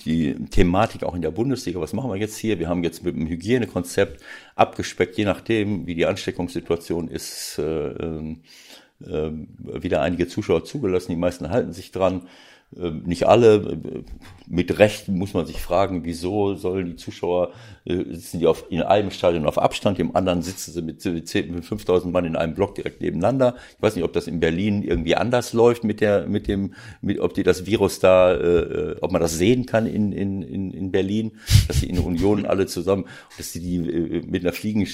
die 0.06 0.36
Thematik 0.50 1.04
auch 1.06 1.16
in 1.16 1.22
der 1.22 1.32
Bundesliga. 1.32 1.80
Was 1.80 1.94
machen 1.94 2.10
wir 2.12 2.18
jetzt 2.18 2.36
hier? 2.36 2.60
Wir 2.60 2.68
haben 2.68 2.84
jetzt 2.84 3.06
mit 3.06 3.16
dem 3.16 3.26
Hygienekonzept 3.26 4.22
abgespeckt, 4.58 5.18
je 5.18 5.24
nachdem, 5.24 5.88
wie 5.88 5.96
die 5.96 6.06
Ansteckungssituation 6.06 7.08
ist, 7.08 7.58
äh, 7.58 7.92
äh, 7.94 8.36
wieder 9.00 10.02
einige 10.02 10.28
Zuschauer 10.28 10.66
zugelassen. 10.66 11.14
Die 11.14 11.18
meisten 11.18 11.50
halten 11.50 11.72
sich 11.72 11.94
dran. 11.94 12.28
Ähm, 12.78 13.04
nicht 13.06 13.26
alle, 13.26 14.04
mit 14.50 14.80
Recht 14.80 15.08
muss 15.08 15.36
man 15.36 15.46
sich 15.46 15.62
fragen, 15.62 16.04
wieso 16.04 16.56
sollen 16.56 16.88
die 16.88 16.96
Zuschauer, 16.96 17.52
äh, 17.86 18.04
sitzen 18.10 18.40
die 18.40 18.48
auf, 18.48 18.66
in 18.70 18.82
einem 18.82 19.12
Stadion 19.12 19.46
auf 19.46 19.60
Abstand, 19.60 20.00
im 20.00 20.16
anderen 20.16 20.42
sitzen 20.42 20.72
sie 20.72 20.82
mit, 20.82 21.06
mit 21.06 21.66
5000 21.66 22.12
Mann 22.12 22.26
in 22.26 22.36
einem 22.36 22.56
Block 22.56 22.74
direkt 22.74 23.00
nebeneinander. 23.00 23.56
Ich 23.78 23.82
weiß 23.82 23.96
nicht, 23.96 24.04
ob 24.04 24.12
das 24.12 24.26
in 24.26 24.40
Berlin 24.40 24.82
irgendwie 24.82 25.16
anders 25.16 25.54
läuft 25.54 25.84
mit 25.84 26.02
der, 26.02 26.28
mit 26.28 26.48
dem, 26.48 26.74
mit, 27.02 27.20
ob 27.20 27.36
die 27.36 27.44
das 27.44 27.68
Virus 27.68 28.00
da, 28.00 28.34
äh, 28.34 28.96
ob 29.02 29.12
man 29.12 29.22
das 29.22 29.38
sehen 29.38 29.68
kann 29.68 29.86
in, 29.86 30.12
in, 30.12 30.42
in, 30.42 30.72
in 30.72 30.92
Berlin, 30.92 31.34
dass 31.68 31.82
die 31.82 31.90
in 31.90 32.00
Union 32.00 32.48
alle 32.48 32.66
zusammen, 32.66 33.06
dass 33.38 33.52
die, 33.52 33.60
die 33.60 33.76
äh, 33.78 34.24
mit 34.26 34.44
einer 34.44 34.54
Fliegen, 34.54 34.88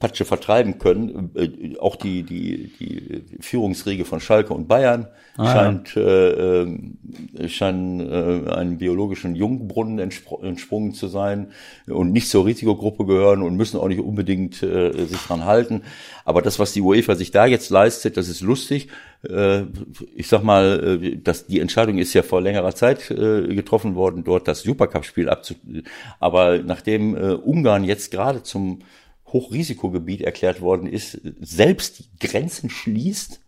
Patsche 0.00 0.24
vertreiben 0.24 0.78
können. 0.78 1.30
Äh, 1.34 1.78
auch 1.78 1.96
die, 1.96 2.24
die, 2.24 2.72
die 2.78 3.22
Führungsriege 3.40 4.04
von 4.04 4.20
Schalke 4.20 4.52
und 4.52 4.66
Bayern 4.66 5.06
ah, 5.36 5.52
scheint, 5.52 5.94
ja. 5.94 6.62
äh, 6.62 7.48
scheinen 7.48 8.00
äh, 8.08 8.50
einem 8.50 8.78
biologischen 8.78 9.34
Jungbrunnen 9.36 9.98
entspr 9.98 10.42
entsprungen 10.42 10.94
zu 10.94 11.08
sein 11.08 11.52
und 11.86 12.12
nicht 12.12 12.28
zur 12.28 12.46
Risikogruppe 12.46 13.04
gehören 13.06 13.42
und 13.42 13.56
müssen 13.56 13.78
auch 13.78 13.88
nicht 13.88 14.00
unbedingt 14.00 14.62
äh, 14.62 15.06
sich 15.06 15.18
dran 15.18 15.44
halten. 15.44 15.82
Aber 16.24 16.42
das, 16.42 16.58
was 16.58 16.72
die 16.72 16.80
UEFA 16.80 17.14
sich 17.14 17.30
da 17.30 17.46
jetzt 17.46 17.70
leistet, 17.70 18.16
das 18.16 18.28
ist 18.28 18.40
lustig. 18.40 18.88
Äh, 19.28 19.62
ich 20.14 20.28
sag 20.28 20.42
mal, 20.42 21.00
äh, 21.02 21.16
dass 21.16 21.46
die 21.46 21.60
Entscheidung 21.60 21.98
ist 21.98 22.14
ja 22.14 22.22
vor 22.22 22.40
längerer 22.40 22.74
Zeit 22.74 23.10
äh, 23.10 23.54
getroffen 23.54 23.94
worden, 23.94 24.24
dort 24.24 24.48
das 24.48 24.62
Supercup-Spiel 24.62 25.28
abzu. 25.28 25.54
Aber 26.20 26.58
nachdem 26.58 27.16
äh, 27.16 27.34
Ungarn 27.34 27.84
jetzt 27.84 28.10
gerade 28.10 28.42
zum 28.42 28.80
Hochrisikogebiet 29.26 30.22
erklärt 30.22 30.60
worden 30.60 30.86
ist, 30.86 31.20
selbst 31.40 32.00
die 32.00 32.26
Grenzen 32.26 32.70
schließt, 32.70 33.40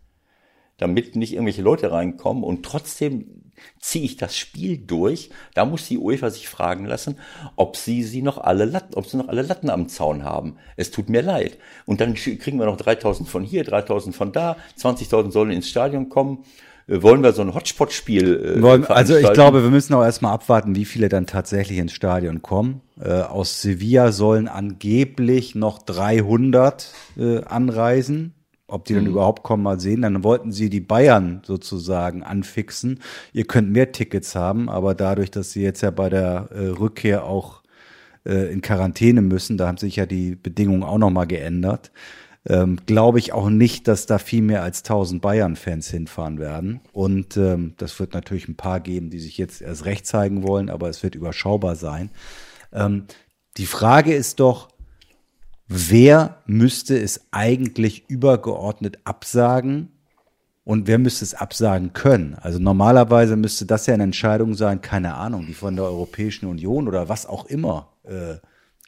damit 0.80 1.16
nicht 1.16 1.32
irgendwelche 1.32 1.62
Leute 1.62 1.92
reinkommen 1.92 2.44
und 2.44 2.64
trotzdem 2.64 3.40
ziehe 3.78 4.04
ich 4.04 4.16
das 4.16 4.36
Spiel 4.36 4.78
durch. 4.78 5.30
Da 5.54 5.64
muss 5.64 5.86
die 5.86 5.98
UEFA 5.98 6.30
sich 6.30 6.48
fragen 6.48 6.86
lassen, 6.86 7.16
ob 7.56 7.76
sie 7.76 8.02
sie 8.02 8.22
noch 8.22 8.38
alle 8.38 8.64
Latten, 8.64 8.94
ob 8.94 9.06
sie 9.06 9.16
noch 9.16 9.28
alle 9.28 9.42
Latten 9.42 9.70
am 9.70 9.88
Zaun 9.88 10.24
haben. 10.24 10.56
Es 10.76 10.90
tut 10.90 11.08
mir 11.08 11.22
leid. 11.22 11.58
Und 11.86 12.00
dann 12.00 12.14
kriegen 12.14 12.58
wir 12.58 12.66
noch 12.66 12.76
3000 12.76 13.28
von 13.28 13.44
hier, 13.44 13.64
3000 13.64 14.14
von 14.14 14.32
da, 14.32 14.56
20.000 14.78 15.30
sollen 15.30 15.50
ins 15.50 15.68
Stadion 15.68 16.08
kommen. 16.08 16.44
Äh, 16.86 17.02
wollen 17.02 17.22
wir 17.22 17.32
so 17.32 17.42
ein 17.42 17.54
Hotspot-Spiel? 17.54 18.60
Äh, 18.62 18.92
also 18.92 19.16
ich 19.16 19.32
glaube, 19.32 19.62
wir 19.62 19.70
müssen 19.70 19.94
auch 19.94 20.02
erstmal 20.02 20.32
abwarten, 20.32 20.74
wie 20.76 20.84
viele 20.84 21.08
dann 21.08 21.26
tatsächlich 21.26 21.78
ins 21.78 21.92
Stadion 21.92 22.42
kommen. 22.42 22.80
Äh, 23.00 23.12
aus 23.12 23.62
Sevilla 23.62 24.12
sollen 24.12 24.48
angeblich 24.48 25.54
noch 25.54 25.82
300 25.82 26.92
äh, 27.18 27.44
anreisen. 27.44 28.34
Ob 28.70 28.84
die 28.84 28.94
dann 28.94 29.04
mhm. 29.04 29.10
überhaupt 29.10 29.42
kommen, 29.42 29.62
mal 29.62 29.80
sehen. 29.80 30.02
Dann 30.02 30.24
wollten 30.24 30.52
sie 30.52 30.70
die 30.70 30.80
Bayern 30.80 31.42
sozusagen 31.44 32.22
anfixen. 32.22 33.00
Ihr 33.32 33.44
könnt 33.44 33.70
mehr 33.70 33.92
Tickets 33.92 34.34
haben, 34.34 34.68
aber 34.68 34.94
dadurch, 34.94 35.30
dass 35.30 35.52
sie 35.52 35.62
jetzt 35.62 35.80
ja 35.82 35.90
bei 35.90 36.08
der 36.08 36.48
äh, 36.52 36.66
Rückkehr 36.68 37.24
auch 37.24 37.62
äh, 38.24 38.52
in 38.52 38.60
Quarantäne 38.60 39.22
müssen, 39.22 39.58
da 39.58 39.66
haben 39.66 39.78
sich 39.78 39.96
ja 39.96 40.06
die 40.06 40.36
Bedingungen 40.36 40.82
auch 40.82 40.98
nochmal 40.98 41.26
geändert. 41.26 41.90
Ähm, 42.48 42.78
Glaube 42.86 43.18
ich 43.18 43.32
auch 43.32 43.50
nicht, 43.50 43.86
dass 43.86 44.06
da 44.06 44.18
viel 44.18 44.42
mehr 44.42 44.62
als 44.62 44.78
1000 44.78 45.20
Bayern-Fans 45.20 45.88
hinfahren 45.88 46.38
werden. 46.38 46.80
Und 46.92 47.36
ähm, 47.36 47.74
das 47.76 48.00
wird 48.00 48.14
natürlich 48.14 48.48
ein 48.48 48.56
paar 48.56 48.80
geben, 48.80 49.10
die 49.10 49.20
sich 49.20 49.36
jetzt 49.36 49.60
erst 49.60 49.84
recht 49.84 50.06
zeigen 50.06 50.42
wollen, 50.42 50.70
aber 50.70 50.88
es 50.88 51.02
wird 51.02 51.14
überschaubar 51.14 51.76
sein. 51.76 52.10
Ähm, 52.72 53.04
die 53.56 53.66
Frage 53.66 54.14
ist 54.14 54.40
doch, 54.40 54.69
wer 55.72 56.38
müsste 56.46 56.98
es 56.98 57.28
eigentlich 57.30 58.10
übergeordnet 58.10 58.98
absagen 59.04 59.88
und 60.64 60.88
wer 60.88 60.98
müsste 60.98 61.24
es 61.24 61.34
absagen 61.34 61.92
können? 61.92 62.34
Also 62.34 62.58
normalerweise 62.58 63.36
müsste 63.36 63.66
das 63.66 63.86
ja 63.86 63.94
eine 63.94 64.02
Entscheidung 64.02 64.54
sein, 64.54 64.82
keine 64.82 65.14
Ahnung, 65.14 65.46
die 65.46 65.54
von 65.54 65.76
der 65.76 65.84
Europäischen 65.84 66.46
Union 66.46 66.88
oder 66.88 67.08
was 67.08 67.24
auch 67.24 67.46
immer 67.46 67.92
äh, 68.02 68.38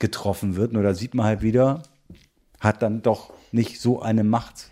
getroffen 0.01 0.57
wird. 0.57 0.73
Nur 0.73 0.83
da 0.83 0.93
sieht 0.93 1.15
man 1.15 1.27
halt 1.27 1.43
wieder, 1.43 1.85
hat 2.59 2.83
dann 2.83 3.01
doch 3.01 3.33
nicht 3.53 3.81
so 3.81 4.03
eine 4.03 4.25
Macht, 4.25 4.71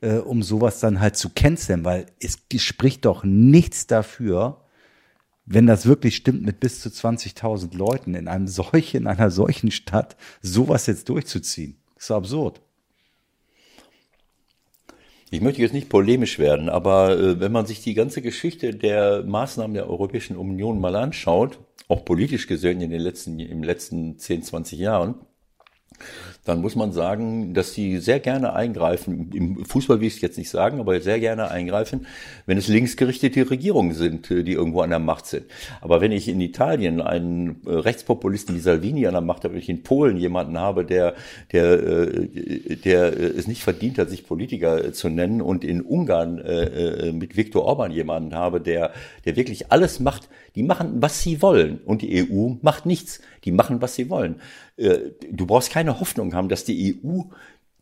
äh, 0.00 0.16
um 0.16 0.42
sowas 0.42 0.80
dann 0.80 1.00
halt 1.00 1.18
zu 1.18 1.28
canceln, 1.28 1.84
weil 1.84 2.06
es 2.18 2.38
spricht 2.62 3.04
doch 3.04 3.24
nichts 3.24 3.86
dafür, 3.86 4.61
wenn 5.44 5.66
das 5.66 5.86
wirklich 5.86 6.16
stimmt 6.16 6.42
mit 6.42 6.60
bis 6.60 6.80
zu 6.80 6.88
20.000 6.88 7.76
Leuten 7.76 8.14
in 8.14 8.28
einem 8.28 8.46
solchen, 8.48 8.98
in 8.98 9.06
einer 9.06 9.30
solchen 9.30 9.70
Stadt, 9.70 10.16
sowas 10.40 10.86
jetzt 10.86 11.08
durchzuziehen. 11.08 11.76
Ist 11.96 12.10
absurd. 12.10 12.60
Ich 15.30 15.40
möchte 15.40 15.62
jetzt 15.62 15.72
nicht 15.72 15.88
polemisch 15.88 16.38
werden, 16.38 16.68
aber 16.68 17.18
äh, 17.18 17.40
wenn 17.40 17.52
man 17.52 17.64
sich 17.64 17.80
die 17.80 17.94
ganze 17.94 18.20
Geschichte 18.20 18.74
der 18.74 19.22
Maßnahmen 19.22 19.72
der 19.72 19.88
Europäischen 19.88 20.36
Union 20.36 20.78
mal 20.78 20.94
anschaut, 20.94 21.58
auch 21.88 22.04
politisch 22.04 22.46
gesehen 22.46 22.82
in 22.82 22.90
den 22.90 23.00
letzten, 23.00 23.38
im 23.38 23.62
letzten 23.62 24.18
10, 24.18 24.42
20 24.42 24.78
Jahren, 24.78 25.14
dann 26.44 26.60
muss 26.60 26.74
man 26.74 26.92
sagen, 26.92 27.54
dass 27.54 27.72
sie 27.72 27.98
sehr 27.98 28.18
gerne 28.18 28.52
eingreifen, 28.52 29.30
im 29.32 29.64
Fußball 29.64 30.00
will 30.00 30.08
ich 30.08 30.16
es 30.16 30.20
jetzt 30.20 30.38
nicht 30.38 30.50
sagen, 30.50 30.80
aber 30.80 31.00
sehr 31.00 31.20
gerne 31.20 31.50
eingreifen, 31.50 32.06
wenn 32.46 32.58
es 32.58 32.66
linksgerichtete 32.66 33.48
Regierungen 33.48 33.94
sind, 33.94 34.30
äh, 34.30 34.42
die 34.42 34.52
irgendwo 34.52 34.80
an 34.80 34.90
der 34.90 34.98
Macht 34.98 35.26
sind. 35.26 35.46
Aber 35.80 36.00
wenn 36.00 36.10
ich 36.10 36.28
in 36.28 36.40
Italien 36.40 37.00
einen 37.00 37.60
äh, 37.64 37.70
Rechtspopulisten 37.70 38.56
wie 38.56 38.60
Salvini 38.60 39.06
an 39.06 39.12
der 39.12 39.20
Macht 39.20 39.44
habe, 39.44 39.54
wenn 39.54 39.60
ich 39.60 39.68
in 39.68 39.84
Polen 39.84 40.16
jemanden 40.16 40.58
habe, 40.58 40.84
der, 40.84 41.14
der, 41.52 41.72
äh, 41.74 42.76
der 42.76 43.16
es 43.18 43.46
nicht 43.46 43.62
verdient 43.62 43.98
hat, 43.98 44.10
sich 44.10 44.26
Politiker 44.26 44.92
zu 44.92 45.08
nennen 45.08 45.40
und 45.40 45.64
in 45.64 45.80
Ungarn 45.80 46.42
mit 47.12 47.36
Viktor 47.36 47.64
Orban 47.64 47.92
jemanden 47.92 48.34
habe, 48.34 48.60
der, 48.60 48.92
der 49.24 49.36
wirklich 49.36 49.70
alles 49.70 50.00
macht, 50.00 50.28
die 50.54 50.62
machen, 50.62 51.00
was 51.00 51.22
sie 51.22 51.42
wollen 51.42 51.80
und 51.84 52.02
die 52.02 52.28
EU 52.30 52.54
macht 52.62 52.86
nichts. 52.86 53.20
Die 53.44 53.52
machen, 53.52 53.82
was 53.82 53.94
sie 53.94 54.10
wollen. 54.10 54.36
Du 54.76 55.46
brauchst 55.46 55.70
keine 55.70 56.00
Hoffnung 56.00 56.34
haben, 56.34 56.48
dass 56.48 56.64
die 56.64 57.00
EU 57.04 57.22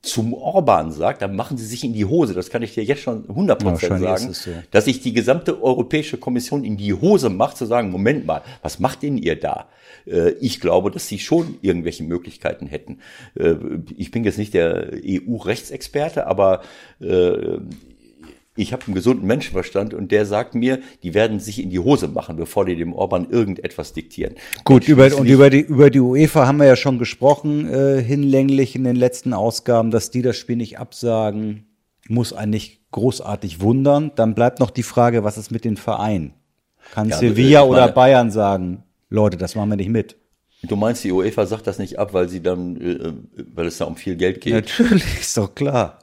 zum 0.03 0.33
Orban 0.33 0.93
sagt, 0.93 1.21
dann 1.21 1.37
machen 1.37 1.59
sie 1.59 1.66
sich 1.66 1.85
in 1.85 1.93
die 1.93 2.07
Hose. 2.07 2.33
Das 2.33 2.49
kann 2.49 2.62
ich 2.62 2.75
dir 2.75 2.85
jetzt 2.85 3.03
schon 3.03 3.27
100% 3.27 3.83
ja, 3.83 3.99
sagen, 3.99 4.33
so. 4.33 4.51
dass 4.71 4.87
sich 4.87 5.03
die 5.03 5.12
gesamte 5.12 5.62
Europäische 5.62 6.16
Kommission 6.16 6.64
in 6.64 6.77
die 6.79 6.95
Hose 6.95 7.29
macht, 7.29 7.59
zu 7.59 7.66
sagen, 7.66 7.91
Moment 7.91 8.25
mal, 8.25 8.43
was 8.62 8.79
macht 8.79 9.03
denn 9.03 9.18
ihr 9.18 9.39
da? 9.39 9.68
Äh, 10.07 10.31
ich 10.41 10.61
glaube, 10.61 10.91
dass 10.91 11.07
sie 11.07 11.18
schon 11.18 11.57
irgendwelche 11.61 12.05
Möglichkeiten 12.05 12.66
hätten. 12.66 13.01
Äh, 13.35 13.57
ich 13.97 14.11
bin 14.11 14.25
jetzt 14.25 14.39
nicht 14.39 14.55
der 14.55 14.91
EU-Rechtsexperte, 15.05 16.27
aber 16.27 16.62
äh, 17.01 17.59
ich 18.57 18.73
habe 18.73 18.85
einen 18.87 18.95
gesunden 18.95 19.27
Menschenverstand 19.27 19.95
und 19.95 20.11
der 20.11 20.27
sagt 20.27 20.55
mir, 20.55 20.81
die 21.03 21.15
werden 21.15 21.39
sich 21.39 21.63
in 21.63 21.71
die 21.71 21.79
Hose 21.79 22.09
machen, 22.09 22.37
bevor 22.37 22.65
die 22.65 22.77
dem 22.77 22.93
Orban 22.93 23.31
irgendetwas 23.31 23.93
diktieren. 23.93 24.35
Gut, 24.65 24.89
über, 24.89 25.15
und 25.17 25.27
über 25.27 25.51
die, 25.51 25.61
über 25.61 25.89
die 25.91 26.01
UEFA 26.01 26.47
haben 26.47 26.59
wir 26.59 26.67
ja 26.67 26.77
schon 26.77 26.99
gesprochen, 26.99 27.69
äh, 27.73 28.03
hinlänglich 28.03 28.75
in 28.75 28.85
den 28.85 28.97
letzten 28.97 29.33
Ausgaben, 29.33 29.91
dass 29.91 30.11
die 30.11 30.23
das 30.23 30.37
Spiel 30.37 30.57
nicht 30.57 30.79
absagen, 30.79 31.67
muss 32.09 32.33
eigentlich 32.33 32.81
großartig 32.91 33.61
wundern. 33.61 34.11
Dann 34.17 34.35
bleibt 34.35 34.59
noch 34.59 34.71
die 34.71 34.83
Frage, 34.83 35.23
was 35.23 35.39
ist 35.39 35.53
mit 35.53 35.65
den 35.65 35.77
Vereinen? 35.77 36.35
Kann 36.93 37.09
ja, 37.09 37.17
Sevilla 37.17 37.61
meine, 37.61 37.71
oder 37.71 37.89
Bayern 37.93 38.33
sagen, 38.33 38.83
Leute, 39.11 39.37
das 39.37 39.55
machen 39.55 39.71
wir 39.71 39.77
nicht 39.77 39.91
mit? 39.91 40.17
Du 40.63 40.77
meinst, 40.77 41.05
die 41.05 41.13
UEFA 41.13 41.47
sagt 41.47 41.67
das 41.67 41.79
nicht 41.79 41.99
ab, 41.99 42.13
weil 42.13 42.29
sie 42.29 42.43
dann, 42.43 42.77
äh, 42.77 43.13
weil 43.55 43.67
es 43.67 43.79
da 43.79 43.85
um 43.85 43.97
viel 43.97 44.17
Geld 44.17 44.41
geht? 44.41 44.53
Natürlich, 44.53 45.21
ist 45.21 45.37
doch 45.37 45.55
klar. 45.55 45.99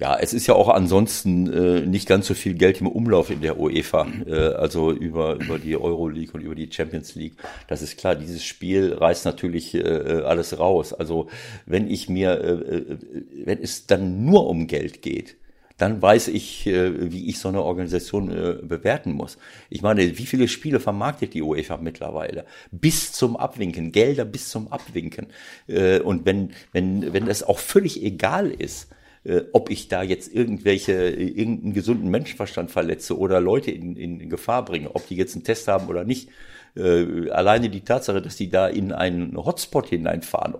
Ja, 0.00 0.16
es 0.16 0.32
ist 0.32 0.46
ja 0.46 0.54
auch 0.54 0.68
ansonsten 0.68 1.52
äh, 1.52 1.80
nicht 1.84 2.06
ganz 2.06 2.28
so 2.28 2.34
viel 2.34 2.54
Geld 2.54 2.80
im 2.80 2.86
Umlauf 2.86 3.30
in 3.30 3.40
der 3.40 3.58
UEFA, 3.58 4.06
äh, 4.26 4.32
also 4.32 4.92
über, 4.92 5.34
über 5.40 5.58
die 5.58 5.76
Euroleague 5.76 6.32
und 6.34 6.40
über 6.40 6.54
die 6.54 6.70
Champions 6.70 7.16
League. 7.16 7.34
Das 7.66 7.82
ist 7.82 7.98
klar, 7.98 8.14
dieses 8.14 8.44
Spiel 8.44 8.94
reißt 8.94 9.24
natürlich 9.24 9.74
äh, 9.74 9.82
alles 10.24 10.60
raus. 10.60 10.92
Also 10.92 11.26
wenn 11.66 11.90
ich 11.90 12.08
mir, 12.08 12.30
äh, 12.40 12.76
äh, 12.76 12.98
wenn 13.44 13.60
es 13.60 13.88
dann 13.88 14.24
nur 14.24 14.46
um 14.46 14.68
Geld 14.68 15.02
geht, 15.02 15.36
dann 15.78 16.00
weiß 16.00 16.28
ich, 16.28 16.68
äh, 16.68 17.10
wie 17.12 17.28
ich 17.28 17.40
so 17.40 17.48
eine 17.48 17.62
Organisation 17.62 18.30
äh, 18.30 18.58
bewerten 18.62 19.12
muss. 19.12 19.36
Ich 19.68 19.82
meine, 19.82 20.16
wie 20.16 20.26
viele 20.26 20.46
Spiele 20.46 20.78
vermarktet 20.78 21.34
die 21.34 21.42
UEFA 21.42 21.76
mittlerweile? 21.76 22.44
Bis 22.70 23.10
zum 23.12 23.36
Abwinken, 23.36 23.90
Gelder 23.90 24.24
bis 24.24 24.48
zum 24.48 24.68
Abwinken. 24.68 25.26
Äh, 25.66 25.98
und 25.98 26.24
wenn, 26.24 26.52
wenn, 26.70 27.12
wenn 27.12 27.26
es 27.26 27.42
auch 27.42 27.58
völlig 27.58 28.00
egal 28.04 28.50
ist, 28.50 28.88
äh, 29.28 29.44
ob 29.52 29.70
ich 29.70 29.88
da 29.88 30.02
jetzt 30.02 30.34
irgendwelche, 30.34 31.10
irgendeinen 31.10 31.74
gesunden 31.74 32.10
Menschenverstand 32.10 32.70
verletze 32.70 33.18
oder 33.18 33.40
Leute 33.40 33.70
in, 33.70 33.94
in 33.96 34.30
Gefahr 34.30 34.64
bringe, 34.64 34.94
ob 34.94 35.06
die 35.06 35.16
jetzt 35.16 35.34
einen 35.34 35.44
Test 35.44 35.68
haben 35.68 35.88
oder 35.88 36.04
nicht. 36.04 36.30
Äh, 36.74 37.28
alleine 37.30 37.68
die 37.68 37.82
Tatsache, 37.82 38.22
dass 38.22 38.36
die 38.36 38.48
da 38.48 38.68
in 38.68 38.92
einen 38.92 39.36
Hotspot 39.36 39.88
hineinfahren, 39.88 40.54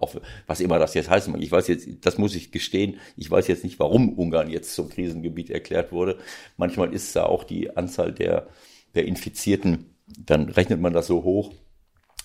was 0.47 0.61
immer 0.61 0.79
das 0.79 0.95
jetzt 0.95 1.09
heißt, 1.09 1.31
ich 1.39 1.53
weiß 1.53 1.69
jetzt, 1.69 1.89
das 2.03 2.19
muss 2.19 2.35
ich 2.35 2.51
gestehen, 2.53 2.97
ich 3.17 3.31
weiß 3.31 3.47
jetzt 3.49 3.65
nicht, 3.65 3.79
warum 3.79 4.13
Ungarn 4.13 4.51
jetzt 4.51 4.75
zum 4.75 4.91
Krisengebiet 4.91 5.51
erklärt 5.51 5.91
wurde. 5.91 6.19
Manchmal 6.57 6.93
ist 6.93 7.17
da 7.17 7.25
auch 7.25 7.45
die 7.45 7.75
Anzahl 7.77 8.13
der, 8.13 8.49
der 8.95 9.07
Infizierten, 9.07 9.87
dann 10.19 10.49
rechnet 10.49 10.81
man 10.81 10.93
das 10.93 11.07
so 11.07 11.23
hoch. 11.23 11.53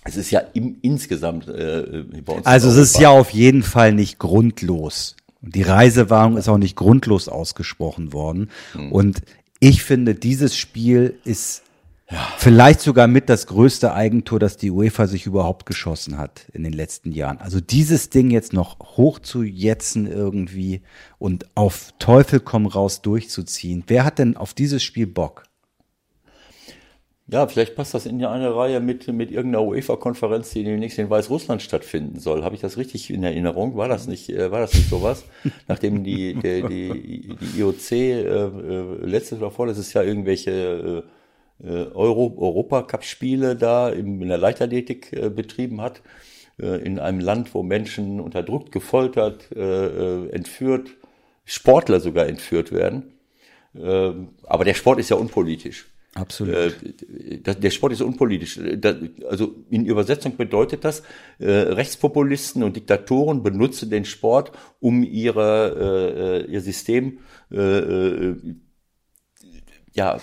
Es 0.05 0.17
ist 0.17 0.31
ja 0.31 0.39
im, 0.53 0.77
insgesamt 0.81 1.47
äh, 1.47 2.03
bei 2.25 2.33
uns. 2.33 2.45
Also 2.45 2.69
es 2.69 2.75
ist 2.75 2.99
ja 2.99 3.11
auf 3.11 3.29
jeden 3.29 3.63
Fall 3.63 3.93
nicht 3.93 4.19
grundlos. 4.19 5.15
Und 5.43 5.55
die 5.55 5.61
Reisewarnung 5.61 6.37
ist 6.37 6.47
auch 6.47 6.57
nicht 6.57 6.75
grundlos 6.75 7.27
ausgesprochen 7.27 8.13
worden. 8.13 8.49
Mhm. 8.73 8.91
Und 8.91 9.21
ich 9.59 9.83
finde, 9.83 10.15
dieses 10.15 10.57
Spiel 10.57 11.19
ist 11.25 11.63
ja. 12.09 12.17
vielleicht 12.37 12.79
sogar 12.81 13.07
mit 13.07 13.29
das 13.29 13.47
größte 13.47 13.93
Eigentor, 13.93 14.39
das 14.39 14.57
die 14.57 14.71
UEFA 14.71 15.07
sich 15.07 15.25
überhaupt 15.25 15.65
geschossen 15.65 16.17
hat 16.17 16.47
in 16.53 16.63
den 16.63 16.73
letzten 16.73 17.11
Jahren. 17.11 17.37
Also 17.39 17.59
dieses 17.59 18.09
Ding 18.09 18.29
jetzt 18.31 18.53
noch 18.53 18.79
hoch 18.97 19.19
zu 19.19 19.43
jetzen 19.43 20.07
irgendwie 20.07 20.81
und 21.19 21.45
auf 21.55 21.93
Teufel 21.99 22.39
komm 22.39 22.65
raus 22.65 23.01
durchzuziehen. 23.01 23.83
Wer 23.87 24.05
hat 24.05 24.19
denn 24.19 24.37
auf 24.37 24.53
dieses 24.53 24.81
Spiel 24.81 25.07
Bock? 25.07 25.43
Ja, 27.34 27.47
vielleicht 27.47 27.75
passt 27.75 27.95
das 27.95 28.05
in 28.05 28.23
eine 28.23 28.55
Reihe 28.55 28.79
mit, 28.79 29.07
mit 29.07 29.31
irgendeiner 29.31 29.65
UEFA-Konferenz, 29.65 30.51
die 30.51 30.63
demnächst 30.63 30.99
in 30.99 31.09
Weißrussland 31.09 31.63
stattfinden 31.63 32.19
soll. 32.19 32.43
Habe 32.43 32.53
ich 32.53 32.61
das 32.61 32.77
richtig 32.77 33.09
in 33.09 33.23
Erinnerung? 33.23 33.75
War 33.75 33.88
das 33.88 34.05
nicht, 34.05 34.29
äh, 34.29 34.51
war 34.51 34.59
das 34.59 34.75
nicht 34.75 34.88
sowas? 34.88 35.25
Nachdem 35.67 36.03
die, 36.03 36.36
der, 36.36 36.69
die, 36.69 37.36
die 37.41 37.59
IOC 37.59 37.91
äh, 37.91 38.21
äh, 38.21 38.83
letztes 39.03 39.39
oder 39.39 39.49
vorletztes 39.49 39.93
Jahr 39.93 40.03
irgendwelche 40.03 41.05
äh, 41.59 41.66
Euro, 41.66 42.36
Europacup-Spiele 42.37 43.55
da 43.55 43.89
in, 43.89 44.21
in 44.21 44.28
der 44.28 44.37
Leichtathletik 44.37 45.12
äh, 45.13 45.32
betrieben 45.32 45.82
hat, 45.82 46.03
äh, 46.62 46.86
in 46.86 46.99
einem 46.99 47.20
Land, 47.20 47.55
wo 47.55 47.63
Menschen 47.63 48.20
unterdrückt, 48.20 48.71
gefoltert, 48.71 49.49
äh, 49.55 49.87
äh 49.87 50.29
entführt, 50.29 50.91
Sportler 51.45 51.99
sogar 51.99 52.28
entführt 52.28 52.71
werden. 52.71 53.13
Äh, 53.74 54.12
aber 54.43 54.66
der 54.66 54.75
Sport 54.75 54.99
ist 54.99 55.09
ja 55.09 55.16
unpolitisch. 55.16 55.87
Absolut. 56.15 56.55
Äh, 56.55 57.39
der 57.39 57.71
Sport 57.71 57.93
ist 57.93 58.01
unpolitisch. 58.01 58.59
Also 59.27 59.55
in 59.69 59.85
Übersetzung 59.85 60.37
bedeutet 60.37 60.85
das, 60.85 61.01
äh, 61.39 61.49
Rechtspopulisten 61.49 62.61
und 62.63 62.75
Diktatoren 62.75 63.41
benutzen 63.41 63.89
den 63.89 64.05
Sport, 64.05 64.51
um 64.79 65.03
ihre, 65.03 66.45
äh, 66.47 66.51
ihr 66.51 66.61
System 66.61 67.19
ja, 69.95 70.19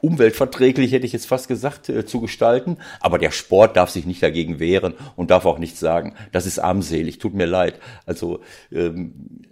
umweltverträglich, 0.00 0.90
hätte 0.90 1.06
ich 1.06 1.12
jetzt 1.12 1.26
fast 1.26 1.46
gesagt, 1.46 1.92
zu 2.06 2.20
gestalten. 2.20 2.78
Aber 2.98 3.18
der 3.18 3.30
Sport 3.30 3.76
darf 3.76 3.90
sich 3.90 4.04
nicht 4.04 4.20
dagegen 4.20 4.58
wehren 4.58 4.94
und 5.14 5.30
darf 5.30 5.46
auch 5.46 5.60
nichts 5.60 5.78
sagen. 5.78 6.14
Das 6.32 6.44
ist 6.44 6.58
armselig, 6.58 7.18
tut 7.18 7.34
mir 7.34 7.46
leid. 7.46 7.78
Also 8.04 8.40
ähm, 8.72 9.42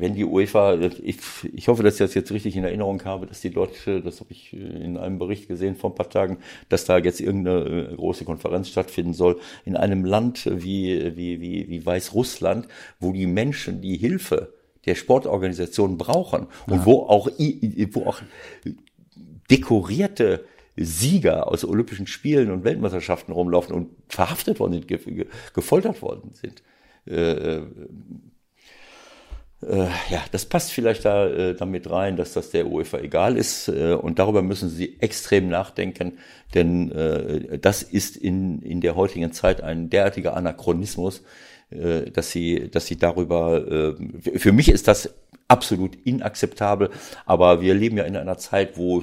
wenn 0.00 0.14
die 0.14 0.24
UEFA, 0.24 0.78
ich, 1.02 1.18
ich 1.52 1.68
hoffe, 1.68 1.82
dass 1.82 1.94
ich 1.94 1.98
das 1.98 2.14
jetzt 2.14 2.32
richtig 2.32 2.56
in 2.56 2.64
Erinnerung 2.64 3.04
habe, 3.04 3.26
dass 3.26 3.40
die 3.40 3.50
dort, 3.50 3.74
das 3.86 4.20
habe 4.20 4.32
ich 4.32 4.52
in 4.52 4.96
einem 4.96 5.18
Bericht 5.18 5.48
gesehen 5.48 5.76
vor 5.76 5.90
ein 5.90 5.94
paar 5.94 6.10
Tagen, 6.10 6.38
dass 6.68 6.84
da 6.84 6.98
jetzt 6.98 7.20
irgendeine 7.20 7.90
äh, 7.92 7.96
große 7.96 8.24
Konferenz 8.24 8.68
stattfinden 8.68 9.14
soll, 9.14 9.38
in 9.64 9.76
einem 9.76 10.04
Land 10.04 10.48
wie, 10.50 11.16
wie, 11.16 11.40
wie, 11.40 11.68
wie 11.68 11.86
Weißrussland, 11.86 12.68
wo 13.00 13.12
die 13.12 13.26
Menschen 13.26 13.80
die 13.80 13.96
Hilfe 13.96 14.54
der 14.86 14.94
Sportorganisation 14.94 15.98
brauchen 15.98 16.46
und 16.66 16.78
ja. 16.78 16.86
wo 16.86 17.02
auch, 17.02 17.28
wo 17.28 18.06
auch 18.06 18.20
dekorierte 19.50 20.44
Sieger 20.76 21.48
aus 21.48 21.64
Olympischen 21.64 22.06
Spielen 22.06 22.50
und 22.50 22.64
Weltmeisterschaften 22.64 23.32
rumlaufen 23.32 23.74
und 23.74 23.90
verhaftet 24.08 24.60
worden 24.60 24.74
sind, 24.74 25.26
gefoltert 25.52 26.02
worden 26.02 26.30
sind. 26.34 26.62
Äh, 29.60 29.88
ja, 30.10 30.24
das 30.30 30.46
passt 30.46 30.70
vielleicht 30.70 31.04
da 31.04 31.26
äh, 31.26 31.54
damit 31.54 31.90
rein, 31.90 32.16
dass 32.16 32.32
das 32.32 32.50
der 32.50 32.68
UEFA 32.68 32.98
egal 32.98 33.36
ist 33.36 33.68
äh, 33.68 33.94
und 33.94 34.20
darüber 34.20 34.40
müssen 34.42 34.68
Sie 34.68 35.00
extrem 35.00 35.48
nachdenken, 35.48 36.18
denn 36.54 36.92
äh, 36.92 37.58
das 37.58 37.82
ist 37.82 38.16
in, 38.16 38.62
in 38.62 38.80
der 38.80 38.94
heutigen 38.94 39.32
Zeit 39.32 39.60
ein 39.60 39.90
derartiger 39.90 40.36
Anachronismus, 40.36 41.22
äh, 41.70 42.10
dass 42.10 42.30
Sie, 42.30 42.70
dass 42.70 42.86
Sie 42.86 42.96
darüber, 42.96 43.96
äh, 43.96 44.38
für 44.38 44.52
mich 44.52 44.68
ist 44.68 44.86
das 44.86 45.12
absolut 45.48 45.96
inakzeptabel, 46.06 46.90
aber 47.26 47.60
wir 47.60 47.74
leben 47.74 47.96
ja 47.96 48.04
in 48.04 48.16
einer 48.16 48.38
Zeit, 48.38 48.76
wo 48.76 49.00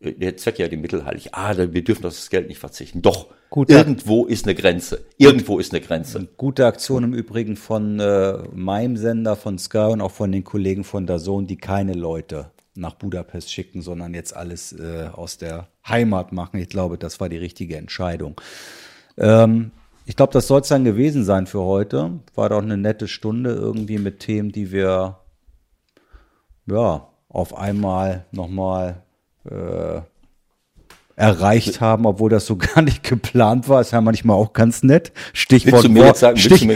äh, 0.00 0.12
der 0.12 0.36
Zweck 0.36 0.58
ja 0.58 0.66
die 0.66 0.76
Mittel 0.76 1.04
heilig. 1.04 1.32
Ah, 1.32 1.54
wir 1.56 1.84
dürfen 1.84 2.04
auf 2.06 2.14
das 2.14 2.28
Geld 2.28 2.48
nicht 2.48 2.58
verzichten. 2.58 3.02
Doch, 3.02 3.28
Gute, 3.54 3.72
irgendwo 3.72 4.24
ist 4.24 4.46
eine 4.46 4.56
Grenze. 4.56 5.04
Irgendwo 5.16 5.60
ist 5.60 5.72
eine 5.72 5.80
Grenze. 5.80 6.26
Gute 6.36 6.66
Aktion 6.66 7.04
im 7.04 7.14
Übrigen 7.14 7.54
von 7.54 8.00
äh, 8.00 8.38
meinem 8.52 8.96
Sender, 8.96 9.36
von 9.36 9.60
Sky 9.60 9.92
und 9.92 10.00
auch 10.00 10.10
von 10.10 10.32
den 10.32 10.42
Kollegen 10.42 10.82
von 10.82 11.06
Dazon, 11.06 11.46
die 11.46 11.56
keine 11.56 11.92
Leute 11.92 12.50
nach 12.74 12.94
Budapest 12.94 13.52
schicken, 13.52 13.80
sondern 13.80 14.12
jetzt 14.12 14.34
alles 14.34 14.72
äh, 14.72 15.08
aus 15.12 15.38
der 15.38 15.68
Heimat 15.86 16.32
machen. 16.32 16.58
Ich 16.58 16.68
glaube, 16.68 16.98
das 16.98 17.20
war 17.20 17.28
die 17.28 17.36
richtige 17.36 17.76
Entscheidung. 17.76 18.40
Ähm, 19.16 19.70
ich 20.04 20.16
glaube, 20.16 20.32
das 20.32 20.48
soll 20.48 20.62
es 20.62 20.68
dann 20.68 20.82
gewesen 20.82 21.22
sein 21.22 21.46
für 21.46 21.62
heute. 21.62 22.10
War 22.34 22.48
doch 22.48 22.60
eine 22.60 22.76
nette 22.76 23.06
Stunde 23.06 23.50
irgendwie 23.50 23.98
mit 23.98 24.18
Themen, 24.18 24.50
die 24.50 24.72
wir 24.72 25.20
ja 26.66 27.08
auf 27.28 27.56
einmal 27.56 28.24
nochmal 28.32 29.04
äh, 29.48 30.00
erreicht 31.16 31.80
haben, 31.80 32.06
obwohl 32.06 32.30
das 32.30 32.46
so 32.46 32.56
gar 32.74 32.82
nicht 32.82 33.02
geplant 33.02 33.68
war. 33.68 33.80
Ist 33.80 33.92
ja 33.92 34.00
manchmal 34.00 34.36
auch 34.36 34.52
ganz 34.52 34.82
nett. 34.82 35.12
Stichwort, 35.32 35.84
Walk, 35.94 36.16
sagen, 36.16 36.36
Stich, 36.36 36.66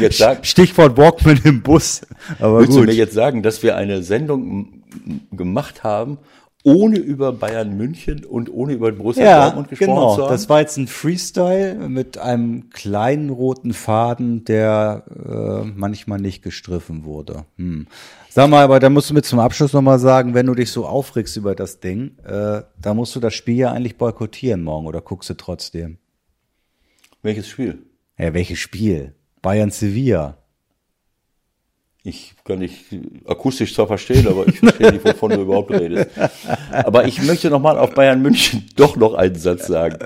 Stichwort 0.43 0.97
Walkman 0.97 1.41
im 1.45 1.63
Bus. 1.63 2.03
Aber 2.39 2.61
willst 2.61 2.73
gut. 2.73 2.83
du 2.83 2.87
mir 2.87 2.95
jetzt 2.95 3.15
sagen, 3.15 3.43
dass 3.43 3.63
wir 3.63 3.77
eine 3.77 4.03
Sendung 4.03 4.83
gemacht 5.33 5.83
haben, 5.83 6.19
ohne 6.65 6.99
über 6.99 7.33
Bayern 7.33 7.77
München 7.77 8.25
und 8.25 8.53
ohne 8.53 8.75
über 8.75 8.91
Borussia 8.93 9.25
ja, 9.25 9.45
Dortmund 9.45 9.69
gesprochen 9.69 9.95
genau. 9.95 10.17
zu 10.17 10.23
haben? 10.25 10.31
Das 10.31 10.49
war 10.49 10.61
jetzt 10.61 10.77
ein 10.77 10.87
Freestyle 10.87 11.89
mit 11.89 12.19
einem 12.19 12.71
kleinen 12.71 13.31
roten 13.31 13.73
Faden, 13.73 14.45
der 14.45 15.05
äh, 15.09 15.71
manchmal 15.75 16.21
nicht 16.21 16.43
gestriffen 16.43 17.05
wurde. 17.05 17.45
Hm. 17.57 17.87
Sag 18.31 18.51
mal, 18.51 18.63
aber 18.63 18.79
da 18.79 18.91
musst 18.91 19.11
du 19.11 19.15
mir 19.15 19.23
zum 19.23 19.39
Abschluss 19.39 19.73
nochmal 19.73 19.99
sagen, 19.99 20.35
wenn 20.35 20.47
du 20.47 20.55
dich 20.55 20.71
so 20.71 20.87
aufregst 20.87 21.37
über 21.37 21.55
das 21.55 21.81
Ding, 21.81 22.19
äh, 22.25 22.63
da 22.81 22.95
musst 22.95 23.17
du 23.17 23.21
das 23.21 23.35
Spiel 23.35 23.57
ja 23.57 23.73
eigentlich 23.73 23.97
boykottieren 23.97 24.63
morgen 24.63 24.87
oder 24.87 25.01
guckst 25.01 25.31
du 25.31 25.35
trotzdem? 25.35 25.99
Welches 27.23 27.49
Spiel? 27.49 27.83
Ja, 28.19 28.35
welches 28.35 28.59
Spiel? 28.59 29.15
Bayern 29.41 29.71
Sevilla. 29.71 30.37
Ich 32.05 32.35
kann 32.45 32.61
nicht 32.61 32.87
akustisch 33.27 33.75
zwar 33.75 33.87
verstehen, 33.87 34.27
aber 34.29 34.47
ich 34.47 34.61
verstehe 34.61 34.93
nicht, 34.93 35.05
wovon 35.05 35.31
du 35.31 35.43
überhaupt 35.43 35.71
redest. 35.71 36.11
Aber 36.71 37.07
ich 37.07 37.23
möchte 37.23 37.51
nochmal 37.51 37.79
auf 37.79 37.95
Bayern 37.95 38.23
München 38.23 38.69
doch 38.77 38.97
noch 38.97 39.15
einen 39.15 39.35
Satz 39.35 39.67
sagen. 39.67 39.99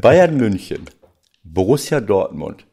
Bayern 0.00 0.36
München, 0.36 0.84
Borussia 1.44 2.00
Dortmund 2.00 2.66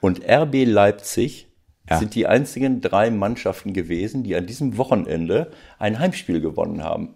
und 0.00 0.22
RB 0.28 0.64
Leipzig 0.64 1.49
ja. 1.90 1.98
sind 1.98 2.14
die 2.14 2.26
einzigen 2.26 2.80
drei 2.80 3.10
Mannschaften 3.10 3.72
gewesen, 3.72 4.22
die 4.22 4.36
an 4.36 4.46
diesem 4.46 4.78
Wochenende 4.78 5.50
ein 5.78 5.98
Heimspiel 5.98 6.40
gewonnen 6.40 6.84
haben. 6.84 7.14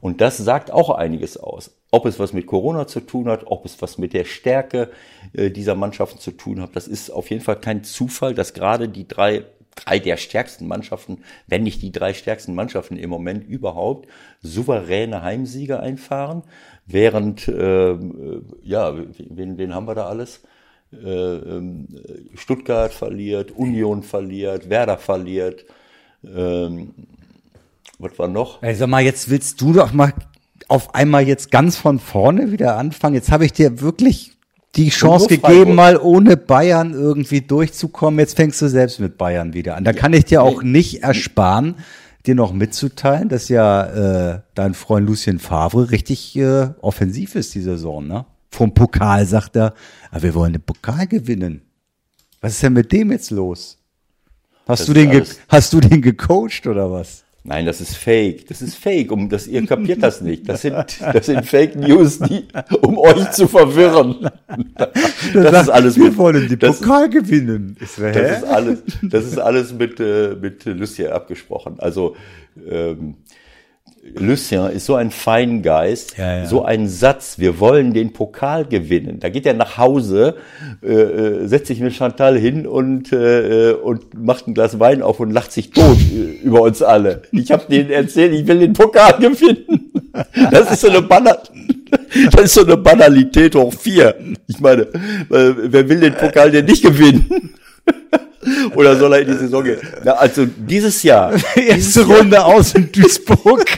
Und 0.00 0.20
das 0.20 0.36
sagt 0.36 0.70
auch 0.70 0.90
einiges 0.90 1.36
aus. 1.36 1.76
Ob 1.90 2.06
es 2.06 2.18
was 2.18 2.32
mit 2.32 2.46
Corona 2.46 2.86
zu 2.86 3.00
tun 3.00 3.28
hat, 3.28 3.46
ob 3.46 3.64
es 3.64 3.80
was 3.80 3.98
mit 3.98 4.12
der 4.12 4.24
Stärke 4.24 4.90
äh, 5.32 5.50
dieser 5.50 5.74
Mannschaften 5.74 6.18
zu 6.18 6.32
tun 6.32 6.60
hat, 6.60 6.76
das 6.76 6.86
ist 6.86 7.10
auf 7.10 7.30
jeden 7.30 7.42
Fall 7.42 7.60
kein 7.60 7.82
Zufall, 7.84 8.34
dass 8.34 8.54
gerade 8.54 8.88
die 8.88 9.08
drei, 9.08 9.44
drei 9.74 9.98
der 9.98 10.16
stärksten 10.16 10.68
Mannschaften, 10.68 11.22
wenn 11.46 11.62
nicht 11.62 11.82
die 11.82 11.92
drei 11.92 12.12
stärksten 12.12 12.54
Mannschaften 12.54 12.96
im 12.96 13.10
Moment 13.10 13.48
überhaupt, 13.48 14.08
souveräne 14.42 15.22
Heimsiege 15.22 15.80
einfahren, 15.80 16.42
während, 16.86 17.48
äh, 17.48 17.90
äh 17.92 18.42
ja, 18.62 18.94
wen, 19.18 19.58
wen 19.58 19.74
haben 19.74 19.88
wir 19.88 19.94
da 19.94 20.06
alles? 20.06 20.42
Äh, 21.04 21.08
ähm, 21.08 21.88
Stuttgart 22.34 22.92
verliert, 22.92 23.52
Union 23.52 24.02
verliert, 24.02 24.68
Werder 24.68 24.98
verliert. 24.98 25.64
Ähm, 26.24 26.94
was 27.98 28.18
war 28.18 28.28
noch? 28.28 28.62
Ey, 28.62 28.74
sag 28.74 28.88
mal, 28.88 29.02
jetzt 29.02 29.30
willst 29.30 29.60
du 29.60 29.72
doch 29.72 29.92
mal 29.92 30.12
auf 30.68 30.94
einmal 30.94 31.26
jetzt 31.26 31.50
ganz 31.50 31.76
von 31.76 31.98
vorne 31.98 32.52
wieder 32.52 32.76
anfangen. 32.76 33.14
Jetzt 33.14 33.30
habe 33.30 33.44
ich 33.44 33.52
dir 33.52 33.80
wirklich 33.80 34.32
die 34.74 34.90
Chance 34.90 35.28
gegeben, 35.28 35.74
mal 35.74 35.96
ohne 35.96 36.36
Bayern 36.36 36.92
irgendwie 36.92 37.40
durchzukommen. 37.40 38.20
Jetzt 38.20 38.36
fängst 38.36 38.60
du 38.60 38.68
selbst 38.68 39.00
mit 39.00 39.16
Bayern 39.16 39.54
wieder 39.54 39.76
an. 39.76 39.84
Da 39.84 39.92
kann 39.92 40.12
ich 40.12 40.26
dir 40.26 40.42
auch 40.42 40.62
nicht 40.62 41.02
ersparen, 41.02 41.76
dir 42.26 42.34
noch 42.34 42.52
mitzuteilen, 42.52 43.28
dass 43.28 43.48
ja 43.48 44.34
äh, 44.34 44.40
dein 44.54 44.74
Freund 44.74 45.06
Lucien 45.06 45.38
Favre 45.38 45.90
richtig 45.90 46.36
äh, 46.36 46.68
offensiv 46.80 47.36
ist 47.36 47.54
die 47.54 47.62
Saison, 47.62 48.06
ne? 48.06 48.26
Vom 48.50 48.72
Pokal, 48.72 49.26
sagt 49.26 49.56
er, 49.56 49.74
aber 50.10 50.22
wir 50.22 50.34
wollen 50.34 50.54
den 50.54 50.62
Pokal 50.62 51.06
gewinnen. 51.06 51.62
Was 52.40 52.52
ist 52.52 52.62
denn 52.62 52.74
mit 52.74 52.92
dem 52.92 53.12
jetzt 53.12 53.30
los? 53.30 53.78
Hast 54.66 54.80
das 54.80 54.86
du 54.86 54.94
den, 54.94 55.24
hast 55.48 55.72
du 55.72 55.80
den 55.80 56.02
gecoacht 56.02 56.66
oder 56.66 56.90
was? 56.90 57.24
Nein, 57.48 57.64
das 57.64 57.80
ist 57.80 57.96
Fake. 57.96 58.48
Das 58.48 58.60
ist 58.60 58.74
Fake. 58.74 59.12
Um 59.12 59.28
das, 59.28 59.46
ihr 59.46 59.64
kapiert 59.64 60.02
das 60.02 60.20
nicht. 60.20 60.48
Das 60.48 60.62
sind, 60.62 60.74
das 60.74 61.26
sind 61.26 61.46
Fake 61.46 61.76
News, 61.76 62.18
die, 62.18 62.44
um 62.82 62.98
euch 62.98 63.30
zu 63.30 63.46
verwirren. 63.46 64.28
Das, 64.74 64.88
das 65.32 65.62
ist 65.62 65.68
alles. 65.68 65.96
Wir 65.96 66.06
mit, 66.06 66.18
wollen 66.18 66.48
den 66.48 66.58
Pokal 66.58 67.08
gewinnen. 67.08 67.76
Ist, 67.78 67.98
das 68.00 68.38
ist 68.38 68.44
alles, 68.44 68.82
das 69.02 69.24
ist 69.24 69.38
alles 69.38 69.72
mit, 69.72 70.00
äh, 70.00 70.34
mit 70.34 70.64
Lucia 70.64 71.12
abgesprochen. 71.12 71.78
Also, 71.78 72.16
ähm, 72.68 73.14
Lucien 74.14 74.70
ist 74.70 74.86
so 74.86 74.94
ein 74.94 75.10
Feingeist, 75.10 76.16
ja, 76.16 76.38
ja. 76.38 76.46
so 76.46 76.64
ein 76.64 76.88
Satz, 76.88 77.38
wir 77.38 77.60
wollen 77.60 77.92
den 77.92 78.12
Pokal 78.12 78.64
gewinnen. 78.64 79.20
Da 79.20 79.28
geht 79.28 79.46
er 79.46 79.54
nach 79.54 79.76
Hause, 79.76 80.36
äh, 80.82 80.92
äh, 80.92 81.46
setzt 81.46 81.66
sich 81.66 81.80
mit 81.80 81.94
Chantal 81.94 82.38
hin 82.38 82.66
und, 82.66 83.12
äh, 83.12 83.72
und 83.72 84.14
macht 84.14 84.46
ein 84.48 84.54
Glas 84.54 84.78
Wein 84.78 85.02
auf 85.02 85.20
und 85.20 85.30
lacht 85.30 85.52
sich 85.52 85.70
tot 85.70 85.98
äh, 85.98 86.44
über 86.44 86.62
uns 86.62 86.82
alle. 86.82 87.22
Ich 87.32 87.50
habe 87.50 87.64
denen 87.68 87.90
erzählt, 87.90 88.32
ich 88.32 88.46
will 88.46 88.60
den 88.60 88.72
Pokal 88.72 89.12
gewinnen. 89.20 89.92
Das 90.50 90.72
ist 90.72 90.80
so 90.80 90.88
eine 90.88 91.02
Banner. 91.02 91.38
Das 92.32 92.44
ist 92.44 92.54
so 92.54 92.64
eine 92.64 92.76
Banalität 92.76 93.54
hoch 93.54 93.72
vier. 93.72 94.14
Ich 94.48 94.58
meine, 94.58 94.82
äh, 94.82 94.88
wer 95.28 95.88
will 95.88 96.00
den 96.00 96.14
Pokal 96.14 96.50
denn 96.50 96.64
nicht 96.64 96.82
gewinnen? 96.82 97.54
Oder 98.74 98.96
soll 98.96 99.12
er 99.14 99.20
in 99.20 99.26
die 99.28 99.34
Saison 99.38 99.64
gehen? 99.64 99.78
Na, 100.04 100.12
also 100.12 100.44
dieses 100.46 101.02
Jahr. 101.02 101.32
Erste 101.56 102.04
Runde 102.06 102.36
Jahr. 102.36 102.46
aus 102.46 102.74
in 102.74 102.90
Duisburg. 102.92 103.64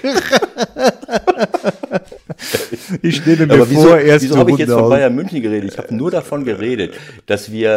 Ich 3.03 3.17
stelle 3.17 3.47
mir 3.47 3.55
Aber 3.55 3.67
vor, 3.67 3.71
wieso, 3.71 3.97
erste 3.97 4.29
wieso 4.29 4.39
habe 4.39 4.51
ich 4.53 4.59
jetzt 4.59 4.71
von. 4.73 4.89
Bayern 4.89 5.15
München 5.15 5.43
geredet? 5.43 5.73
Ich 5.73 5.79
habe 5.79 5.95
nur 5.95 6.11
davon 6.11 6.45
geredet, 6.45 6.95
dass 7.27 7.51
wir, 7.51 7.71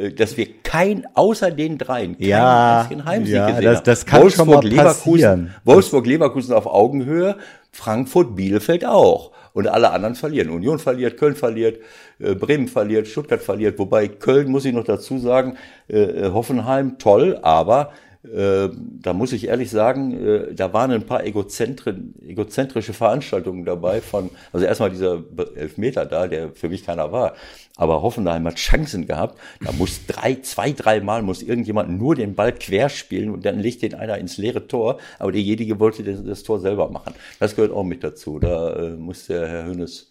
äh, 0.00 0.12
dass 0.12 0.36
wir 0.36 0.46
kein, 0.62 1.06
außer 1.14 1.50
den 1.50 1.76
dreien, 1.78 2.16
keinen 2.18 2.28
Ja, 2.28 2.80
einzigen 2.80 3.04
Heimsieg 3.04 3.34
ja, 3.34 3.46
gesehen 3.50 3.64
das- 3.64 3.82
das 3.82 4.06
kann 4.06 4.30
schon 4.30 4.48
mal 4.48 4.64
Leverkusen, 4.64 5.02
passieren. 5.04 5.54
Wolfsburg, 5.64 6.06
Leverkusen 6.06 6.54
auf 6.54 6.66
Augenhöhe, 6.66 7.36
Frankfurt, 7.72 8.34
Bielefeld 8.36 8.84
auch. 8.86 9.32
Und 9.56 9.68
alle 9.68 9.90
anderen 9.90 10.14
verlieren. 10.14 10.50
Union 10.50 10.78
verliert, 10.78 11.16
Köln 11.16 11.34
verliert, 11.34 11.80
äh, 12.18 12.34
Bremen 12.34 12.68
verliert, 12.68 13.08
Stuttgart 13.08 13.40
verliert. 13.40 13.78
Wobei 13.78 14.06
Köln, 14.06 14.50
muss 14.50 14.66
ich 14.66 14.74
noch 14.74 14.84
dazu 14.84 15.16
sagen, 15.16 15.56
äh, 15.88 15.98
äh, 15.98 16.30
Hoffenheim 16.30 16.98
toll, 16.98 17.38
aber 17.40 17.90
äh, 18.34 18.68
da 19.02 19.12
muss 19.12 19.32
ich 19.32 19.48
ehrlich 19.48 19.70
sagen, 19.70 20.12
äh, 20.12 20.54
da 20.54 20.72
waren 20.72 20.90
ein 20.90 21.06
paar 21.06 21.24
egozentrische 21.24 22.92
Veranstaltungen 22.92 23.64
dabei 23.64 24.00
von, 24.00 24.30
also 24.52 24.66
erstmal 24.66 24.90
dieser 24.90 25.22
Elfmeter 25.54 26.06
da, 26.06 26.26
der 26.26 26.50
für 26.52 26.68
mich 26.68 26.84
keiner 26.84 27.12
war. 27.12 27.34
Aber 27.76 28.02
Hoffenheim 28.02 28.46
hat 28.46 28.56
Chancen 28.56 29.06
gehabt. 29.06 29.38
Da 29.60 29.72
muss 29.72 30.06
drei, 30.06 30.36
zwei, 30.36 30.72
dreimal 30.72 31.22
muss 31.22 31.42
irgendjemand 31.42 31.90
nur 31.90 32.14
den 32.14 32.34
Ball 32.34 32.52
querspielen 32.52 33.30
und 33.30 33.44
dann 33.44 33.60
legt 33.60 33.82
den 33.82 33.94
einer 33.94 34.18
ins 34.18 34.38
leere 34.38 34.66
Tor. 34.66 34.98
Aber 35.18 35.32
derjenige 35.32 35.78
wollte 35.78 36.02
das, 36.02 36.24
das 36.24 36.42
Tor 36.42 36.58
selber 36.60 36.90
machen. 36.90 37.14
Das 37.38 37.54
gehört 37.54 37.72
auch 37.72 37.84
mit 37.84 38.02
dazu. 38.02 38.38
Da 38.38 38.72
äh, 38.74 38.90
muss 38.96 39.26
der 39.26 39.46
Herr 39.46 39.64
Hönes 39.66 40.10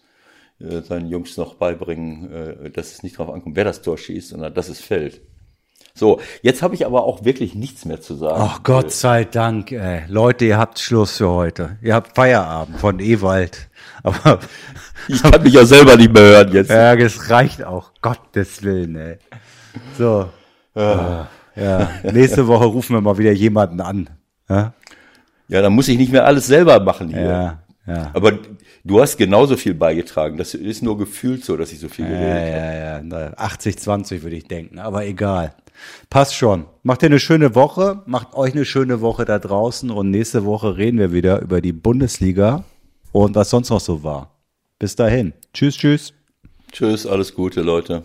äh, 0.60 0.80
seinen 0.80 1.08
Jungs 1.08 1.36
noch 1.36 1.54
beibringen, 1.54 2.32
äh, 2.32 2.70
dass 2.70 2.92
es 2.92 3.02
nicht 3.02 3.18
darauf 3.18 3.34
ankommt, 3.34 3.56
wer 3.56 3.64
das 3.64 3.82
Tor 3.82 3.98
schießt, 3.98 4.28
sondern 4.28 4.54
dass 4.54 4.68
es 4.68 4.80
fällt. 4.80 5.20
So, 5.96 6.20
jetzt 6.42 6.62
habe 6.62 6.74
ich 6.74 6.84
aber 6.84 7.04
auch 7.04 7.24
wirklich 7.24 7.54
nichts 7.54 7.84
mehr 7.86 8.00
zu 8.02 8.14
sagen. 8.14 8.36
Ach 8.38 8.62
Gott 8.62 8.92
sei 8.92 9.24
Dank, 9.24 9.72
ey. 9.72 10.02
Leute, 10.08 10.44
ihr 10.44 10.58
habt 10.58 10.78
Schluss 10.78 11.16
für 11.16 11.30
heute. 11.30 11.78
Ihr 11.82 11.94
habt 11.94 12.14
Feierabend 12.14 12.78
von 12.78 13.00
Ewald. 13.00 13.68
Aber 14.02 14.38
Ich 15.08 15.22
kann 15.22 15.42
mich 15.42 15.54
ja 15.54 15.64
selber 15.64 15.96
nicht 15.96 16.12
mehr 16.12 16.22
hören 16.22 16.52
jetzt. 16.52 16.70
ja, 16.70 16.94
es 16.94 17.30
reicht 17.30 17.64
auch. 17.64 17.92
Gottes 18.02 18.62
Willen, 18.62 18.94
ey. 18.96 19.16
So. 19.96 20.28
Ja. 20.74 21.28
ja. 21.56 21.90
Nächste 22.12 22.46
Woche 22.46 22.66
rufen 22.66 22.94
wir 22.94 23.00
mal 23.00 23.16
wieder 23.18 23.32
jemanden 23.32 23.80
an. 23.80 24.10
Ja, 24.48 24.74
Ja, 25.48 25.62
dann 25.62 25.72
muss 25.72 25.88
ich 25.88 25.96
nicht 25.96 26.12
mehr 26.12 26.26
alles 26.26 26.46
selber 26.46 26.78
machen 26.80 27.08
hier. 27.08 27.22
ja. 27.22 27.62
ja. 27.86 28.10
Aber 28.12 28.32
du 28.84 29.00
hast 29.00 29.16
genauso 29.16 29.56
viel 29.56 29.74
beigetragen. 29.74 30.36
Das 30.36 30.52
ist 30.54 30.82
nur 30.82 30.98
gefühlt 30.98 31.42
so, 31.44 31.56
dass 31.56 31.72
ich 31.72 31.80
so 31.80 31.88
viel 31.88 32.04
Ja, 32.04 32.10
geredet 32.10 32.54
habe. 32.54 32.64
ja, 32.66 32.74
ja. 32.96 33.00
Na, 33.02 33.32
80, 33.36 33.78
20 33.78 34.22
würde 34.22 34.36
ich 34.36 34.46
denken, 34.46 34.78
aber 34.78 35.06
egal. 35.06 35.54
Passt 36.10 36.34
schon. 36.34 36.66
Macht 36.82 37.02
ihr 37.02 37.06
eine 37.06 37.20
schöne 37.20 37.54
Woche, 37.54 38.02
macht 38.06 38.34
euch 38.34 38.52
eine 38.52 38.64
schöne 38.64 39.00
Woche 39.00 39.24
da 39.24 39.38
draußen 39.38 39.90
und 39.90 40.10
nächste 40.10 40.44
Woche 40.44 40.76
reden 40.76 40.98
wir 40.98 41.12
wieder 41.12 41.40
über 41.40 41.60
die 41.60 41.72
Bundesliga 41.72 42.64
und 43.12 43.34
was 43.34 43.50
sonst 43.50 43.70
noch 43.70 43.80
so 43.80 44.02
war. 44.02 44.30
Bis 44.78 44.96
dahin. 44.96 45.32
Tschüss, 45.52 45.76
tschüss. 45.76 46.12
Tschüss, 46.72 47.06
alles 47.06 47.34
Gute, 47.34 47.62
Leute. 47.62 48.02